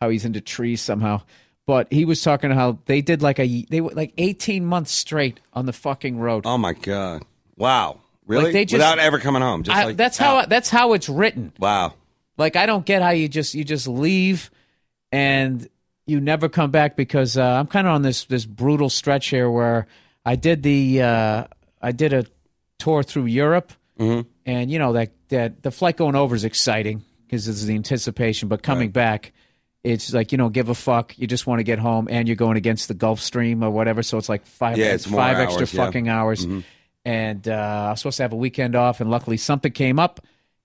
how 0.00 0.08
he's 0.08 0.24
into 0.24 0.40
trees 0.40 0.80
somehow. 0.80 1.22
But 1.66 1.92
he 1.92 2.04
was 2.06 2.22
talking 2.22 2.50
how 2.50 2.78
they 2.86 3.02
did 3.02 3.20
like 3.20 3.38
a 3.38 3.64
they 3.68 3.80
were 3.82 3.90
like 3.90 4.14
18 4.16 4.64
months 4.64 4.90
straight 4.92 5.40
on 5.52 5.66
the 5.66 5.72
fucking 5.74 6.18
road. 6.18 6.44
Oh 6.46 6.56
my 6.56 6.72
god! 6.72 7.24
Wow, 7.56 8.00
really? 8.26 8.44
Like, 8.44 8.52
they 8.54 8.64
just- 8.64 8.74
Without 8.78 8.98
ever 8.98 9.18
coming 9.18 9.42
home, 9.42 9.64
just 9.64 9.76
I- 9.76 9.84
like 9.84 9.96
that's 9.98 10.16
how 10.16 10.38
out. 10.38 10.48
that's 10.48 10.70
how 10.70 10.94
it's 10.94 11.08
written. 11.10 11.52
Wow. 11.58 11.92
Like 12.38 12.56
I 12.56 12.64
don't 12.66 12.86
get 12.86 13.02
how 13.02 13.10
you 13.10 13.28
just 13.28 13.54
you 13.54 13.64
just 13.64 13.86
leave 13.88 14.50
and 15.12 15.68
you 16.06 16.20
never 16.20 16.48
come 16.48 16.70
back 16.70 16.96
because 16.96 17.36
uh, 17.36 17.42
I'm 17.44 17.66
kind 17.66 17.86
of 17.86 17.92
on 17.94 18.02
this 18.02 18.24
this 18.24 18.46
brutal 18.46 18.88
stretch 18.88 19.26
here 19.28 19.50
where 19.50 19.86
I 20.24 20.36
did 20.36 20.62
the 20.62 21.02
uh, 21.02 21.44
I 21.80 21.92
did 21.92 22.12
a 22.12 22.24
tour 22.78 23.02
through 23.02 23.26
Europe 23.26 23.72
and 24.46 24.70
you 24.70 24.78
know 24.78 24.92
that 24.92 25.10
that 25.30 25.62
the 25.62 25.70
flight 25.72 25.96
going 25.96 26.14
over 26.14 26.36
is 26.36 26.44
exciting 26.44 27.04
because 27.26 27.48
it's 27.48 27.64
the 27.64 27.74
anticipation, 27.74 28.48
but 28.48 28.62
coming 28.62 28.90
back. 28.90 29.32
It's 29.84 30.12
like 30.12 30.32
you 30.32 30.38
don't 30.38 30.52
give 30.52 30.68
a 30.68 30.74
fuck. 30.74 31.16
You 31.18 31.26
just 31.28 31.46
want 31.46 31.60
to 31.60 31.62
get 31.62 31.78
home, 31.78 32.08
and 32.10 32.26
you're 32.28 32.36
going 32.36 32.56
against 32.56 32.88
the 32.88 32.94
Gulf 32.94 33.20
Stream 33.20 33.62
or 33.62 33.70
whatever. 33.70 34.02
So 34.02 34.18
it's 34.18 34.28
like 34.28 34.44
five, 34.44 34.76
Yeah, 34.76 34.92
it's 34.92 35.06
five 35.06 35.38
extra 35.38 35.60
hours, 35.62 35.72
yeah. 35.74 35.84
fucking 35.84 36.08
hours. 36.08 36.46
And 37.04 37.48
uh, 37.48 37.84
I 37.86 37.90
was 37.90 38.00
supposed 38.00 38.16
to 38.18 38.24
have 38.24 38.32
a 38.32 38.36
weekend 38.36 38.74
off, 38.74 39.00
and 39.00 39.08
luckily 39.08 39.36
something 39.36 39.70
came 39.72 39.98
up, 40.00 40.20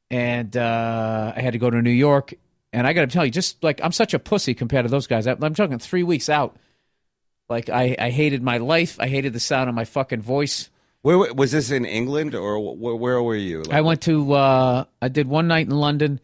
and 0.10 0.58
uh, 0.58 1.32
I 1.36 1.42
had 1.42 1.54
to 1.54 1.60
go 1.60 1.70
to 1.70 1.82
New 1.82 1.92
York. 1.92 2.34
And 2.74 2.88
I 2.88 2.94
got 2.94 3.02
to 3.02 3.08
tell 3.08 3.24
you, 3.24 3.32
just 3.32 3.64
like 3.64 3.80
I'm 3.84 3.92
such 3.92 4.16
a 4.16 4.20
pussy 4.20 4.56
compared 4.56 4.86
to 4.86 4.90
those 4.90 5.06
guys. 5.08 5.28
I, 5.28 5.38
I'm 5.40 5.54
talking 5.54 5.78
three 5.78 6.04
weeks 6.04 6.28
out. 6.28 6.58
Like 7.50 7.70
I, 7.70 7.96
I 8.00 8.10
hated 8.10 8.42
my 8.42 8.58
life. 8.58 9.00
I 9.00 9.08
hated 9.08 9.32
the 9.34 9.40
sound 9.40 9.70
of 9.70 9.76
my 9.76 9.86
fucking 9.86 10.22
voice. 10.22 10.70
Where 11.04 11.34
was 11.34 11.52
this 11.52 11.70
in 11.70 11.84
England 11.84 12.34
or 12.34 12.58
where, 12.76 12.96
where 12.96 13.22
were 13.22 13.36
you? 13.36 13.64
Like, 13.64 13.74
I 13.74 13.82
went 13.82 14.02
to 14.04 14.34
uh, 14.34 14.86
I 15.02 15.10
did 15.10 15.28
one 15.28 15.50
night 15.50 15.68
in 15.68 15.76
London, 15.76 16.22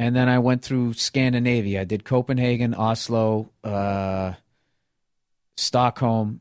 and 0.00 0.16
then 0.16 0.28
I 0.28 0.40
went 0.40 0.62
through 0.62 0.94
Scandinavia. 0.94 1.82
I 1.82 1.84
did 1.84 2.04
Copenhagen, 2.04 2.74
Oslo, 2.74 3.50
uh, 3.62 4.32
Stockholm, 5.56 6.40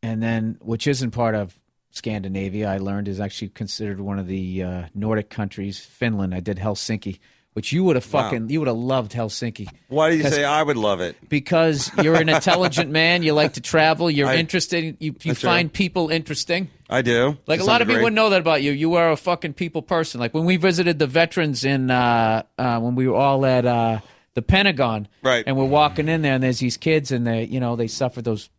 and 0.00 0.22
then 0.22 0.58
which 0.60 0.86
isn't 0.86 1.10
part 1.10 1.34
of 1.34 1.58
Scandinavia. 1.90 2.70
I 2.70 2.78
learned 2.78 3.08
is 3.08 3.18
actually 3.18 3.48
considered 3.48 4.00
one 4.00 4.20
of 4.20 4.28
the 4.28 4.62
uh, 4.62 4.82
Nordic 4.94 5.28
countries. 5.28 5.80
Finland. 5.80 6.36
I 6.36 6.40
did 6.40 6.58
Helsinki, 6.58 7.18
which 7.54 7.72
you 7.72 7.82
would 7.84 7.96
have 7.96 8.04
fucking 8.04 8.50
you 8.50 8.60
would 8.60 8.68
have 8.68 8.76
loved 8.76 9.12
Helsinki 9.12 9.68
Why 9.88 10.10
do 10.10 10.16
you 10.16 10.24
say 10.24 10.44
I 10.44 10.62
would 10.62 10.76
love 10.76 11.00
it? 11.00 11.16
because 11.28 11.90
you're 12.02 12.16
an 12.16 12.28
intelligent 12.28 12.90
man. 13.00 13.22
You 13.22 13.32
like 13.32 13.54
to 13.54 13.60
travel. 13.60 14.10
You're 14.10 14.28
I- 14.28 14.36
interested. 14.36 14.96
You 15.00 15.14
you 15.22 15.34
find 15.34 15.72
people 15.72 16.10
interesting. 16.10 16.68
I 16.90 17.00
do. 17.02 17.38
Like 17.46 17.60
a 17.60 17.64
lot 17.64 17.80
of 17.80 17.88
people 17.88 18.02
wouldn't 18.02 18.16
know 18.16 18.30
that 18.30 18.40
about 18.40 18.62
you. 18.62 18.70
You 18.72 18.94
are 18.94 19.10
a 19.10 19.16
fucking 19.16 19.54
people 19.54 19.80
person. 19.82 20.20
Like 20.20 20.34
when 20.34 20.44
we 20.44 20.56
visited 20.56 20.98
the 20.98 21.06
veterans 21.06 21.64
in 21.64 21.90
uh, 21.90 22.42
uh, 22.58 22.78
when 22.80 22.94
we 22.94 23.08
were 23.08 23.16
all 23.16 23.46
at 23.46 23.64
uh, 23.64 24.00
the 24.34 24.42
Pentagon, 24.42 25.08
Right. 25.22 25.44
And 25.46 25.56
we're 25.56 25.64
walking 25.64 26.08
in 26.08 26.22
there, 26.22 26.34
and 26.34 26.42
there's 26.42 26.58
these 26.58 26.76
kids, 26.76 27.10
and 27.12 27.26
they, 27.26 27.44
you 27.44 27.60
know, 27.60 27.76
they 27.76 27.86
suffered 27.86 28.24
those 28.24 28.50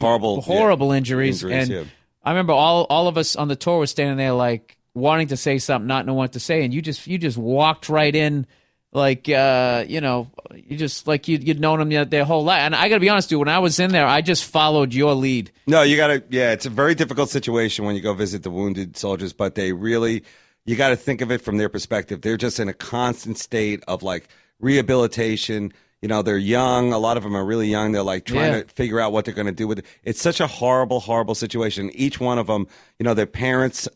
horrible, 0.00 0.40
horrible 0.40 0.92
yeah, 0.92 0.98
injuries. 0.98 1.42
injuries, 1.42 1.68
and 1.68 1.86
yeah. 1.86 1.92
I 2.24 2.30
remember 2.30 2.52
all 2.52 2.84
all 2.88 3.08
of 3.08 3.18
us 3.18 3.36
on 3.36 3.48
the 3.48 3.56
tour 3.56 3.78
were 3.78 3.86
standing 3.86 4.16
there, 4.16 4.32
like 4.32 4.76
wanting 4.96 5.28
to 5.28 5.36
say 5.36 5.58
something, 5.58 5.86
not 5.86 6.06
knowing 6.06 6.16
what 6.18 6.32
to 6.32 6.40
say, 6.40 6.64
and 6.64 6.74
you 6.74 6.82
just 6.82 7.06
you 7.06 7.18
just 7.18 7.36
walked 7.38 7.88
right 7.88 8.14
in. 8.14 8.46
Like 8.92 9.28
uh, 9.28 9.84
you 9.86 10.00
know, 10.00 10.30
you 10.54 10.76
just 10.78 11.06
like 11.06 11.28
you, 11.28 11.36
you'd 11.36 11.60
known 11.60 11.80
them 11.80 11.90
their, 11.90 12.06
their 12.06 12.24
whole 12.24 12.44
life, 12.44 12.60
and 12.60 12.74
I 12.74 12.88
got 12.88 12.94
to 12.96 13.00
be 13.00 13.10
honest, 13.10 13.28
dude. 13.28 13.40
When 13.40 13.48
I 13.48 13.58
was 13.58 13.78
in 13.78 13.90
there, 13.92 14.06
I 14.06 14.22
just 14.22 14.44
followed 14.46 14.94
your 14.94 15.12
lead. 15.12 15.50
No, 15.66 15.82
you 15.82 15.96
got 15.98 16.06
to. 16.06 16.24
Yeah, 16.30 16.52
it's 16.52 16.64
a 16.64 16.70
very 16.70 16.94
difficult 16.94 17.28
situation 17.28 17.84
when 17.84 17.94
you 17.94 18.00
go 18.00 18.14
visit 18.14 18.42
the 18.42 18.50
wounded 18.50 18.96
soldiers, 18.96 19.34
but 19.34 19.54
they 19.54 19.72
really, 19.72 20.22
you 20.64 20.76
got 20.76 20.88
to 20.90 20.96
think 20.96 21.20
of 21.20 21.30
it 21.30 21.42
from 21.42 21.58
their 21.58 21.68
perspective. 21.68 22.22
They're 22.22 22.38
just 22.38 22.58
in 22.58 22.68
a 22.68 22.72
constant 22.72 23.36
state 23.36 23.82
of 23.86 24.02
like 24.02 24.28
rehabilitation. 24.60 25.72
You 26.00 26.08
know, 26.08 26.22
they're 26.22 26.38
young. 26.38 26.92
A 26.92 26.98
lot 26.98 27.16
of 27.18 27.22
them 27.22 27.36
are 27.36 27.44
really 27.44 27.68
young. 27.68 27.92
They're 27.92 28.02
like 28.02 28.24
trying 28.24 28.52
Yeah. 28.52 28.62
to 28.62 28.68
figure 28.68 29.00
out 29.00 29.12
what 29.12 29.24
they're 29.24 29.34
going 29.34 29.46
to 29.46 29.52
do 29.52 29.66
with 29.66 29.80
it. 29.80 29.86
It's 30.04 30.22
such 30.22 30.40
a 30.40 30.46
horrible, 30.46 31.00
horrible 31.00 31.34
situation. 31.34 31.90
Each 31.94 32.20
one 32.20 32.38
of 32.38 32.46
them, 32.46 32.66
you 32.98 33.04
know, 33.04 33.12
their 33.14 33.26
parents. 33.26 33.88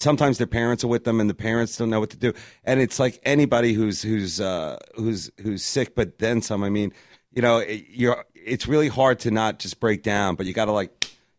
Sometimes 0.00 0.38
their 0.38 0.46
parents 0.46 0.82
are 0.82 0.88
with 0.88 1.04
them, 1.04 1.20
and 1.20 1.28
the 1.28 1.34
parents 1.34 1.76
don't 1.76 1.90
know 1.90 2.00
what 2.00 2.10
to 2.10 2.16
do. 2.16 2.32
And 2.64 2.80
it's 2.80 2.98
like 2.98 3.20
anybody 3.22 3.72
who's 3.74 4.02
who's 4.02 4.40
uh, 4.40 4.78
who's 4.96 5.30
who's 5.42 5.62
sick, 5.62 5.94
but 5.94 6.18
then 6.18 6.40
some. 6.42 6.64
I 6.64 6.70
mean, 6.70 6.92
you 7.32 7.42
know, 7.42 7.58
it, 7.58 7.84
you're. 7.90 8.24
It's 8.34 8.66
really 8.66 8.88
hard 8.88 9.18
to 9.20 9.30
not 9.30 9.58
just 9.58 9.78
break 9.80 10.02
down, 10.02 10.34
but 10.36 10.46
you 10.46 10.52
got 10.52 10.64
to 10.66 10.72
like. 10.72 10.90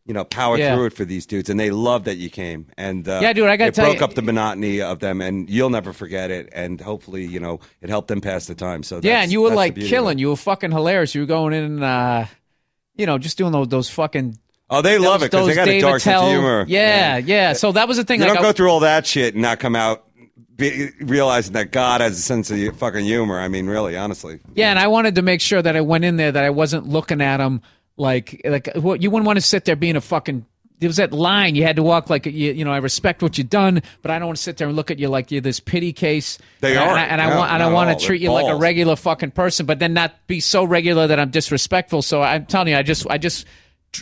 You 0.03 0.15
know, 0.15 0.23
power 0.25 0.57
Yeah. 0.57 0.75
through 0.75 0.87
it 0.87 0.93
for 0.93 1.05
these 1.05 1.27
dudes, 1.27 1.47
and 1.47 1.59
they 1.59 1.69
love 1.69 2.05
that 2.05 2.17
you 2.17 2.31
came. 2.31 2.65
And 2.75 3.07
uh, 3.07 3.19
Yeah, 3.21 3.33
dude, 3.33 3.47
I 3.47 3.55
gotta 3.55 3.69
it 3.69 3.75
broke 3.75 3.99
you- 3.99 4.03
up 4.03 4.15
the 4.15 4.23
monotony 4.23 4.81
of 4.81 4.97
them, 4.99 5.21
and 5.21 5.47
you'll 5.47 5.69
never 5.69 5.93
forget 5.93 6.31
it. 6.31 6.49
And 6.53 6.81
hopefully, 6.81 7.23
you 7.23 7.39
know, 7.39 7.59
it 7.81 7.89
helped 7.89 8.07
them 8.07 8.19
pass 8.19 8.47
the 8.47 8.55
time. 8.55 8.81
So 8.81 8.99
yeah, 9.03 9.21
and 9.21 9.31
you 9.31 9.41
were 9.41 9.51
like 9.51 9.75
killing. 9.75 10.17
You 10.17 10.29
were 10.29 10.35
fucking 10.35 10.71
hilarious. 10.71 11.13
You 11.13 11.21
were 11.21 11.27
going 11.27 11.53
in, 11.53 11.83
uh, 11.83 12.25
you 12.95 13.05
know, 13.05 13.19
just 13.19 13.37
doing 13.37 13.51
those, 13.51 13.67
those 13.67 13.89
fucking. 13.91 14.39
Oh, 14.71 14.81
they 14.81 14.97
love 14.97 15.21
it 15.21 15.29
because 15.31 15.47
they 15.47 15.53
got 15.53 15.67
a 15.67 15.71
David 15.71 15.81
dark 15.81 16.01
sense 16.01 16.21
of 16.21 16.29
humor. 16.29 16.65
Yeah, 16.67 17.17
yeah, 17.17 17.53
So 17.53 17.73
that 17.73 17.89
was 17.89 17.97
the 17.97 18.05
thing. 18.05 18.21
You 18.21 18.25
like, 18.25 18.35
don't 18.35 18.43
I- 18.45 18.49
go 18.49 18.53
through 18.53 18.69
all 18.69 18.79
that 18.79 19.05
shit 19.05 19.33
and 19.33 19.41
not 19.41 19.59
come 19.59 19.75
out 19.75 20.05
be, 20.55 20.89
realizing 21.01 21.53
that 21.53 21.71
God 21.71 22.01
has 22.01 22.17
a 22.17 22.21
sense 22.21 22.49
of 22.51 22.77
fucking 22.77 23.03
humor. 23.03 23.39
I 23.39 23.47
mean, 23.49 23.67
really, 23.67 23.97
honestly. 23.97 24.39
Yeah, 24.53 24.69
and 24.69 24.79
I 24.79 24.87
wanted 24.87 25.15
to 25.15 25.21
make 25.21 25.41
sure 25.41 25.61
that 25.61 25.75
I 25.75 25.81
went 25.81 26.05
in 26.05 26.15
there 26.15 26.31
that 26.31 26.43
I 26.43 26.51
wasn't 26.51 26.87
looking 26.87 27.21
at 27.21 27.39
him 27.39 27.61
like 27.97 28.41
like 28.45 28.69
what 28.75 29.01
you 29.01 29.11
wouldn't 29.11 29.27
want 29.27 29.37
to 29.37 29.41
sit 29.41 29.65
there 29.65 29.75
being 29.75 29.95
a 29.95 30.01
fucking. 30.01 30.45
There 30.79 30.89
was 30.89 30.97
that 30.97 31.13
line 31.13 31.53
you 31.53 31.61
had 31.61 31.75
to 31.75 31.83
walk 31.83 32.09
like 32.09 32.25
you, 32.25 32.31
you 32.53 32.65
know. 32.65 32.71
I 32.71 32.77
respect 32.77 33.21
what 33.21 33.37
you've 33.37 33.49
done, 33.49 33.83
but 34.01 34.09
I 34.09 34.17
don't 34.17 34.29
want 34.29 34.37
to 34.37 34.43
sit 34.43 34.57
there 34.57 34.67
and 34.67 34.75
look 34.75 34.89
at 34.89 34.97
you 34.97 35.09
like 35.09 35.29
you're 35.29 35.41
this 35.41 35.59
pity 35.59 35.93
case. 35.93 36.39
They 36.61 36.75
and 36.75 36.79
I, 36.79 36.87
are. 36.87 36.97
and 36.97 36.99
I, 36.99 37.03
and 37.03 37.21
I 37.21 37.37
want 37.37 37.51
and 37.51 37.63
I 37.63 37.69
want 37.71 37.99
to 37.99 38.03
treat 38.03 38.19
They're 38.19 38.29
you 38.29 38.33
like 38.33 38.47
a 38.47 38.55
regular 38.55 38.95
fucking 38.95 39.31
person, 39.31 39.67
but 39.67 39.77
then 39.77 39.93
not 39.93 40.15
be 40.25 40.39
so 40.39 40.63
regular 40.63 41.05
that 41.07 41.19
I'm 41.19 41.29
disrespectful. 41.29 42.01
So 42.01 42.23
I'm 42.23 42.47
telling 42.47 42.69
you, 42.69 42.77
I 42.77 42.83
just 42.83 43.05
I 43.09 43.19
just 43.19 43.45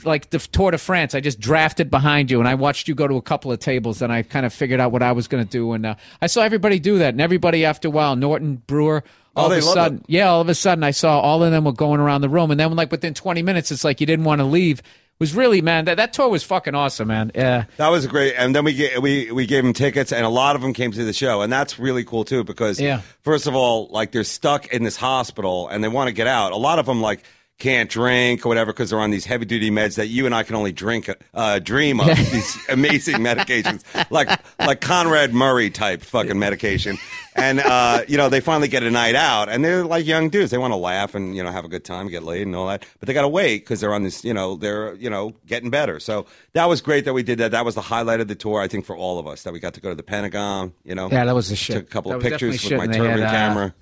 like 0.03 0.29
the 0.29 0.39
Tour 0.39 0.71
de 0.71 0.77
France, 0.77 1.15
I 1.15 1.19
just 1.19 1.39
drafted 1.39 1.89
behind 1.89 2.29
you, 2.31 2.39
and 2.39 2.47
I 2.47 2.55
watched 2.55 2.87
you 2.87 2.95
go 2.95 3.07
to 3.07 3.15
a 3.15 3.21
couple 3.21 3.51
of 3.51 3.59
tables, 3.59 4.01
and 4.01 4.11
I 4.13 4.21
kind 4.23 4.45
of 4.45 4.53
figured 4.53 4.79
out 4.79 4.91
what 4.91 5.01
I 5.03 5.11
was 5.11 5.27
going 5.27 5.43
to 5.43 5.49
do, 5.49 5.73
and 5.73 5.85
uh, 5.85 5.95
I 6.21 6.27
saw 6.27 6.41
everybody 6.41 6.79
do 6.79 6.99
that, 6.99 7.13
and 7.13 7.21
everybody 7.21 7.65
after 7.65 7.87
a 7.87 7.91
while, 7.91 8.15
Norton 8.15 8.61
Breuer, 8.67 9.03
all 9.35 9.47
Oh, 9.47 9.51
of 9.51 9.57
a 9.57 9.61
sudden, 9.61 9.97
it. 9.99 10.05
yeah, 10.07 10.29
all 10.29 10.41
of 10.41 10.49
a 10.49 10.55
sudden, 10.55 10.83
I 10.83 10.91
saw 10.91 11.19
all 11.19 11.43
of 11.43 11.51
them 11.51 11.63
were 11.65 11.71
going 11.73 11.99
around 11.99 12.21
the 12.21 12.29
room, 12.29 12.51
and 12.51 12.59
then 12.59 12.75
like 12.75 12.91
within 12.91 13.13
20 13.13 13.41
minutes, 13.41 13.71
it's 13.71 13.83
like 13.83 13.99
you 13.99 14.07
didn't 14.07 14.25
want 14.25 14.39
to 14.39 14.45
leave. 14.45 14.79
It 14.79 15.23
was 15.23 15.35
really 15.35 15.61
man, 15.61 15.83
that 15.85 15.97
that 15.97 16.13
tour 16.13 16.29
was 16.29 16.43
fucking 16.43 16.75
awesome, 16.75 17.09
man. 17.09 17.31
Yeah, 17.35 17.65
That 17.75 17.89
was 17.89 18.07
great, 18.07 18.35
and 18.37 18.55
then 18.55 18.63
we 18.63 18.73
get, 18.73 19.01
we 19.01 19.31
we 19.31 19.45
gave 19.45 19.63
them 19.63 19.73
tickets, 19.73 20.13
and 20.13 20.25
a 20.25 20.29
lot 20.29 20.55
of 20.55 20.61
them 20.61 20.71
came 20.73 20.91
to 20.93 21.03
the 21.03 21.11
show, 21.13 21.41
and 21.41 21.51
that's 21.51 21.77
really 21.77 22.05
cool 22.05 22.23
too. 22.23 22.43
Because 22.45 22.79
Yeah. 22.79 23.01
first 23.21 23.45
of 23.47 23.53
all, 23.55 23.89
like 23.91 24.11
they're 24.13 24.23
stuck 24.23 24.67
in 24.67 24.83
this 24.83 24.95
hospital, 24.95 25.67
and 25.67 25.83
they 25.83 25.89
want 25.89 26.07
to 26.07 26.13
get 26.13 26.27
out. 26.27 26.51
A 26.53 26.57
lot 26.57 26.79
of 26.79 26.85
them 26.85 27.01
like 27.01 27.23
can't 27.59 27.89
drink 27.89 28.45
or 28.45 28.49
whatever 28.49 28.71
because 28.71 28.89
they're 28.89 28.99
on 28.99 29.11
these 29.11 29.25
heavy 29.25 29.45
duty 29.45 29.69
meds 29.69 29.95
that 29.95 30.07
you 30.07 30.25
and 30.25 30.33
I 30.33 30.43
can 30.43 30.55
only 30.55 30.71
drink 30.71 31.09
uh, 31.33 31.59
dream 31.59 31.99
of 31.99 32.07
these 32.31 32.57
amazing 32.69 33.17
medications 33.17 33.83
like 34.09 34.29
like 34.59 34.79
Conrad 34.81 35.33
Murray 35.33 35.69
type 35.69 36.01
fucking 36.01 36.39
medication. 36.39 36.97
And 37.35 37.59
uh, 37.59 38.01
you 38.07 38.17
know 38.17 38.29
they 38.29 38.39
finally 38.39 38.67
get 38.67 38.83
a 38.83 38.91
night 38.91 39.15
out, 39.15 39.49
and 39.49 39.63
they're 39.63 39.85
like 39.85 40.05
young 40.05 40.29
dudes. 40.29 40.51
They 40.51 40.57
want 40.57 40.71
to 40.71 40.77
laugh 40.77 41.15
and 41.15 41.35
you 41.35 41.43
know 41.43 41.51
have 41.51 41.65
a 41.65 41.69
good 41.69 41.85
time, 41.85 42.07
get 42.07 42.23
laid, 42.23 42.47
and 42.47 42.55
all 42.55 42.67
that. 42.67 42.85
But 42.99 43.07
they 43.07 43.13
got 43.13 43.21
to 43.21 43.29
wait 43.29 43.59
because 43.59 43.81
they're 43.81 43.93
on 43.93 44.03
this. 44.03 44.23
You 44.23 44.33
know 44.33 44.55
they're 44.55 44.95
you 44.95 45.09
know 45.09 45.35
getting 45.45 45.69
better. 45.69 45.99
So 45.99 46.25
that 46.53 46.65
was 46.65 46.81
great 46.81 47.05
that 47.05 47.13
we 47.13 47.23
did 47.23 47.37
that. 47.39 47.51
That 47.51 47.65
was 47.65 47.75
the 47.75 47.81
highlight 47.81 48.19
of 48.19 48.27
the 48.27 48.35
tour, 48.35 48.61
I 48.61 48.67
think, 48.67 48.85
for 48.85 48.95
all 48.95 49.19
of 49.19 49.27
us. 49.27 49.43
That 49.43 49.53
we 49.53 49.59
got 49.59 49.73
to 49.75 49.81
go 49.81 49.89
to 49.89 49.95
the 49.95 50.03
Pentagon. 50.03 50.73
You 50.83 50.95
know, 50.95 51.09
Yeah, 51.09 51.25
that 51.25 51.35
was 51.35 51.49
the 51.49 51.55
shit. 51.55 51.75
Took 51.77 51.85
a 51.85 51.89
couple 51.89 52.11
That 52.11 52.17
of 52.17 52.23
pictures 52.23 52.63
with 52.63 52.77
my 52.77 52.87
turban 52.87 53.23
uh, 53.23 53.29
camera. 53.29 53.75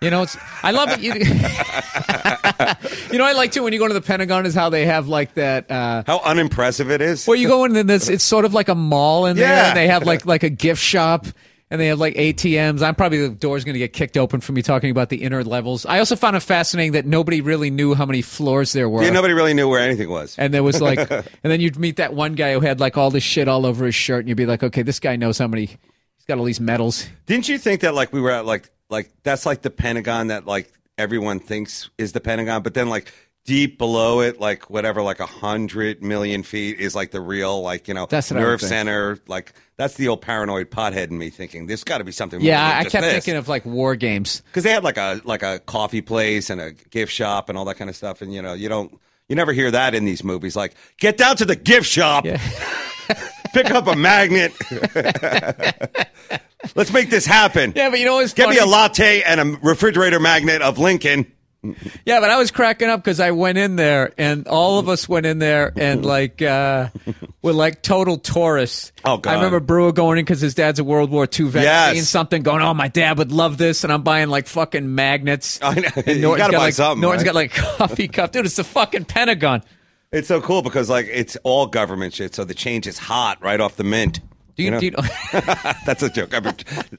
You 0.00 0.10
know, 0.10 0.22
it's 0.22 0.36
I 0.62 0.70
love 0.70 0.90
it. 0.90 1.00
You, 1.00 1.12
you 3.12 3.18
know, 3.18 3.24
I 3.24 3.32
like 3.32 3.52
too 3.52 3.62
when 3.62 3.72
you 3.72 3.78
go 3.78 3.88
to 3.88 3.94
the 3.94 4.00
Pentagon 4.00 4.46
is 4.46 4.54
how 4.54 4.70
they 4.70 4.86
have 4.86 5.08
like 5.08 5.34
that. 5.34 5.70
Uh, 5.70 6.02
How 6.06 6.20
unimpressive 6.20 6.90
it 6.90 7.00
is. 7.00 7.26
Well, 7.26 7.36
you 7.36 7.48
go 7.48 7.64
in 7.64 7.86
this. 7.86 8.08
It's 8.08 8.24
sort 8.24 8.44
of 8.44 8.54
like 8.54 8.68
a 8.68 8.74
mall 8.74 9.26
in 9.26 9.36
there. 9.36 9.48
Yeah. 9.48 9.68
And 9.68 9.76
they 9.76 9.88
have 9.88 10.04
like 10.04 10.24
like 10.26 10.42
a 10.42 10.50
gift 10.50 10.80
shop, 10.82 11.26
and 11.70 11.80
they 11.80 11.88
have 11.88 11.98
like 11.98 12.14
ATMs. 12.14 12.82
I'm 12.82 12.94
probably 12.94 13.18
the 13.26 13.34
door's 13.34 13.64
going 13.64 13.74
to 13.74 13.78
get 13.78 13.92
kicked 13.92 14.16
open 14.16 14.40
for 14.40 14.52
me 14.52 14.62
talking 14.62 14.90
about 14.90 15.08
the 15.08 15.22
inner 15.22 15.42
levels. 15.44 15.84
I 15.86 15.98
also 15.98 16.16
found 16.16 16.36
it 16.36 16.40
fascinating 16.40 16.92
that 16.92 17.06
nobody 17.06 17.40
really 17.40 17.70
knew 17.70 17.94
how 17.94 18.06
many 18.06 18.22
floors 18.22 18.72
there 18.72 18.88
were. 18.88 19.02
yeah, 19.02 19.10
nobody 19.10 19.34
really 19.34 19.54
knew 19.54 19.68
where 19.68 19.80
anything 19.80 20.08
was. 20.10 20.36
and 20.38 20.52
there 20.54 20.62
was 20.62 20.80
like, 20.80 20.98
and 21.10 21.24
then 21.42 21.60
you'd 21.60 21.78
meet 21.78 21.96
that 21.96 22.14
one 22.14 22.34
guy 22.34 22.52
who 22.52 22.60
had 22.60 22.78
like 22.80 22.96
all 22.96 23.10
this 23.10 23.24
shit 23.24 23.48
all 23.48 23.66
over 23.66 23.84
his 23.86 23.94
shirt, 23.94 24.20
and 24.20 24.28
you'd 24.28 24.36
be 24.36 24.46
like, 24.46 24.62
okay, 24.62 24.82
this 24.82 25.00
guy 25.00 25.16
knows 25.16 25.38
how 25.38 25.48
many. 25.48 25.66
He's 25.66 26.24
got 26.28 26.38
all 26.38 26.44
these 26.44 26.60
medals. 26.60 27.08
Didn't 27.26 27.48
you 27.48 27.58
think 27.58 27.80
that 27.80 27.94
like 27.94 28.12
we 28.12 28.20
were 28.20 28.30
at 28.30 28.44
like 28.46 28.70
like 28.90 29.10
that's 29.22 29.46
like 29.46 29.62
the 29.62 29.70
Pentagon 29.70 30.28
that 30.28 30.46
like 30.46 30.72
everyone 30.96 31.40
thinks 31.40 31.90
is 31.98 32.12
the 32.12 32.20
Pentagon, 32.20 32.62
but 32.62 32.74
then 32.74 32.88
like 32.88 33.12
deep 33.44 33.78
below 33.78 34.20
it, 34.20 34.40
like 34.40 34.68
whatever, 34.68 35.00
like 35.00 35.20
a 35.20 35.26
hundred 35.26 36.02
million 36.02 36.42
feet 36.42 36.78
is 36.80 36.94
like 36.94 37.10
the 37.10 37.20
real 37.20 37.62
like 37.62 37.88
you 37.88 37.94
know 37.94 38.06
That's 38.06 38.30
what 38.30 38.36
I 38.38 38.40
would 38.40 38.46
nerve 38.46 38.60
center. 38.60 39.18
Like 39.26 39.54
that's 39.76 39.94
the 39.94 40.08
old 40.08 40.20
paranoid 40.20 40.70
pothead 40.70 41.08
in 41.10 41.18
me 41.18 41.30
thinking 41.30 41.66
there's 41.66 41.84
got 41.84 41.98
to 41.98 42.04
be 42.04 42.12
something. 42.12 42.40
more 42.40 42.48
Yeah, 42.48 42.78
I, 42.80 42.84
kept 42.84 43.02
this. 43.02 43.12
thinking 43.12 43.36
of 43.36 43.48
like 43.48 43.64
war 43.64 43.96
games. 43.96 44.42
because 44.46 44.64
they 44.64 44.70
had 44.72 44.84
like 44.84 44.98
a 44.98 45.20
like 45.24 45.42
a 45.42 45.60
coffee 45.60 46.02
place 46.02 46.50
and 46.50 46.60
a 46.60 46.72
gift 46.72 47.12
shop 47.12 47.48
and 47.48 47.56
all 47.56 47.64
that 47.66 47.76
kind 47.76 47.88
of 47.88 47.96
stuff, 47.96 48.22
and 48.22 48.34
you 48.34 48.42
know 48.42 48.54
you 48.54 48.68
don't 48.68 48.98
you 49.28 49.36
never 49.36 49.52
hear 49.52 49.70
that 49.70 49.94
in 49.94 50.04
these 50.04 50.24
movies. 50.24 50.56
Like 50.56 50.74
get 50.98 51.16
down 51.16 51.36
to 51.36 51.44
the 51.44 51.56
gift 51.56 51.86
shop, 51.86 52.24
Yeah. 52.26 52.40
pick 53.52 53.70
up 53.70 53.86
a 53.86 53.96
magnet. 53.96 54.52
Let's 56.74 56.92
make 56.92 57.10
this 57.10 57.24
happen. 57.26 57.72
Yeah, 57.74 57.90
but 57.90 57.98
you 57.98 58.04
know 58.04 58.16
what's 58.16 58.32
Get 58.34 58.48
me 58.50 58.58
a 58.58 58.66
latte 58.66 59.22
and 59.22 59.40
a 59.40 59.44
refrigerator 59.62 60.20
magnet 60.20 60.60
of 60.62 60.78
Lincoln. 60.78 61.30
Yeah, 62.04 62.20
but 62.20 62.30
I 62.30 62.38
was 62.38 62.52
cracking 62.52 62.88
up 62.88 63.00
because 63.02 63.18
I 63.18 63.32
went 63.32 63.58
in 63.58 63.74
there 63.74 64.12
and 64.16 64.46
all 64.46 64.78
of 64.78 64.88
us 64.88 65.08
went 65.08 65.26
in 65.26 65.40
there 65.40 65.72
and 65.76 66.04
like 66.04 66.40
uh, 66.40 66.88
were 67.42 67.52
like 67.52 67.82
total 67.82 68.16
tourists. 68.18 68.92
Oh, 69.04 69.16
God. 69.18 69.30
I 69.30 69.34
remember 69.34 69.58
Breuer 69.58 69.90
going 69.92 70.18
in 70.18 70.24
because 70.24 70.40
his 70.40 70.54
dad's 70.54 70.78
a 70.78 70.84
World 70.84 71.10
War 71.10 71.26
II 71.26 71.46
vet, 71.48 71.64
Yes. 71.64 71.92
seeing 71.92 72.04
something 72.04 72.42
going. 72.44 72.62
Oh, 72.62 72.74
my 72.74 72.86
dad 72.88 73.18
would 73.18 73.32
love 73.32 73.58
this, 73.58 73.82
and 73.82 73.92
I'm 73.92 74.02
buying 74.02 74.28
like 74.28 74.46
fucking 74.46 74.94
magnets. 74.94 75.58
I 75.60 75.74
know. 75.74 75.88
And 75.96 76.06
You 76.20 76.22
gotta 76.36 76.38
got 76.38 76.52
buy 76.52 76.58
like 76.58 76.74
something, 76.74 77.00
Norton's 77.00 77.22
right? 77.26 77.26
got 77.26 77.34
like 77.34 77.52
coffee 77.78 78.08
cup, 78.08 78.30
dude. 78.32 78.46
It's 78.46 78.56
the 78.56 78.64
fucking 78.64 79.06
Pentagon. 79.06 79.62
It's 80.10 80.28
so 80.28 80.40
cool 80.40 80.62
because 80.62 80.88
like 80.88 81.06
it's 81.10 81.36
all 81.42 81.66
government 81.66 82.14
shit, 82.14 82.34
so 82.34 82.44
the 82.44 82.54
change 82.54 82.86
is 82.86 82.98
hot 82.98 83.42
right 83.42 83.60
off 83.60 83.76
the 83.76 83.84
mint. 83.84 84.20
Do 84.56 84.64
you, 84.64 84.70
know? 84.72 84.80
do 84.80 84.86
you 84.86 84.92
That's 85.86 86.02
a 86.02 86.10
joke. 86.10 86.34
I've 86.34 86.42
been, 86.42 86.56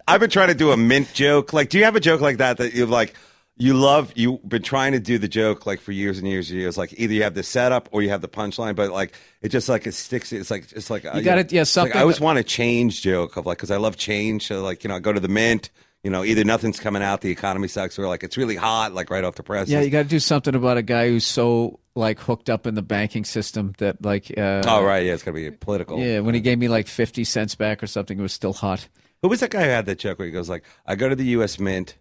I've 0.07 0.22
been 0.22 0.30
trying 0.30 0.47
to 0.47 0.53
do 0.53 0.72
a 0.72 0.78
mint 0.78 1.14
joke. 1.14 1.51
Like, 1.51 1.70
do 1.70 1.78
you 1.78 1.84
have 1.84 1.95
a 1.97 1.99
joke 1.99 2.22
like 2.22 2.38
that 2.38 2.57
that 2.57 2.74
you've 2.74 2.89
like? 2.89 3.16
You 3.57 3.74
love. 3.74 4.14
You've 4.16 4.47
been 4.47 4.62
trying 4.62 4.93
to 4.93 4.99
do 5.01 5.18
the 5.18 5.28
joke 5.28 5.66
like 5.66 5.82
for 5.82 5.91
years 5.91 6.18
and 6.18 6.26
years 6.26 6.49
and 6.49 6.57
years. 6.57 6.78
Like 6.78 6.93
either 6.97 7.14
you 7.14 7.24
have 7.24 7.34
the 7.34 7.43
setup 7.43 7.89
or 7.91 8.01
you 8.01 8.07
have 8.10 8.22
the 8.22 8.30
punchline, 8.30 8.74
but 8.74 8.91
like 8.91 9.14
it 9.41 9.49
just 9.49 9.68
like 9.68 9.86
it 9.86 9.93
sticks. 9.93 10.32
It's 10.32 10.49
like 10.49 10.72
it's 10.72 10.89
like 10.89 11.03
You 11.03 11.22
gotta- 11.22 11.41
uh, 11.41 11.45
yeah, 11.49 11.62
it's 11.64 11.76
like, 11.76 11.88
something 11.88 11.97
I 11.97 12.01
always 12.01 12.22
want 12.22 12.39
a 12.39 12.43
change 12.43 13.01
joke 13.01 13.36
of 13.36 13.45
like 13.45 13.57
because 13.57 13.72
I 13.72 13.76
love 13.78 13.97
change. 13.97 14.47
So 14.47 14.64
like 14.64 14.86
you 14.86 14.88
know, 14.88 14.95
I 14.95 14.99
go 14.99 15.12
to 15.12 15.20
the 15.20 15.28
mint. 15.28 15.72
You 16.04 16.10
know, 16.10 16.24
either 16.24 16.45
nothing's 16.45 16.80
coming 16.80 17.04
out, 17.04 17.20
the 17.22 17.30
economy 17.30 17.68
sucks, 17.68 18.00
or 18.00 18.08
like 18.08 18.24
it's 18.24 18.38
really 18.38 18.56
hot, 18.56 18.93
like 18.93 19.10
right 19.10 19.24
off 19.24 19.36
the 19.36 19.43
press. 19.43 19.68
yeah, 19.68 19.82
you 19.82 19.89
got 19.89 20.04
to 20.04 20.08
do 20.08 20.20
something 20.20 20.56
about 20.56 20.78
a 20.78 20.82
guy 20.82 21.10
who's 21.10 21.28
so 21.28 21.80
like 21.93 22.20
hooked 22.20 22.50
up 22.50 22.66
in 22.66 22.76
the 22.76 22.82
banking 22.82 23.26
system 23.26 23.74
that 23.80 24.04
like. 24.04 24.32
Uh, 24.38 24.62
oh 24.66 24.84
right, 24.84 25.06
yeah, 25.06 25.14
it's 25.14 25.24
gonna 25.24 25.36
be 25.36 25.52
political. 25.52 26.00
Yeah, 26.00 26.20
when 26.22 26.36
he 26.36 26.41
gave 26.41 26.58
me 26.58 26.70
like 26.70 26.88
fifty 26.88 27.26
cents 27.26 27.56
back 27.56 27.84
or 27.84 27.88
something, 27.88 28.18
it 28.18 28.22
was 28.22 28.32
still 28.34 28.54
hot. 28.54 28.88
Who 29.22 29.28
was 29.28 29.41
that 29.41 29.50
guy 29.50 29.64
who 29.64 29.70
had 29.70 29.86
that 29.88 30.00
joke 30.00 30.20
where 30.20 30.26
he 30.26 30.32
goes 30.32 30.50
like, 30.50 30.64
"I 30.86 30.95
go 30.95 31.10
to 31.10 31.16
the 31.16 31.26
U.S. 31.26 31.60
Mint 31.60 31.97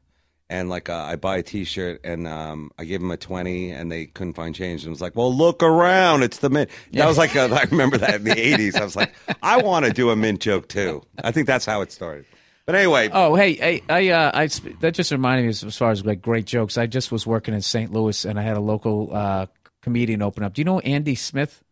and 0.49 0.69
like 0.71 0.89
uh, 0.89 0.95
I 0.95 1.17
buy 1.17 1.39
a 1.39 1.43
T-shirt 1.43 2.01
and 2.05 2.27
um, 2.29 2.71
I 2.79 2.85
give 2.85 3.03
him 3.03 3.11
a 3.11 3.17
twenty 3.17 3.71
and 3.73 3.91
they 3.91 4.07
couldn't 4.07 4.35
find 4.35 4.55
change 4.55 4.85
and 4.85 4.91
was 4.91 5.01
like, 5.01 5.17
well, 5.17 5.35
look 5.35 5.61
around, 5.65 6.23
it's 6.23 6.39
the 6.39 6.51
Mint." 6.51 6.71
That 6.93 7.09
was 7.09 7.19
like 7.19 7.35
uh, 7.35 7.49
I 7.53 7.65
remember 7.65 7.99
that 7.99 8.15
in 8.15 8.25
the 8.25 8.31
'80s. 8.37 8.77
I 8.77 8.85
was 8.85 8.95
like, 8.95 9.13
I 9.43 9.61
want 9.61 9.87
to 9.87 9.93
do 9.93 10.11
a 10.11 10.15
Mint 10.17 10.41
joke 10.41 10.69
too. 10.69 11.03
I 11.25 11.33
think 11.33 11.49
that's 11.49 11.67
how 11.67 11.81
it 11.81 11.91
started. 11.91 12.27
But 12.69 12.75
anyway, 12.75 13.09
Oh, 13.11 13.35
hey, 13.35 13.55
hey, 13.55 13.83
I, 13.89 14.09
uh, 14.11 14.31
I, 14.35 14.47
that 14.81 14.93
just 14.93 15.11
reminded 15.11 15.45
me 15.45 15.49
as, 15.49 15.75
far 15.75 15.91
as 15.91 16.05
like 16.05 16.21
great 16.21 16.45
jokes. 16.45 16.77
I 16.77 16.85
just 16.87 17.11
was 17.11 17.27
working 17.27 17.55
in 17.55 17.63
St. 17.63 17.91
Louis 17.91 18.27
and 18.27 18.39
I 18.39 18.43
had 18.43 18.59
a 18.59 18.61
local 18.61 19.09
uh, 19.11 19.47
comedian 19.81 20.21
open 20.21 20.43
up. 20.43 20.53
Do 20.53 20.61
you 20.61 20.67
know 20.67 20.79
Andy 20.81 21.15
Smith? 21.15 21.65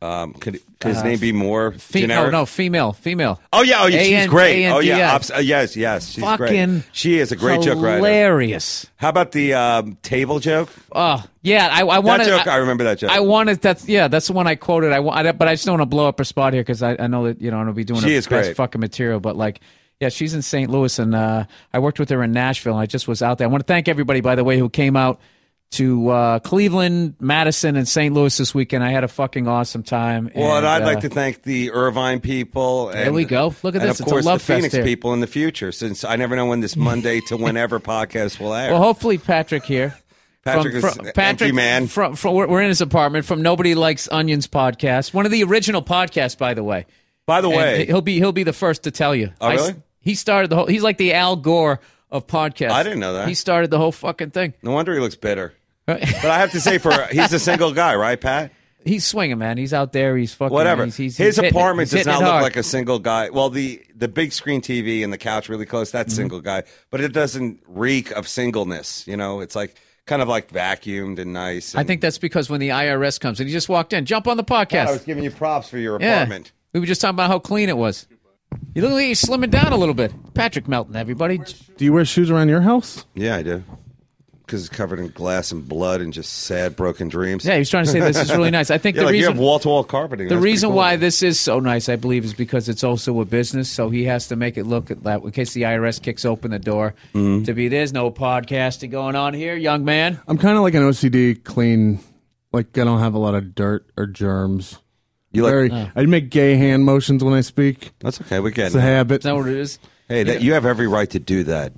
um, 0.00 0.32
could, 0.34 0.60
could 0.80 0.94
his 0.94 1.02
name 1.02 1.18
be 1.18 1.32
more 1.32 1.72
Fe- 1.72 2.02
generic? 2.02 2.32
no, 2.32 2.40
no, 2.40 2.46
female, 2.46 2.92
female. 2.92 3.40
Oh 3.52 3.62
yeah, 3.62 3.82
oh 3.82 3.86
yeah, 3.86 4.02
she's 4.02 4.12
A-N- 4.12 4.28
great. 4.28 4.66
Oh 4.68 4.78
yeah, 4.80 5.14
Ops- 5.14 5.30
uh, 5.30 5.38
yes, 5.38 5.76
yes, 5.76 6.10
she's 6.10 6.22
Fucking 6.22 6.70
great. 6.70 6.84
She 6.92 7.18
is 7.18 7.32
a 7.32 7.36
great 7.36 7.62
joke 7.62 7.80
writer. 7.82 7.98
Hilarious. 7.98 8.86
How 8.96 9.08
about 9.08 9.32
the 9.32 9.54
um, 9.54 9.98
table 10.02 10.38
joke? 10.40 10.68
Oh, 10.92 11.24
yeah. 11.42 11.68
I, 11.72 11.84
I 11.86 12.00
That 12.00 12.26
joke, 12.26 12.46
I, 12.46 12.54
I, 12.54 12.56
remember 12.56 12.84
that 12.84 12.98
joke. 12.98 13.10
I 13.10 13.20
wanted 13.20 13.60
that's 13.60 13.88
yeah, 13.88 14.08
that's 14.08 14.26
the 14.28 14.32
one 14.34 14.46
I 14.46 14.54
quoted. 14.54 14.92
I, 14.92 15.00
I 15.00 15.32
but 15.32 15.48
I 15.48 15.54
just 15.54 15.64
don't 15.64 15.78
want 15.78 15.82
to 15.82 15.86
blow 15.86 16.06
up 16.06 16.18
her 16.18 16.24
spot 16.24 16.52
here 16.52 16.62
because 16.62 16.82
I, 16.82 16.96
I 16.98 17.06
know 17.08 17.26
that 17.26 17.40
you 17.40 17.50
know 17.50 17.56
I'm 17.56 17.64
gonna 17.64 17.74
be 17.74 17.84
doing 17.84 18.00
She 18.00 18.10
her 18.10 18.18
is 18.18 18.26
best 18.26 18.46
great. 18.48 18.56
fucking 18.56 18.80
material. 18.80 19.20
But 19.20 19.36
like, 19.36 19.60
yeah, 20.00 20.08
she's 20.08 20.34
in 20.34 20.42
St. 20.42 20.70
Louis 20.70 20.98
and 20.98 21.14
uh, 21.14 21.44
I 21.72 21.78
worked 21.78 21.98
with 21.98 22.10
her 22.10 22.22
in 22.22 22.32
Nashville. 22.32 22.74
and 22.74 22.82
I 22.82 22.86
just 22.86 23.08
was 23.08 23.22
out 23.22 23.38
there. 23.38 23.46
I 23.46 23.50
want 23.50 23.62
to 23.66 23.72
thank 23.72 23.88
everybody 23.88 24.20
by 24.20 24.34
the 24.34 24.44
way 24.44 24.58
who 24.58 24.68
came 24.68 24.96
out 24.96 25.20
to 25.72 26.08
uh, 26.08 26.38
Cleveland, 26.38 27.16
Madison, 27.20 27.76
and 27.76 27.86
St. 27.86 28.14
Louis 28.14 28.34
this 28.38 28.54
weekend. 28.54 28.82
I 28.82 28.90
had 28.90 29.04
a 29.04 29.08
fucking 29.08 29.46
awesome 29.46 29.82
time. 29.82 30.30
Well, 30.34 30.56
and 30.56 30.66
I'd 30.66 30.82
uh, 30.82 30.86
like 30.86 31.00
to 31.00 31.10
thank 31.10 31.42
the 31.42 31.72
Irvine 31.72 32.20
people. 32.20 32.88
And, 32.88 33.14
we 33.14 33.26
go. 33.26 33.54
Look 33.62 33.74
at 33.74 33.82
this. 33.82 34.00
Of 34.00 34.00
It's 34.00 34.00
a 34.00 34.04
course, 34.04 34.24
love 34.24 34.38
the 34.46 34.54
Phoenix 34.54 34.72
here. 34.74 34.84
people 34.84 35.12
in 35.12 35.20
the 35.20 35.26
future, 35.26 35.70
since 35.70 36.04
I 36.04 36.16
never 36.16 36.36
know 36.36 36.46
when 36.46 36.60
this 36.60 36.74
Monday 36.74 37.20
to 37.22 37.36
whenever 37.36 37.80
podcast 37.80 38.40
will 38.40 38.54
air. 38.54 38.72
Well, 38.72 38.80
hopefully 38.82 39.18
Patrick 39.18 39.64
here. 39.64 39.94
Patrick 40.42 40.74
is 40.74 40.80
from, 40.80 41.06
Patrick 41.14 41.52
man. 41.52 41.86
From, 41.86 42.14
from 42.14 42.34
we're 42.34 42.62
in 42.62 42.68
his 42.68 42.80
apartment. 42.80 43.26
From 43.26 43.42
Nobody 43.42 43.74
Likes 43.74 44.08
Onions 44.10 44.46
podcast, 44.46 45.12
one 45.12 45.26
of 45.26 45.32
the 45.32 45.42
original 45.44 45.82
podcasts, 45.82 46.38
by 46.38 46.54
the 46.54 46.64
way. 46.64 46.86
By 47.26 47.42
the 47.42 47.48
And 47.48 47.56
way, 47.58 47.84
he'll 47.84 48.00
be 48.00 48.14
he'll 48.14 48.32
be 48.32 48.44
the 48.44 48.54
first 48.54 48.84
to 48.84 48.90
tell 48.90 49.14
you. 49.14 49.32
Oh, 49.38 49.48
I 49.48 49.54
really? 49.56 49.74
He 50.08 50.14
started 50.14 50.48
the 50.48 50.56
whole. 50.56 50.66
He's 50.66 50.82
like 50.82 50.96
the 50.96 51.12
Al 51.12 51.36
Gore 51.36 51.80
of 52.10 52.26
podcasts. 52.26 52.70
I 52.70 52.82
didn't 52.82 53.00
know 53.00 53.12
that. 53.14 53.28
He 53.28 53.34
started 53.34 53.70
the 53.70 53.76
whole 53.78 53.92
fucking 53.92 54.30
thing. 54.30 54.54
no 54.62 54.72
wonder 54.72 54.94
he 54.94 55.00
looks 55.00 55.16
bitter. 55.16 55.52
But 55.86 56.02
I 56.26 56.38
have 56.38 56.52
to 56.52 56.60
say, 56.60 56.78
for 56.78 56.92
he's 57.10 57.32
a 57.32 57.38
single 57.38 57.72
guy, 57.72 57.94
right, 57.94 58.20
Pat? 58.20 58.52
He's 58.84 59.04
swinging, 59.06 59.38
man. 59.38 59.58
He's 59.58 59.74
out 59.74 59.92
there. 59.92 60.16
He's 60.16 60.32
fucking. 60.32 60.52
Whatever. 60.54 60.84
He's, 60.86 60.96
he's, 60.96 61.16
His 61.16 61.36
he's 61.36 61.50
apartment 61.50 61.90
does 61.90 62.06
not 62.06 62.20
look 62.20 62.28
hard. 62.30 62.42
like 62.42 62.56
a 62.56 62.62
single 62.62 62.98
guy. 62.98 63.28
Well, 63.30 63.50
the 63.50 63.82
the 63.94 64.08
big 64.08 64.32
screen 64.32 64.60
TV 64.62 65.02
and 65.04 65.12
the 65.12 65.18
couch 65.18 65.48
really 65.48 65.66
close. 65.66 65.90
That's 65.90 66.12
Mm-hmm. 66.12 66.16
single 66.22 66.40
guy, 66.40 66.62
but 66.90 67.00
it 67.02 67.12
doesn't 67.12 67.60
reek 67.66 68.10
of 68.12 68.26
singleness. 68.28 69.06
You 69.06 69.16
know, 69.16 69.40
it's 69.40 69.56
like 69.56 69.74
kind 70.06 70.22
of 70.22 70.28
like 70.28 70.50
vacuumed 70.50 71.18
and 71.18 71.32
nice. 71.34 71.74
I 71.74 71.84
think 71.84 72.00
that's 72.00 72.18
because 72.18 72.48
when 72.48 72.60
the 72.60 72.70
IRS 72.70 73.18
comes 73.20 73.40
and 73.40 73.48
he 73.48 73.52
just 73.52 73.68
walked 73.68 73.92
in, 73.92 74.04
jump 74.06 74.26
on 74.28 74.36
the 74.38 74.44
podcast. 74.44 74.86
I 74.86 74.92
was 74.92 75.04
giving 75.04 75.24
you 75.24 75.30
props 75.30 75.68
for 75.68 75.76
your 75.78 76.00
Yeah. 76.00 76.16
apartment. 76.22 76.52
We 76.72 76.80
were 76.80 76.86
just 76.86 77.00
talking 77.00 77.14
about 77.16 77.28
how 77.30 77.38
clean 77.40 77.68
it 77.68 77.76
was. 77.76 78.06
You 78.74 78.82
look 78.82 78.92
like 78.92 79.06
you're 79.06 79.14
slimming 79.14 79.50
down 79.50 79.72
a 79.72 79.76
little 79.76 79.94
bit. 79.94 80.12
Patrick 80.34 80.68
Melton, 80.68 80.96
everybody. 80.96 81.38
Do 81.76 81.84
you 81.84 81.92
wear 81.92 82.04
shoes 82.04 82.30
around 82.30 82.48
your 82.48 82.60
house? 82.60 83.04
Yeah, 83.14 83.36
I 83.36 83.42
do. 83.42 83.62
Because 84.46 84.66
it's 84.66 84.74
covered 84.74 84.98
in 84.98 85.08
glass 85.08 85.52
and 85.52 85.68
blood 85.68 86.00
and 86.00 86.10
just 86.10 86.32
sad, 86.32 86.74
broken 86.74 87.08
dreams. 87.08 87.44
Yeah, 87.44 87.54
he 87.54 87.58
was 87.58 87.68
trying 87.68 87.84
to 87.84 87.90
say 87.90 88.00
this 88.00 88.16
is 88.16 88.30
really 88.30 88.50
nice. 88.50 88.70
I 88.70 88.78
think 88.78 88.96
Yeah, 88.96 89.02
the 89.02 89.06
like 89.06 89.12
you 89.14 89.18
reason 89.18 89.32
have 89.34 89.40
wall 89.40 89.58
to 89.58 89.68
wall 89.68 89.84
carpeting. 89.84 90.28
the 90.28 90.36
That's 90.36 90.44
reason 90.44 90.70
cool. 90.70 90.76
why 90.78 90.96
this 90.96 91.22
is 91.22 91.38
so 91.38 91.60
nice, 91.60 91.90
I 91.90 91.96
believe, 91.96 92.24
is 92.24 92.32
because 92.32 92.66
it's 92.70 92.82
also 92.82 93.20
a 93.20 93.26
business. 93.26 93.68
So 93.68 93.90
he 93.90 94.04
has 94.04 94.28
to 94.28 94.36
make 94.36 94.56
it 94.56 94.64
look 94.64 94.90
at 94.90 95.02
that 95.04 95.22
in 95.22 95.30
case 95.32 95.52
the 95.52 95.62
IRS 95.62 96.00
kicks 96.02 96.24
open 96.24 96.50
the 96.50 96.58
door 96.58 96.94
Mm-hmm. 97.12 97.44
to 97.44 97.52
be. 97.52 97.68
There's 97.68 97.92
no 97.92 98.10
podcasting 98.10 98.90
going 98.90 99.16
on 99.16 99.34
here, 99.34 99.54
young 99.54 99.84
man. 99.84 100.18
I'm 100.26 100.38
kind 100.38 100.56
of 100.56 100.62
like 100.62 100.72
an 100.74 100.82
OCD 100.82 101.44
clean. 101.44 101.98
Like 102.50 102.78
I 102.78 102.84
don't 102.84 103.00
have 103.00 103.12
a 103.12 103.18
lot 103.18 103.34
of 103.34 103.54
dirt 103.54 103.90
or 103.98 104.06
germs. 104.06 104.78
You 105.38 105.42
like. 105.44 105.52
Very, 105.70 105.90
I 105.96 106.06
make 106.06 106.30
gay 106.30 106.54
hand 106.56 106.84
motions 106.84 107.24
when 107.24 107.34
I 107.34 107.40
speak. 107.40 107.92
That's 108.00 108.20
okay. 108.20 108.40
We 108.40 108.50
get 108.50 108.66
It's 108.66 108.74
a 108.74 108.78
it. 108.78 108.82
habit. 108.82 109.20
Is 109.20 109.24
that 109.24 109.34
what 109.36 109.48
it 109.48 109.56
is? 109.56 109.78
Hey, 110.08 110.22
that, 110.24 110.42
you 110.42 110.52
have 110.54 110.64
every 110.66 110.86
right 110.86 111.08
to 111.10 111.18
do 111.18 111.44
that. 111.44 111.72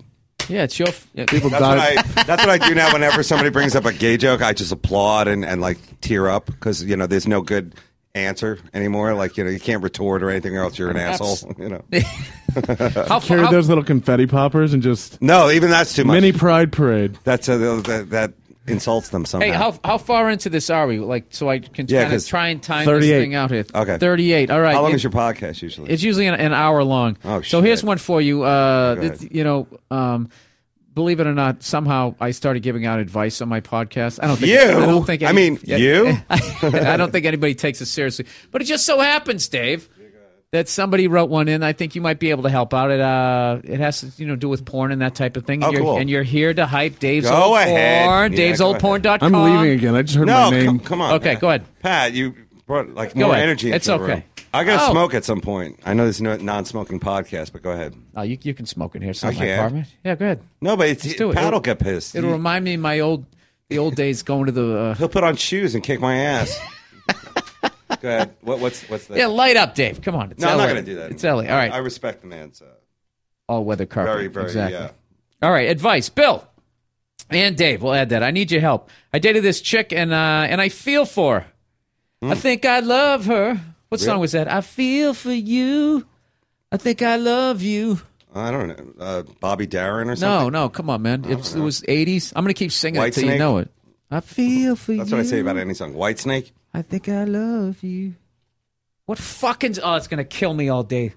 Yeah, 0.49 0.65
it's 0.65 0.79
your. 0.79 0.89
Yeah. 1.15 1.27
People 1.27 1.51
That's 1.51 1.63
what. 1.63 1.79
I. 1.79 2.03
That's 2.25 2.45
what 2.45 2.51
I 2.51 2.59
do 2.59 2.75
now. 2.75 2.93
Whenever 2.93 3.23
somebody 3.23 3.51
brings 3.51 3.77
up 3.77 3.85
a 3.85 3.93
gay 3.93 4.17
joke, 4.17 4.43
I 4.43 4.53
just 4.53 4.73
applaud 4.73 5.29
and, 5.29 5.45
and 5.45 5.61
like 5.61 5.79
tear 6.01 6.29
up 6.29 6.47
because 6.47 6.83
you 6.83 6.97
know 6.97 7.07
there's 7.07 7.29
no 7.29 7.41
good 7.41 7.75
answer 8.17 8.59
anymore. 8.75 9.15
Like 9.15 9.37
you 9.37 9.45
know 9.45 9.51
you 9.51 9.61
can't 9.61 9.83
retort 9.83 10.23
or 10.25 10.31
anything, 10.31 10.57
or 10.57 10.63
else 10.63 10.77
you're 10.79 10.91
an 10.91 10.97
asshole. 10.97 11.39
You 11.59 11.69
know. 11.69 11.85
How, 13.07 13.21
Carry 13.21 13.43
how, 13.45 13.51
those 13.53 13.69
little 13.69 13.85
confetti 13.85 14.27
poppers 14.27 14.75
and 14.75 14.83
just 14.83 15.23
No, 15.23 15.51
even 15.53 15.71
that's 15.71 15.95
too 15.95 16.05
much. 16.05 16.15
mini 16.15 16.33
pride 16.33 16.73
parade. 16.73 17.17
That's 17.23 17.49
a, 17.49 17.57
that, 17.59 18.11
that 18.11 18.33
insults 18.67 19.09
them 19.09 19.25
somehow. 19.25 19.47
hey, 19.47 19.53
how 19.53 19.79
how 19.85 19.99
far 19.99 20.31
into 20.31 20.49
this 20.51 20.71
are 20.71 20.87
we? 20.87 20.99
Like, 20.99 21.27
so 21.31 21.49
I 21.49 21.59
can 21.59 21.87
Yeah, 21.89 22.03
kind 22.03 22.07
of 22.13 22.17
'cause 22.19 22.27
try 22.27 22.49
and 22.49 22.63
time 22.63 22.85
38. 22.85 23.11
this 23.11 23.23
thing 23.23 23.35
out 23.35 23.51
here. 23.51 23.65
Okay. 23.75 23.99
thirty-eight. 23.99 24.51
All 24.51 24.61
right. 24.61 24.75
How 24.75 24.83
long 24.83 24.93
It- 24.93 24.97
is 24.97 25.03
your 25.03 25.13
podcast 25.13 25.63
usually? 25.63 25.91
It's 25.91 26.03
usually 26.03 26.27
an, 26.27 26.35
an 26.35 26.53
hour 26.53 26.83
long. 26.85 27.17
Oh, 27.25 27.41
so 27.43 27.61
here's 27.63 27.81
shit. 27.81 27.87
one 27.87 27.99
for 27.99 28.21
you. 28.21 28.43
Uh, 28.43 28.95
Go 28.95 29.01
ahead. 29.01 29.19
th- 29.21 29.33
you 29.33 29.45
know, 29.45 29.67
um, 29.91 30.29
believe 30.95 31.21
it 31.21 31.27
or 31.27 31.35
not, 31.35 31.63
somehow 31.63 32.15
I 32.21 32.33
started 32.33 32.63
giving 32.63 32.85
out 32.87 33.01
advice 33.01 33.41
on 33.41 33.49
my 33.49 33.61
podcast. 33.61 34.19
I 34.23 34.27
don't 34.27 34.37
think 34.37 34.53
You? 34.53 34.61
I 34.61 34.87
don't 34.87 35.05
think 35.07 35.23
I 35.23 35.33
mean, 35.33 35.59
you? 35.65 36.17
I 36.31 36.97
don't 36.97 37.11
think 37.13 37.27
anybody 37.27 37.55
takes 37.55 37.81
it 37.81 37.87
seriously. 37.87 38.27
But 38.51 38.61
it 38.63 38.67
just 38.67 38.85
so 38.87 38.99
happens, 39.01 39.49
Dave, 39.49 39.89
that 40.53 40.69
somebody 40.69 41.07
wrote 41.07 41.31
one 41.31 41.47
in. 41.49 41.63
I 41.63 41.73
think 41.73 41.95
you 41.95 42.01
might 42.01 42.19
be 42.19 42.31
able 42.31 42.43
to 42.43 42.49
help 42.51 42.75
out. 42.75 42.91
It 42.91 43.01
uh, 43.01 43.61
it 43.65 43.79
has 43.81 44.01
to 44.01 44.11
you 44.17 44.27
know 44.27 44.37
do 44.37 44.49
with 44.49 44.65
porn 44.65 44.91
and 44.93 45.01
that 45.03 45.15
type 45.15 45.37
of 45.37 45.45
thing. 45.47 45.63
Oh, 45.63 45.69
and, 45.69 45.75
you're, 45.75 45.83
cool. 45.83 45.99
and 45.99 46.11
you're 46.11 46.23
here 46.23 46.53
to 46.53 46.67
hype 46.67 46.99
Dave's 46.99 47.29
Go 47.29 47.35
old 47.43 47.59
ahead. 47.59 48.07
porn. 48.07 48.33
Yeah, 48.33 48.37
Dave's 48.37 48.59
go 48.59 48.67
old 48.67 48.81
porn.com. 48.81 49.19
I'm 49.35 49.45
leaving 49.63 49.79
again. 49.79 49.95
I 49.95 50.03
just 50.03 50.17
heard 50.17 50.27
no, 50.27 50.51
my 50.51 50.57
name. 50.57 50.67
come, 50.67 50.81
come 50.81 51.01
on. 51.01 51.15
Okay, 51.15 51.33
Pat. 51.35 51.41
go 51.41 51.49
ahead. 51.49 51.65
Pat, 51.81 52.13
you 52.15 52.35
brought 52.67 52.91
like 52.95 53.15
Go 53.15 53.27
more 53.27 53.33
ahead. 53.33 53.45
energy. 53.45 53.69
Into 53.69 53.77
It's 53.77 53.87
the 53.87 53.95
okay. 53.95 54.13
room. 54.15 54.23
I 54.53 54.65
got 54.65 54.79
to 54.81 54.89
Oh. 54.89 54.91
smoke 54.91 55.15
at 55.15 55.25
some 55.25 55.41
point. 55.41 55.79
I 55.87 55.95
know 55.95 56.03
there's 56.03 56.21
no 56.21 56.37
non-smoking 56.37 56.99
podcast, 56.99 57.53
but 57.53 57.63
go 57.63 57.71
ahead. 57.71 57.95
Oh, 58.17 58.23
you 58.23 58.37
you 58.43 58.53
can 58.53 58.67
smoke 58.67 58.97
in 58.97 59.03
here. 59.03 59.13
It's 59.13 59.23
not 59.23 59.35
I 59.35 59.39
my 59.39 59.45
can. 59.45 59.59
apartment. 59.59 59.87
Yeah, 60.05 60.15
go 60.17 60.25
ahead. 60.25 60.41
No, 60.61 60.77
but 60.77 60.89
it's, 60.89 61.15
do 61.15 61.31
it. 61.31 61.35
Pat 61.35 61.45
It'll- 61.45 61.53
will 61.59 61.61
get 61.61 61.79
pissed. 61.79 62.17
It'll 62.17 62.31
You- 62.31 62.35
remind 62.35 62.65
me 62.65 62.75
of 62.75 62.81
my 62.81 62.99
old 62.99 63.27
the 63.69 63.79
old 63.79 63.95
days 63.95 64.25
going 64.25 64.47
to 64.47 64.53
the. 64.53 64.77
Uh, 64.79 64.95
He'll 64.95 65.09
put 65.09 65.23
on 65.23 65.37
shoes 65.37 65.77
and 65.77 65.85
kick 65.85 66.01
my 66.01 66.17
ass. 66.17 66.59
go 68.01 68.09
ahead. 68.09 68.37
What, 68.41 68.59
what's 68.61 68.83
what's 68.89 69.07
that? 69.07 69.19
Yeah, 69.19 69.27
light 69.27 69.57
up, 69.57 69.75
Dave. 69.75 70.03
Come 70.03 70.17
on. 70.17 70.33
It's 70.33 70.41
no, 70.41 70.49
I'm 70.49 70.59
not 70.59 70.69
going 70.69 70.85
to 70.85 70.91
do 70.91 70.97
that. 70.97 71.11
It's 71.13 71.23
LA. 71.23 71.31
All 71.31 71.43
right. 71.43 71.73
I 71.73 71.79
respect 71.79 72.23
the 72.23 72.27
man's 72.27 72.61
uh, 72.63 72.67
All 73.49 73.65
weather 73.65 73.87
carpet. 73.87 74.13
very, 74.13 74.27
very, 74.29 74.47
exactly. 74.47 74.79
yeah. 74.79 74.91
All 75.43 75.51
right. 75.51 75.69
Advice, 75.69 76.09
Bill 76.09 76.47
and 77.31 77.57
Dave. 77.57 77.83
We'll 77.83 77.95
add 77.95 78.11
that. 78.11 78.23
I 78.23 78.31
need 78.31 78.51
your 78.51 78.61
help. 78.61 78.91
I 79.13 79.19
dated 79.19 79.43
this 79.43 79.61
chick 79.61 79.93
and 79.93 80.13
uh, 80.13 80.47
and 80.49 80.61
I 80.61 80.69
feel 80.69 81.05
for 81.05 81.41
her. 81.41 81.47
Hmm. 82.23 82.33
I 82.33 82.35
think 82.35 82.65
I 82.65 82.81
love 82.81 83.27
her. 83.27 83.61
What 83.89 84.01
song 84.01 84.21
was 84.21 84.33
that? 84.33 84.47
I 84.47 84.61
feel 84.61 85.15
for 85.15 85.33
you. 85.33 86.07
I 86.71 86.77
think 86.77 87.03
I 87.03 87.17
love 87.17 87.63
you. 87.63 88.01
I 88.33 88.53
don't 88.53 88.69
know, 88.69 89.05
uh, 89.05 89.23
Bobby 89.41 89.67
Darin 89.67 90.09
or 90.09 90.15
something. 90.15 90.53
no, 90.53 90.67
no. 90.67 90.69
come 90.69 90.89
on, 90.89 91.03
man. 91.03 91.25
It 91.25 91.37
was, 91.37 91.57
it 91.57 91.61
was 91.61 91.81
80s. 91.81 92.33
I'm 92.37 92.45
going 92.45 92.55
to 92.55 92.59
keep 92.59 92.71
singing 92.71 92.97
it 92.97 93.01
White 93.01 93.13
till 93.15 93.29
you 93.29 93.39
know 93.39 93.59
it. 93.59 93.69
I 94.09 94.21
feel 94.21 94.77
for 94.77 94.93
That's 94.93 94.97
you. 94.97 94.97
That's 94.99 95.13
what 95.13 95.21
I 95.21 95.23
say 95.25 95.41
about 95.41 95.57
any 95.57 95.75
song. 95.75 95.95
White 95.95 96.21
Snake. 96.21 96.53
I 96.73 96.83
think 96.83 97.09
I 97.09 97.25
love 97.25 97.83
you. 97.83 98.15
What 99.07 99.19
fucking? 99.19 99.77
Oh, 99.83 99.95
it's 99.95 100.07
gonna 100.07 100.25
kill 100.25 100.55
me 100.55 100.69
all 100.69 100.83
day. 100.83 101.15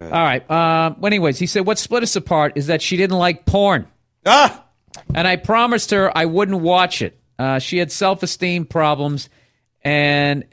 All 0.00 0.10
right. 0.10 0.42
Um. 0.50 0.96
well, 0.98 1.06
anyways, 1.06 1.38
he 1.38 1.46
said 1.46 1.64
what 1.66 1.78
split 1.78 2.02
us 2.02 2.16
apart 2.16 2.52
is 2.56 2.66
that 2.66 2.82
she 2.82 2.96
didn't 2.96 3.16
like 3.16 3.46
porn, 3.46 3.86
Ah, 4.26 4.64
and 5.14 5.26
I 5.26 5.36
promised 5.36 5.90
her 5.92 6.16
I 6.16 6.26
wouldn't 6.26 6.60
watch 6.60 7.00
it. 7.00 7.18
Uh, 7.38 7.58
she 7.58 7.78
had 7.78 7.90
self-esteem 7.90 8.66
problems, 8.66 9.28
and 9.82 10.44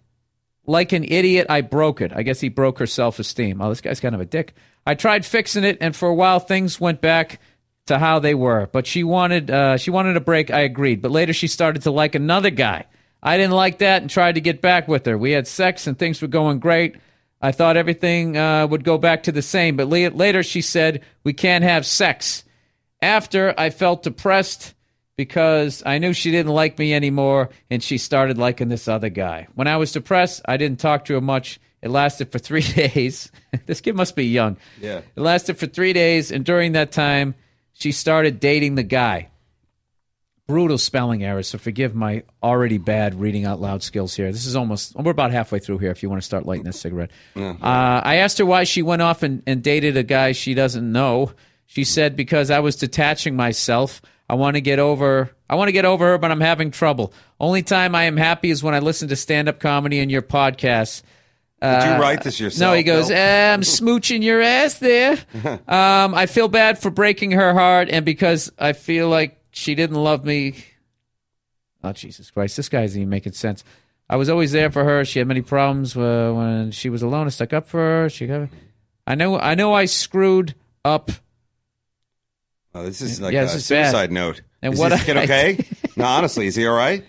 like 0.66 0.94
an 0.94 1.04
idiot, 1.04 1.48
I 1.50 1.62
broke 1.62 2.02
it. 2.02 2.14
I 2.16 2.24
guess 2.24 2.40
he 2.40 2.50
broke 2.50 2.80
her 2.80 2.88
self-esteem. 2.88 3.62
Oh, 3.62 3.70
this 3.70 3.82
guy's 3.82 4.00
kind 4.00 4.16
of 4.16 4.22
a 4.22 4.26
dick. 4.26 4.54
I 4.86 4.96
tried 4.96 5.26
fixing 5.26 5.64
it, 5.64 5.78
and 5.82 5.96
for 5.96 6.08
a 6.08 6.16
while 6.16 6.40
things 6.40 6.80
went 6.80 7.02
back 7.02 7.40
to 7.88 8.00
how 8.00 8.20
they 8.20 8.34
were. 8.34 8.70
But 8.72 8.88
she 8.88 9.04
wanted 9.04 9.52
uh, 9.52 9.78
she 9.78 9.92
wanted 9.92 10.16
a 10.16 10.22
break. 10.22 10.50
I 10.52 10.62
agreed. 10.62 11.02
But 11.02 11.12
later 11.12 11.34
she 11.34 11.48
started 11.48 11.84
to 11.84 11.92
like 11.92 12.16
another 12.16 12.50
guy. 12.52 12.86
I 13.24 13.38
didn't 13.38 13.54
like 13.54 13.80
that 13.80 14.02
and 14.02 14.10
tried 14.10 14.36
to 14.36 14.42
get 14.42 14.62
back 14.62 14.88
with 14.88 15.06
her. 15.06 15.18
We 15.18 15.32
had 15.32 15.48
sex 15.48 15.88
and 15.88 15.98
things 15.98 16.22
were 16.22 16.28
going 16.28 16.60
great. 16.60 16.96
I 17.42 17.52
thought 17.52 17.78
everything 17.78 18.38
uh, 18.38 18.68
would 18.68 18.84
go 18.84 18.98
back 18.98 19.24
to 19.24 19.32
the 19.32 19.42
same. 19.42 19.76
But 19.78 19.88
la- 19.88 20.10
later 20.16 20.44
she 20.44 20.62
said 20.62 21.02
we 21.24 21.34
can't 21.34 21.64
have 21.64 21.86
sex. 21.86 22.44
After 23.02 23.54
I 23.58 23.70
felt 23.72 24.04
depressed 24.04 24.74
because 25.18 25.84
I 25.86 25.98
knew 25.98 26.14
she 26.14 26.32
didn't 26.32 26.52
like 26.54 26.80
me 26.80 26.94
anymore 26.94 27.50
and 27.70 27.82
she 27.84 27.98
started 27.98 28.38
liking 28.38 28.70
this 28.70 28.88
other 28.88 29.10
guy. 29.10 29.48
When 29.56 29.68
I 29.68 29.78
was 29.78 29.92
depressed, 29.92 30.42
I 30.46 30.58
didn't 30.58 30.80
talk 30.80 31.06
to 31.06 31.14
her 31.16 31.22
much. 31.22 31.60
It 31.82 31.90
lasted 31.90 32.32
for 32.32 32.40
three 32.48 32.62
days. 32.62 33.32
this 33.66 33.82
kid 33.82 33.96
must 33.96 34.16
be 34.16 34.26
young. 34.26 34.58
Yeah. 34.80 35.02
It 35.16 35.22
lasted 35.22 35.58
for 35.58 35.68
three 35.68 35.94
days, 35.94 36.32
and 36.32 36.46
during 36.46 36.72
that 36.74 36.92
time, 36.92 37.36
she 37.74 37.92
started 37.92 38.40
dating 38.40 38.76
the 38.76 38.84
guy. 38.84 39.30
Brutal 40.48 40.78
spelling 40.78 41.24
errors, 41.24 41.48
so 41.48 41.58
forgive 41.58 41.96
my 41.96 42.24
already 42.44 42.78
bad 42.78 43.16
reading 43.20 43.46
out 43.46 43.62
loud 43.62 43.84
skills 43.84 44.16
here. 44.16 44.32
This 44.32 44.46
is 44.46 44.56
almost, 44.56 44.96
we're 44.96 45.12
about 45.12 45.32
halfway 45.32 45.60
through 45.60 45.78
here 45.78 45.92
if 45.92 46.04
you 46.04 46.10
want 46.10 46.22
to 46.22 46.26
start 46.26 46.46
lighting 46.46 46.66
that 46.66 46.74
cigarette. 46.74 47.12
Uh, 47.38 47.54
I 47.62 48.16
asked 48.18 48.38
her 48.40 48.46
why 48.46 48.66
she 48.66 48.82
went 48.82 49.02
off 49.02 49.24
and, 49.24 49.44
and 49.48 49.64
dated 49.64 49.96
a 49.96 50.04
guy 50.04 50.34
she 50.34 50.54
doesn't 50.54 50.92
know. 50.92 51.32
She 51.68 51.86
said, 51.86 52.18
because 52.18 52.52
I 52.52 52.60
was 52.60 52.76
detaching 52.76 53.36
myself. 53.38 54.02
I 54.28 54.36
want 54.36 54.56
to 54.56 54.62
get 54.62 54.78
over. 54.80 55.30
I 55.50 55.56
want 55.56 55.70
to 55.70 55.74
get 55.74 55.86
over 55.86 56.06
her, 56.08 56.18
but 56.18 56.32
I'm 56.32 56.42
having 56.42 56.72
trouble. 56.72 57.14
Only 57.40 57.64
time 57.64 57.96
I 57.96 58.04
am 58.04 58.18
happy 58.18 58.50
is 58.50 58.62
when 58.62 58.74
I 58.74 58.80
listen 58.80 59.08
to 59.10 59.16
stand-up 59.16 59.60
comedy 59.62 60.00
and 60.00 60.12
your 60.12 60.22
podcasts. 60.22 61.02
did 61.62 61.84
you 61.84 62.02
write 62.02 62.24
this 62.24 62.40
yourself? 62.42 62.62
Uh, 62.62 62.72
No, 62.72 62.78
he 62.78 62.84
goes, 62.84 63.08
Bill? 63.08 63.18
"Eh, 63.18 63.54
I'm 63.54 63.62
smooching 63.62 64.22
your 64.24 64.42
ass 64.42 64.80
there. 64.80 65.18
Um, 65.68 66.14
I 66.16 66.26
feel 66.26 66.50
bad 66.50 66.78
for 66.80 66.90
breaking 66.90 67.32
her 67.32 67.54
heart, 67.54 67.88
and 67.90 68.04
because 68.04 68.52
I 68.60 68.74
feel 68.74 69.08
like 69.08 69.38
she 69.52 69.76
didn't 69.76 69.98
love 69.98 70.26
me. 70.26 70.56
Oh, 71.84 71.92
Jesus 71.94 72.30
Christ. 72.32 72.58
This 72.58 72.70
guy's 72.70 72.96
even 72.98 73.10
making 73.10 73.34
sense. 73.34 73.64
I 74.10 74.16
was 74.18 74.30
always 74.30 74.52
there 74.52 74.70
for 74.72 74.84
her. 74.84 75.06
She 75.06 75.20
had 75.20 75.28
many 75.28 75.42
problems 75.42 75.96
uh, 75.96 76.32
when 76.36 76.72
she 76.72 76.90
was 76.90 77.02
alone. 77.02 77.28
I 77.28 77.30
stuck 77.30 77.54
up 77.54 77.68
for 77.68 77.80
her. 77.80 78.10
She 78.10 78.28
got. 78.28 78.50
I 79.08 79.16
know. 79.16 79.40
I 79.40 79.56
know. 79.56 79.74
I 79.74 79.86
screwed 79.86 80.54
up. 80.86 81.12
Oh, 82.74 82.84
this 82.84 83.02
is 83.02 83.20
like 83.20 83.34
Yeah, 83.34 83.42
a 83.42 83.46
this 83.46 83.56
is 83.56 83.70
bad. 83.70 83.86
suicide 83.88 84.12
note. 84.12 84.42
And 84.62 84.74
is 84.74 84.80
what 84.80 84.90
this 84.90 85.04
kid 85.04 85.18
I- 85.18 85.24
okay? 85.24 85.66
no, 85.96 86.06
honestly, 86.06 86.48
is 86.48 86.56
he 86.56 86.66
all 86.68 86.76
right? 86.76 87.04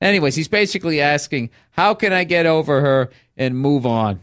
Anyways, 0.00 0.34
he's 0.34 0.48
basically 0.48 1.00
asking, 1.00 1.50
"How 1.70 1.94
can 1.94 2.12
I 2.12 2.24
get 2.24 2.44
over 2.46 2.80
her 2.82 3.10
and 3.36 3.56
move 3.58 3.86
on?" 3.86 4.20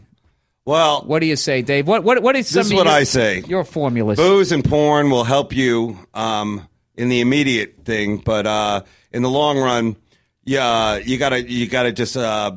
Well, 0.66 1.02
What 1.02 1.18
do 1.18 1.26
you 1.26 1.36
say, 1.36 1.60
Dave? 1.62 1.86
What 1.88 2.04
what 2.04 2.22
what 2.22 2.36
is 2.36 2.46
some 2.48 2.60
This 2.60 2.66
is 2.68 2.72
what 2.74 2.86
your, 2.86 2.94
I 2.94 3.02
say. 3.04 3.40
Your 3.46 3.64
formulas. 3.64 4.18
booze 4.18 4.52
and 4.52 4.64
porn 4.64 5.10
will 5.10 5.24
help 5.24 5.52
you 5.54 5.98
um, 6.14 6.66
in 6.96 7.08
the 7.08 7.20
immediate 7.20 7.84
thing, 7.84 8.18
but 8.18 8.46
uh, 8.46 8.82
in 9.12 9.22
the 9.22 9.30
long 9.30 9.58
run, 9.58 9.96
yeah, 10.44 10.96
you 10.96 11.18
gotta 11.18 11.42
you 11.48 11.66
gotta 11.68 11.92
just 11.92 12.16
uh, 12.16 12.52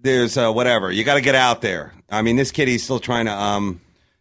there's 0.00 0.36
uh, 0.36 0.50
whatever 0.52 0.90
you 0.90 1.04
gotta 1.04 1.20
get 1.20 1.34
out 1.34 1.60
there. 1.62 1.92
I 2.10 2.22
mean, 2.22 2.36
this 2.36 2.50
kid 2.50 2.68
he's 2.68 2.82
still 2.84 2.98
trying 3.00 3.26
to 3.26 3.32
um, 3.32 3.80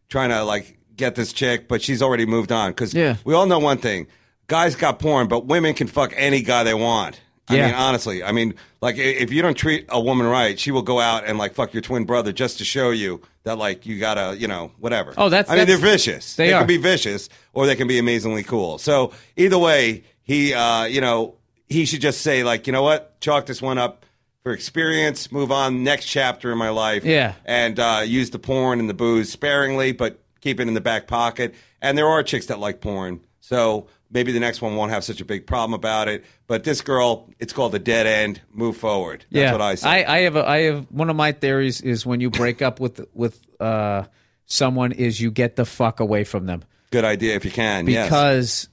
trying 0.10 0.30
to 0.30 0.44
like 0.44 0.78
get 0.96 1.16
this 1.16 1.34
chick, 1.34 1.68
but 1.68 1.82
she's 1.82 2.02
already 2.02 2.26
moved 2.26 2.52
on 2.52 2.72
because 2.72 2.94
Yeah. 2.94 3.16
we 3.24 3.34
all 3.34 3.46
know 3.46 3.60
one 3.60 3.78
thing: 3.78 4.08
guys 4.48 4.76
got 4.76 5.00
porn, 5.00 5.28
but 5.28 5.46
women 5.46 5.74
can 5.74 5.88
fuck 5.88 6.14
any 6.16 6.42
guy 6.42 6.64
they 6.64 6.74
want. 6.74 7.20
I 7.48 7.56
Yeah. 7.56 7.66
mean, 7.68 7.76
honestly, 7.76 8.24
I 8.24 8.32
mean, 8.32 8.54
like 8.82 8.98
if 8.98 9.32
you 9.32 9.42
don't 9.42 9.56
treat 9.56 9.86
a 9.90 10.00
woman 10.00 10.26
right, 10.28 10.60
she 10.60 10.72
will 10.72 10.82
go 10.84 11.00
out 11.00 11.26
and 11.26 11.38
like 11.38 11.54
fuck 11.54 11.74
your 11.74 11.82
twin 11.82 12.06
brother 12.06 12.32
just 12.32 12.58
to 12.60 12.66
show 12.66 12.92
you 12.92 13.22
that 13.44 13.58
like 13.58 13.86
you 13.86 14.00
gotta, 14.00 14.38
you 14.38 14.48
know, 14.48 14.72
whatever. 14.80 15.14
Oh, 15.18 15.30
that's- 15.30 15.52
I 15.52 15.58
mean, 15.58 15.68
they're 15.68 15.78
vicious. 15.78 16.36
they 16.36 16.54
are. 16.54 16.60
can 16.60 16.68
be 16.68 16.78
vicious 16.78 17.30
or 17.54 17.66
they 17.66 17.76
can 17.76 17.88
be 17.88 17.98
amazingly 18.00 18.44
cool. 18.44 18.78
So 18.78 19.14
either 19.36 19.58
way, 19.58 20.04
he, 20.24 20.54
uh, 20.54 20.84
you 20.86 21.02
know, 21.02 21.36
he 21.68 21.86
should 21.86 22.02
just 22.02 22.22
say 22.22 22.44
like, 22.44 22.68
you 22.68 22.74
know 22.74 22.84
what, 22.84 23.20
chalk 23.22 23.46
this 23.48 23.62
one 23.62 23.78
up 23.78 24.06
for 24.44 24.52
experience, 24.54 25.32
move 25.32 25.52
on, 25.52 25.84
next 25.84 26.06
chapter 26.06 26.52
in 26.52 26.58
my 26.58 26.70
life. 26.70 27.04
Yeah. 27.06 27.34
and 27.46 27.80
uh, 27.80 28.02
use 28.06 28.30
the 28.32 28.40
porn 28.40 28.80
and 28.80 28.90
the 28.90 28.94
booze 28.94 29.32
sparingly, 29.32 29.92
but 29.92 30.20
keep 30.42 30.60
it 30.60 30.68
in 30.68 30.74
the 30.74 30.82
back 30.82 31.08
pocket. 31.08 31.54
And 31.82 31.98
there 31.98 32.08
are 32.08 32.22
chicks 32.24 32.48
that 32.48 32.60
like 32.60 32.82
porn, 32.82 33.22
so 33.42 33.88
maybe 34.10 34.32
the 34.32 34.40
next 34.40 34.62
one 34.62 34.76
won't 34.76 34.92
have 34.92 35.04
such 35.04 35.20
a 35.20 35.26
big 35.26 35.46
problem 35.46 35.74
about 35.74 36.08
it. 36.08 36.24
But 36.48 36.64
this 36.64 36.82
girl, 36.82 37.30
it's 37.40 37.52
called 37.52 37.76
a 37.76 37.80
dead 37.80 38.08
end. 38.08 38.40
Move 38.54 38.78
forward. 38.78 39.26
That's 39.32 39.42
yeah, 39.42 39.52
what 39.52 39.62
I 39.62 39.76
say. 39.76 39.90
I, 39.90 40.18
I 40.18 40.20
have 40.22 40.36
a, 40.36 40.48
I 40.48 40.58
have 40.64 40.86
one 40.92 41.10
of 41.10 41.16
my 41.16 41.32
theories 41.34 41.82
is 41.82 42.06
when 42.06 42.22
you 42.22 42.30
break 42.30 42.62
up 42.62 42.80
with 42.80 43.06
with 43.14 43.42
uh, 43.60 44.04
someone 44.46 44.92
is 44.92 45.20
you 45.20 45.32
get 45.32 45.56
the 45.56 45.66
fuck 45.66 46.00
away 46.00 46.24
from 46.24 46.46
them 46.46 46.64
Good 46.92 47.06
idea 47.06 47.36
if 47.36 47.46
you 47.46 47.52
can. 47.52 47.88
yes. 47.88 48.08
because 48.08 48.70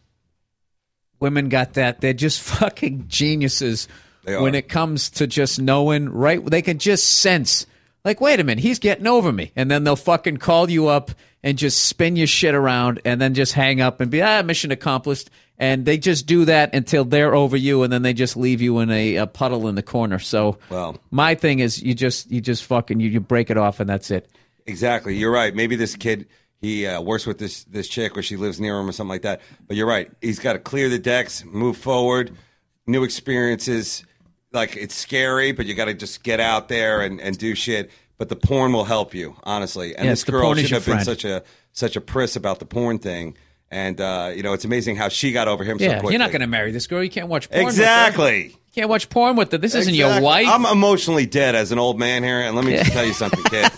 women 1.20 1.48
got 1.48 1.74
that 1.74 2.00
they're 2.00 2.12
just 2.12 2.40
fucking 2.58 3.06
geniuses 3.08 3.88
when 4.24 4.54
it 4.54 4.68
comes 4.68 5.08
to 5.08 5.26
just 5.26 5.58
knowing 5.58 6.10
right 6.10 6.44
they 6.44 6.60
can 6.60 6.78
just 6.78 7.08
sense 7.08 7.64
like 8.08 8.20
wait 8.20 8.40
a 8.40 8.44
minute 8.44 8.62
he's 8.62 8.78
getting 8.78 9.06
over 9.06 9.32
me 9.32 9.52
and 9.54 9.70
then 9.70 9.84
they'll 9.84 9.96
fucking 9.96 10.36
call 10.36 10.68
you 10.70 10.88
up 10.88 11.10
and 11.42 11.56
just 11.56 11.84
spin 11.84 12.16
your 12.16 12.26
shit 12.26 12.54
around 12.54 13.00
and 13.04 13.20
then 13.20 13.34
just 13.34 13.52
hang 13.52 13.80
up 13.80 14.00
and 14.00 14.10
be 14.10 14.22
ah 14.22 14.42
mission 14.42 14.70
accomplished 14.70 15.30
and 15.58 15.84
they 15.84 15.98
just 15.98 16.26
do 16.26 16.44
that 16.44 16.74
until 16.74 17.04
they're 17.04 17.34
over 17.34 17.56
you 17.56 17.82
and 17.82 17.92
then 17.92 18.02
they 18.02 18.12
just 18.12 18.36
leave 18.36 18.60
you 18.60 18.78
in 18.78 18.90
a, 18.90 19.16
a 19.16 19.26
puddle 19.26 19.68
in 19.68 19.74
the 19.74 19.82
corner 19.82 20.18
so 20.18 20.58
Well. 20.70 20.98
my 21.10 21.34
thing 21.34 21.60
is 21.60 21.82
you 21.82 21.94
just 21.94 22.30
you 22.30 22.40
just 22.40 22.64
fucking 22.64 23.00
you, 23.00 23.08
you 23.10 23.20
break 23.20 23.50
it 23.50 23.56
off 23.56 23.80
and 23.80 23.88
that's 23.88 24.10
it 24.10 24.28
Exactly. 24.68 25.16
You're 25.16 25.32
right. 25.32 25.54
Maybe 25.54 25.76
this 25.76 25.96
kid 25.96 26.28
he 26.60 26.86
uh, 26.86 27.00
works 27.00 27.26
with 27.26 27.38
this 27.38 27.64
this 27.64 27.88
chick 27.88 28.16
or 28.18 28.22
she 28.22 28.36
lives 28.36 28.60
near 28.60 28.78
him 28.78 28.86
or 28.88 28.92
something 28.92 29.08
like 29.08 29.22
that. 29.22 29.40
But 29.66 29.78
you're 29.78 29.86
right. 29.86 30.10
He's 30.20 30.38
got 30.38 30.52
to 30.52 30.58
clear 30.58 30.90
the 30.90 30.98
decks, 30.98 31.42
move 31.44 31.78
forward, 31.78 32.36
new 32.86 33.02
experiences. 33.02 34.04
Like 34.52 34.76
it's 34.76 34.94
scary, 34.94 35.52
but 35.52 35.66
you 35.66 35.74
got 35.74 35.86
to 35.86 35.94
just 35.94 36.22
get 36.22 36.40
out 36.40 36.68
there 36.68 37.00
and, 37.00 37.20
and 37.20 37.36
do 37.36 37.54
shit. 37.54 37.90
But 38.16 38.28
the 38.28 38.36
porn 38.36 38.72
will 38.72 38.84
help 38.84 39.14
you, 39.14 39.36
honestly. 39.44 39.94
And 39.94 40.06
Yes, 40.06 40.22
this 40.22 40.30
girl 40.30 40.54
should 40.54 40.70
have 40.70 40.86
been 40.86 41.04
such 41.04 41.24
a 41.24 41.44
such 41.72 41.96
a 41.96 42.00
priss 42.00 42.34
about 42.34 42.58
the 42.58 42.64
porn 42.66 42.98
thing. 42.98 43.36
And 43.70 44.00
uh, 44.00 44.32
you 44.34 44.42
know, 44.42 44.54
it's 44.54 44.64
amazing 44.64 44.96
how 44.96 45.08
she 45.08 45.32
got 45.32 45.46
over 45.46 45.62
him 45.62 45.78
so 45.78 45.84
yeah 45.84 45.98
quickly. 45.98 46.14
you're 46.14 46.18
not 46.18 46.30
going 46.30 46.40
to 46.40 46.46
marry 46.46 46.72
this 46.72 46.86
girl 46.86 47.04
you 47.04 47.10
can't 47.10 47.28
watch 47.28 47.50
porn 47.50 47.66
exactly. 47.66 48.46
you 48.46 48.54
can't 48.74 48.88
watch 48.88 49.10
porn 49.10 49.36
with 49.36 49.52
her 49.52 49.58
this 49.58 49.74
isn't 49.74 49.92
your 49.94 50.22
wife 50.22 50.46
I'm 50.48 50.64
emotionally 50.64 51.26
dead 51.26 51.54
as 51.54 51.70
an 51.70 51.78
old 51.78 51.98
man 51.98 52.24
here, 52.24 52.40
and 52.40 52.56
let 52.56 52.64
me 52.64 52.76
just 52.76 52.92
tell 52.92 53.04
you 53.04 53.12
something, 53.12 53.42
kid. 53.44 53.70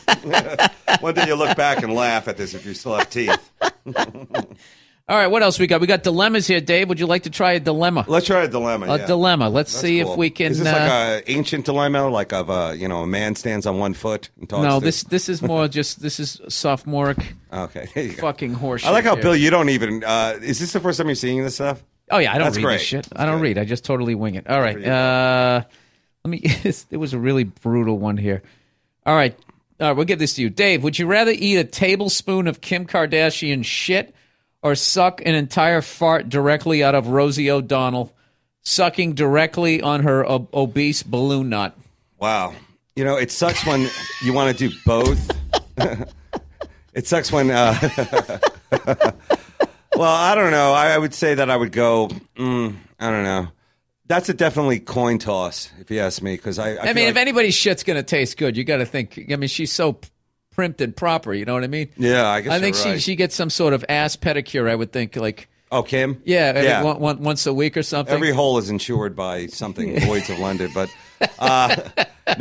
One 1.01 1.15
day 1.15 1.27
you 1.27 1.35
look 1.35 1.57
back 1.57 1.83
and 1.83 1.93
laugh 1.93 2.29
at 2.29 2.37
this 2.37 2.55
if 2.55 2.65
you 2.65 2.75
still 2.75 2.97
have 2.97 3.11
teeth. 3.11 3.51
All 5.11 5.17
right, 5.17 5.27
what 5.27 5.43
else 5.43 5.59
we 5.59 5.67
got? 5.67 5.81
We 5.81 5.89
got 5.89 6.05
dilemmas 6.05 6.47
here, 6.47 6.61
Dave. 6.61 6.89
Would 6.89 7.01
you 7.01 7.07
like 7.07 7.25
to 7.25 7.31
try 7.31 7.55
a 7.55 7.61
dilemma? 7.61 8.05
Let's 8.07 8.27
try 8.27 8.45
a 8.45 8.49
dilemma. 8.49 8.87
A 8.87 8.99
yeah. 8.99 9.07
dilemma. 9.07 9.49
Let's 9.49 9.73
That's 9.73 9.83
see 9.83 10.01
cool. 10.01 10.13
if 10.13 10.17
we 10.17 10.31
can. 10.31 10.53
Is 10.53 10.61
this 10.61 10.69
uh, 10.69 10.71
like 10.71 11.27
a 11.27 11.33
ancient 11.33 11.65
dilemma, 11.65 12.07
like 12.07 12.33
of 12.33 12.49
a 12.49 12.77
you 12.77 12.87
know 12.87 13.03
a 13.03 13.09
man 13.09 13.35
stands 13.35 13.67
on 13.67 13.81
one 13.81 13.93
foot 13.93 14.31
and 14.39 14.49
talks? 14.49 14.63
no, 14.63 14.79
to- 14.79 14.85
this 14.85 15.03
this 15.03 15.29
is 15.29 15.43
more 15.43 15.67
just 15.67 16.01
this 16.01 16.21
is 16.21 16.41
sophomoric 16.49 17.35
Okay, 17.53 17.89
there 17.93 18.05
you 18.05 18.13
fucking 18.13 18.55
horseshit. 18.55 18.87
I 18.87 18.93
like 18.93 19.03
how 19.03 19.17
here. 19.17 19.23
Bill. 19.25 19.37
You 19.37 19.51
don't 19.51 19.71
even. 19.71 20.05
Uh, 20.05 20.39
is 20.41 20.61
this 20.61 20.73
the 20.73 20.79
first 20.79 20.99
time 20.99 21.09
you're 21.09 21.17
seeing 21.17 21.43
this 21.43 21.57
stuff? 21.57 21.83
Oh 22.13 22.19
yeah, 22.19 22.33
I 22.33 22.39
don't 22.39 22.45
That's 22.45 22.59
read 22.59 22.63
great. 22.63 22.75
this 22.75 22.83
shit. 22.83 23.07
That's 23.07 23.21
I 23.21 23.27
don't 23.27 23.39
good. 23.39 23.43
read. 23.43 23.59
I 23.59 23.65
just 23.65 23.85
totally 23.85 24.15
wing 24.15 24.37
it. 24.37 24.49
All 24.49 24.61
right. 24.61 24.81
Uh, 24.81 25.65
let 26.25 26.31
me. 26.31 26.41
it 26.45 26.97
was 26.97 27.15
a 27.15 27.19
really 27.19 27.43
brutal 27.43 27.99
one 27.99 28.17
here. 28.17 28.45
All 29.05 29.17
right. 29.17 29.37
All 29.81 29.89
right. 29.89 29.97
We'll 29.97 30.07
give 30.07 30.21
this 30.21 30.35
to 30.35 30.43
you, 30.43 30.51
Dave. 30.51 30.85
Would 30.85 31.01
you 31.01 31.09
rather 31.09 31.33
eat 31.33 31.57
a 31.57 31.65
tablespoon 31.65 32.47
of 32.47 32.61
Kim 32.61 32.87
Kardashian 32.87 33.65
shit 33.65 34.15
or 34.63 34.75
suck 34.75 35.21
an 35.25 35.35
entire 35.35 35.81
fart 35.83 36.29
directly 36.29 36.83
out 36.83 36.95
of 36.95 37.09
Rosie 37.09 37.51
O'Donnell, 37.51 38.13
sucking 38.63 39.15
directly 39.15 39.81
on 39.81 40.03
her 40.03 40.27
ob- 40.27 40.55
obese 40.55 41.03
balloon 41.03 41.49
nut? 41.49 41.77
Wow. 42.19 42.55
You 42.97 43.05
know, 43.05 43.17
it 43.17 43.31
sucks 43.31 43.65
when 43.65 43.89
you 44.23 44.33
want 44.33 44.57
to 44.57 44.69
do 44.69 44.75
both. 44.85 45.31
it 46.95 47.07
sucks 47.07 47.33
when. 47.33 47.51
Uh, 47.51 47.75
well, 49.97 50.13
I 50.15 50.35
don't 50.35 50.51
know. 50.51 50.73
I, 50.73 50.91
I 50.91 50.99
would 50.99 51.15
say 51.15 51.35
that 51.35 51.51
I 51.51 51.57
would 51.57 51.73
go. 51.73 52.09
Mm, 52.37 52.77
I 52.99 53.11
don't 53.11 53.25
know. 53.25 53.49
That's 54.07 54.29
a 54.29 54.35
definitely 54.35 54.81
coin 54.81 55.19
toss, 55.19 55.71
if 55.79 55.91
you 55.91 56.01
ask 56.01 56.21
me, 56.21 56.35
because 56.35 56.59
I. 56.59 56.75
I, 56.75 56.91
I 56.91 56.93
mean, 56.93 57.05
like- 57.05 57.13
if 57.13 57.17
anybody's 57.17 57.55
shit's 57.55 57.85
gonna 57.85 58.03
taste 58.03 58.37
good, 58.37 58.57
you 58.57 58.65
got 58.65 58.79
to 58.79 58.87
think. 58.87 59.25
I 59.31 59.37
mean, 59.37 59.49
she's 59.49 59.73
so 59.73 60.01
primped 60.61 60.81
and 60.81 60.95
proper. 60.95 61.33
You 61.33 61.45
know 61.45 61.55
what 61.55 61.65
I 61.65 61.69
mean? 61.69 61.89
Yeah, 61.97 62.29
I 62.29 62.41
guess 62.43 62.53
I 62.53 62.61
think 62.61 62.77
she 62.77 62.91
right. 62.91 63.03
she 63.03 63.17
gets 63.17 63.35
some 63.35 63.51
sort 63.51 63.73
of 63.73 63.85
ass 63.89 64.17
pedicure. 64.17 64.69
I 64.69 64.75
would 64.75 64.93
think 64.93 65.17
like. 65.17 65.49
Oh, 65.73 65.85
Kim. 65.85 66.21
Yeah, 66.25 66.47
every, 66.47 66.65
yeah. 66.65 66.83
One, 66.83 66.99
one, 66.99 67.23
once 67.23 67.47
a 67.47 67.55
week 67.55 67.77
or 67.77 67.85
something. 67.85 68.13
Every 68.13 68.33
hole 68.33 68.59
is 68.59 68.71
insured 68.71 69.15
by 69.15 69.47
something, 69.47 70.01
Lloyd's 70.09 70.29
of 70.29 70.41
London. 70.41 70.73
But 70.75 70.93
uh, 71.39 71.77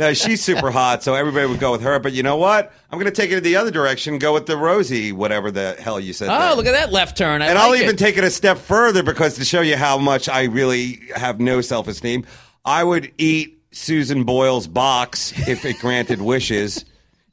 no, 0.00 0.12
she's 0.14 0.42
super 0.42 0.72
hot, 0.72 1.04
so 1.04 1.14
everybody 1.14 1.46
would 1.46 1.60
go 1.60 1.70
with 1.70 1.82
her. 1.82 2.00
But 2.00 2.12
you 2.12 2.24
know 2.24 2.36
what? 2.36 2.72
I'm 2.90 2.98
going 2.98 3.12
to 3.12 3.16
take 3.16 3.30
it 3.30 3.40
the 3.42 3.54
other 3.54 3.70
direction. 3.70 4.18
Go 4.18 4.34
with 4.34 4.46
the 4.46 4.56
Rosie, 4.56 5.12
whatever 5.12 5.52
the 5.52 5.76
hell 5.78 6.00
you 6.00 6.12
said. 6.12 6.28
oh, 6.28 6.38
there. 6.40 6.54
look 6.56 6.66
at 6.66 6.72
that 6.72 6.90
left 6.90 7.16
turn! 7.16 7.40
I 7.40 7.46
And 7.46 7.54
like 7.54 7.64
I'll 7.64 7.76
even 7.76 7.94
it. 7.94 7.98
take 7.98 8.16
it 8.16 8.24
a 8.24 8.32
step 8.32 8.58
further 8.58 9.04
because 9.04 9.36
to 9.36 9.44
show 9.44 9.60
you 9.60 9.76
how 9.76 9.96
much 9.96 10.28
I 10.28 10.44
really 10.44 11.00
have 11.14 11.38
no 11.38 11.60
self 11.60 11.86
esteem, 11.86 12.26
I 12.64 12.82
would 12.82 13.12
eat 13.16 13.62
Susan 13.70 14.24
Boyle's 14.24 14.66
box 14.66 15.32
if 15.48 15.64
it 15.64 15.78
granted 15.78 16.20
wishes. 16.20 16.84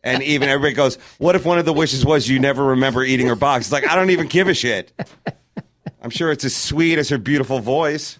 And 0.08 0.24
even 0.24 0.50
everybody 0.50 0.74
goes, 0.74 0.96
What 1.18 1.36
if 1.36 1.46
one 1.46 1.60
of 1.60 1.66
the 1.66 1.74
wishes 1.74 2.06
was 2.06 2.28
you 2.28 2.40
never 2.40 2.64
remember 2.64 3.04
eating 3.04 3.28
her 3.28 3.36
box? 3.36 3.66
It's 3.66 3.72
like, 3.72 3.88
I 3.88 3.96
don't 3.96 4.10
even 4.12 4.28
give 4.28 4.48
a 4.48 4.54
shit. 4.54 4.92
I'm 6.02 6.10
sure 6.10 6.32
it's 6.32 6.46
as 6.46 6.56
sweet 6.56 6.98
as 6.98 7.10
her 7.10 7.18
beautiful 7.18 7.60
voice. 7.60 8.20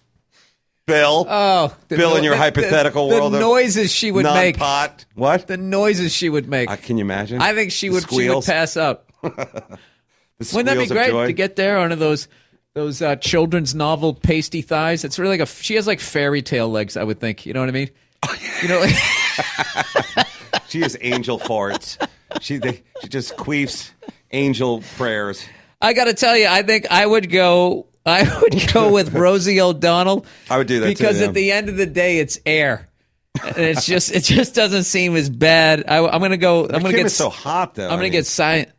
Bill. 0.86 1.26
Oh, 1.30 1.76
Bill, 1.90 2.16
in 2.16 2.24
your 2.24 2.36
the- 2.36 2.40
hypothetical 2.40 3.10
the, 3.10 3.16
world 3.16 3.34
the 3.34 3.38
of 3.38 3.42
noises 3.42 3.92
she 3.92 4.10
would 4.10 4.24
make, 4.24 4.58
non-pot. 4.58 5.06
What? 5.16 5.46
the 5.48 5.58
noises 5.58 6.14
she 6.14 6.30
would 6.30 6.48
make. 6.48 6.70
Uh, 6.70 6.78
can 6.78 6.98
you 6.98 7.02
imagine? 7.04 7.42
I 7.42 7.54
think 7.54 7.72
she 7.74 7.90
The 7.90 7.96
would 7.96 8.10
she 8.10 8.16
would 8.16 8.24
squeals? 8.24 8.46
pass 8.46 8.78
up. 8.78 9.12
Wouldn't 9.24 10.66
that 10.66 10.78
be 10.78 10.88
great 10.88 11.12
to 11.12 11.34
get 11.34 11.56
there 11.58 11.80
under 11.80 11.96
those 11.98 12.28
those 12.74 13.02
uh, 13.02 13.16
children's 13.18 13.76
novel 13.76 14.14
pasty 14.14 14.62
thighs? 14.62 15.04
It's 15.04 15.20
really 15.20 15.38
like 15.38 15.50
a 15.50 15.52
she 15.62 15.76
has 15.76 15.88
like 15.88 16.00
fairy 16.00 16.42
tale 16.42 16.70
legs. 16.70 16.96
I 16.96 17.04
would 17.04 17.20
think. 17.20 17.46
You 17.46 17.54
know 17.54 17.60
what 17.60 17.70
I 17.70 17.74
mean? 17.74 17.90
You 18.64 18.70
know, 18.70 18.80
like, 18.80 20.28
She 20.70 20.82
is 20.84 20.98
angel 21.02 21.40
farts. 21.40 21.98
She 22.42 22.58
they, 22.58 22.84
she 23.02 23.08
just 23.08 23.36
queefs 23.38 23.92
angel 24.32 24.84
prayers. 24.98 25.44
I 25.82 25.94
got 25.94 26.06
to 26.06 26.14
tell 26.14 26.36
you, 26.38 26.48
I 26.48 26.64
think 26.64 26.88
I 26.92 27.06
would 27.06 27.30
go. 27.32 27.88
I 28.06 28.40
would 28.42 28.74
go 28.74 28.92
with 28.92 29.14
Rosie 29.14 29.60
O'Donnell. 29.60 30.26
I 30.50 30.58
would 30.58 30.68
do 30.68 30.80
that 30.80 30.86
too, 30.86 30.94
because 30.94 31.20
yeah. 31.20 31.28
at 31.28 31.34
the 31.34 31.52
end 31.52 31.70
of 31.70 31.76
the 31.78 31.86
day, 31.86 32.20
it's 32.20 32.40
air. 32.46 32.88
And 33.44 33.58
it's 33.58 33.86
just 33.86 34.12
it 34.12 34.24
just 34.24 34.56
doesn't 34.56 34.86
seem 34.86 35.16
as 35.16 35.30
bad. 35.30 35.84
I, 35.88 35.98
am 35.98 36.22
gonna 36.22 36.38
go. 36.38 36.64
I'm 36.66 36.82
gonna 36.82 36.94
get 36.94 37.12
so 37.12 37.30
hot 37.30 37.76
though. 37.76 37.84
I'm 37.84 37.90
gonna 37.90 38.02
I 38.02 38.04
mean, 38.04 38.12
get 38.14 38.26
science. 38.26 38.72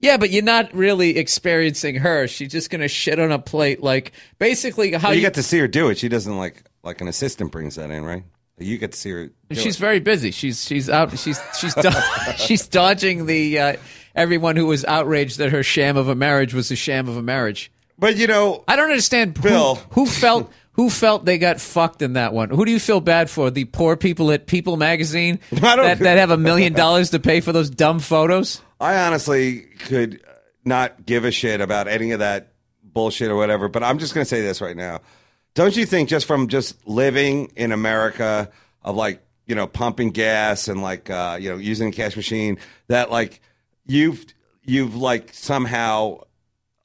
Yeah, 0.00 0.16
but 0.16 0.30
you're 0.30 0.44
not 0.44 0.72
really 0.74 1.18
experiencing 1.18 1.96
her. 1.96 2.28
She's 2.28 2.52
just 2.52 2.70
gonna 2.70 2.88
shit 2.88 3.18
on 3.18 3.32
a 3.32 3.38
plate, 3.38 3.82
like 3.82 4.12
basically 4.38 4.92
how 4.92 5.10
you 5.10 5.16
you. 5.16 5.20
get 5.22 5.34
to 5.34 5.42
see 5.42 5.58
her 5.58 5.68
do 5.68 5.88
it. 5.90 5.98
She 5.98 6.08
doesn't 6.08 6.36
like 6.36 6.62
like 6.82 7.00
an 7.00 7.08
assistant 7.08 7.52
brings 7.52 7.74
that 7.74 7.90
in, 7.90 8.04
right? 8.04 8.22
You 8.58 8.78
get 8.78 8.92
to 8.92 8.98
see 8.98 9.10
her. 9.10 9.30
she's 9.52 9.76
it. 9.76 9.80
very 9.80 10.00
busy. 10.00 10.30
She's 10.30 10.64
she's 10.64 10.88
out. 10.90 11.16
She's 11.18 11.40
she's 11.58 11.74
do- 11.74 11.90
she's 12.36 12.66
dodging 12.68 13.26
the 13.26 13.58
uh, 13.58 13.76
everyone 14.14 14.56
who 14.56 14.66
was 14.66 14.84
outraged 14.84 15.38
that 15.38 15.50
her 15.50 15.62
sham 15.62 15.96
of 15.96 16.08
a 16.08 16.14
marriage 16.14 16.54
was 16.54 16.70
a 16.70 16.76
sham 16.76 17.08
of 17.08 17.16
a 17.16 17.22
marriage. 17.22 17.70
But 17.98 18.16
you 18.16 18.26
know, 18.26 18.64
I 18.68 18.76
don't 18.76 18.90
understand 18.90 19.36
who- 19.36 19.42
Bill. 19.42 19.74
who, 19.90 20.06
felt 20.06 20.52
who 20.72 20.88
felt 20.90 21.24
they 21.24 21.38
got 21.38 21.60
fucked 21.60 22.02
in 22.02 22.12
that 22.12 22.32
one. 22.32 22.50
Who 22.50 22.64
do 22.64 22.70
you 22.70 22.78
feel 22.78 23.00
bad 23.00 23.28
for? 23.28 23.50
The 23.50 23.64
poor 23.64 23.96
people 23.96 24.30
at 24.30 24.46
People 24.46 24.76
Magazine 24.76 25.40
that, 25.50 25.98
that 25.98 26.18
have 26.18 26.30
a 26.30 26.36
million 26.36 26.72
dollars 26.74 27.10
to 27.10 27.18
pay 27.18 27.40
for 27.40 27.52
those 27.52 27.70
dumb 27.70 27.98
photos. 27.98 28.60
I 28.80 28.96
honestly 29.06 29.62
could 29.62 30.22
not 30.64 31.04
give 31.04 31.24
a 31.24 31.30
shit 31.32 31.60
about 31.60 31.88
any 31.88 32.12
of 32.12 32.20
that 32.20 32.52
bullshit 32.84 33.30
or 33.30 33.36
whatever. 33.36 33.68
But 33.68 33.82
I'm 33.82 33.98
just 33.98 34.14
gonna 34.14 34.24
say 34.24 34.40
this 34.40 34.60
right 34.60 34.76
now. 34.76 35.00
Don't 35.58 35.76
you 35.76 35.86
think 35.86 36.08
just 36.08 36.26
from 36.26 36.46
just 36.46 36.86
living 36.86 37.50
in 37.56 37.72
America 37.72 38.48
of 38.80 38.94
like 38.94 39.20
you 39.44 39.56
know 39.56 39.66
pumping 39.66 40.10
gas 40.10 40.68
and 40.68 40.82
like 40.82 41.10
uh, 41.10 41.36
you 41.40 41.50
know 41.50 41.56
using 41.56 41.88
a 41.88 41.90
cash 41.90 42.14
machine 42.14 42.58
that 42.86 43.10
like 43.10 43.40
you've 43.84 44.24
you've 44.62 44.94
like 44.94 45.34
somehow 45.34 46.20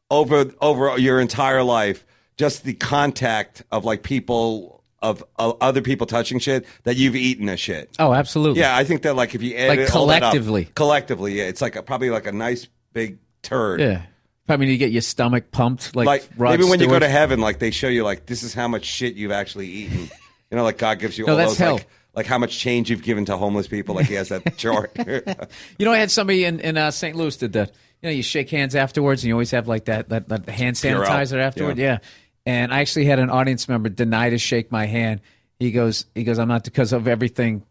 over 0.09 0.51
over 0.59 0.97
your 0.97 1.19
entire 1.19 1.61
life 1.61 2.03
just 2.35 2.63
the 2.63 2.73
contact 2.73 3.61
of 3.71 3.85
like 3.85 4.01
people 4.01 4.83
of, 5.03 5.23
of 5.37 5.55
other 5.61 5.83
people 5.83 6.07
touching 6.07 6.39
shit 6.39 6.65
that 6.81 6.95
you've 6.95 7.15
eaten 7.15 7.49
a 7.49 7.57
shit. 7.57 7.95
Oh, 7.99 8.11
absolutely. 8.11 8.61
Yeah, 8.61 8.75
I 8.75 8.85
think 8.85 9.03
that 9.03 9.15
like 9.15 9.35
if 9.35 9.43
you 9.43 9.55
add 9.55 9.67
Like 9.69 9.79
that 9.81 9.85
up- 9.89 9.91
collectively. 9.91 10.65
collectively, 10.73 11.33
yeah, 11.33 11.43
it's 11.43 11.61
like 11.61 11.75
a, 11.75 11.83
probably 11.83 12.09
like 12.09 12.25
a 12.25 12.31
nice 12.31 12.67
big 12.91 13.19
turd. 13.43 13.81
Yeah. 13.81 14.01
Probably 14.45 14.65
mean, 14.65 14.73
you 14.73 14.77
get 14.77 14.91
your 14.91 15.01
stomach 15.01 15.51
pumped 15.51 15.95
like, 15.95 16.05
Like 16.05 16.29
Rod 16.37 16.51
maybe 16.51 16.69
when 16.69 16.79
you 16.81 16.87
go 16.87 16.99
to 16.99 17.07
heaven, 17.07 17.39
like 17.39 17.59
they 17.59 17.71
show 17.71 17.87
you 17.87 18.03
like 18.03 18.25
this 18.25 18.43
is 18.43 18.53
how 18.53 18.67
much 18.67 18.83
shit 18.85 19.15
you've 19.15 19.31
actually 19.31 19.67
eaten. 19.67 20.09
You 20.51 20.57
know, 20.57 20.63
like 20.65 20.77
God 20.77 20.99
gives 20.99 21.17
you 21.17 21.25
No, 21.25 21.31
all 21.31 21.37
that's 21.39 21.51
those 21.53 21.57
hell. 21.57 21.73
like 21.77 21.87
like 22.13 22.25
how 22.27 22.37
much 22.37 22.59
change 22.59 22.91
you've 22.91 23.01
given 23.01 23.25
to 23.25 23.37
homeless 23.37 23.67
people. 23.67 23.95
Like 23.95 24.05
he 24.05 24.13
has 24.13 24.29
that 24.29 24.55
chart. 24.57 24.91
You 25.79 25.85
know, 25.85 25.91
I 25.91 25.97
had 25.97 26.11
somebody 26.11 26.45
in, 26.45 26.59
in 26.59 26.77
uh, 26.77 26.91
St. 26.91 27.15
Louis 27.15 27.35
did 27.37 27.53
that. 27.53 27.71
You 28.03 28.09
know, 28.09 28.13
you 28.13 28.21
shake 28.21 28.51
hands 28.51 28.75
afterwards, 28.75 29.23
and 29.23 29.29
you 29.29 29.33
always 29.33 29.49
have 29.49 29.67
like 29.67 29.85
that 29.85 30.09
that, 30.09 30.29
that 30.29 30.47
hand 30.47 30.75
sanitizer 30.75 31.39
afterward. 31.39 31.79
Yeah. 31.79 31.93
Yeah. 31.93 31.97
and 32.45 32.71
I 32.71 32.81
actually 32.81 33.05
had 33.05 33.17
an 33.17 33.31
audience 33.31 33.67
member 33.67 33.89
deny 33.89 34.29
to 34.29 34.37
shake 34.37 34.71
my 34.71 34.85
hand. 34.85 35.21
He 35.57 35.71
goes, 35.71 36.05
he 36.13 36.23
goes, 36.23 36.37
I'm 36.37 36.49
not 36.49 36.63
because 36.65 36.93
of 36.93 37.07
everything. 37.07 37.63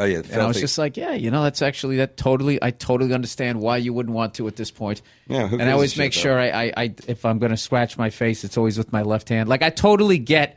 Oh 0.00 0.06
yeah, 0.06 0.22
And 0.30 0.40
I 0.40 0.46
was 0.46 0.58
just 0.58 0.78
like, 0.78 0.96
yeah, 0.96 1.12
you 1.12 1.30
know, 1.30 1.42
that's 1.42 1.60
actually 1.60 1.98
that 1.98 2.16
totally. 2.16 2.58
I 2.62 2.70
totally 2.70 3.12
understand 3.12 3.60
why 3.60 3.76
you 3.76 3.92
wouldn't 3.92 4.14
want 4.16 4.32
to 4.34 4.48
at 4.48 4.56
this 4.56 4.70
point. 4.70 5.02
Yeah, 5.28 5.46
who 5.46 5.58
and 5.58 5.68
I 5.68 5.72
always 5.72 5.96
make 5.98 6.14
sure 6.14 6.38
I, 6.40 6.48
I, 6.48 6.72
I, 6.76 6.94
if 7.06 7.26
I'm 7.26 7.38
going 7.38 7.50
to 7.50 7.58
scratch 7.58 7.98
my 7.98 8.08
face, 8.08 8.42
it's 8.42 8.56
always 8.56 8.78
with 8.78 8.92
my 8.92 9.02
left 9.02 9.28
hand. 9.28 9.48
Like 9.50 9.62
I 9.62 9.68
totally 9.68 10.16
get 10.18 10.56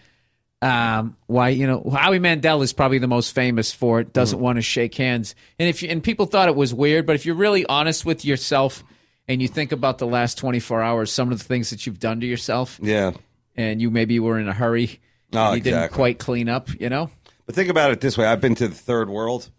um, 0.62 1.18
why 1.28 1.50
you 1.50 1.68
know 1.68 1.84
Howie 1.94 2.20
Mandel 2.20 2.62
is 2.62 2.72
probably 2.72 3.00
the 3.00 3.08
most 3.08 3.36
famous 3.36 3.74
for 3.74 4.00
it. 4.00 4.14
Doesn't 4.14 4.38
Mm-hmm. 4.38 4.44
want 4.46 4.56
to 4.60 4.62
shake 4.62 4.96
hands, 4.96 5.36
and 5.60 5.68
if 5.68 5.84
you, 5.84 5.90
and 5.90 6.02
people 6.02 6.26
thought 6.26 6.48
it 6.48 6.56
was 6.56 6.74
weird, 6.74 7.06
but 7.06 7.16
if 7.16 7.26
you're 7.26 7.36
really 7.36 7.66
honest 7.66 8.06
with 8.06 8.24
yourself 8.24 8.82
and 9.28 9.42
you 9.42 9.50
think 9.50 9.74
about 9.74 9.98
the 9.98 10.08
last 10.08 10.38
24 10.38 10.82
hours, 10.82 11.12
some 11.12 11.32
of 11.34 11.38
the 11.38 11.44
things 11.44 11.70
that 11.72 11.86
you've 11.86 12.00
done 12.00 12.22
to 12.22 12.26
yourself, 12.26 12.80
yeah. 12.82 13.12
and 13.58 13.82
you 13.82 13.90
maybe 13.92 14.20
were 14.22 14.40
in 14.40 14.48
a 14.48 14.54
hurry, 14.54 15.00
Oh, 15.34 15.54
you 15.54 15.60
didn't 15.62 15.92
quite 15.92 16.18
clean 16.20 16.48
up, 16.48 16.70
you 16.80 16.88
know. 16.90 17.10
But 17.46 17.56
think 17.56 17.70
about 17.70 17.92
it 17.92 18.02
this 18.02 18.18
way: 18.18 18.26
I've 18.26 18.42
been 18.42 18.56
to 18.56 18.68
the 18.68 18.76
third 18.76 19.10
world, 19.10 19.50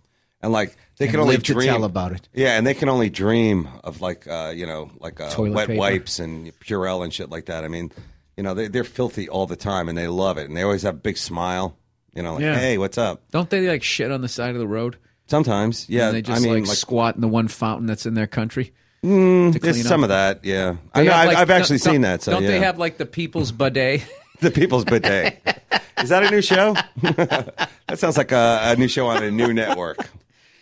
and 0.41 0.53
like 0.53 0.77
they 0.99 1.07
can 1.07 1.17
And 1.17 1.23
only 1.23 1.35
live 1.35 1.43
to 1.45 1.53
dream 1.55 1.69
tell 1.69 1.85
about 1.85 2.13
it. 2.13 2.29
Yeah, 2.33 2.57
and 2.57 2.67
they 2.67 2.75
can 2.75 2.89
only 2.89 3.11
dream 3.11 3.69
of 3.83 4.01
like 4.01 4.27
uh, 4.27 4.53
you 4.55 4.67
know 4.67 4.91
like 5.01 5.21
uh, 5.21 5.31
Toilet 5.31 5.55
wet 5.55 5.67
paper. 5.69 5.79
wipes 5.81 6.19
and 6.19 6.47
Purell 6.61 7.03
and 7.05 7.13
shit 7.13 7.31
like 7.31 7.47
that. 7.47 7.65
I 7.65 7.69
mean, 7.69 7.93
you 8.37 8.43
know 8.43 8.55
they 8.55 8.69
they're 8.69 8.85
filthy 8.85 9.29
all 9.29 9.47
the 9.47 9.57
time, 9.57 9.89
and 9.89 9.97
they 9.99 10.09
love 10.09 10.39
it, 10.39 10.49
and 10.49 10.57
they 10.57 10.63
always 10.63 10.83
have 10.83 10.95
a 10.95 10.99
big 10.99 11.17
smile. 11.19 11.77
You 12.15 12.23
know, 12.23 12.35
like 12.35 12.43
Yeah. 12.43 12.57
hey, 12.59 12.79
what's 12.79 12.97
up? 12.97 13.23
Don't 13.33 13.51
they 13.51 13.69
like 13.69 13.83
shit 13.83 14.11
on 14.13 14.21
the 14.23 14.29
side 14.29 14.51
of 14.55 14.59
the 14.61 14.69
road? 14.69 14.97
Sometimes, 15.27 15.89
yeah. 15.89 16.09
and 16.09 16.17
they 16.17 16.23
just 16.23 16.41
I 16.41 16.45
mean, 16.45 16.61
like, 16.61 16.69
like, 16.69 16.77
squat 16.77 17.15
in 17.17 17.21
the 17.23 17.29
one 17.29 17.49
fountain 17.49 17.87
that's 17.87 18.07
in 18.07 18.15
their 18.15 18.27
country. 18.27 18.73
to 19.03 19.51
there's 19.51 19.77
clean 19.77 19.85
some 19.85 20.01
up. 20.03 20.05
of 20.05 20.09
that. 20.11 20.45
Yeah, 20.45 20.77
I 20.95 21.03
know, 21.03 21.11
have, 21.11 21.21
I've, 21.21 21.29
like- 21.29 21.37
I've 21.39 21.51
actually 21.51 21.79
don't- 21.79 21.93
seen 21.93 22.01
that. 22.03 22.23
So 22.23 22.33
don't 22.33 22.43
yeah. 22.45 22.49
they 22.51 22.61
have 22.61 22.79
like 22.79 22.97
the 22.99 23.07
people's 23.07 23.51
bidet? 23.53 24.03
the 24.41 24.51
People's 24.51 24.85
Bidet? 24.85 25.41
Is 26.03 26.09
that 26.11 26.25
a 26.25 26.31
new 26.31 26.43
show? 26.43 26.75
that 27.03 27.69
sounds 27.99 28.17
like 28.17 28.33
a, 28.33 28.61
a 28.65 28.77
new 28.77 28.89
show 28.89 29.07
on 29.07 29.23
a 29.23 29.31
new 29.31 29.53
network. 29.53 29.99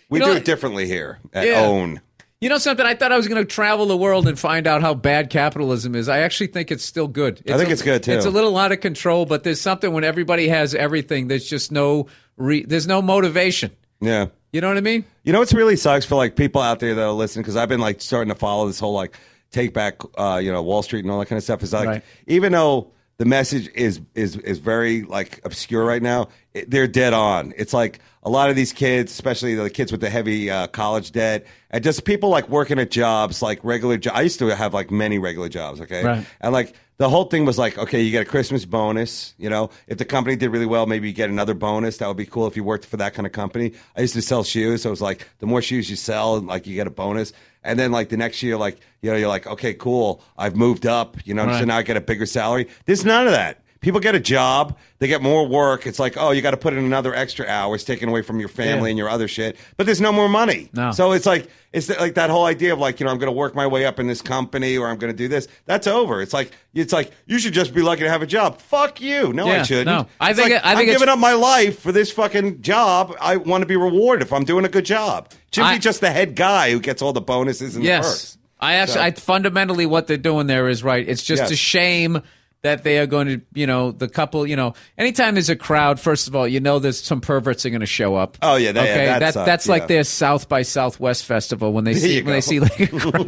We 0.08 0.18
You 0.20 0.26
know 0.26 0.32
do 0.32 0.38
it 0.38 0.44
differently 0.44 0.86
here 0.86 1.18
at 1.32 1.46
Yeah. 1.46 1.64
OWN. 1.66 2.00
You 2.40 2.48
know 2.48 2.58
something? 2.58 2.84
I 2.84 2.94
thought 2.96 3.12
I 3.12 3.16
was 3.16 3.28
going 3.28 3.40
to 3.40 3.48
travel 3.48 3.86
the 3.86 3.96
world 3.96 4.26
and 4.26 4.36
find 4.36 4.66
out 4.66 4.80
how 4.82 4.94
bad 4.94 5.30
capitalism 5.30 5.94
is. 5.94 6.08
I 6.08 6.18
actually 6.20 6.48
think 6.48 6.72
it's 6.72 6.84
still 6.84 7.06
good. 7.06 7.40
I 7.48 7.56
think 7.56 7.68
a- 7.68 7.72
it's 7.72 7.82
good, 7.82 8.02
too. 8.02 8.12
It's 8.12 8.24
a 8.26 8.30
little 8.30 8.56
out 8.58 8.72
of 8.72 8.80
control, 8.80 9.26
but 9.26 9.44
there's 9.44 9.60
something 9.60 9.92
when 9.92 10.02
everybody 10.02 10.48
has 10.48 10.74
everything. 10.74 11.28
There's 11.28 11.48
just 11.48 11.70
no 11.70 12.08
re- 12.36 12.64
there's 12.64 12.88
no 12.88 13.00
motivation. 13.00 13.70
Yeah. 14.00 14.26
You 14.52 14.60
know 14.60 14.68
what 14.68 14.76
I 14.76 14.80
mean? 14.80 15.04
You 15.22 15.32
know 15.32 15.38
what's 15.38 15.54
really 15.54 15.76
sucks 15.76 16.04
for 16.04 16.16
like 16.16 16.34
people 16.34 16.60
out 16.60 16.80
there 16.80 16.94
that 16.96 17.02
are 17.02 17.12
listening 17.12 17.44
because 17.44 17.54
I've 17.56 17.68
been 17.68 17.80
like 17.80 18.00
starting 18.00 18.34
to 18.34 18.38
follow 18.38 18.66
this 18.66 18.80
whole 18.80 18.92
like 18.92 19.16
take 19.52 19.72
back 19.72 20.00
uh, 20.18 20.40
you 20.42 20.50
know 20.50 20.62
Wall 20.62 20.82
Street 20.82 21.04
and 21.04 21.10
all 21.12 21.20
that 21.20 21.26
kind 21.26 21.38
of 21.38 21.44
stuff. 21.44 21.62
Is 21.62 21.72
like 21.72 21.86
Right. 21.88 22.02
even 22.26 22.50
though 22.52 22.90
the 23.18 23.24
message 23.24 23.68
is 23.74 24.00
is 24.14 24.36
is 24.36 24.58
very 24.58 25.02
like 25.02 25.40
obscure 25.44 25.84
right 25.84 26.02
now, 26.02 26.28
it, 26.54 26.70
they're 26.70 26.86
dead 26.88 27.12
on. 27.12 27.52
It's 27.56 27.72
like 27.72 28.00
a 28.22 28.30
lot 28.30 28.50
of 28.50 28.56
these 28.56 28.72
kids, 28.72 29.12
especially 29.12 29.54
the 29.54 29.68
kids 29.70 29.92
with 29.92 30.00
the 30.00 30.10
heavy 30.10 30.50
uh, 30.50 30.66
college 30.68 31.12
debt, 31.12 31.46
and 31.70 31.82
just 31.84 32.04
people 32.04 32.28
like 32.30 32.48
working 32.48 32.78
at 32.78 32.90
jobs 32.90 33.42
like 33.42 33.60
regular. 33.62 33.96
Jo- 33.98 34.12
I 34.14 34.22
used 34.22 34.38
to 34.40 34.46
have 34.54 34.74
like 34.74 34.90
many 34.90 35.18
regular 35.18 35.48
jobs, 35.48 35.80
okay, 35.80 36.04
Right. 36.04 36.26
and 36.40 36.52
like 36.52 36.74
the 37.02 37.08
whole 37.08 37.24
thing 37.24 37.44
was 37.44 37.58
like, 37.58 37.76
okay, 37.78 38.00
you 38.00 38.12
get 38.12 38.22
a 38.22 38.30
Christmas 38.30 38.64
bonus. 38.64 39.34
You 39.36 39.50
know, 39.50 39.70
if 39.88 39.98
the 39.98 40.04
company 40.04 40.36
did 40.36 40.50
really 40.50 40.66
well, 40.66 40.86
maybe 40.86 41.08
you 41.08 41.12
get 41.12 41.30
another 41.30 41.52
bonus. 41.52 41.96
That 41.96 42.06
would 42.06 42.16
be 42.16 42.26
cool 42.26 42.46
if 42.46 42.56
you 42.56 42.62
worked 42.62 42.84
for 42.84 42.96
that 42.98 43.12
kind 43.12 43.26
of 43.26 43.32
company. 43.32 43.72
I 43.96 44.02
used 44.02 44.14
to 44.14 44.22
sell 44.22 44.44
shoes, 44.44 44.82
so 44.82 44.90
it 44.90 44.92
was 44.92 45.02
like 45.02 45.26
the 45.40 45.46
more 45.46 45.60
shoes 45.60 45.90
you 45.90 45.96
sell, 45.96 46.38
like 46.40 46.64
you 46.64 46.76
get 46.76 46.86
a 46.86 46.90
bonus. 46.90 47.32
And 47.64 47.76
then 47.76 47.90
like 47.90 48.08
the 48.08 48.16
next 48.16 48.40
year, 48.44 48.56
like 48.56 48.78
you 49.00 49.10
know, 49.10 49.16
you're 49.16 49.28
like, 49.28 49.48
okay, 49.48 49.74
cool, 49.74 50.22
I've 50.38 50.54
moved 50.54 50.86
up. 50.86 51.16
You 51.26 51.34
know, 51.34 51.58
so 51.58 51.64
now 51.64 51.78
I 51.78 51.82
get 51.82 51.96
a 51.96 52.00
bigger 52.00 52.24
salary. 52.24 52.68
There's 52.84 53.04
none 53.04 53.26
of 53.26 53.32
that. 53.32 53.61
People 53.82 54.00
get 54.00 54.14
a 54.14 54.20
job, 54.20 54.78
they 55.00 55.08
get 55.08 55.20
more 55.22 55.46
work. 55.46 55.86
It's 55.86 55.98
like, 55.98 56.16
oh, 56.16 56.30
you 56.30 56.40
got 56.40 56.52
to 56.52 56.56
put 56.56 56.72
in 56.72 56.78
another 56.84 57.14
extra 57.14 57.46
hours, 57.46 57.82
taken 57.84 58.08
away 58.08 58.22
from 58.22 58.38
your 58.40 58.48
family 58.48 58.88
Yeah. 58.88 58.90
and 58.92 58.98
your 58.98 59.08
other 59.10 59.28
shit. 59.28 59.56
But 59.76 59.86
there's 59.86 60.00
no 60.00 60.12
more 60.12 60.28
money. 60.28 60.70
No. 60.72 60.92
So 60.92 61.12
it's 61.12 61.26
like 61.26 61.48
it's 61.72 61.88
like 61.88 62.14
that 62.14 62.30
whole 62.30 62.44
idea 62.44 62.72
of 62.72 62.78
like 62.78 63.00
you 63.00 63.06
know 63.06 63.12
I'm 63.12 63.18
going 63.18 63.26
to 63.32 63.36
work 63.36 63.54
my 63.54 63.66
way 63.66 63.84
up 63.84 63.98
in 63.98 64.06
this 64.06 64.22
company 64.22 64.78
or 64.78 64.86
I'm 64.88 64.98
going 64.98 65.12
to 65.12 65.16
do 65.16 65.26
this. 65.28 65.48
That's 65.66 65.86
over. 65.86 66.22
It's 66.22 66.32
like 66.32 66.52
it's 66.74 66.92
like 66.92 67.10
you 67.26 67.38
should 67.38 67.52
just 67.54 67.74
be 67.74 67.82
lucky 67.82 68.02
to 68.02 68.08
have 68.10 68.22
a 68.22 68.26
job. 68.26 68.58
Fuck 68.60 69.00
you. 69.00 69.32
No, 69.32 69.48
I 69.48 69.62
shouldn't. 69.64 69.86
no. 69.86 70.06
I 70.20 70.30
It's 70.30 70.38
think 70.38 70.50
like, 70.52 70.60
it- 70.60 70.64
I 70.66 70.70
think 70.76 70.82
am 70.82 70.82
it's- 70.90 70.98
giving 71.00 71.08
up 71.12 71.18
my 71.18 71.32
life 71.32 71.80
for 71.80 71.90
this 71.92 72.10
fucking 72.12 72.62
job. 72.62 73.14
I 73.20 73.36
want 73.36 73.62
to 73.62 73.66
be 73.66 73.76
rewarded 73.76 74.24
if 74.24 74.32
I'm 74.32 74.44
doing 74.44 74.64
a 74.64 74.68
good 74.68 74.84
job. 74.84 75.28
Shouldn't 75.52 75.72
I- 75.72 75.74
be 75.74 75.80
just 75.80 76.00
the 76.00 76.10
head 76.10 76.36
guy 76.36 76.70
who 76.70 76.78
gets 76.78 77.02
all 77.02 77.12
the 77.12 77.20
bonuses 77.20 77.74
and 77.74 77.84
the 77.84 77.88
Yes. 77.88 78.08
perks. 78.08 78.38
I 78.60 78.74
actually, 78.74 78.94
So- 78.94 79.00
I 79.02 79.10
fundamentally 79.10 79.86
what 79.86 80.06
they're 80.06 80.16
doing 80.16 80.46
there 80.46 80.68
is 80.68 80.84
right. 80.84 81.06
It's 81.08 81.22
just 81.24 81.42
Yes. 81.42 81.50
a 81.50 81.56
shame 81.56 82.22
that 82.62 82.84
they 82.84 82.98
are 82.98 83.06
going 83.06 83.26
to, 83.26 83.40
you 83.54 83.66
know, 83.66 83.90
the 83.90 84.08
couple, 84.08 84.46
you 84.46 84.54
know, 84.54 84.74
anytime 84.96 85.34
there's 85.34 85.50
a 85.50 85.56
crowd, 85.56 85.98
first 85.98 86.28
of 86.28 86.36
all, 86.36 86.46
you 86.46 86.60
know, 86.60 86.78
there's 86.78 87.02
some 87.02 87.20
perverts 87.20 87.66
are 87.66 87.70
going 87.70 87.80
to 87.80 87.86
show 87.86 88.14
up. 88.14 88.38
Oh, 88.40 88.56
yeah, 88.56 88.70
that- 88.72 88.84
yeah, 88.84 88.92
okay, 88.92 89.06
that 89.06 89.18
that, 89.18 89.34
sucks, 89.34 89.46
that's 89.46 89.66
yeah. 89.66 89.72
like 89.72 89.88
their 89.88 90.04
South 90.04 90.48
by 90.48 90.62
Southwest 90.62 91.24
festival 91.24 91.72
when 91.72 91.84
they 91.84 91.94
see 91.94 92.22
when 92.22 92.32
they 92.32 92.40
see 92.40 92.60
like 92.60 92.78
a 92.78 92.86
crowd 92.86 93.12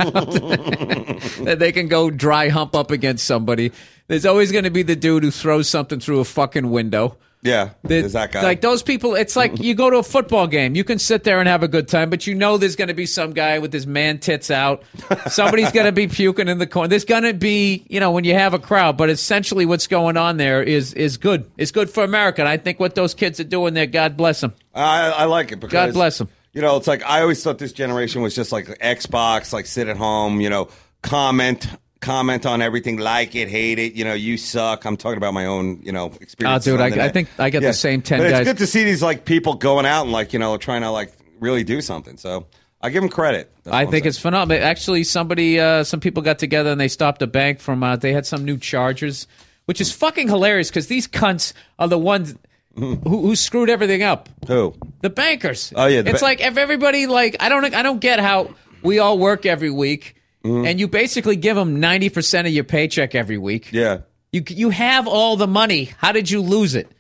that 1.45 1.57
they 1.59 1.73
can 1.73 1.89
go 1.89 2.11
dry 2.11 2.49
hump 2.49 2.75
up 2.77 2.91
against 2.91 3.27
somebody. 3.27 3.73
There's 4.07 4.27
always 4.27 4.53
going 4.53 4.65
to 4.65 4.71
be 4.71 4.83
the 4.83 4.97
dude 4.97 5.25
who 5.25 5.31
throws 5.31 5.69
something 5.69 5.99
through 5.99 6.21
a 6.21 6.25
fucking 6.25 6.71
window. 6.71 7.17
Yeah, 7.45 7.71
The- 7.83 7.89
there's 8.01 8.15
that 8.15 8.33
guy. 8.33 8.43
Like 8.43 8.63
those 8.63 8.83
people, 8.83 9.15
it's 9.15 9.37
like 9.37 9.61
you 9.61 9.75
go 9.75 9.91
to 9.91 9.99
a 9.99 10.03
football 10.03 10.47
game. 10.47 10.75
You 10.75 10.83
can 10.83 10.99
sit 10.99 11.25
there 11.25 11.41
and 11.41 11.49
have 11.49 11.63
a 11.63 11.69
good 11.69 11.87
time, 11.89 12.09
but 12.09 12.27
you 12.27 12.35
know 12.35 12.57
there's 12.57 12.75
going 12.75 12.89
to 12.89 12.95
be 12.95 13.05
some 13.05 13.35
guy 13.35 13.59
with 13.59 13.71
his 13.71 13.87
man 13.87 14.19
tits 14.19 14.51
out. 14.51 14.83
Somebody's 15.29 15.71
going 15.71 15.85
to 15.85 15.93
be 15.93 16.09
puking 16.09 16.49
in 16.49 16.57
the 16.57 16.67
corner. 16.67 16.89
There's 16.89 17.05
going 17.05 17.25
to 17.25 17.35
be, 17.35 17.85
you 17.91 18.01
know, 18.01 18.13
when 18.13 18.25
you 18.25 18.33
have 18.33 18.55
a 18.55 18.59
crowd. 18.59 18.97
But 18.97 19.11
essentially, 19.11 19.67
what's 19.67 19.87
going 19.87 20.17
on 20.17 20.39
there 20.39 20.63
is 20.63 20.95
is 20.95 21.19
good. 21.19 21.49
It's 21.59 21.71
good 21.71 21.91
for 21.91 22.03
America. 22.03 22.41
And 22.41 22.49
I 22.49 22.57
think 22.57 22.81
what 22.81 22.95
those 22.95 23.13
kids 23.13 23.39
are 23.41 23.45
doing 23.45 23.75
there, 23.75 23.87
God 23.87 24.17
bless 24.17 24.41
them. 24.41 24.55
I, 24.75 25.11
I 25.11 25.25
like 25.27 25.53
it 25.53 25.57
because 25.61 25.73
God 25.73 25.93
bless 25.93 26.17
them. 26.17 26.29
You 26.55 26.63
know, 26.63 26.77
it's 26.79 26.87
like 26.87 27.05
I 27.05 27.21
always 27.21 27.43
thought 27.45 27.59
this 27.59 27.73
generation 27.73 28.23
was 28.23 28.35
just 28.35 28.53
like 28.53 28.67
Xbox, 28.79 29.53
like 29.53 29.67
sit 29.67 29.89
at 29.89 29.99
home, 29.99 30.41
you 30.41 30.49
know, 30.49 30.69
comment 31.03 31.69
comment 32.05 32.47
on 32.47 32.63
everything, 32.63 32.99
like 32.99 33.35
it, 33.35 33.49
hate 33.49 33.79
it, 33.79 33.95
you 33.95 34.05
know, 34.05 34.15
you 34.15 34.37
suck. 34.37 34.85
I'm 34.85 34.97
talking 34.97 35.17
about 35.17 35.35
my 35.35 35.47
own, 35.47 35.81
you 35.83 35.93
know, 35.93 36.13
experience. 36.21 36.67
Oh, 36.67 36.71
dude, 36.77 36.81
I- 36.81 37.07
I 37.07 37.09
think 37.09 37.29
I 37.39 37.51
get 37.51 37.63
the 37.63 37.73
same 37.73 38.03
10 38.03 38.19
but 38.21 38.31
guys. 38.31 38.41
It's 38.41 38.49
good 38.51 38.59
to 38.59 38.67
see 38.67 38.85
these 38.85 39.03
like 39.03 39.25
people 39.25 39.55
going 39.55 39.87
out 39.87 40.03
and 40.05 40.13
like, 40.13 40.33
you 40.33 40.39
know, 40.39 40.57
trying 40.57 40.83
to 40.83 40.91
like 40.91 41.13
really 41.41 41.65
do 41.65 41.81
something. 41.81 42.17
So 42.17 42.47
I 42.81 42.91
give 42.91 43.03
them 43.03 43.11
credit. 43.11 43.51
That's 43.65 43.75
I 43.75 43.87
think 43.87 44.07
it's 44.07 44.19
phenomenal. 44.19 44.63
Actually, 44.63 45.05
somebody, 45.05 45.59
uh, 45.59 45.85
some 45.85 46.01
people 46.01 46.23
got 46.23 46.39
together 46.39 46.71
and 46.71 46.81
they 46.81 46.89
stopped 46.89 47.23
a 47.23 47.27
bank 47.27 47.59
from. 47.61 47.83
Uh, 47.83 47.97
they 47.97 48.13
had 48.13 48.27
some 48.27 48.45
new 48.45 48.59
chargers, 48.59 49.27
which 49.65 49.81
is 49.81 49.91
fucking 49.91 50.29
hilarious 50.29 50.69
because 50.69 50.87
these 50.89 51.09
cunts 51.09 51.53
are 51.79 51.89
the 51.89 51.99
ones 51.99 52.35
who, 52.77 52.97
who 52.97 53.35
screwed 53.37 53.71
everything 53.71 54.03
up. 54.03 54.29
who. 54.47 54.75
The 55.01 55.09
bankers. 55.11 55.73
Oh, 55.77 55.87
yeah, 55.87 56.03
it's 56.05 56.21
ba- 56.21 56.25
like 56.25 56.41
if 56.41 56.57
everybody 56.59 57.07
like 57.07 57.37
I 57.41 57.49
don't 57.49 57.75
I 57.75 57.83
don't 57.83 58.01
get 58.01 58.21
how 58.21 58.55
we 58.83 58.99
all 58.99 59.19
work 59.19 59.47
every 59.47 59.71
week, 59.71 60.17
Mm-hmm. 60.45 60.67
and 60.67 60.79
you 60.79 60.89
basically 60.89 61.37
give 61.37 61.57
them 61.57 61.81
ninety 61.81 62.11
percent 62.11 62.47
of 62.47 62.53
your 62.53 62.65
paycheck 62.65 63.15
every 63.15 63.39
week. 63.39 63.73
Yeah. 63.73 64.01
You 64.31 64.43
you 64.47 64.71
have 64.71 65.09
all 65.09 65.37
the 65.37 65.47
money. 65.47 65.85
How 65.99 66.13
did 66.13 66.31
you 66.31 66.41
lose 66.43 66.75
it? 66.75 66.91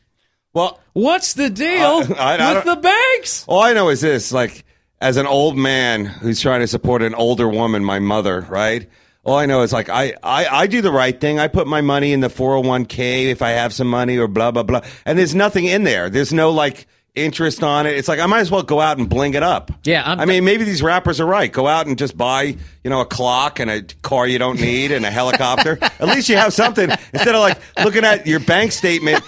Well, 0.55 0.81
What's 0.95 1.35
the 1.35 1.51
deal 1.51 2.03
I- 2.17 2.37
I 2.39 2.55
with 2.55 2.65
the 2.65 2.77
banks? 2.77 3.45
All 3.49 3.61
I 3.63 3.73
know 3.73 3.89
is 3.91 4.01
this: 4.01 4.33
like, 4.33 4.65
as 5.01 5.17
an 5.17 5.27
old 5.27 5.57
man 5.59 6.05
who's 6.07 6.41
trying 6.41 6.61
to 6.61 6.69
support 6.69 7.03
an 7.03 7.15
older 7.15 7.49
woman, 7.49 7.85
my 7.85 7.99
mother, 7.99 8.41
right? 8.49 8.89
All 9.25 9.37
I 9.37 9.47
know 9.47 9.63
is 9.63 9.73
like 9.73 9.89
I, 9.89 10.15
I, 10.23 10.47
I 10.47 10.67
do 10.67 10.81
the 10.83 10.93
right 10.93 11.19
thing. 11.21 11.39
I 11.41 11.49
put 11.49 11.67
my 11.67 11.81
money 11.81 12.13
in 12.13 12.21
the 12.21 12.29
401k 12.29 13.27
if 13.27 13.43
I 13.43 13.51
have 13.51 13.73
some 13.73 13.89
money 13.89 14.19
or 14.19 14.29
blah 14.29 14.51
blah 14.53 14.63
blah. 14.63 14.83
And 15.05 15.19
there's 15.19 15.35
nothing 15.35 15.65
in 15.65 15.85
there. 15.85 16.09
There's 16.11 16.33
no 16.33 16.51
like 16.51 16.87
interest 17.15 17.63
on 17.63 17.87
it. 17.87 17.97
It's 17.97 18.09
like 18.09 18.19
I 18.19 18.27
might 18.27 18.41
as 18.41 18.51
well 18.51 18.63
go 18.63 18.81
out 18.81 18.99
and 18.99 19.09
bling 19.09 19.35
it 19.35 19.43
up. 19.43 19.71
Yeah, 19.85 20.03
I'm- 20.03 20.21
I 20.21 20.25
mean, 20.25 20.45
maybe 20.45 20.65
these 20.65 20.83
rappers 20.83 21.21
are 21.21 21.27
right. 21.27 21.51
Go 21.53 21.67
out 21.69 21.87
and 21.87 21.97
just 21.97 22.17
buy, 22.17 22.43
you 22.43 22.91
know, 22.91 23.01
a 23.01 23.05
clock 23.07 23.61
and 23.61 23.71
a 23.71 23.83
car 24.03 24.27
you 24.27 24.39
don't 24.39 24.61
need 24.61 24.91
and 24.91 25.05
a 25.07 25.11
helicopter. 25.11 25.79
At 25.83 26.09
least 26.09 26.29
you 26.29 26.37
have 26.37 26.53
something 26.53 26.91
instead 27.13 27.35
of 27.35 27.41
like 27.41 27.59
looking 27.85 28.05
at 28.05 28.27
your 28.27 28.41
bank 28.41 28.73
statement 28.73 29.23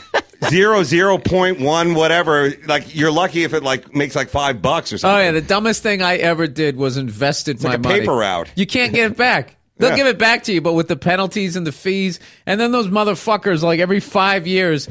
zero 0.48 0.82
zero 0.82 1.16
point 1.18 1.60
one 1.60 1.94
whatever. 1.94 2.52
Like 2.66 2.94
you're 2.94 3.12
lucky 3.12 3.44
if 3.44 3.54
it 3.54 3.62
like 3.62 3.94
makes 3.94 4.16
like 4.16 4.28
five 4.30 4.60
bucks 4.60 4.92
or 4.92 4.98
something. 4.98 5.16
Oh 5.16 5.22
yeah, 5.22 5.30
the 5.32 5.40
dumbest 5.40 5.82
thing 5.82 6.02
I 6.02 6.16
ever 6.16 6.46
did 6.48 6.76
was 6.76 6.96
invested 6.96 7.62
my 7.62 7.70
like 7.70 7.78
a 7.78 7.82
money. 7.82 8.00
paper 8.00 8.14
route. 8.16 8.50
You 8.56 8.66
can't 8.66 8.92
get 8.92 9.12
it 9.12 9.16
back. 9.16 9.52
They'll 9.78 9.90
Yeah. 9.90 9.96
give 9.96 10.06
it 10.06 10.18
back 10.18 10.44
to 10.44 10.52
you, 10.54 10.60
but 10.62 10.72
with 10.72 10.88
the 10.88 10.96
penalties 10.96 11.54
and 11.54 11.66
the 11.66 11.72
fees, 11.72 12.18
and 12.46 12.58
then 12.58 12.72
those 12.72 12.88
motherfuckers, 12.88 13.62
like 13.62 13.78
every 13.78 14.00
five 14.00 14.46
years, 14.46 14.88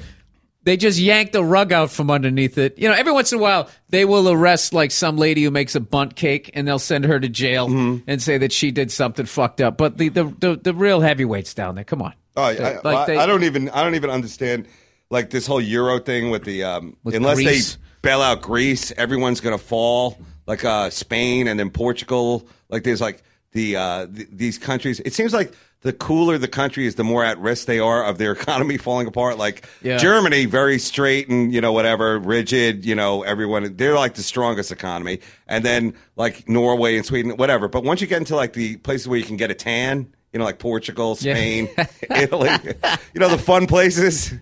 they 0.66 0.76
just 0.76 1.00
yank 1.00 1.32
the 1.32 1.44
rug 1.44 1.72
out 1.72 1.90
from 1.92 2.12
underneath 2.12 2.58
it. 2.58 2.78
You 2.78 2.90
know, 2.90 2.94
every 2.96 3.14
once 3.14 3.32
in 3.32 3.40
a 3.40 3.42
while, 3.42 3.70
they 3.90 4.04
will 4.04 4.30
arrest 4.30 4.74
like 4.74 4.92
some 4.92 5.16
lady 5.16 5.44
who 5.44 5.52
makes 5.52 5.76
a 5.76 5.80
bunt 5.80 6.16
cake, 6.18 6.52
and 6.54 6.68
they'll 6.68 6.78
send 6.80 7.06
her 7.06 7.20
to 7.20 7.30
jail 7.30 7.70
Mm-hmm. 7.70 8.04
and 8.08 8.22
say 8.22 8.38
that 8.40 8.52
she 8.52 8.72
did 8.72 8.92
something 8.92 9.26
fucked 9.26 9.62
up. 9.62 9.78
But 9.78 9.98
the 9.98 10.10
the 10.10 10.24
the, 10.26 10.60
the 10.62 10.74
real 10.74 11.00
heavyweights 11.00 11.54
down 11.54 11.76
there, 11.76 11.86
come 11.86 12.02
on. 12.02 12.14
Oh, 12.36 12.44
I, 12.44 12.54
They- 12.56 12.64
I, 12.76 12.80
like 12.84 13.08
they- 13.08 13.18
I 13.18 13.26
don't 13.26 13.44
even 13.46 13.70
I 13.70 13.82
don't 13.84 13.96
even 13.96 14.10
understand 14.10 14.68
like 15.10 15.30
this 15.30 15.48
whole 15.48 15.62
euro 15.62 16.00
thing 16.00 16.32
with 16.32 16.44
the 16.44 16.64
um, 16.66 16.98
With 17.04 17.16
unless 17.16 17.36
Greece. 17.38 17.76
they 17.76 17.82
bail 18.02 18.22
out 18.22 18.42
Greece, 18.42 18.92
everyone's 18.98 19.40
gonna 19.40 19.58
fall 19.58 20.18
like 20.48 20.66
uh, 20.66 20.90
Spain 20.90 21.48
and 21.48 21.60
then 21.60 21.70
Portugal. 21.70 22.48
Like 22.70 22.84
there's 22.84 23.02
like 23.02 23.22
the, 23.56 23.76
uh, 23.76 24.06
th- 24.07 24.27
these 24.32 24.57
countries. 24.60 24.99
It 24.99 25.14
seems 25.15 25.34
like 25.34 25.52
the 25.82 25.94
cooler 25.94 26.38
the 26.38 26.48
country 26.48 26.86
is, 26.88 26.95
the 26.95 27.03
more 27.03 27.23
at 27.23 27.38
risk 27.40 27.65
they 27.68 27.80
are 27.80 28.03
of 28.06 28.18
their 28.18 28.32
economy 28.40 28.77
falling 28.77 29.07
apart. 29.07 29.38
Like 29.38 29.68
Yeah. 29.82 29.98
Germany, 29.98 30.45
very 30.45 30.77
straight 30.80 31.27
and 31.30 31.53
you 31.53 31.61
know 31.61 31.72
whatever, 31.73 32.19
rigid. 32.19 32.86
You 32.86 32.95
know 32.95 33.23
everyone 33.23 33.76
they're 33.76 33.95
like 33.95 34.14
the 34.15 34.23
strongest 34.23 34.72
economy, 34.72 35.19
and 35.48 35.64
then 35.65 35.94
like 36.15 36.48
Norway 36.49 36.95
and 36.98 37.06
Sweden, 37.06 37.32
whatever. 37.38 37.68
But 37.68 37.84
once 37.84 38.02
you 38.02 38.07
get 38.07 38.18
into 38.19 38.36
like 38.36 38.53
the 38.53 38.77
places 38.77 39.07
where 39.07 39.18
you 39.19 39.26
can 39.26 39.38
get 39.38 39.49
a 39.52 39.56
tan. 39.56 40.14
You 40.34 40.40
know, 40.40 40.45
like 40.45 40.60
Portugal, 40.60 41.15
Yeah. 41.22 41.34
Spain, 41.34 41.69
Italy. 42.14 42.49
You 43.14 43.22
know, 43.22 43.30
the 43.30 43.38
fun 43.38 43.68
places. 43.68 44.34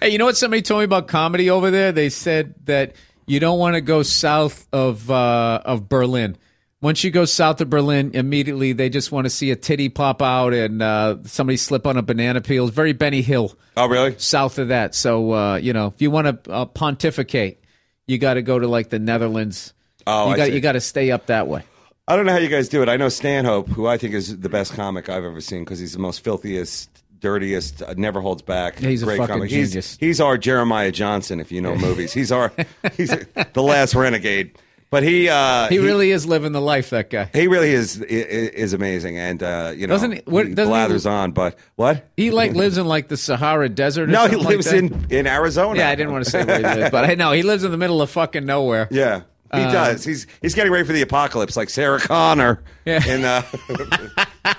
Hey, 0.00 0.08
you 0.08 0.16
know 0.16 0.24
what 0.24 0.38
somebody 0.38 0.62
told 0.62 0.78
me 0.80 0.84
about 0.86 1.06
comedy 1.06 1.50
over 1.50 1.70
there? 1.70 1.92
They 1.92 2.08
said 2.08 2.54
that 2.64 2.94
you 3.26 3.40
don't 3.40 3.58
want 3.58 3.74
to 3.74 3.82
go 3.82 4.02
south 4.02 4.66
of 4.72 5.10
uh, 5.10 5.60
of 5.66 5.86
Berlin. 5.86 6.38
Once 6.84 7.02
you 7.02 7.10
go 7.10 7.24
south 7.24 7.62
of 7.62 7.70
Berlin, 7.70 8.10
immediately 8.12 8.74
they 8.74 8.90
just 8.90 9.10
want 9.10 9.24
to 9.24 9.30
see 9.30 9.50
a 9.50 9.56
titty 9.56 9.88
pop 9.88 10.20
out 10.20 10.52
and 10.52 10.82
uh, 10.82 11.16
somebody 11.24 11.56
slip 11.56 11.86
on 11.86 11.96
a 11.96 12.02
banana 12.02 12.42
peel. 12.42 12.66
It's 12.66 12.76
very 12.76 12.92
Benny 12.92 13.22
Hill 13.22 13.56
Oh, 13.74 13.88
really? 13.88 14.14
south 14.18 14.58
of 14.58 14.68
that. 14.68 14.94
So 14.94 15.32
uh, 15.32 15.56
you 15.56 15.72
know, 15.72 15.86
if 15.86 16.02
you 16.02 16.10
want 16.10 16.44
to 16.44 16.52
uh, 16.52 16.64
pontificate, 16.66 17.64
you 18.06 18.18
got 18.18 18.34
to 18.34 18.42
go 18.42 18.58
to 18.58 18.68
like 18.68 18.90
the 18.90 18.98
Netherlands. 18.98 19.72
Oh, 20.06 20.28
you 20.30 20.36
got 20.36 20.52
you 20.52 20.60
got 20.60 20.72
to 20.72 20.80
stay 20.82 21.10
up 21.10 21.24
that 21.28 21.48
way. 21.48 21.62
I 22.06 22.16
don't 22.16 22.26
know 22.26 22.32
how 22.32 22.38
you 22.38 22.50
guys 22.50 22.68
do 22.68 22.82
it. 22.82 22.90
I 22.90 22.98
know 22.98 23.08
Stanhope, 23.08 23.68
who 23.70 23.86
I 23.86 23.96
think 23.96 24.12
is 24.12 24.38
the 24.40 24.50
best 24.50 24.74
comic 24.74 25.08
I've 25.08 25.24
ever 25.24 25.40
seen 25.40 25.64
because 25.64 25.78
he's 25.78 25.94
the 25.94 25.98
most 26.00 26.22
filthiest, 26.22 26.90
dirtiest, 27.18 27.80
uh, 27.80 27.94
never 27.96 28.20
holds 28.20 28.42
back. 28.42 28.78
He's 28.78 29.02
a 29.02 29.06
fucking 29.06 29.26
comic. 29.26 29.48
genius. 29.48 29.72
He's, 29.72 29.96
he's 29.96 30.20
our 30.20 30.36
Jeremiah 30.36 30.92
Johnson, 30.92 31.40
if 31.40 31.50
you 31.50 31.62
know 31.62 31.74
movies. 31.76 32.12
He's 32.12 32.30
our 32.30 32.52
he's 32.98 33.08
the 33.54 33.62
last 33.62 33.94
renegade. 33.94 34.58
But 34.94 35.02
he 35.02 35.28
uh, 35.28 35.66
He 35.70 35.78
really 35.80 36.12
is 36.12 36.24
living 36.24 36.52
the 36.52 36.60
life. 36.60 36.90
That 36.90 37.10
guy. 37.10 37.28
he 37.32 37.48
really 37.48 37.72
is 37.72 38.00
is 38.00 38.74
amazing, 38.74 39.18
and 39.18 39.42
uh, 39.42 39.72
you 39.74 39.88
know 39.88 39.94
Doesn't 39.94 40.12
he- 40.12 40.22
what- 40.24 40.46
he 40.46 40.54
doesn't 40.54 41.02
he- 41.02 41.08
on. 41.08 41.32
But 41.32 41.58
what? 41.74 42.06
He 42.16 42.30
like 42.30 42.52
lives 42.52 42.78
in 42.78 42.86
like 42.86 43.08
the 43.08 43.16
Sahara 43.16 43.68
Desert. 43.68 44.04
Or 44.08 44.12
No, 44.12 44.28
he 44.28 44.36
like 44.36 44.46
lives 44.46 44.66
that. 44.66 44.76
in 44.76 45.06
in 45.10 45.26
Arizona. 45.26 45.80
Yeah, 45.80 45.88
I 45.88 45.96
didn't 45.96 46.12
want 46.12 46.24
to 46.26 46.30
say 46.30 46.44
where 46.44 46.58
he 46.58 46.62
lives, 46.62 46.90
but 46.92 47.04
I 47.10 47.16
know 47.16 47.32
he 47.32 47.42
lives 47.42 47.64
in 47.64 47.72
the 47.72 47.76
middle 47.76 48.00
of 48.02 48.08
fucking 48.10 48.46
nowhere. 48.46 48.86
Yeah. 48.92 49.22
He 49.52 49.60
Um, 49.62 49.72
does. 49.72 50.04
He's 50.04 50.28
he's 50.40 50.54
getting 50.54 50.70
ready 50.72 50.86
for 50.86 50.92
the 50.92 51.02
apocalypse, 51.02 51.56
like 51.56 51.70
Sarah 51.70 51.98
Connor. 51.98 52.62
Yeah. 52.84 53.04
In, 53.04 53.24
uh, 53.24 53.42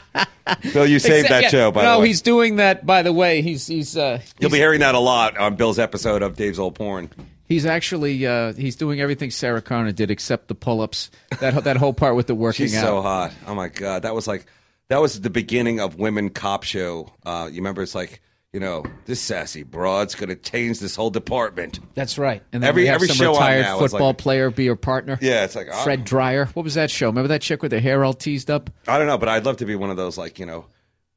Bill, 0.74 0.86
you 0.86 1.00
saved 1.00 1.26
Except- 1.26 1.30
that 1.30 1.44
yeah, 1.44 1.50
show, 1.50 1.72
by 1.72 1.84
no, 1.84 1.94
the 1.96 2.00
way. 2.02 2.08
he's 2.08 2.22
doing 2.22 2.58
that. 2.58 2.86
By 2.86 3.02
the 3.04 3.14
way, 3.14 3.42
he's 3.42 3.68
he's 3.68 3.96
uh, 3.98 4.20
You'll 4.40 4.50
he's, 4.50 4.58
be 4.58 4.60
hearing 4.60 4.82
that 4.82 4.96
a 4.96 5.00
lot 5.00 5.38
on 5.38 5.56
Bill's 5.56 5.80
episode 5.80 6.22
of 6.22 6.36
Dave's 6.36 6.60
Old 6.60 6.76
Porn. 6.76 7.10
He's 7.48 7.66
actually 7.66 8.26
uh, 8.26 8.54
he's 8.54 8.76
doing 8.76 9.00
everything 9.02 9.30
Sarah 9.32 9.62
Connor 9.62 9.92
did 9.92 10.10
except 10.12 10.48
the 10.48 10.56
pull-ups. 10.56 11.12
That 11.40 11.64
that 11.66 11.78
whole 11.78 11.94
part 11.94 12.16
with 12.16 12.28
the 12.28 12.36
working 12.36 12.66
She's 12.66 12.76
out. 12.76 12.82
so 12.86 13.02
hot. 13.02 13.34
Oh 13.48 13.54
my 13.56 13.68
god, 13.70 14.02
that 14.04 14.16
was 14.16 14.28
like 14.28 14.46
that 14.88 15.02
was 15.02 15.22
the 15.22 15.30
beginning 15.30 15.80
of 15.80 15.96
women 15.98 16.30
cop 16.30 16.64
show. 16.64 17.12
Uh, 17.26 17.48
you 17.52 17.58
remember? 17.58 17.82
It's 17.84 17.96
like 17.96 18.22
you 18.54 18.60
know 18.60 18.84
this 19.06 19.20
sassy 19.20 19.64
broad's 19.64 20.16
going 20.16 20.30
to 20.30 20.36
change 20.36 20.80
this 20.80 20.96
whole 20.96 21.10
department. 21.10 21.80
That's 21.94 22.18
right. 22.18 22.42
And 22.54 22.64
then 22.64 22.70
Every- 22.70 22.84
we 22.84 22.88
have 22.88 22.96
every 22.96 23.08
some 23.10 23.18
show 23.18 23.34
retired 23.34 23.62
now 23.64 23.80
football 23.80 24.08
like- 24.08 24.18
player 24.18 24.50
be 24.50 24.64
your 24.64 24.76
partner. 24.78 25.20
Yeah, 25.22 25.44
it's 25.44 25.56
like 25.56 25.68
Fred 25.84 26.04
Dryer. 26.06 26.46
What 26.54 26.64
was 26.64 26.76
that 26.76 26.90
show? 26.90 27.08
Remember 27.08 27.28
that 27.28 27.42
chick 27.42 27.62
with 27.62 27.72
her 27.74 27.80
hair 27.80 28.04
all 28.06 28.14
teased 28.14 28.50
up? 28.50 28.70
I 28.88 28.98
don't 28.98 29.08
know, 29.08 29.18
but 29.18 29.28
I'd 29.30 29.46
love 29.46 29.58
to 29.58 29.66
be 29.66 29.76
one 29.76 29.90
of 29.92 29.98
those 29.98 30.18
like 30.18 30.40
you 30.40 30.46
know, 30.46 30.66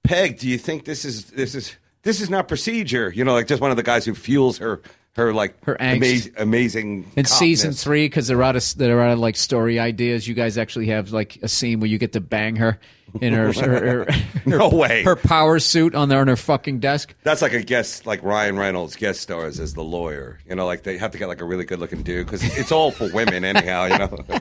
Peg. 0.05 0.39
Do 0.39 0.49
you 0.49 0.59
think 0.59 0.85
this 0.85 1.05
is 1.05 1.27
this 1.27 1.55
is 1.55 1.77
this 2.03 2.21
is 2.21 2.29
not 2.29 2.49
procedure? 2.49 3.11
You 3.15 3.25
know, 3.25 3.33
like 3.35 3.47
just 3.47 3.61
one 3.63 3.71
of 3.71 3.77
the 3.77 3.83
guys 3.83 4.05
who 4.05 4.15
fuels 4.15 4.59
her 4.59 4.83
her 5.19 5.35
like 5.35 5.63
Her 5.65 5.77
angst. 5.79 6.27
ama- 6.37 6.43
amazing 6.43 7.11
In 7.17 7.27
season 7.27 7.73
three, 7.73 8.07
because 8.07 8.27
they're 8.27 8.43
out 8.43 8.57
of 8.57 8.65
they're 8.77 9.01
out 9.03 9.13
of 9.13 9.19
like 9.19 9.37
story 9.37 9.79
ideas. 9.79 10.27
You 10.27 10.35
guys 10.35 10.57
actually 10.57 10.87
have 10.87 11.11
like 11.13 11.39
a 11.43 11.49
scene 11.49 11.81
where 11.81 11.89
you 11.91 11.99
get 11.99 12.15
to 12.15 12.21
bang 12.21 12.57
her 12.57 12.79
in 13.21 13.33
her 13.35 13.53
her, 13.53 14.05
her, 14.05 14.07
No 14.47 14.69
way. 14.69 15.03
her 15.03 15.17
power 15.17 15.59
suit 15.59 15.95
on 15.95 16.09
there 16.09 16.21
on 16.21 16.29
her 16.29 16.37
fucking 16.37 16.81
desk. 16.81 17.15
That's 17.23 17.41
like 17.43 17.53
a 17.55 17.63
guest, 17.63 18.07
like 18.07 18.23
Ryan 18.23 18.57
Reynolds 18.59 18.97
guest 18.97 19.21
stars 19.21 19.61
as 19.61 19.75
the 19.75 19.83
lawyer. 19.85 20.39
You 20.49 20.55
know, 20.57 20.67
like 20.67 20.83
they 20.83 20.99
have 20.99 21.11
to 21.13 21.19
get 21.19 21.27
like 21.29 21.41
a 21.41 21.45
really 21.45 21.65
good 21.65 21.79
looking 21.79 22.03
dude 22.03 22.27
because 22.27 22.43
it's 22.59 22.71
all 22.73 22.91
for 22.91 23.11
women 23.13 23.45
anyhow. 23.45 23.85
You 23.87 23.99
know, 23.99 24.25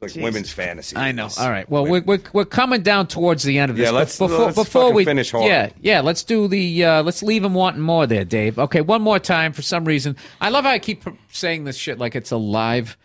like 0.00 0.14
women's 0.14 0.50
fantasy. 0.50 0.96
I 0.96 1.12
know. 1.12 1.28
All 1.38 1.50
right. 1.50 1.68
Well, 1.68 1.86
we're, 1.86 2.00
we're 2.02 2.20
we're 2.32 2.44
coming 2.46 2.82
down 2.82 3.06
towards 3.06 3.42
the 3.42 3.58
end 3.58 3.70
of 3.70 3.76
this. 3.76 3.84
Yeah, 3.84 3.90
let's- 3.90 4.18
before 4.18 4.46
let's 4.46 4.54
before 4.56 4.92
we 4.92 5.04
finish 5.04 5.30
hard. 5.30 5.44
Yeah, 5.46 5.70
yeah. 5.80 6.00
Let's 6.00 6.22
do 6.24 6.48
the 6.48 6.84
uh, 6.84 7.02
let's 7.02 7.22
leave 7.22 7.42
them 7.42 7.54
wanting 7.54 7.82
more 7.82 8.06
there, 8.06 8.24
Dave. 8.24 8.58
Okay, 8.58 8.80
one 8.80 9.02
more 9.02 9.18
time 9.18 9.52
for 9.52 9.62
some 9.62 9.84
reason. 9.84 10.16
I 10.40 10.48
love 10.48 10.64
how 10.64 10.70
I 10.70 10.78
keep 10.78 11.04
saying 11.30 11.64
this 11.64 11.76
shit 11.76 11.98
like 11.98 12.16
it's 12.16 12.30
a 12.30 12.36
live 12.38 12.96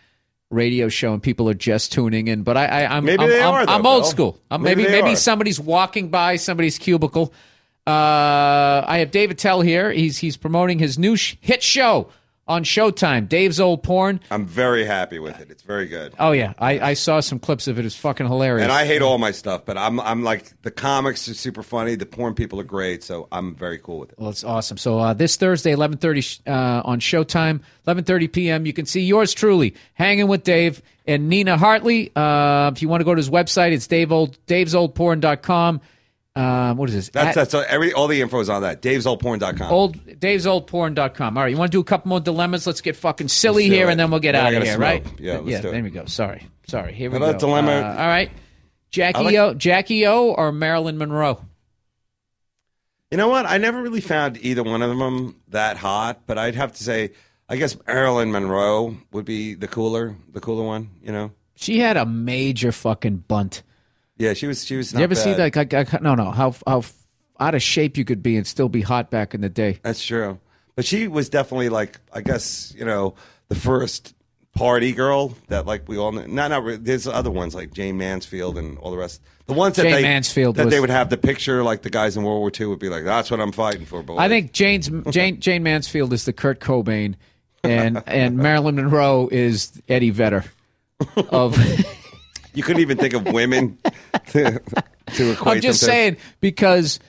radio 0.51 0.88
show 0.88 1.11
and 1.13 1.22
people 1.22 1.49
are 1.49 1.53
just 1.55 1.91
tuning 1.91 2.27
in. 2.27 2.43
But 2.43 2.55
I, 2.55 2.65
I 2.67 2.95
I'm 2.97 3.03
Maybe 3.03 3.23
I'm, 3.23 3.30
they 3.30 3.41
I'm, 3.41 3.53
are, 3.53 3.65
though, 3.65 3.73
I'm 3.73 3.85
old 3.85 4.03
Bill. 4.03 4.09
school. 4.11 4.39
Uh, 4.49 4.57
Maybe 4.57 4.84
maybe 4.84 5.01
maybe 5.01 5.15
somebody's 5.15 5.59
walking 5.59 6.09
by 6.09 6.38
somebody's 6.38 6.77
cubicle. 6.77 7.34
Uh, 7.85 8.84
I 8.88 8.97
have 8.99 9.11
Dave 9.11 9.31
Attell 9.31 9.61
here. 9.61 9.91
He's 9.91 10.17
he's 10.19 10.38
promoting 10.38 10.80
his 10.80 10.97
new 10.97 11.15
sh- 11.17 11.35
hit 11.41 11.61
show 11.61 12.09
on 12.47 12.63
Showtime, 12.63 13.27
Dave's 13.27 13.59
Old 13.59 13.81
Porn. 13.84 14.19
I'm 14.30 14.45
very 14.45 14.85
happy 14.85 15.19
with 15.19 15.39
it. 15.39 15.49
It's 15.49 15.63
very 15.63 15.88
good. 15.88 16.13
Oh 16.19 16.31
yeah, 16.31 16.53
I, 16.59 16.80
I 16.80 16.93
saw 16.93 17.19
some 17.19 17.39
clips 17.39 17.67
of 17.67 17.80
it. 17.80 17.85
It's 17.85 17.95
fucking 17.95 18.27
hilarious. 18.27 18.63
And 18.63 18.72
I 18.72 18.85
hate 18.85 19.01
all 19.01 19.17
my 19.17 19.31
stuff, 19.31 19.65
but 19.65 19.77
I'm 19.77 19.99
I'm 19.99 20.23
like 20.23 20.61
the 20.61 20.72
comics 20.72 21.27
are 21.27 21.34
super 21.34 21.63
funny. 21.63 21.95
The 21.95 22.05
porn 22.05 22.35
people 22.35 22.59
are 22.59 22.65
great, 22.65 23.03
so 23.03 23.27
I'm 23.31 23.55
very 23.55 23.80
cool 23.80 23.99
with 23.99 24.11
it. 24.11 24.19
Well, 24.19 24.30
it's 24.30 24.43
awesome. 24.43 24.77
So 24.77 24.99
uh, 24.99 25.13
this 25.13 25.35
Thursday, 25.38 25.72
eleven 25.72 25.97
thirty 25.97 26.23
uh, 26.45 26.81
on 26.85 26.99
Showtime, 26.99 27.61
eleven 27.88 28.03
thirty 28.03 28.27
p.m. 28.27 28.65
You 28.65 28.73
can 28.73 28.85
see 28.85 29.01
yours 29.01 29.34
truly 29.34 29.76
hanging 29.93 30.27
with 30.27 30.43
Dave 30.43 30.81
and 31.07 31.30
Nina 31.30 31.57
Hartley. 31.57 32.11
Uh, 32.15 32.72
if 32.73 32.81
you 32.81 32.89
want 32.89 33.01
to 33.01 33.05
go 33.05 33.15
to 33.15 33.19
his 33.19 33.30
website, 33.30 33.72
it's 33.72 33.88
Dave 33.88 34.11
Old 34.11 34.38
davesoldporn.com. 34.47 35.81
Um, 36.37 36.75
what 36.75 36.89
is 36.89 36.95
this? 36.95 37.09
That's 37.09 37.29
At- 37.29 37.35
that's 37.35 37.53
all, 37.53 37.63
every 37.67 37.93
all 37.93 38.07
the 38.07 38.19
info 38.21 38.39
is 38.41 38.49
on 38.49 38.61
that. 38.63 38.81
Dave'sOldPorn.com. 38.81 39.07
old 39.07 39.19
porn.com. 39.21 39.71
Old, 39.71 40.19
Dave's 40.19 40.45
old 40.45 40.67
davesoldporn.com. 40.69 41.37
All 41.37 41.43
right, 41.43 41.49
you 41.49 41.57
want 41.57 41.71
to 41.71 41.75
do 41.77 41.79
a 41.79 41.83
couple 41.85 42.09
more 42.09 42.19
dilemmas? 42.19 42.67
Let's 42.67 42.81
get 42.81 42.97
fucking 42.97 43.29
silly 43.29 43.69
here, 43.69 43.87
it. 43.87 43.91
and 43.91 43.99
then 43.99 44.11
we'll 44.11 44.19
get 44.19 44.33
Then 44.33 44.45
out 44.47 44.53
of 44.53 44.63
here, 44.63 44.73
smoke. 44.75 44.81
right? 45.05 45.19
Yeah, 45.19 45.37
let's 45.37 45.47
yeah. 45.49 45.61
There 45.71 45.81
we 45.83 45.89
go. 45.91 46.05
Sorry, 46.05 46.45
sorry. 46.67 46.93
Here 46.93 47.09
we 47.09 47.17
How 47.17 47.23
about 47.23 47.39
go. 47.39 47.47
dilemma- 47.47 47.71
Uh, 47.71 48.01
all 48.01 48.07
right, 48.07 48.31
Jackie 48.91 49.23
like- 49.23 49.35
O, 49.35 49.53
Jackie 49.53 50.05
O, 50.07 50.31
or 50.33 50.51
Marilyn 50.51 50.97
Monroe. 50.97 51.39
You 53.11 53.17
know 53.17 53.29
what? 53.29 53.45
I 53.45 53.57
never 53.57 53.81
really 53.81 54.01
found 54.01 54.37
either 54.43 54.63
one 54.63 54.81
of 54.81 54.89
them 54.97 55.37
that 55.49 55.77
hot, 55.77 56.21
but 56.25 56.37
I'd 56.37 56.55
have 56.55 56.73
to 56.73 56.83
say, 56.83 57.11
I 57.47 57.55
guess 57.55 57.77
Marilyn 57.87 58.31
Monroe 58.31 58.97
would 59.13 59.23
be 59.23 59.53
the 59.53 59.67
cooler, 59.69 60.15
the 60.33 60.41
cooler 60.41 60.65
one. 60.65 60.89
You 61.01 61.13
know? 61.13 61.31
She 61.55 61.79
had 61.79 61.95
a 61.95 62.05
major 62.05 62.73
fucking 62.73 63.23
bunt. 63.29 63.63
Yeah, 64.17 64.33
she 64.33 64.47
was. 64.47 64.65
She 64.65 64.77
was. 64.77 64.89
Did 64.89 64.95
you 64.95 64.99
not 64.99 65.03
ever 65.03 65.15
see 65.15 65.33
that? 65.33 65.55
Like, 65.55 65.73
I, 65.73 65.99
no, 66.01 66.15
no. 66.15 66.31
How 66.31 66.55
how 66.65 66.83
out 67.39 67.55
of 67.55 67.61
shape 67.61 67.97
you 67.97 68.05
could 68.05 68.23
be 68.23 68.37
and 68.37 68.47
still 68.47 68.69
be 68.69 68.81
hot 68.81 69.09
back 69.11 69.33
in 69.33 69.41
the 69.41 69.49
day. 69.49 69.79
That's 69.83 70.03
true. 70.03 70.39
But 70.75 70.85
she 70.85 71.07
was 71.07 71.29
definitely 71.29 71.69
like, 71.69 71.99
I 72.13 72.21
guess 72.21 72.73
you 72.77 72.85
know, 72.85 73.15
the 73.49 73.55
first 73.55 74.13
party 74.55 74.93
girl 74.93 75.35
that 75.49 75.65
like 75.65 75.87
we 75.87 75.97
all 75.97 76.11
know. 76.13 76.25
Not 76.25 76.49
not. 76.51 76.83
There's 76.83 77.07
other 77.07 77.31
ones 77.31 77.53
like 77.55 77.73
Jayne 77.73 77.97
Mansfield 77.97 78.57
and 78.57 78.77
all 78.77 78.91
the 78.91 78.97
rest. 78.97 79.21
The 79.47 79.53
ones 79.53 79.75
that 79.75 79.83
Jane 79.83 79.93
they 79.95 80.01
Mansfield 80.01 80.55
that 80.55 80.65
was- 80.65 80.73
they 80.73 80.79
would 80.79 80.89
have 80.89 81.09
the 81.09 81.17
picture 81.17 81.61
like 81.61 81.81
the 81.81 81.89
guys 81.89 82.15
in 82.17 82.23
World 82.23 82.39
War 82.39 82.51
II 82.57 82.67
would 82.67 82.79
be 82.79 82.89
like, 82.89 83.03
that's 83.03 83.29
what 83.29 83.39
I'm 83.39 83.51
fighting 83.51 83.85
for. 83.85 84.01
Boy. 84.01 84.17
I 84.17 84.27
think 84.29 84.53
Jane's 84.53 84.89
Jane 85.09 85.39
Jayne 85.39 85.61
Mansfield 85.63 86.13
is 86.13 86.25
the 86.25 86.33
Kurt 86.33 86.59
Cobain, 86.61 87.15
and 87.63 88.01
and 88.07 88.37
Marilyn 88.45 88.75
Monroe 88.75 89.27
is 89.31 89.73
Eddie 89.89 90.09
Vedder. 90.11 90.45
Of 91.29 91.57
you 92.56 92.64
couldn't 92.64 92.82
even 92.82 92.98
think 92.98 93.14
of 93.14 93.26
women 93.34 93.77
to, 94.32 94.61
to 95.15 95.32
equate 95.32 95.56
I'm 95.57 95.61
just 95.61 95.82
them 95.82 95.88
to. 95.88 95.91
saying 95.94 96.18
because 96.41 96.99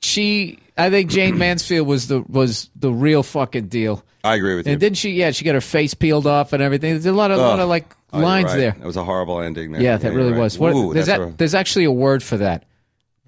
she, 0.00 0.58
I 0.76 0.90
think 0.90 1.10
Jane 1.10 1.38
Mansfield 1.38 1.86
was 1.86 2.08
the 2.08 2.22
was 2.22 2.70
the 2.76 2.92
real 2.92 3.22
fucking 3.22 3.68
deal. 3.68 4.04
I 4.24 4.36
agree 4.36 4.54
with 4.54 4.66
you. 4.66 4.72
And 4.72 4.80
didn't 4.80 4.98
she? 4.98 5.10
Yeah, 5.10 5.32
she 5.32 5.44
got 5.44 5.54
her 5.54 5.60
face 5.60 5.94
peeled 5.94 6.26
off 6.26 6.52
and 6.52 6.62
everything. 6.62 6.92
There's 6.92 7.06
a 7.06 7.12
lot 7.12 7.30
of 7.30 7.38
lot 7.38 7.58
of 7.60 7.68
like 7.68 7.94
Oh, 8.14 8.18
you're 8.18 8.26
lines 8.26 8.46
right. 8.48 8.56
there. 8.58 8.70
That 8.72 8.86
was 8.86 8.96
a 8.98 9.04
horrible 9.04 9.40
ending. 9.40 9.72
There. 9.72 9.80
Yeah, 9.80 9.96
that 9.96 10.12
really 10.12 10.32
was. 10.34 10.58
What, 10.58 10.74
Ooh, 10.74 10.92
there's 10.92 11.06
that's 11.06 11.18
that, 11.18 11.28
a- 11.28 11.36
there's 11.38 11.54
actually 11.54 11.84
a 11.86 11.90
word 11.92 12.22
for 12.22 12.36
that. 12.36 12.66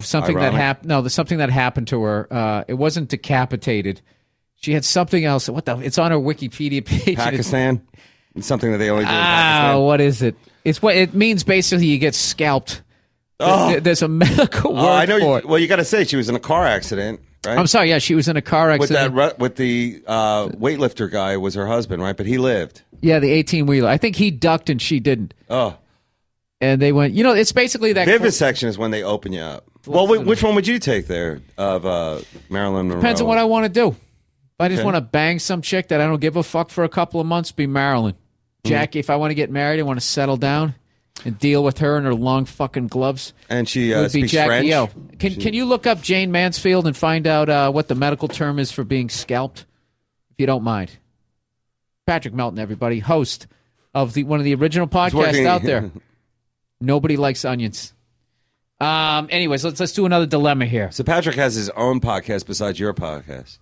Something 0.01 0.37
that 0.39 0.53
happened. 0.53 0.89
No, 0.89 1.01
there's 1.01 1.15
something 1.15 1.39
that 1.39 1.49
happened 1.51 1.89
to 1.89 2.03
her. 2.03 2.29
Uh, 2.31 2.65
it 2.69 2.75
wasn't 2.75 3.09
decapitated. 3.09 4.03
She 4.57 4.73
had 4.73 4.85
something 4.85 5.25
else. 5.25 5.49
What 5.49 5.65
the? 5.65 5.79
It's 5.79 5.97
on 5.99 6.11
her 6.11 6.19
Wikipedia 6.19 6.85
page. 6.85 7.01
and 7.01 7.09
it's- 7.09 7.25
Pakistan. 7.31 7.87
It's 8.35 8.47
something 8.47 8.73
that 8.73 8.79
they 8.79 8.91
only 8.91 9.05
do 9.05 9.11
in 9.11 9.17
Ah, 9.17 9.79
what 9.79 10.01
is 10.01 10.21
it? 10.23 10.35
It's 10.65 10.81
what 10.83 10.97
it 10.97 11.15
means. 11.15 11.45
Basically, 11.45 11.87
you 11.87 11.99
get 11.99 12.15
scalped. 12.15 12.83
Oh. 13.41 13.71
There- 13.71 13.81
There's 13.81 14.03
a 14.03 14.09
medical 14.09 14.73
word 14.75 14.81
Oh, 14.81 14.89
I 14.93 15.07
know. 15.07 15.19
for 15.19 15.25
You, 15.25 15.35
it. 15.37 15.47
well, 15.47 15.59
you 15.59 15.67
got 15.69 15.77
to 15.77 15.85
say 15.85 16.05
she 16.05 16.17
was 16.17 16.29
in 16.29 16.35
a 16.35 16.41
car 16.41 16.65
accident, 16.67 17.21
right? 17.47 17.59
I'm 17.59 17.67
sorry. 17.67 17.91
Yeah, 17.91 17.99
she 17.99 18.15
was 18.15 18.27
in 18.29 18.37
a 18.37 18.43
car 18.43 18.71
accident 18.71 19.13
with 19.15 19.23
that 19.23 19.39
with 19.39 19.57
the 19.57 20.03
uh, 20.07 20.49
weightlifter 20.49 21.11
guy 21.11 21.37
was 21.37 21.55
her 21.55 21.67
husband, 21.67 22.03
right? 22.03 22.17
But 22.17 22.27
he 22.27 22.39
lived. 22.39 22.83
yeah, 23.01 23.19
the 23.19 23.31
18 23.31 23.67
wheeler. 23.67 23.89
I 23.89 23.99
think 23.99 24.17
he 24.17 24.31
ducked 24.31 24.71
and 24.71 24.81
she 24.81 24.99
didn't. 25.01 25.35
Oh, 25.51 25.77
And 26.61 26.81
they 26.83 26.93
went. 26.93 27.13
You 27.15 27.23
know, 27.23 27.35
it's 27.35 27.53
basically 27.53 27.93
that. 27.93 28.07
vivisection 28.07 28.69
is 28.69 28.79
when 28.79 28.91
they 28.91 29.03
open 29.03 29.33
you 29.33 29.41
up. 29.43 29.65
Well, 29.87 30.07
wh- 30.07 30.27
which 30.27 30.43
one 30.43 30.55
would 30.55 30.67
you 30.67 30.79
take 30.79 31.07
there 31.09 31.41
of 31.59 31.85
uh, 31.85 32.21
Marilyn 32.49 32.89
Monroe? 32.89 33.01
Depends 33.03 33.21
on 33.21 33.27
what 33.29 33.37
I 33.39 33.45
want 33.45 33.65
to 33.67 33.69
do. 33.69 33.89
If 33.89 33.97
I 34.61 34.69
just 34.69 34.79
Okay. 34.81 34.85
want 34.85 34.97
to 34.97 35.01
bang 35.03 35.39
some 35.41 35.61
chick 35.61 35.89
that 35.89 36.01
I 36.01 36.07
don't 36.07 36.21
give 36.21 36.37
a 36.37 36.43
fuck 36.45 36.71
for 36.71 36.85
a 36.85 36.89
couple 36.89 37.21
of 37.21 37.27
months, 37.27 37.51
be 37.53 37.67
Marilyn. 37.67 38.15
Mm-hmm. 38.65 38.71
Jackie, 38.71 38.99
if 38.99 39.11
I 39.11 39.17
want 39.17 39.31
to 39.31 39.35
get 39.35 39.51
married, 39.51 39.79
I 39.79 39.83
want 39.83 40.01
to 40.01 40.07
settle 40.07 40.39
down, 40.39 40.75
and 41.25 41.39
deal 41.39 41.63
with 41.63 41.79
her 41.79 41.97
and 41.97 42.07
her 42.07 42.15
long 42.15 42.45
fucking 42.45 42.89
gloves 42.89 43.33
And 43.49 43.69
she 43.69 43.95
uh, 43.95 44.03
would 44.03 44.13
be 44.13 44.21
speaks 44.21 44.33
Jackie 44.33 44.71
French. 44.71 44.73
O. 44.73 45.17
Can 45.19 45.35
Can 45.35 45.55
you 45.55 45.67
look 45.67 45.87
up 45.87 46.01
Jayne 46.01 46.33
Mansfield 46.33 46.87
and 46.87 46.97
find 46.97 47.27
out 47.27 47.49
uh, 47.49 47.71
what 47.71 47.89
the 47.89 47.95
medical 47.95 48.27
term 48.27 48.59
is 48.59 48.73
for 48.73 48.83
being 48.83 49.09
scalped, 49.11 49.67
if 50.31 50.37
you 50.39 50.47
don't 50.47 50.65
mind? 50.65 50.97
Patrick 52.07 52.35
Melton, 52.35 52.59
everybody, 52.59 53.01
host 53.01 53.47
of 53.95 54.15
the 54.15 54.25
one 54.25 54.41
of 54.41 54.45
the 54.45 54.55
original 54.55 54.89
podcasts 54.89 55.15
working- 55.15 55.47
out 55.47 55.63
there. 55.63 55.91
Nobody 56.81 57.17
likes 57.17 57.45
onions. 57.45 57.93
Um. 58.81 59.29
Anyways, 59.31 59.65
let's 59.65 59.79
let's 59.79 59.93
do 59.93 60.05
another 60.05 60.27
dilemma 60.27 60.67
here. 60.67 60.91
So 60.91 61.05
Patrick 61.05 61.37
has 61.37 61.55
his 61.55 61.71
own 61.71 62.01
podcast 62.01 62.47
besides 62.47 62.81
your 62.81 62.93
podcast. 62.93 63.59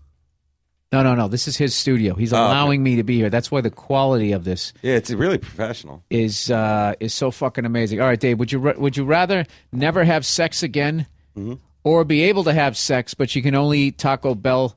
No, 0.92 1.02
no, 1.02 1.14
no. 1.14 1.26
This 1.28 1.48
is 1.48 1.56
his 1.56 1.74
studio. 1.74 2.14
He's 2.14 2.32
Oh, 2.32 2.36
allowing 2.36 2.82
me 2.82 2.96
to 2.96 3.02
be 3.02 3.16
here. 3.16 3.30
That's 3.30 3.50
why 3.50 3.62
the 3.62 3.70
quality 3.70 4.32
of 4.32 4.44
this 4.44 4.72
Yeah, 4.82 4.94
it's 4.96 5.10
really 5.10 5.38
professional. 5.38 6.04
is 6.10 6.50
uh, 6.50 6.94
is 7.00 7.14
so 7.14 7.30
fucking 7.30 7.64
amazing. 7.64 8.00
All 8.00 8.06
right, 8.06 8.20
Dave, 8.20 8.38
would 8.38 8.52
you 8.52 8.58
ra- 8.58 8.74
would 8.76 8.96
you 8.96 9.04
rather 9.04 9.46
never 9.72 10.04
have 10.04 10.24
sex 10.26 10.62
again, 10.62 11.06
Mm-hmm. 11.36 11.54
or 11.82 12.04
be 12.04 12.22
able 12.24 12.44
to 12.44 12.52
have 12.52 12.76
sex 12.76 13.14
but 13.14 13.34
you 13.34 13.42
can 13.42 13.54
only 13.54 13.78
eat 13.78 13.96
Taco 13.98 14.34
Bell 14.34 14.76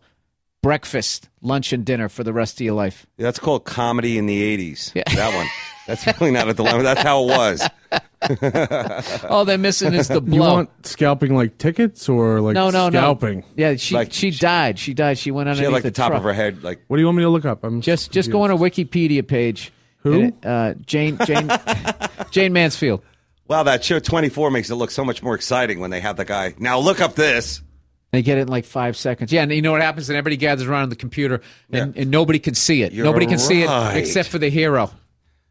breakfast, 0.63 1.29
lunch, 1.41 1.73
and 1.73 1.85
dinner 1.85 2.09
for 2.09 2.23
the 2.23 2.33
rest 2.33 2.59
of 2.59 2.65
your 2.65 2.75
life? 2.75 3.05
That's 3.17 3.39
called 3.39 3.65
comedy 3.65 4.17
in 4.17 4.25
the 4.25 4.57
'80s. 4.57 4.93
That 4.93 5.35
one. 5.35 5.47
That's 5.87 6.05
really 6.19 6.31
not 6.31 6.47
a 6.49 6.53
dilemma. 6.53 6.83
That's 6.83 7.01
how 7.01 7.23
it 7.23 7.27
was. 7.27 9.23
All 9.29 9.45
they're 9.45 9.57
missing 9.57 9.93
is 9.93 10.07
the 10.07 10.21
You 10.21 10.39
want 10.41 10.69
scalping 10.85 11.35
like 11.35 11.57
tickets 11.57 12.09
or 12.09 12.41
like 12.41 12.55
no, 12.55 12.69
no, 12.69 12.89
scalping? 12.89 13.39
no. 13.39 13.45
Yeah, 13.55 13.75
she 13.75 13.93
Like, 13.95 14.11
she 14.13 14.31
died. 14.31 14.79
She 14.79 14.93
died. 14.93 15.17
She 15.17 15.31
went 15.31 15.47
She 15.47 15.51
underneath 15.51 15.67
had 15.67 15.73
like 15.73 15.83
the, 15.83 15.91
top 15.91 16.07
truck. 16.09 16.17
of 16.19 16.23
her 16.23 16.33
head, 16.33 16.63
like 16.63 16.81
What 16.87 16.97
do 16.97 17.01
you 17.01 17.05
want 17.07 17.17
me 17.17 17.23
to 17.23 17.29
look 17.29 17.45
up? 17.45 17.63
I'm 17.63 17.81
Just 17.81 18.11
just 18.11 18.31
go 18.31 18.41
on 18.41 18.49
her 18.49 18.55
Wikipedia 18.55 19.25
page. 19.27 19.71
Who? 19.99 20.21
It- 20.23 20.45
uh, 20.45 20.73
Jayne 20.85 21.17
Jayne 21.25 21.49
Jayne 22.31 22.53
Mansfield. 22.53 23.03
wow. 23.47 23.63
That 23.63 23.83
show 23.83 23.99
24 23.99 24.51
makes 24.51 24.69
it 24.69 24.75
look 24.75 24.91
so 24.91 25.05
much 25.05 25.21
more 25.23 25.35
exciting 25.35 25.79
when 25.79 25.91
they 25.91 25.99
have 26.01 26.17
the 26.17 26.25
guy. 26.25 26.53
Now 26.57 26.79
look 26.79 27.01
up 27.01 27.15
this. 27.15 27.61
They 28.11 28.21
get 28.21 28.37
it 28.37 28.41
in 28.41 28.47
like 28.47 28.65
five 28.65 28.95
seconds. 28.95 29.31
Yeah, 29.33 29.43
and 29.43 29.51
you 29.51 29.61
know 29.61 29.71
what 29.73 29.81
happens? 29.81 30.09
And 30.09 30.15
everybody 30.17 30.37
gathers 30.37 30.67
around 30.67 30.87
the 30.89 30.95
computer, 30.95 31.41
and, 31.71 31.93
Yeah. 31.95 32.01
and 32.03 32.11
nobody 32.11 32.39
can 32.39 32.55
see 32.55 32.81
it. 32.81 32.93
You're 32.93 33.03
nobody 33.03 33.25
can 33.25 33.39
see 33.39 33.61
it 33.63 33.69
except 33.97 34.29
for 34.29 34.37
the 34.39 34.49
hero. 34.49 34.89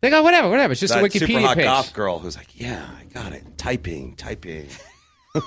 They 0.05 0.11
go, 0.11 0.23
whatever, 0.23 0.51
whatever. 0.51 0.73
It's 0.73 0.81
just 0.83 0.93
That 0.93 1.03
a 1.03 1.07
Wikipedia 1.09 1.27
super 1.29 1.41
hot 1.41 1.57
page. 1.57 1.65
goth 1.65 1.95
girl 1.95 2.19
who's 2.19 2.37
like, 2.37 2.61
yeah, 2.61 2.87
I 3.01 3.05
got 3.05 3.33
it. 3.33 3.57
Typing, 3.57 4.15
typing. 4.17 4.69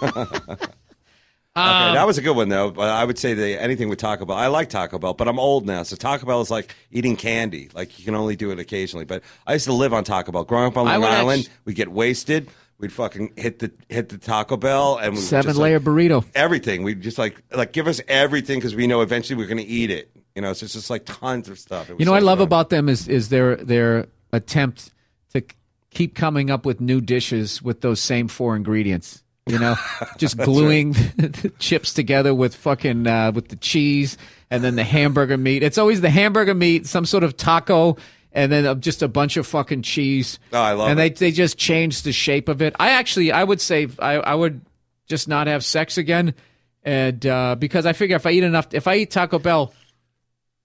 Um, 1.56 1.66
okay, 1.88 1.94
that 1.96 2.06
was 2.06 2.20
a 2.20 2.22
good 2.22 2.36
one 2.36 2.50
though. 2.50 2.70
But 2.70 2.90
I 2.90 3.04
would 3.04 3.18
say 3.18 3.34
that 3.34 3.62
anything 3.64 3.90
with 3.90 3.98
Taco 3.98 4.26
Bell. 4.26 4.36
I 4.38 4.46
like 4.46 4.70
Taco 4.70 5.00
Bell, 5.00 5.16
but 5.16 5.28
I'm 5.28 5.40
old 5.40 5.66
now, 5.66 5.82
so 5.82 5.96
Taco 5.96 6.28
Bell 6.28 6.40
is 6.42 6.52
like 6.52 6.76
eating 6.92 7.16
candy. 7.16 7.70
Like 7.74 7.98
you 7.98 8.06
can 8.06 8.14
only 8.14 8.36
do 8.36 8.52
it 8.52 8.60
occasionally. 8.60 9.06
But 9.06 9.24
I 9.48 9.54
used 9.54 9.66
to 9.66 9.74
live 9.74 9.92
on 9.92 10.04
Taco 10.04 10.32
Bell. 10.32 10.44
Growing 10.44 10.68
up 10.68 10.78
on 10.78 10.88
I 10.88 10.98
Long 10.98 11.02
would 11.02 11.10
Island, 11.10 11.42
actu- 11.46 11.52
we'd 11.66 11.74
get 11.76 11.92
wasted. 11.92 12.50
We'd 12.78 12.94
fucking 12.94 13.34
hit 13.38 13.58
the 13.58 13.72
hit 13.90 14.10
the 14.10 14.20
Taco 14.20 14.56
Bell 14.56 14.98
and 14.98 15.14
we 15.14 15.20
would 15.20 15.28
Seven 15.28 15.50
just, 15.50 15.58
layer 15.60 15.80
like, 15.80 15.88
burrito. 15.88 16.26
everything. 16.36 16.84
We'd 16.84 17.02
just 17.02 17.18
like 17.18 17.42
like 17.52 17.74
give 17.74 17.88
us 17.88 18.02
everything 18.08 18.60
because 18.60 18.76
we 18.76 18.86
know 18.86 19.02
eventually 19.02 19.36
we're 19.36 19.48
going 19.48 19.58
to 19.58 19.64
eat 19.64 19.90
it. 19.90 20.12
You 20.36 20.44
know, 20.44 20.54
so 20.54 20.66
it's 20.66 20.74
just 20.74 20.92
like 20.92 21.06
tons 21.06 21.50
of 21.50 21.58
stuff. 21.58 21.90
It 21.90 21.94
was 21.94 22.00
You 22.00 22.06
know 22.06 22.12
what 22.12 22.22
I 22.22 22.26
love 22.26 22.38
good. 22.38 22.44
about 22.44 22.70
them 22.70 22.88
is 22.88 23.08
is 23.08 23.30
their 23.30 23.56
their 23.56 24.06
attempt 24.32 24.92
to 25.34 25.44
keep 25.92 26.16
coming 26.16 26.50
up 26.50 26.66
with 26.66 26.82
new 26.82 27.02
dishes 27.02 27.62
with 27.62 27.82
those 27.82 28.00
same 28.00 28.28
four 28.28 28.56
ingredients. 28.56 29.24
You 29.48 29.60
know, 29.60 29.76
just 30.18 30.38
gluing 30.38 30.92
the 30.92 31.52
chips 31.60 31.94
together 31.94 32.36
with 32.36 32.56
fucking 32.56 33.08
uh, 33.08 33.32
with 33.34 33.48
the 33.48 33.56
cheese 33.56 34.18
and 34.50 34.64
then 34.64 34.76
the 34.76 34.84
hamburger 34.84 35.38
meat. 35.38 35.64
It's 35.64 35.78
always 35.78 36.02
the 36.02 36.10
hamburger 36.10 36.54
meat, 36.54 36.86
some 36.86 37.06
sort 37.06 37.24
of 37.24 37.38
taco, 37.38 37.98
and 38.32 38.52
then 38.52 38.66
uh, 38.66 38.76
just 38.76 39.02
a 39.02 39.08
bunch 39.08 39.38
of 39.38 39.48
fucking 39.48 39.82
cheese. 39.82 40.40
Oh, 40.54 40.62
I 40.62 40.74
love 40.74 40.90
and 40.90 41.00
it. 41.00 41.16
they 41.16 41.28
they 41.28 41.32
just 41.32 41.58
change 41.58 42.04
the 42.04 42.12
shape 42.12 42.50
of 42.50 42.62
it. 42.62 42.76
I 42.80 42.92
actually 42.92 43.32
I 43.32 43.44
would 43.44 43.62
say 43.62 43.88
I 44.00 44.16
I 44.16 44.36
would 44.36 44.62
just 45.08 45.28
not 45.28 45.48
have 45.48 45.64
sex 45.64 45.98
again, 45.98 46.34
and 46.84 47.26
uh, 47.26 47.56
because 47.56 47.86
I 47.86 47.94
figure 47.94 48.16
if 48.16 48.26
I 48.26 48.32
eat 48.32 48.44
enough, 48.44 48.68
if 48.74 48.88
I 48.88 48.96
eat 48.98 49.12
Taco 49.12 49.40
Bell 49.40 49.74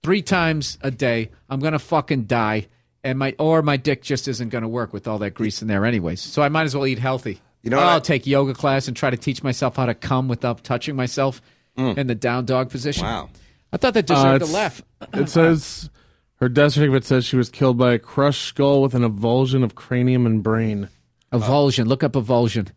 three 0.03 0.21
times 0.21 0.77
a 0.81 0.91
day, 0.91 1.31
I'm 1.49 1.59
gonna 1.59 1.79
fucking 1.79 2.25
die, 2.25 2.67
and 3.03 3.19
my 3.19 3.35
or 3.39 3.61
my 3.61 3.77
dick 3.77 4.01
just 4.01 4.27
isn't 4.27 4.49
gonna 4.49 4.67
work 4.67 4.93
with 4.93 5.07
all 5.07 5.17
that 5.19 5.31
grease 5.33 5.61
in 5.61 5.67
there, 5.67 5.85
anyways. 5.85 6.21
So 6.21 6.41
I 6.41 6.49
might 6.49 6.63
as 6.63 6.75
well 6.75 6.85
eat 6.87 6.99
healthy. 6.99 7.39
You 7.61 7.69
know 7.69 7.79
I'll 7.79 7.97
I- 7.97 7.99
take 7.99 8.25
yoga 8.27 8.53
class 8.53 8.87
and 8.87 8.95
try 8.97 9.09
to 9.09 9.17
teach 9.17 9.43
myself 9.43 9.75
how 9.77 9.85
to 9.85 9.93
come 9.93 10.27
without 10.27 10.63
touching 10.63 10.95
myself 10.95 11.41
in 11.77 12.07
the 12.07 12.15
down 12.15 12.45
dog 12.45 12.69
position. 12.69 13.03
Mm. 13.05 13.09
Wow. 13.09 13.29
I 13.71 13.77
thought 13.77 13.93
that 13.95 14.09
Uh, 14.11 14.15
deserved 14.15 14.41
a 14.43 14.45
it's- 14.45 14.53
laugh. 14.53 14.81
It 15.13 15.29
says 15.29 15.89
her 16.35 16.49
death 16.49 16.73
certificate 16.73 17.05
says 17.05 17.25
she 17.25 17.35
was 17.37 17.49
killed 17.49 17.77
by 17.77 17.93
a 17.93 17.99
crushed 17.99 18.43
skull 18.43 18.81
with 18.81 18.93
an 18.93 19.01
avulsion 19.03 19.63
of 19.63 19.75
cranium 19.75 20.25
and 20.25 20.43
brain. 20.43 20.89
Avulsion. 21.31 21.87
Look 21.87 22.03
up 22.03 22.13
avulsion. 22.13 22.67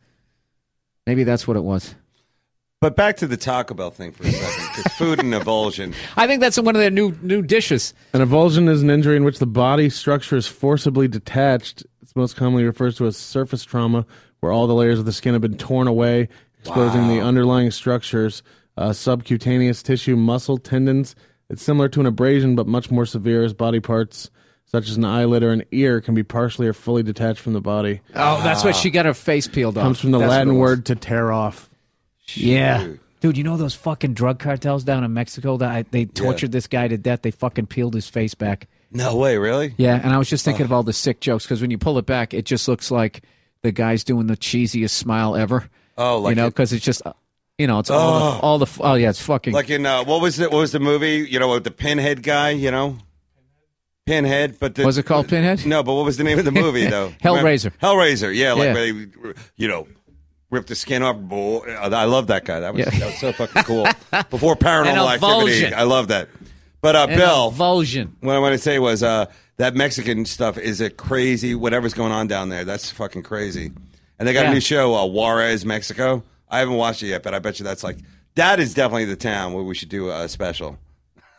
Maybe 1.07 1.25
that's 1.25 1.47
what 1.47 1.57
it 1.57 1.63
was. 1.65 1.95
But 2.83 2.95
back 2.95 3.17
to 3.19 3.27
the 3.27 3.39
Taco 3.39 3.73
Bell 3.73 3.91
thing 3.91 4.13
for 4.13 4.25
a 4.25 4.31
second, 4.31 4.69
because 4.77 4.93
food 4.93 5.19
and 5.21 5.33
avulsion. 5.33 5.95
I 6.17 6.27
think 6.27 6.43
that's 6.43 6.59
one 6.59 6.77
of 6.77 6.81
their 6.81 6.91
new 6.91 7.17
new 7.23 7.41
dishes. 7.41 7.95
An 8.13 8.21
avulsion 8.21 8.69
is 8.69 8.83
an 8.83 8.91
injury 8.91 9.17
in 9.17 9.25
which 9.25 9.39
the 9.39 9.47
body 9.47 9.89
structure 9.89 10.37
is 10.37 10.47
forcibly 10.47 11.09
detached. 11.09 11.87
It's 12.03 12.15
most 12.15 12.37
commonly 12.37 12.65
referred 12.65 12.95
to 12.97 13.07
as 13.07 13.17
surface 13.17 13.65
trauma, 13.65 14.05
where 14.41 14.53
all 14.53 14.67
the 14.67 14.75
layers 14.75 14.99
of 14.99 15.07
the 15.07 15.13
skin 15.13 15.33
have 15.33 15.41
been 15.41 15.57
torn 15.57 15.89
away, 15.89 16.29
exposing 16.61 17.09
the 17.09 17.19
underlying 17.21 17.71
structures, 17.71 18.43
uh, 18.77 18.93
subcutaneous 18.93 19.83
tissue, 19.83 20.15
muscle, 20.15 20.59
tendons. 20.59 21.17
It's 21.49 21.63
similar 21.63 21.89
to 21.89 22.01
an 22.01 22.07
abrasion, 22.07 22.57
but 22.57 22.67
much 22.67 22.91
more 22.91 23.07
severe 23.07 23.43
as 23.43 23.55
body 23.55 23.81
parts, 23.81 24.31
such 24.67 24.91
as 24.91 24.99
an 24.99 25.05
eyelid 25.07 25.43
or 25.43 25.51
an 25.51 25.65
ear, 25.71 26.03
can 26.03 26.15
be 26.15 26.23
partially 26.23 26.67
or 26.67 26.75
fully 26.75 27.03
detached 27.03 27.41
from 27.41 27.55
the 27.55 27.61
body. 27.63 28.03
Oh, 28.15 28.43
that's 28.43 28.65
what 28.65 28.77
she 28.77 28.91
got 28.91 29.07
her 29.07 29.15
face 29.15 29.49
peeled 29.49 29.79
off. 29.79 29.83
Comes 29.83 30.01
from 30.01 30.11
the 30.11 30.19
That's 30.19 30.29
Latin 30.29 30.59
word 30.59 30.85
to 30.87 30.95
tear 30.95 31.33
off. 31.33 31.71
Yeah. 32.35 32.89
Dude, 33.21 33.37
you 33.37 33.45
know 33.45 33.57
those 33.57 33.75
fucking 33.75 34.15
drug 34.15 34.39
cartels 34.39 34.85
down 34.85 35.03
in 35.03 35.13
Mexico 35.15 35.57
that 35.57 35.71
I, 35.71 35.83
they 35.91 36.05
tortured 36.05 36.53
this 36.53 36.67
guy 36.67 36.87
to 36.89 36.99
death? 36.99 37.23
They 37.23 37.31
fucking 37.31 37.67
peeled 37.67 37.95
his 37.95 38.09
face 38.09 38.35
back. 38.35 38.69
No 38.93 39.17
way, 39.17 39.37
really? 39.39 39.75
Yeah, 39.79 40.01
and 40.03 40.13
I 40.13 40.19
was 40.19 40.29
just 40.29 40.45
thinking 40.45 40.65
of 40.65 40.73
all 40.73 40.83
the 40.83 40.93
sick 40.93 41.21
jokes 41.21 41.45
because 41.45 41.61
when 41.61 41.71
you 41.71 41.79
pull 41.79 41.99
it 41.99 42.07
back, 42.07 42.35
it 42.35 42.45
just 42.45 42.69
looks 42.69 42.91
like 42.91 43.23
the 43.63 43.73
guy's 43.73 44.05
doing 44.05 44.27
the 44.27 44.37
cheesiest 44.37 44.91
smile 44.91 45.35
ever. 45.35 45.69
Oh, 45.99 46.19
like 46.19 46.33
you 46.33 46.37
know, 46.37 46.47
it- 46.47 46.51
because 46.51 46.73
it's 46.73 46.85
just, 46.85 47.05
uh, 47.07 47.13
you 47.59 47.67
know, 47.67 47.79
it's 47.79 47.91
all 47.91 48.21
the, 48.21 48.39
all 48.41 48.59
the 48.59 48.79
oh 48.83 48.95
yeah, 48.95 49.09
it's 49.09 49.21
fucking 49.21 49.55
Like 49.55 49.71
in 49.71 49.87
uh, 49.87 50.05
what 50.05 50.21
was 50.21 50.39
it? 50.39 50.53
What 50.53 50.59
was 50.59 50.73
the 50.73 50.79
movie? 50.81 51.27
You 51.29 51.39
know, 51.41 51.49
with 51.49 51.65
the 51.65 51.71
Pinhead 51.71 52.23
guy. 52.23 52.51
You 52.51 52.71
know, 52.71 52.99
Pinhead. 54.05 54.59
But 54.61 54.75
the, 54.75 54.85
was 54.85 54.99
it 54.99 55.05
called 55.05 55.29
Pinhead? 55.29 55.65
No, 55.67 55.83
but 55.83 55.95
what 55.95 56.05
was 56.05 56.17
the 56.19 56.25
name 56.25 56.39
of 56.39 56.45
the 56.45 56.53
movie 56.53 56.87
though? 56.91 57.13
Hellraiser. 57.23 57.73
Remember? 57.83 58.03
Hellraiser. 58.05 58.35
Yeah, 58.35 58.53
like 58.53 58.65
Yeah. 58.67 58.75
where 58.75 58.93
they, 58.93 59.35
you 59.57 59.69
know, 59.69 59.89
ripped 60.51 60.69
the 60.69 60.75
skin 60.75 61.03
off. 61.03 61.17
I 61.33 62.05
love 62.05 62.29
that 62.29 62.45
guy. 62.45 62.61
That 62.61 62.75
was, 62.75 62.85
Yeah. 62.87 62.99
that 62.99 63.07
was 63.07 63.19
so 63.19 63.33
fucking 63.33 63.63
cool. 63.65 63.87
Before 64.31 64.57
paranormal 64.57 65.15
activity. 65.15 65.75
I 65.75 65.83
love 65.83 66.09
that. 66.09 66.29
But 66.81 66.95
uh, 66.97 67.07
Bill, 67.09 67.51
avulsion. 67.53 68.13
what 68.21 68.37
I 68.37 68.39
want 68.39 68.53
to 68.53 68.59
say 68.59 68.79
was 68.79 69.03
uh, 69.03 69.27
that 69.57 69.75
Mexican 69.75 70.25
stuff 70.25 70.57
is 70.59 70.81
a 70.81 70.89
crazy. 70.91 71.55
Whatever's 71.55 71.95
going 71.95 72.13
on 72.13 72.27
down 72.29 72.49
there, 72.49 72.65
that's 72.65 72.91
fucking 72.91 73.23
crazy. 73.25 73.73
And 74.19 74.29
they 74.29 74.33
got 74.33 74.45
Yeah. 74.45 74.51
a 74.51 74.55
new 74.55 74.61
show, 74.61 74.95
uh, 74.95 75.05
Juarez, 75.07 75.65
Mexico. 75.67 76.23
I 76.49 76.61
haven't 76.61 76.75
watched 76.77 77.03
it 77.03 77.09
yet, 77.09 77.23
but 77.25 77.35
I 77.35 77.39
bet 77.41 77.59
you 77.59 77.65
that's 77.65 77.83
like 77.83 77.99
that 78.37 78.61
is 78.61 78.73
definitely 78.75 79.07
the 79.07 79.17
town 79.17 79.53
where 79.53 79.65
we 79.65 79.75
should 79.75 79.89
do 79.89 80.11
a 80.11 80.29
special. 80.29 80.79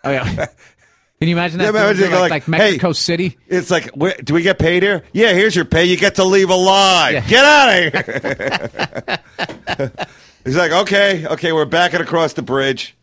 Oh 0.04 0.12
yeah. 0.12 0.48
Can 1.20 1.30
you 1.30 1.36
imagine 1.36 1.58
that? 1.60 1.64
Yeah, 1.66 1.70
imagine 1.82 2.12
like, 2.12 2.20
like, 2.20 2.30
like 2.32 2.48
Mexico 2.48 2.92
City. 2.92 3.38
It's 3.48 3.72
like, 3.72 3.90
do 4.24 4.34
we 4.36 4.44
get 4.44 4.60
paid 4.60 4.84
here? 4.84 5.04
Yeah, 5.14 5.34
here's 5.34 5.56
your 5.56 5.66
pay. 5.66 5.86
You 5.86 5.98
get 5.98 6.16
to 6.16 6.24
leave 6.24 6.50
alive. 6.52 7.14
Yeah. 7.14 7.28
Get 7.28 7.44
out 7.44 7.70
of 7.70 9.08
here. 9.08 9.98
He's 10.46 10.56
like, 10.56 10.72
okay, 10.72 11.26
okay, 11.28 11.52
we're 11.52 11.66
backing 11.66 12.02
across 12.02 12.34
the 12.34 12.42
bridge. 12.44 12.96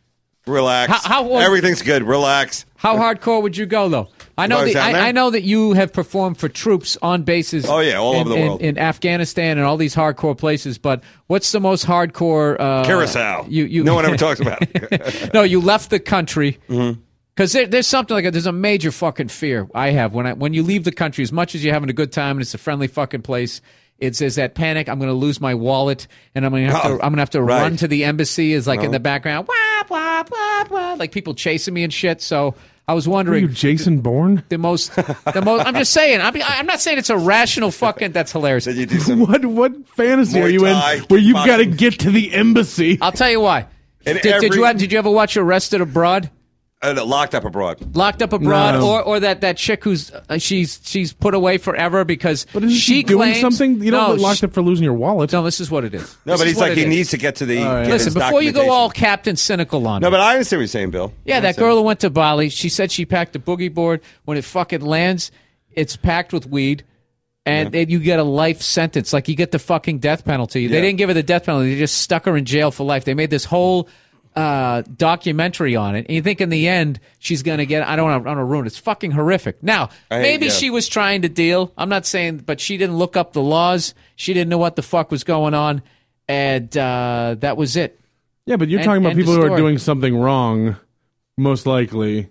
Relax. 0.47 0.93
How- 0.93 1.25
how- 1.25 1.37
Everything's 1.39 1.83
good. 1.83 2.03
Relax. 2.03 2.67
How 2.77 2.97
hardcore 2.99 3.43
would 3.43 3.57
you 3.57 3.65
go 3.67 3.89
though? 3.89 4.09
I 4.37 4.47
know 4.47 4.65
that? 4.65 4.77
I, 4.77 5.09
I 5.09 5.13
know 5.13 5.31
that 5.31 5.43
you 5.43 5.73
have 5.73 5.93
performed 5.93 6.37
for 6.39 6.49
troops 6.51 6.99
on 7.01 7.23
bases. 7.23 7.67
Oh, 7.67 7.79
yeah, 7.79 7.95
all 7.97 8.15
in, 8.15 8.21
over 8.21 8.29
the 8.31 8.37
in- 8.37 8.47
world. 8.49 8.61
in 8.63 8.79
Afghanistan 8.79 9.57
and 9.59 9.67
all 9.67 9.77
these 9.79 9.95
hardcore 9.95 10.37
places. 10.37 10.77
But 10.77 11.03
what's 11.29 11.51
the 11.53 11.61
most 11.61 11.87
hardcore? 11.87 12.57
Uh, 12.61 12.85
Curacao. 12.85 13.47
You, 13.49 13.65
you, 13.65 13.85
no 13.85 13.95
one 13.95 14.05
ever 14.05 14.17
talks 14.19 14.41
about 14.41 14.59
it. 14.61 15.33
no, 15.35 15.43
you 15.45 15.61
left 15.61 15.89
the 15.91 16.01
country. 16.01 16.59
Mm-hmm. 16.69 17.01
Because 17.35 17.53
there, 17.53 17.67
there's 17.67 17.87
something 17.87 18.15
like 18.15 18.25
a, 18.27 18.31
there's 18.31 18.47
a 18.47 18.53
major 18.53 18.93
fucking 18.93 19.29
fear 19.29 19.69
I 19.75 19.91
have 19.91 20.15
when 20.15 20.27
I 20.27 20.33
when 20.35 20.55
you 20.55 20.63
leave 20.63 20.85
the 20.85 20.93
country. 20.93 21.23
As 21.23 21.33
much 21.33 21.55
as 21.55 21.65
you're 21.65 21.75
having 21.75 21.91
a 21.91 21.95
good 21.95 22.13
time 22.13 22.37
and 22.37 22.43
it's 22.43 22.55
a 22.55 22.59
friendly 22.59 22.87
fucking 22.87 23.23
place, 23.23 23.61
it's 23.99 24.21
there's 24.21 24.37
that 24.37 24.55
panic. 24.55 24.89
I'm 24.89 24.99
going 24.99 25.09
to 25.11 25.15
lose 25.15 25.41
my 25.41 25.55
wallet 25.55 26.07
and 26.35 26.45
I'm 26.47 26.53
going 26.53 26.67
to 26.69 26.73
have 26.73 26.85
Oh, 26.85 26.89
to 26.89 26.95
I'm 27.05 27.11
going 27.11 27.17
to 27.17 27.23
have 27.23 27.31
to 27.31 27.43
right. 27.43 27.63
run 27.63 27.77
to 27.79 27.89
the 27.89 28.05
embassy. 28.05 28.53
Is 28.53 28.67
like 28.69 28.83
in 28.83 28.93
the 28.93 29.01
background, 29.01 29.49
wah, 29.49 29.85
wah, 29.89 30.25
wah, 30.31 30.65
wah, 30.71 30.95
like 30.95 31.11
people 31.11 31.35
chasing 31.35 31.75
me 31.75 31.83
and 31.83 31.93
shit. 31.93 32.23
So 32.23 32.55
I 32.87 32.95
was 32.95 33.09
wondering, 33.09 33.45
Are 33.45 33.47
wondering 33.47 33.49
you 33.49 33.77
Jason 33.79 34.01
Bourne? 34.01 34.45
the 34.49 34.59
most 34.59 34.95
the 34.95 35.43
most. 35.45 35.67
I'm 35.67 35.75
just 35.75 35.93
saying. 35.93 36.21
I'm, 36.21 36.35
I'm 36.41 36.67
not 36.67 36.81
saying 36.81 36.99
it's 36.99 37.11
a 37.11 37.19
rational 37.19 37.73
fucking. 37.73 38.13
That's 38.13 38.31
hilarious. 38.31 38.65
Did 38.67 38.77
you 38.77 38.87
do 38.87 39.01
some? 39.01 39.19
What 39.27 39.45
what 39.45 39.89
fantasy 39.89 40.41
are 40.41 40.49
you 40.49 40.61
Thai, 40.61 40.95
in 40.95 41.03
where 41.05 41.19
you've 41.19 41.35
got 41.35 41.57
to 41.57 41.67
get 41.67 41.99
to 42.01 42.11
the 42.13 42.33
embassy? 42.33 42.99
I'll 43.01 43.11
tell 43.11 43.31
you 43.31 43.41
why. 43.41 43.67
And 44.07 44.21
Did, 44.21 44.41
did 44.41 44.55
you 44.55 44.73
did 44.75 44.93
you 44.93 44.99
ever 44.99 45.11
watch 45.11 45.37
Arrested 45.37 45.81
Abroad? 45.81 46.31
Uh, 46.85 47.05
locked 47.05 47.35
up 47.35 47.45
abroad. 47.45 47.97
Locked 47.97 48.21
up 48.23 48.33
abroad, 48.33 48.81
No. 48.81 48.87
or 48.89 49.03
or 49.03 49.21
that 49.21 49.41
that 49.41 49.57
chick 49.57 49.83
who's 49.83 50.11
uh, 50.11 50.39
she's 50.39 50.81
she's 50.85 51.13
put 51.13 51.33
away 51.35 51.57
forever 51.59 52.05
because 52.05 52.47
But 52.53 52.65
isn't 52.65 52.77
she 52.77 52.97
she 52.97 53.03
doing 53.03 53.31
claims, 53.33 53.41
something? 53.41 53.83
You 53.83 53.91
don't 53.91 54.09
no, 54.11 54.17
get 54.17 54.23
locked 54.23 54.39
she- 54.41 54.47
up 54.47 54.53
for 54.53 54.63
losing 54.63 54.85
your 54.85 54.93
wallet. 54.95 55.33
No, 55.33 55.43
this 55.43 55.61
is 55.61 55.71
what 55.71 55.85
it 55.85 55.95
is. 55.95 56.03
No, 56.27 56.33
This 56.35 56.41
but 56.41 56.47
is 56.47 56.53
he's 56.53 56.57
what 56.57 56.63
like 56.63 56.73
it 56.73 56.77
he 56.79 56.83
is. 56.85 56.89
needs 56.91 57.11
to 57.11 57.17
get 57.17 57.37
to 57.37 57.47
the. 57.47 57.57
right. 57.63 57.83
get 57.85 57.91
Listen, 57.93 58.07
his 58.09 58.15
before 58.15 58.43
you 58.43 58.53
go 58.53 58.61
documentation. 58.61 58.71
all 58.71 58.91
Captain 58.91 59.37
Cynical 59.37 59.87
on 59.87 60.03
No, 60.03 60.09
me. 60.09 60.13
but 60.13 60.21
I 60.21 60.33
understand 60.35 60.59
what 60.59 60.63
you're 60.63 60.69
saying, 60.69 60.91
Bill. 60.91 61.13
Yeah, 61.25 61.41
that 61.41 61.57
girl 61.57 61.77
who 61.77 61.83
went 61.83 62.01
to 62.01 62.11
Bali, 62.11 62.51
she 62.51 62.69
said 62.69 62.93
she 62.93 63.07
packed 63.07 63.35
a 63.35 63.39
boogie 63.39 63.73
board. 63.73 64.03
When 64.27 64.37
it 64.37 64.45
fucking 64.45 64.83
lands, 64.83 65.31
it's 65.73 65.97
packed 65.97 66.33
with 66.33 66.47
weed, 66.47 66.85
and 67.47 67.73
then 67.73 67.89
you 67.91 67.99
get 67.99 68.19
a 68.19 68.25
life 68.25 68.63
sentence. 68.63 69.13
Like 69.13 69.29
you 69.29 69.37
get 69.37 69.51
the 69.53 69.59
fucking 69.59 69.99
death 70.01 70.25
penalty. 70.25 70.67
They 70.67 70.75
Yeah. 70.77 70.81
didn't 70.83 70.99
give 70.99 71.09
her 71.09 71.15
the 71.15 71.23
death 71.23 71.45
penalty. 71.47 71.73
They 71.75 71.79
just 71.79 71.99
stuck 71.99 72.27
her 72.27 72.37
in 72.37 72.45
jail 72.45 72.71
for 72.71 72.85
life. 72.85 73.05
They 73.05 73.15
made 73.15 73.31
this 73.31 73.45
whole 73.45 73.89
uh, 74.37 74.83
documentary 74.97 75.77
on 75.77 75.95
it. 75.95 76.07
And 76.07 76.11
you 76.17 76.23
think 76.23 76.41
in 76.41 76.49
the 76.51 76.67
end 76.69 76.99
she's 77.19 77.43
going 77.43 77.59
to 77.59 77.67
get, 77.67 77.87
I 77.87 77.97
don't 77.97 78.25
want 78.25 78.39
to 78.39 78.45
ruin 78.45 78.65
it. 78.65 78.69
It's 78.69 78.79
fucking 78.79 79.13
horrific. 79.13 79.63
Now, 79.63 79.91
I 80.11 80.23
maybe 80.23 80.47
yeah. 80.47 80.53
she 80.53 80.71
was 80.71 80.89
trying 80.89 81.23
to 81.23 81.29
deal. 81.29 81.73
I'm 81.79 81.89
not 81.89 82.05
saying, 82.07 82.39
but 82.39 82.61
she 82.61 82.77
didn't 82.77 82.97
look 82.97 83.17
up 83.17 83.33
the 83.33 83.43
laws. 83.43 83.95
She 84.17 84.35
didn't 84.35 84.51
know 84.51 84.59
what 84.59 84.77
the 84.77 84.83
fuck 84.83 85.11
was 85.11 85.25
going 85.25 85.55
on. 85.55 85.83
And 86.27 86.77
uh, 86.77 87.37
that 87.41 87.57
was 87.57 87.77
it. 87.77 88.01
Yeah, 88.47 88.57
but 88.57 88.69
you're 88.69 88.81
End- 88.81 88.87
talking 88.87 89.05
about 89.05 89.17
people 89.17 89.35
who 89.35 89.43
are 89.43 89.57
doing 89.57 89.79
something 89.79 90.17
wrong, 90.17 90.77
most 91.37 91.67
likely 91.67 92.29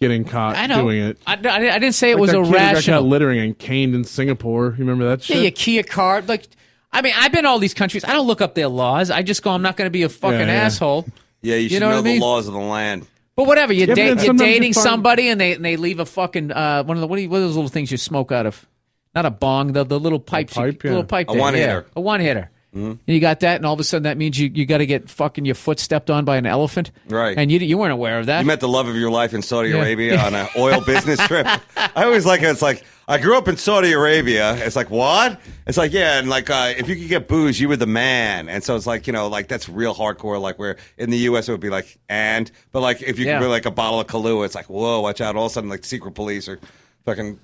getting 0.00 0.24
caught 0.24 0.56
I 0.56 0.66
know. 0.66 0.82
doing 0.82 1.00
it. 1.00 1.18
I, 1.26 1.34
I, 1.34 1.74
I 1.74 1.78
didn't 1.78 1.94
say 1.94 2.10
it 2.12 2.14
Like 2.18 2.32
was 2.36 2.50
that 2.50 2.76
kid 2.76 2.84
who 2.84 2.92
got 2.92 3.02
littering 3.04 3.40
and 3.40 3.58
caned 3.58 3.94
in 3.94 4.04
Singapore. 4.04 4.66
You 4.66 4.84
remember 4.84 5.08
that 5.08 5.28
Yeah, 5.28 5.36
shit? 5.36 5.42
your 5.42 5.50
Kia 5.52 5.82
card. 5.82 6.28
Like, 6.28 6.46
I 6.92 7.02
mean, 7.02 7.12
I've 7.16 7.32
been 7.32 7.42
to 7.42 7.48
all 7.48 7.58
these 7.58 7.74
countries. 7.74 8.04
I 8.04 8.12
don't 8.12 8.26
look 8.26 8.40
up 8.40 8.54
their 8.54 8.68
laws. 8.68 9.10
I 9.10 9.22
just 9.22 9.42
go, 9.42 9.50
I'm 9.50 9.62
not 9.62 9.76
going 9.76 9.86
to 9.86 9.90
be 9.90 10.04
a 10.04 10.08
fucking 10.08 10.38
Yeah, 10.40 10.46
yeah. 10.46 10.64
asshole. 10.64 11.06
Yeah, 11.42 11.56
you 11.56 11.68
should 11.68 11.80
know 11.80 11.90
know, 11.90 11.96
what 12.02 12.06
I 12.08 12.12
the 12.14 12.20
laws 12.20 12.46
of 12.48 12.54
the 12.54 12.60
land. 12.60 13.06
But 13.36 13.46
whatever, 13.46 13.72
you're, 13.72 13.88
Yeah, 13.88 13.94
but 13.94 13.96
da- 13.96 14.06
then 14.08 14.16
you're 14.16 14.24
sometimes 14.26 14.48
you 14.48 14.54
dating 14.54 14.72
find- 14.74 14.82
somebody 14.82 15.28
and 15.28 15.40
they 15.40 15.52
and 15.52 15.64
they 15.64 15.76
leave 15.76 16.00
a 16.00 16.06
fucking 16.06 16.50
uh, 16.50 16.82
one 16.84 16.96
of 16.96 17.00
the 17.00 17.06
what, 17.06 17.16
do 17.16 17.22
you, 17.22 17.28
what 17.30 17.38
are 17.38 17.40
those 17.42 17.54
little 17.54 17.68
things 17.70 17.90
you 17.92 17.96
smoke 17.96 18.32
out 18.32 18.46
of? 18.46 18.66
Not 19.14 19.26
a 19.26 19.30
bong, 19.30 19.72
the 19.72 19.84
the 19.84 19.98
little 20.00 20.18
pipes, 20.20 20.56
you- 20.56 20.62
pipe, 20.62 20.82
yeah. 20.84 20.90
little 20.90 21.04
pipe, 21.04 21.28
A 21.28 21.32
thing, 21.32 21.40
one-hitter. 21.40 21.86
yeah, 21.86 21.92
a 21.96 22.00
one 22.00 22.20
hitter. 22.20 22.50
And 22.72 22.98
you 23.06 23.18
got 23.18 23.40
that, 23.40 23.56
and 23.56 23.66
all 23.66 23.72
of 23.74 23.80
a 23.80 23.84
sudden 23.84 24.04
that 24.04 24.16
means 24.16 24.38
you, 24.38 24.50
you 24.54 24.64
got 24.66 24.78
to 24.78 24.86
get 24.86 25.10
fucking 25.10 25.44
your 25.44 25.54
foot 25.56 25.80
stepped 25.80 26.10
on 26.10 26.24
by 26.24 26.36
an 26.36 26.46
elephant, 26.46 26.90
Right. 27.08 27.36
And 27.36 27.50
you 27.50 27.58
you 27.58 27.76
weren't 27.78 27.92
aware 27.92 28.20
of 28.20 28.26
that. 28.26 28.40
You 28.40 28.46
met 28.46 28.60
the 28.60 28.68
love 28.68 28.86
of 28.86 28.94
your 28.94 29.10
life 29.10 29.34
in 29.34 29.42
Saudi 29.42 29.70
Yeah. 29.70 29.76
Arabia 29.78 30.20
on 30.20 30.34
an 30.34 30.46
oil 30.56 30.80
business 30.82 31.18
trip. 31.26 31.46
I 31.76 32.04
always 32.04 32.24
like 32.26 32.42
it. 32.42 32.46
It's 32.46 32.62
like 32.62 32.84
I 33.08 33.18
grew 33.18 33.36
up 33.38 33.48
in 33.48 33.56
Saudi 33.56 33.92
Arabia. 33.92 34.54
It's 34.64 34.76
like 34.76 34.90
what? 34.90 35.40
It's 35.66 35.78
like 35.78 35.92
yeah, 35.92 36.18
and 36.18 36.28
like 36.28 36.50
uh, 36.50 36.74
if 36.76 36.88
you 36.88 36.94
could 36.96 37.08
get 37.08 37.26
booze, 37.26 37.58
you 37.58 37.68
were 37.68 37.76
the 37.76 37.86
man. 37.86 38.48
And 38.50 38.62
so 38.62 38.76
it's 38.76 38.86
like 38.86 39.06
you 39.06 39.12
know, 39.12 39.28
like 39.28 39.48
that's 39.48 39.68
real 39.68 39.94
hardcore. 39.94 40.40
Like 40.40 40.58
where 40.58 40.76
in 40.98 41.08
the 41.10 41.18
U.S. 41.18 41.48
it 41.48 41.52
would 41.52 41.60
be 41.60 41.70
like 41.70 41.98
and, 42.08 42.50
but 42.70 42.80
like 42.82 43.02
if 43.02 43.18
you 43.18 43.24
Yeah. 43.26 43.38
could 43.38 43.46
be 43.46 43.48
like 43.50 43.64
a 43.66 43.70
bottle 43.70 43.98
of 43.98 44.06
Kahlua, 44.06 44.44
it's 44.44 44.54
like 44.54 44.66
whoa, 44.68 45.00
watch 45.00 45.20
out! 45.22 45.34
All 45.36 45.46
of 45.46 45.50
a 45.50 45.54
sudden, 45.54 45.70
like 45.70 45.84
secret 45.84 46.12
police 46.12 46.48
are 46.48 46.60
fucking 47.06 47.40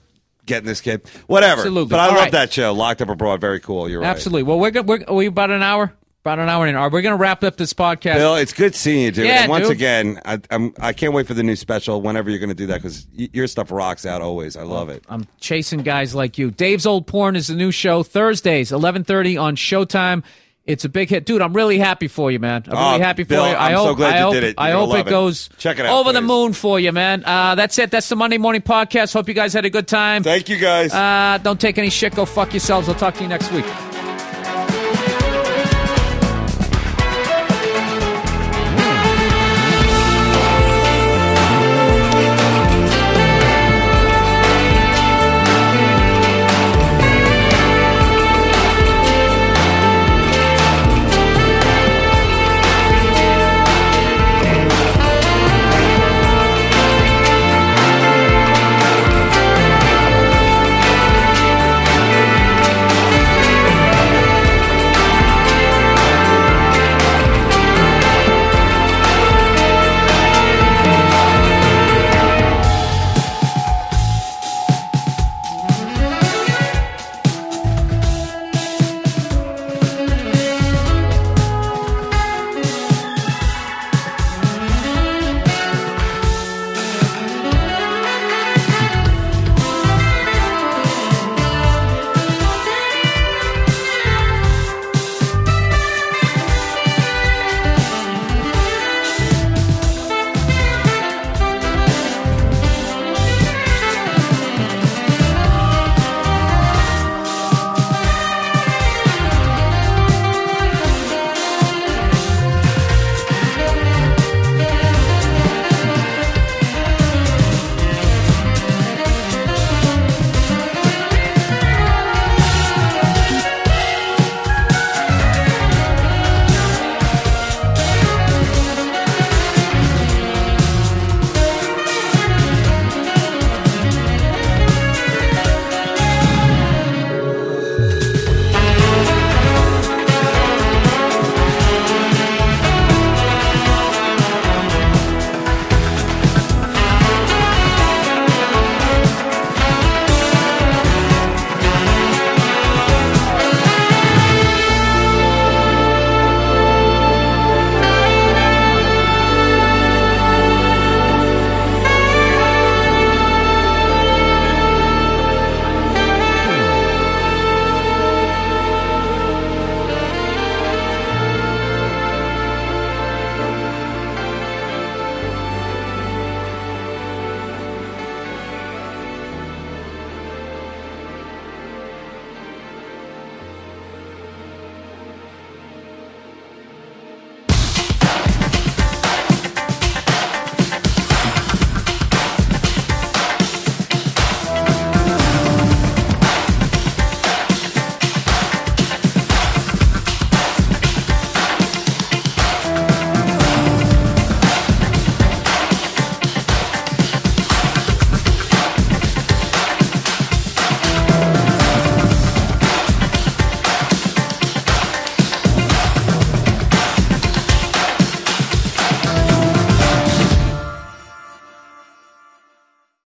getting 0.47 0.67
this 0.67 0.81
kid. 0.81 1.09
Whatever. 1.27 1.61
Absolutely. 1.61 1.91
But 1.91 2.01
I 2.01 2.05
All 2.05 2.11
love 2.13 2.19
right. 2.21 2.33
that 2.33 2.53
show, 2.53 2.73
Locked 2.73 3.03
Up 3.03 3.09
Abroad. 3.09 3.41
Very 3.41 3.61
cool. 3.61 3.89
You're 3.89 4.01
right. 4.01 4.09
Absolutely. 4.09 4.45
Well, 4.45 4.59
we're 4.59 4.71
good. 4.71 4.87
We're, 4.87 5.05
are 5.07 5.15
we 5.15 5.27
about 5.27 5.51
an 5.51 5.63
hour? 5.63 5.93
About 6.23 6.39
an 6.39 6.49
hour 6.49 6.67
in. 6.67 6.75
Are 6.75 6.89
we 6.89 7.03
going 7.03 7.13
to 7.13 7.21
wrap 7.21 7.45
up 7.45 7.59
this 7.59 7.75
podcast? 7.75 8.15
Bill, 8.15 8.37
it's 8.37 8.55
good 8.55 8.75
seeing 8.75 9.05
you, 9.05 9.11
dude. 9.11 9.27
Yeah, 9.27 9.43
and 9.43 9.51
once 9.51 9.65
dude. 9.69 9.77
again, 9.77 10.21
I, 10.25 10.41
I'm 10.51 10.73
I 10.81 10.95
can't 10.95 11.13
wait 11.13 11.27
for 11.27 11.35
the 11.35 11.43
new 11.43 11.55
special. 11.55 12.01
Whenever 12.01 12.31
you're 12.31 12.39
going 12.39 12.49
to 12.49 12.55
do 12.55 12.69
that, 12.69 12.81
because 12.81 13.07
your 13.13 13.47
stuff 13.47 13.71
rocks 13.71 14.07
out 14.07 14.23
always. 14.23 14.57
I 14.57 14.63
love 14.63 14.89
it. 14.89 15.05
I'm 15.11 15.27
chasing 15.39 15.83
guys 15.83 16.15
like 16.15 16.39
you. 16.39 16.51
Dave's 16.51 16.87
Old 16.87 17.07
Porn 17.07 17.37
is 17.37 17.49
the 17.49 17.55
new 17.55 17.71
show 17.71 18.03
Thursdays, 18.03 18.71
11:30 18.71 19.39
on 19.39 19.55
Showtime. 19.57 20.23
It's 20.67 20.87
a 20.87 20.89
big 20.89 21.11
hit, 21.11 21.27
dude. 21.27 21.43
I'm 21.43 21.53
really 21.53 21.79
happy 21.79 22.09
for 22.09 22.31
you, 22.31 22.39
man. 22.39 22.65
I'm 22.69 22.73
Oh, 22.77 22.91
really 22.93 23.03
happy 23.03 23.25
for 23.25 23.29
Bill, 23.29 23.47
you. 23.49 23.55
I 23.55 23.69
I'm 23.69 23.75
hope, 23.77 23.87
so 23.89 23.95
glad 23.97 24.15
I 24.15 24.19
you 24.19 24.25
hope, 24.25 24.33
did 24.35 24.45
it. 24.45 24.55
I 24.57 24.71
You're 24.71 24.79
hope 24.87 24.95
it 24.97 25.11
goes 25.11 25.51
Check 25.59 25.79
it 25.79 25.85
out, 25.85 25.99
over 26.01 26.13
the 26.15 26.23
moon 26.23 26.55
for 26.55 26.81
you, 26.81 26.91
man. 26.91 27.23
Uh, 27.23 27.55
that's 27.55 27.79
it. 27.79 27.91
That's 27.91 28.09
the 28.09 28.17
Monday 28.17 28.39
Morning 28.39 28.63
Podcast. 28.63 29.13
Hope 29.13 29.29
you 29.29 29.35
guys 29.35 29.53
had 29.53 29.67
a 29.67 29.71
good 29.71 29.87
time. 29.87 30.23
Thank 30.23 30.49
you, 30.49 30.57
guys. 30.59 30.93
Uh, 30.95 31.39
don't 31.43 31.61
take 31.61 31.77
any 31.77 31.91
shit. 31.91 32.15
Go 32.15 32.25
fuck 32.25 32.55
yourselves. 32.55 32.89
I'll 32.89 32.95
talk 32.95 33.15
to 33.17 33.23
you 33.23 33.29
next 33.29 33.53
week. 33.53 33.67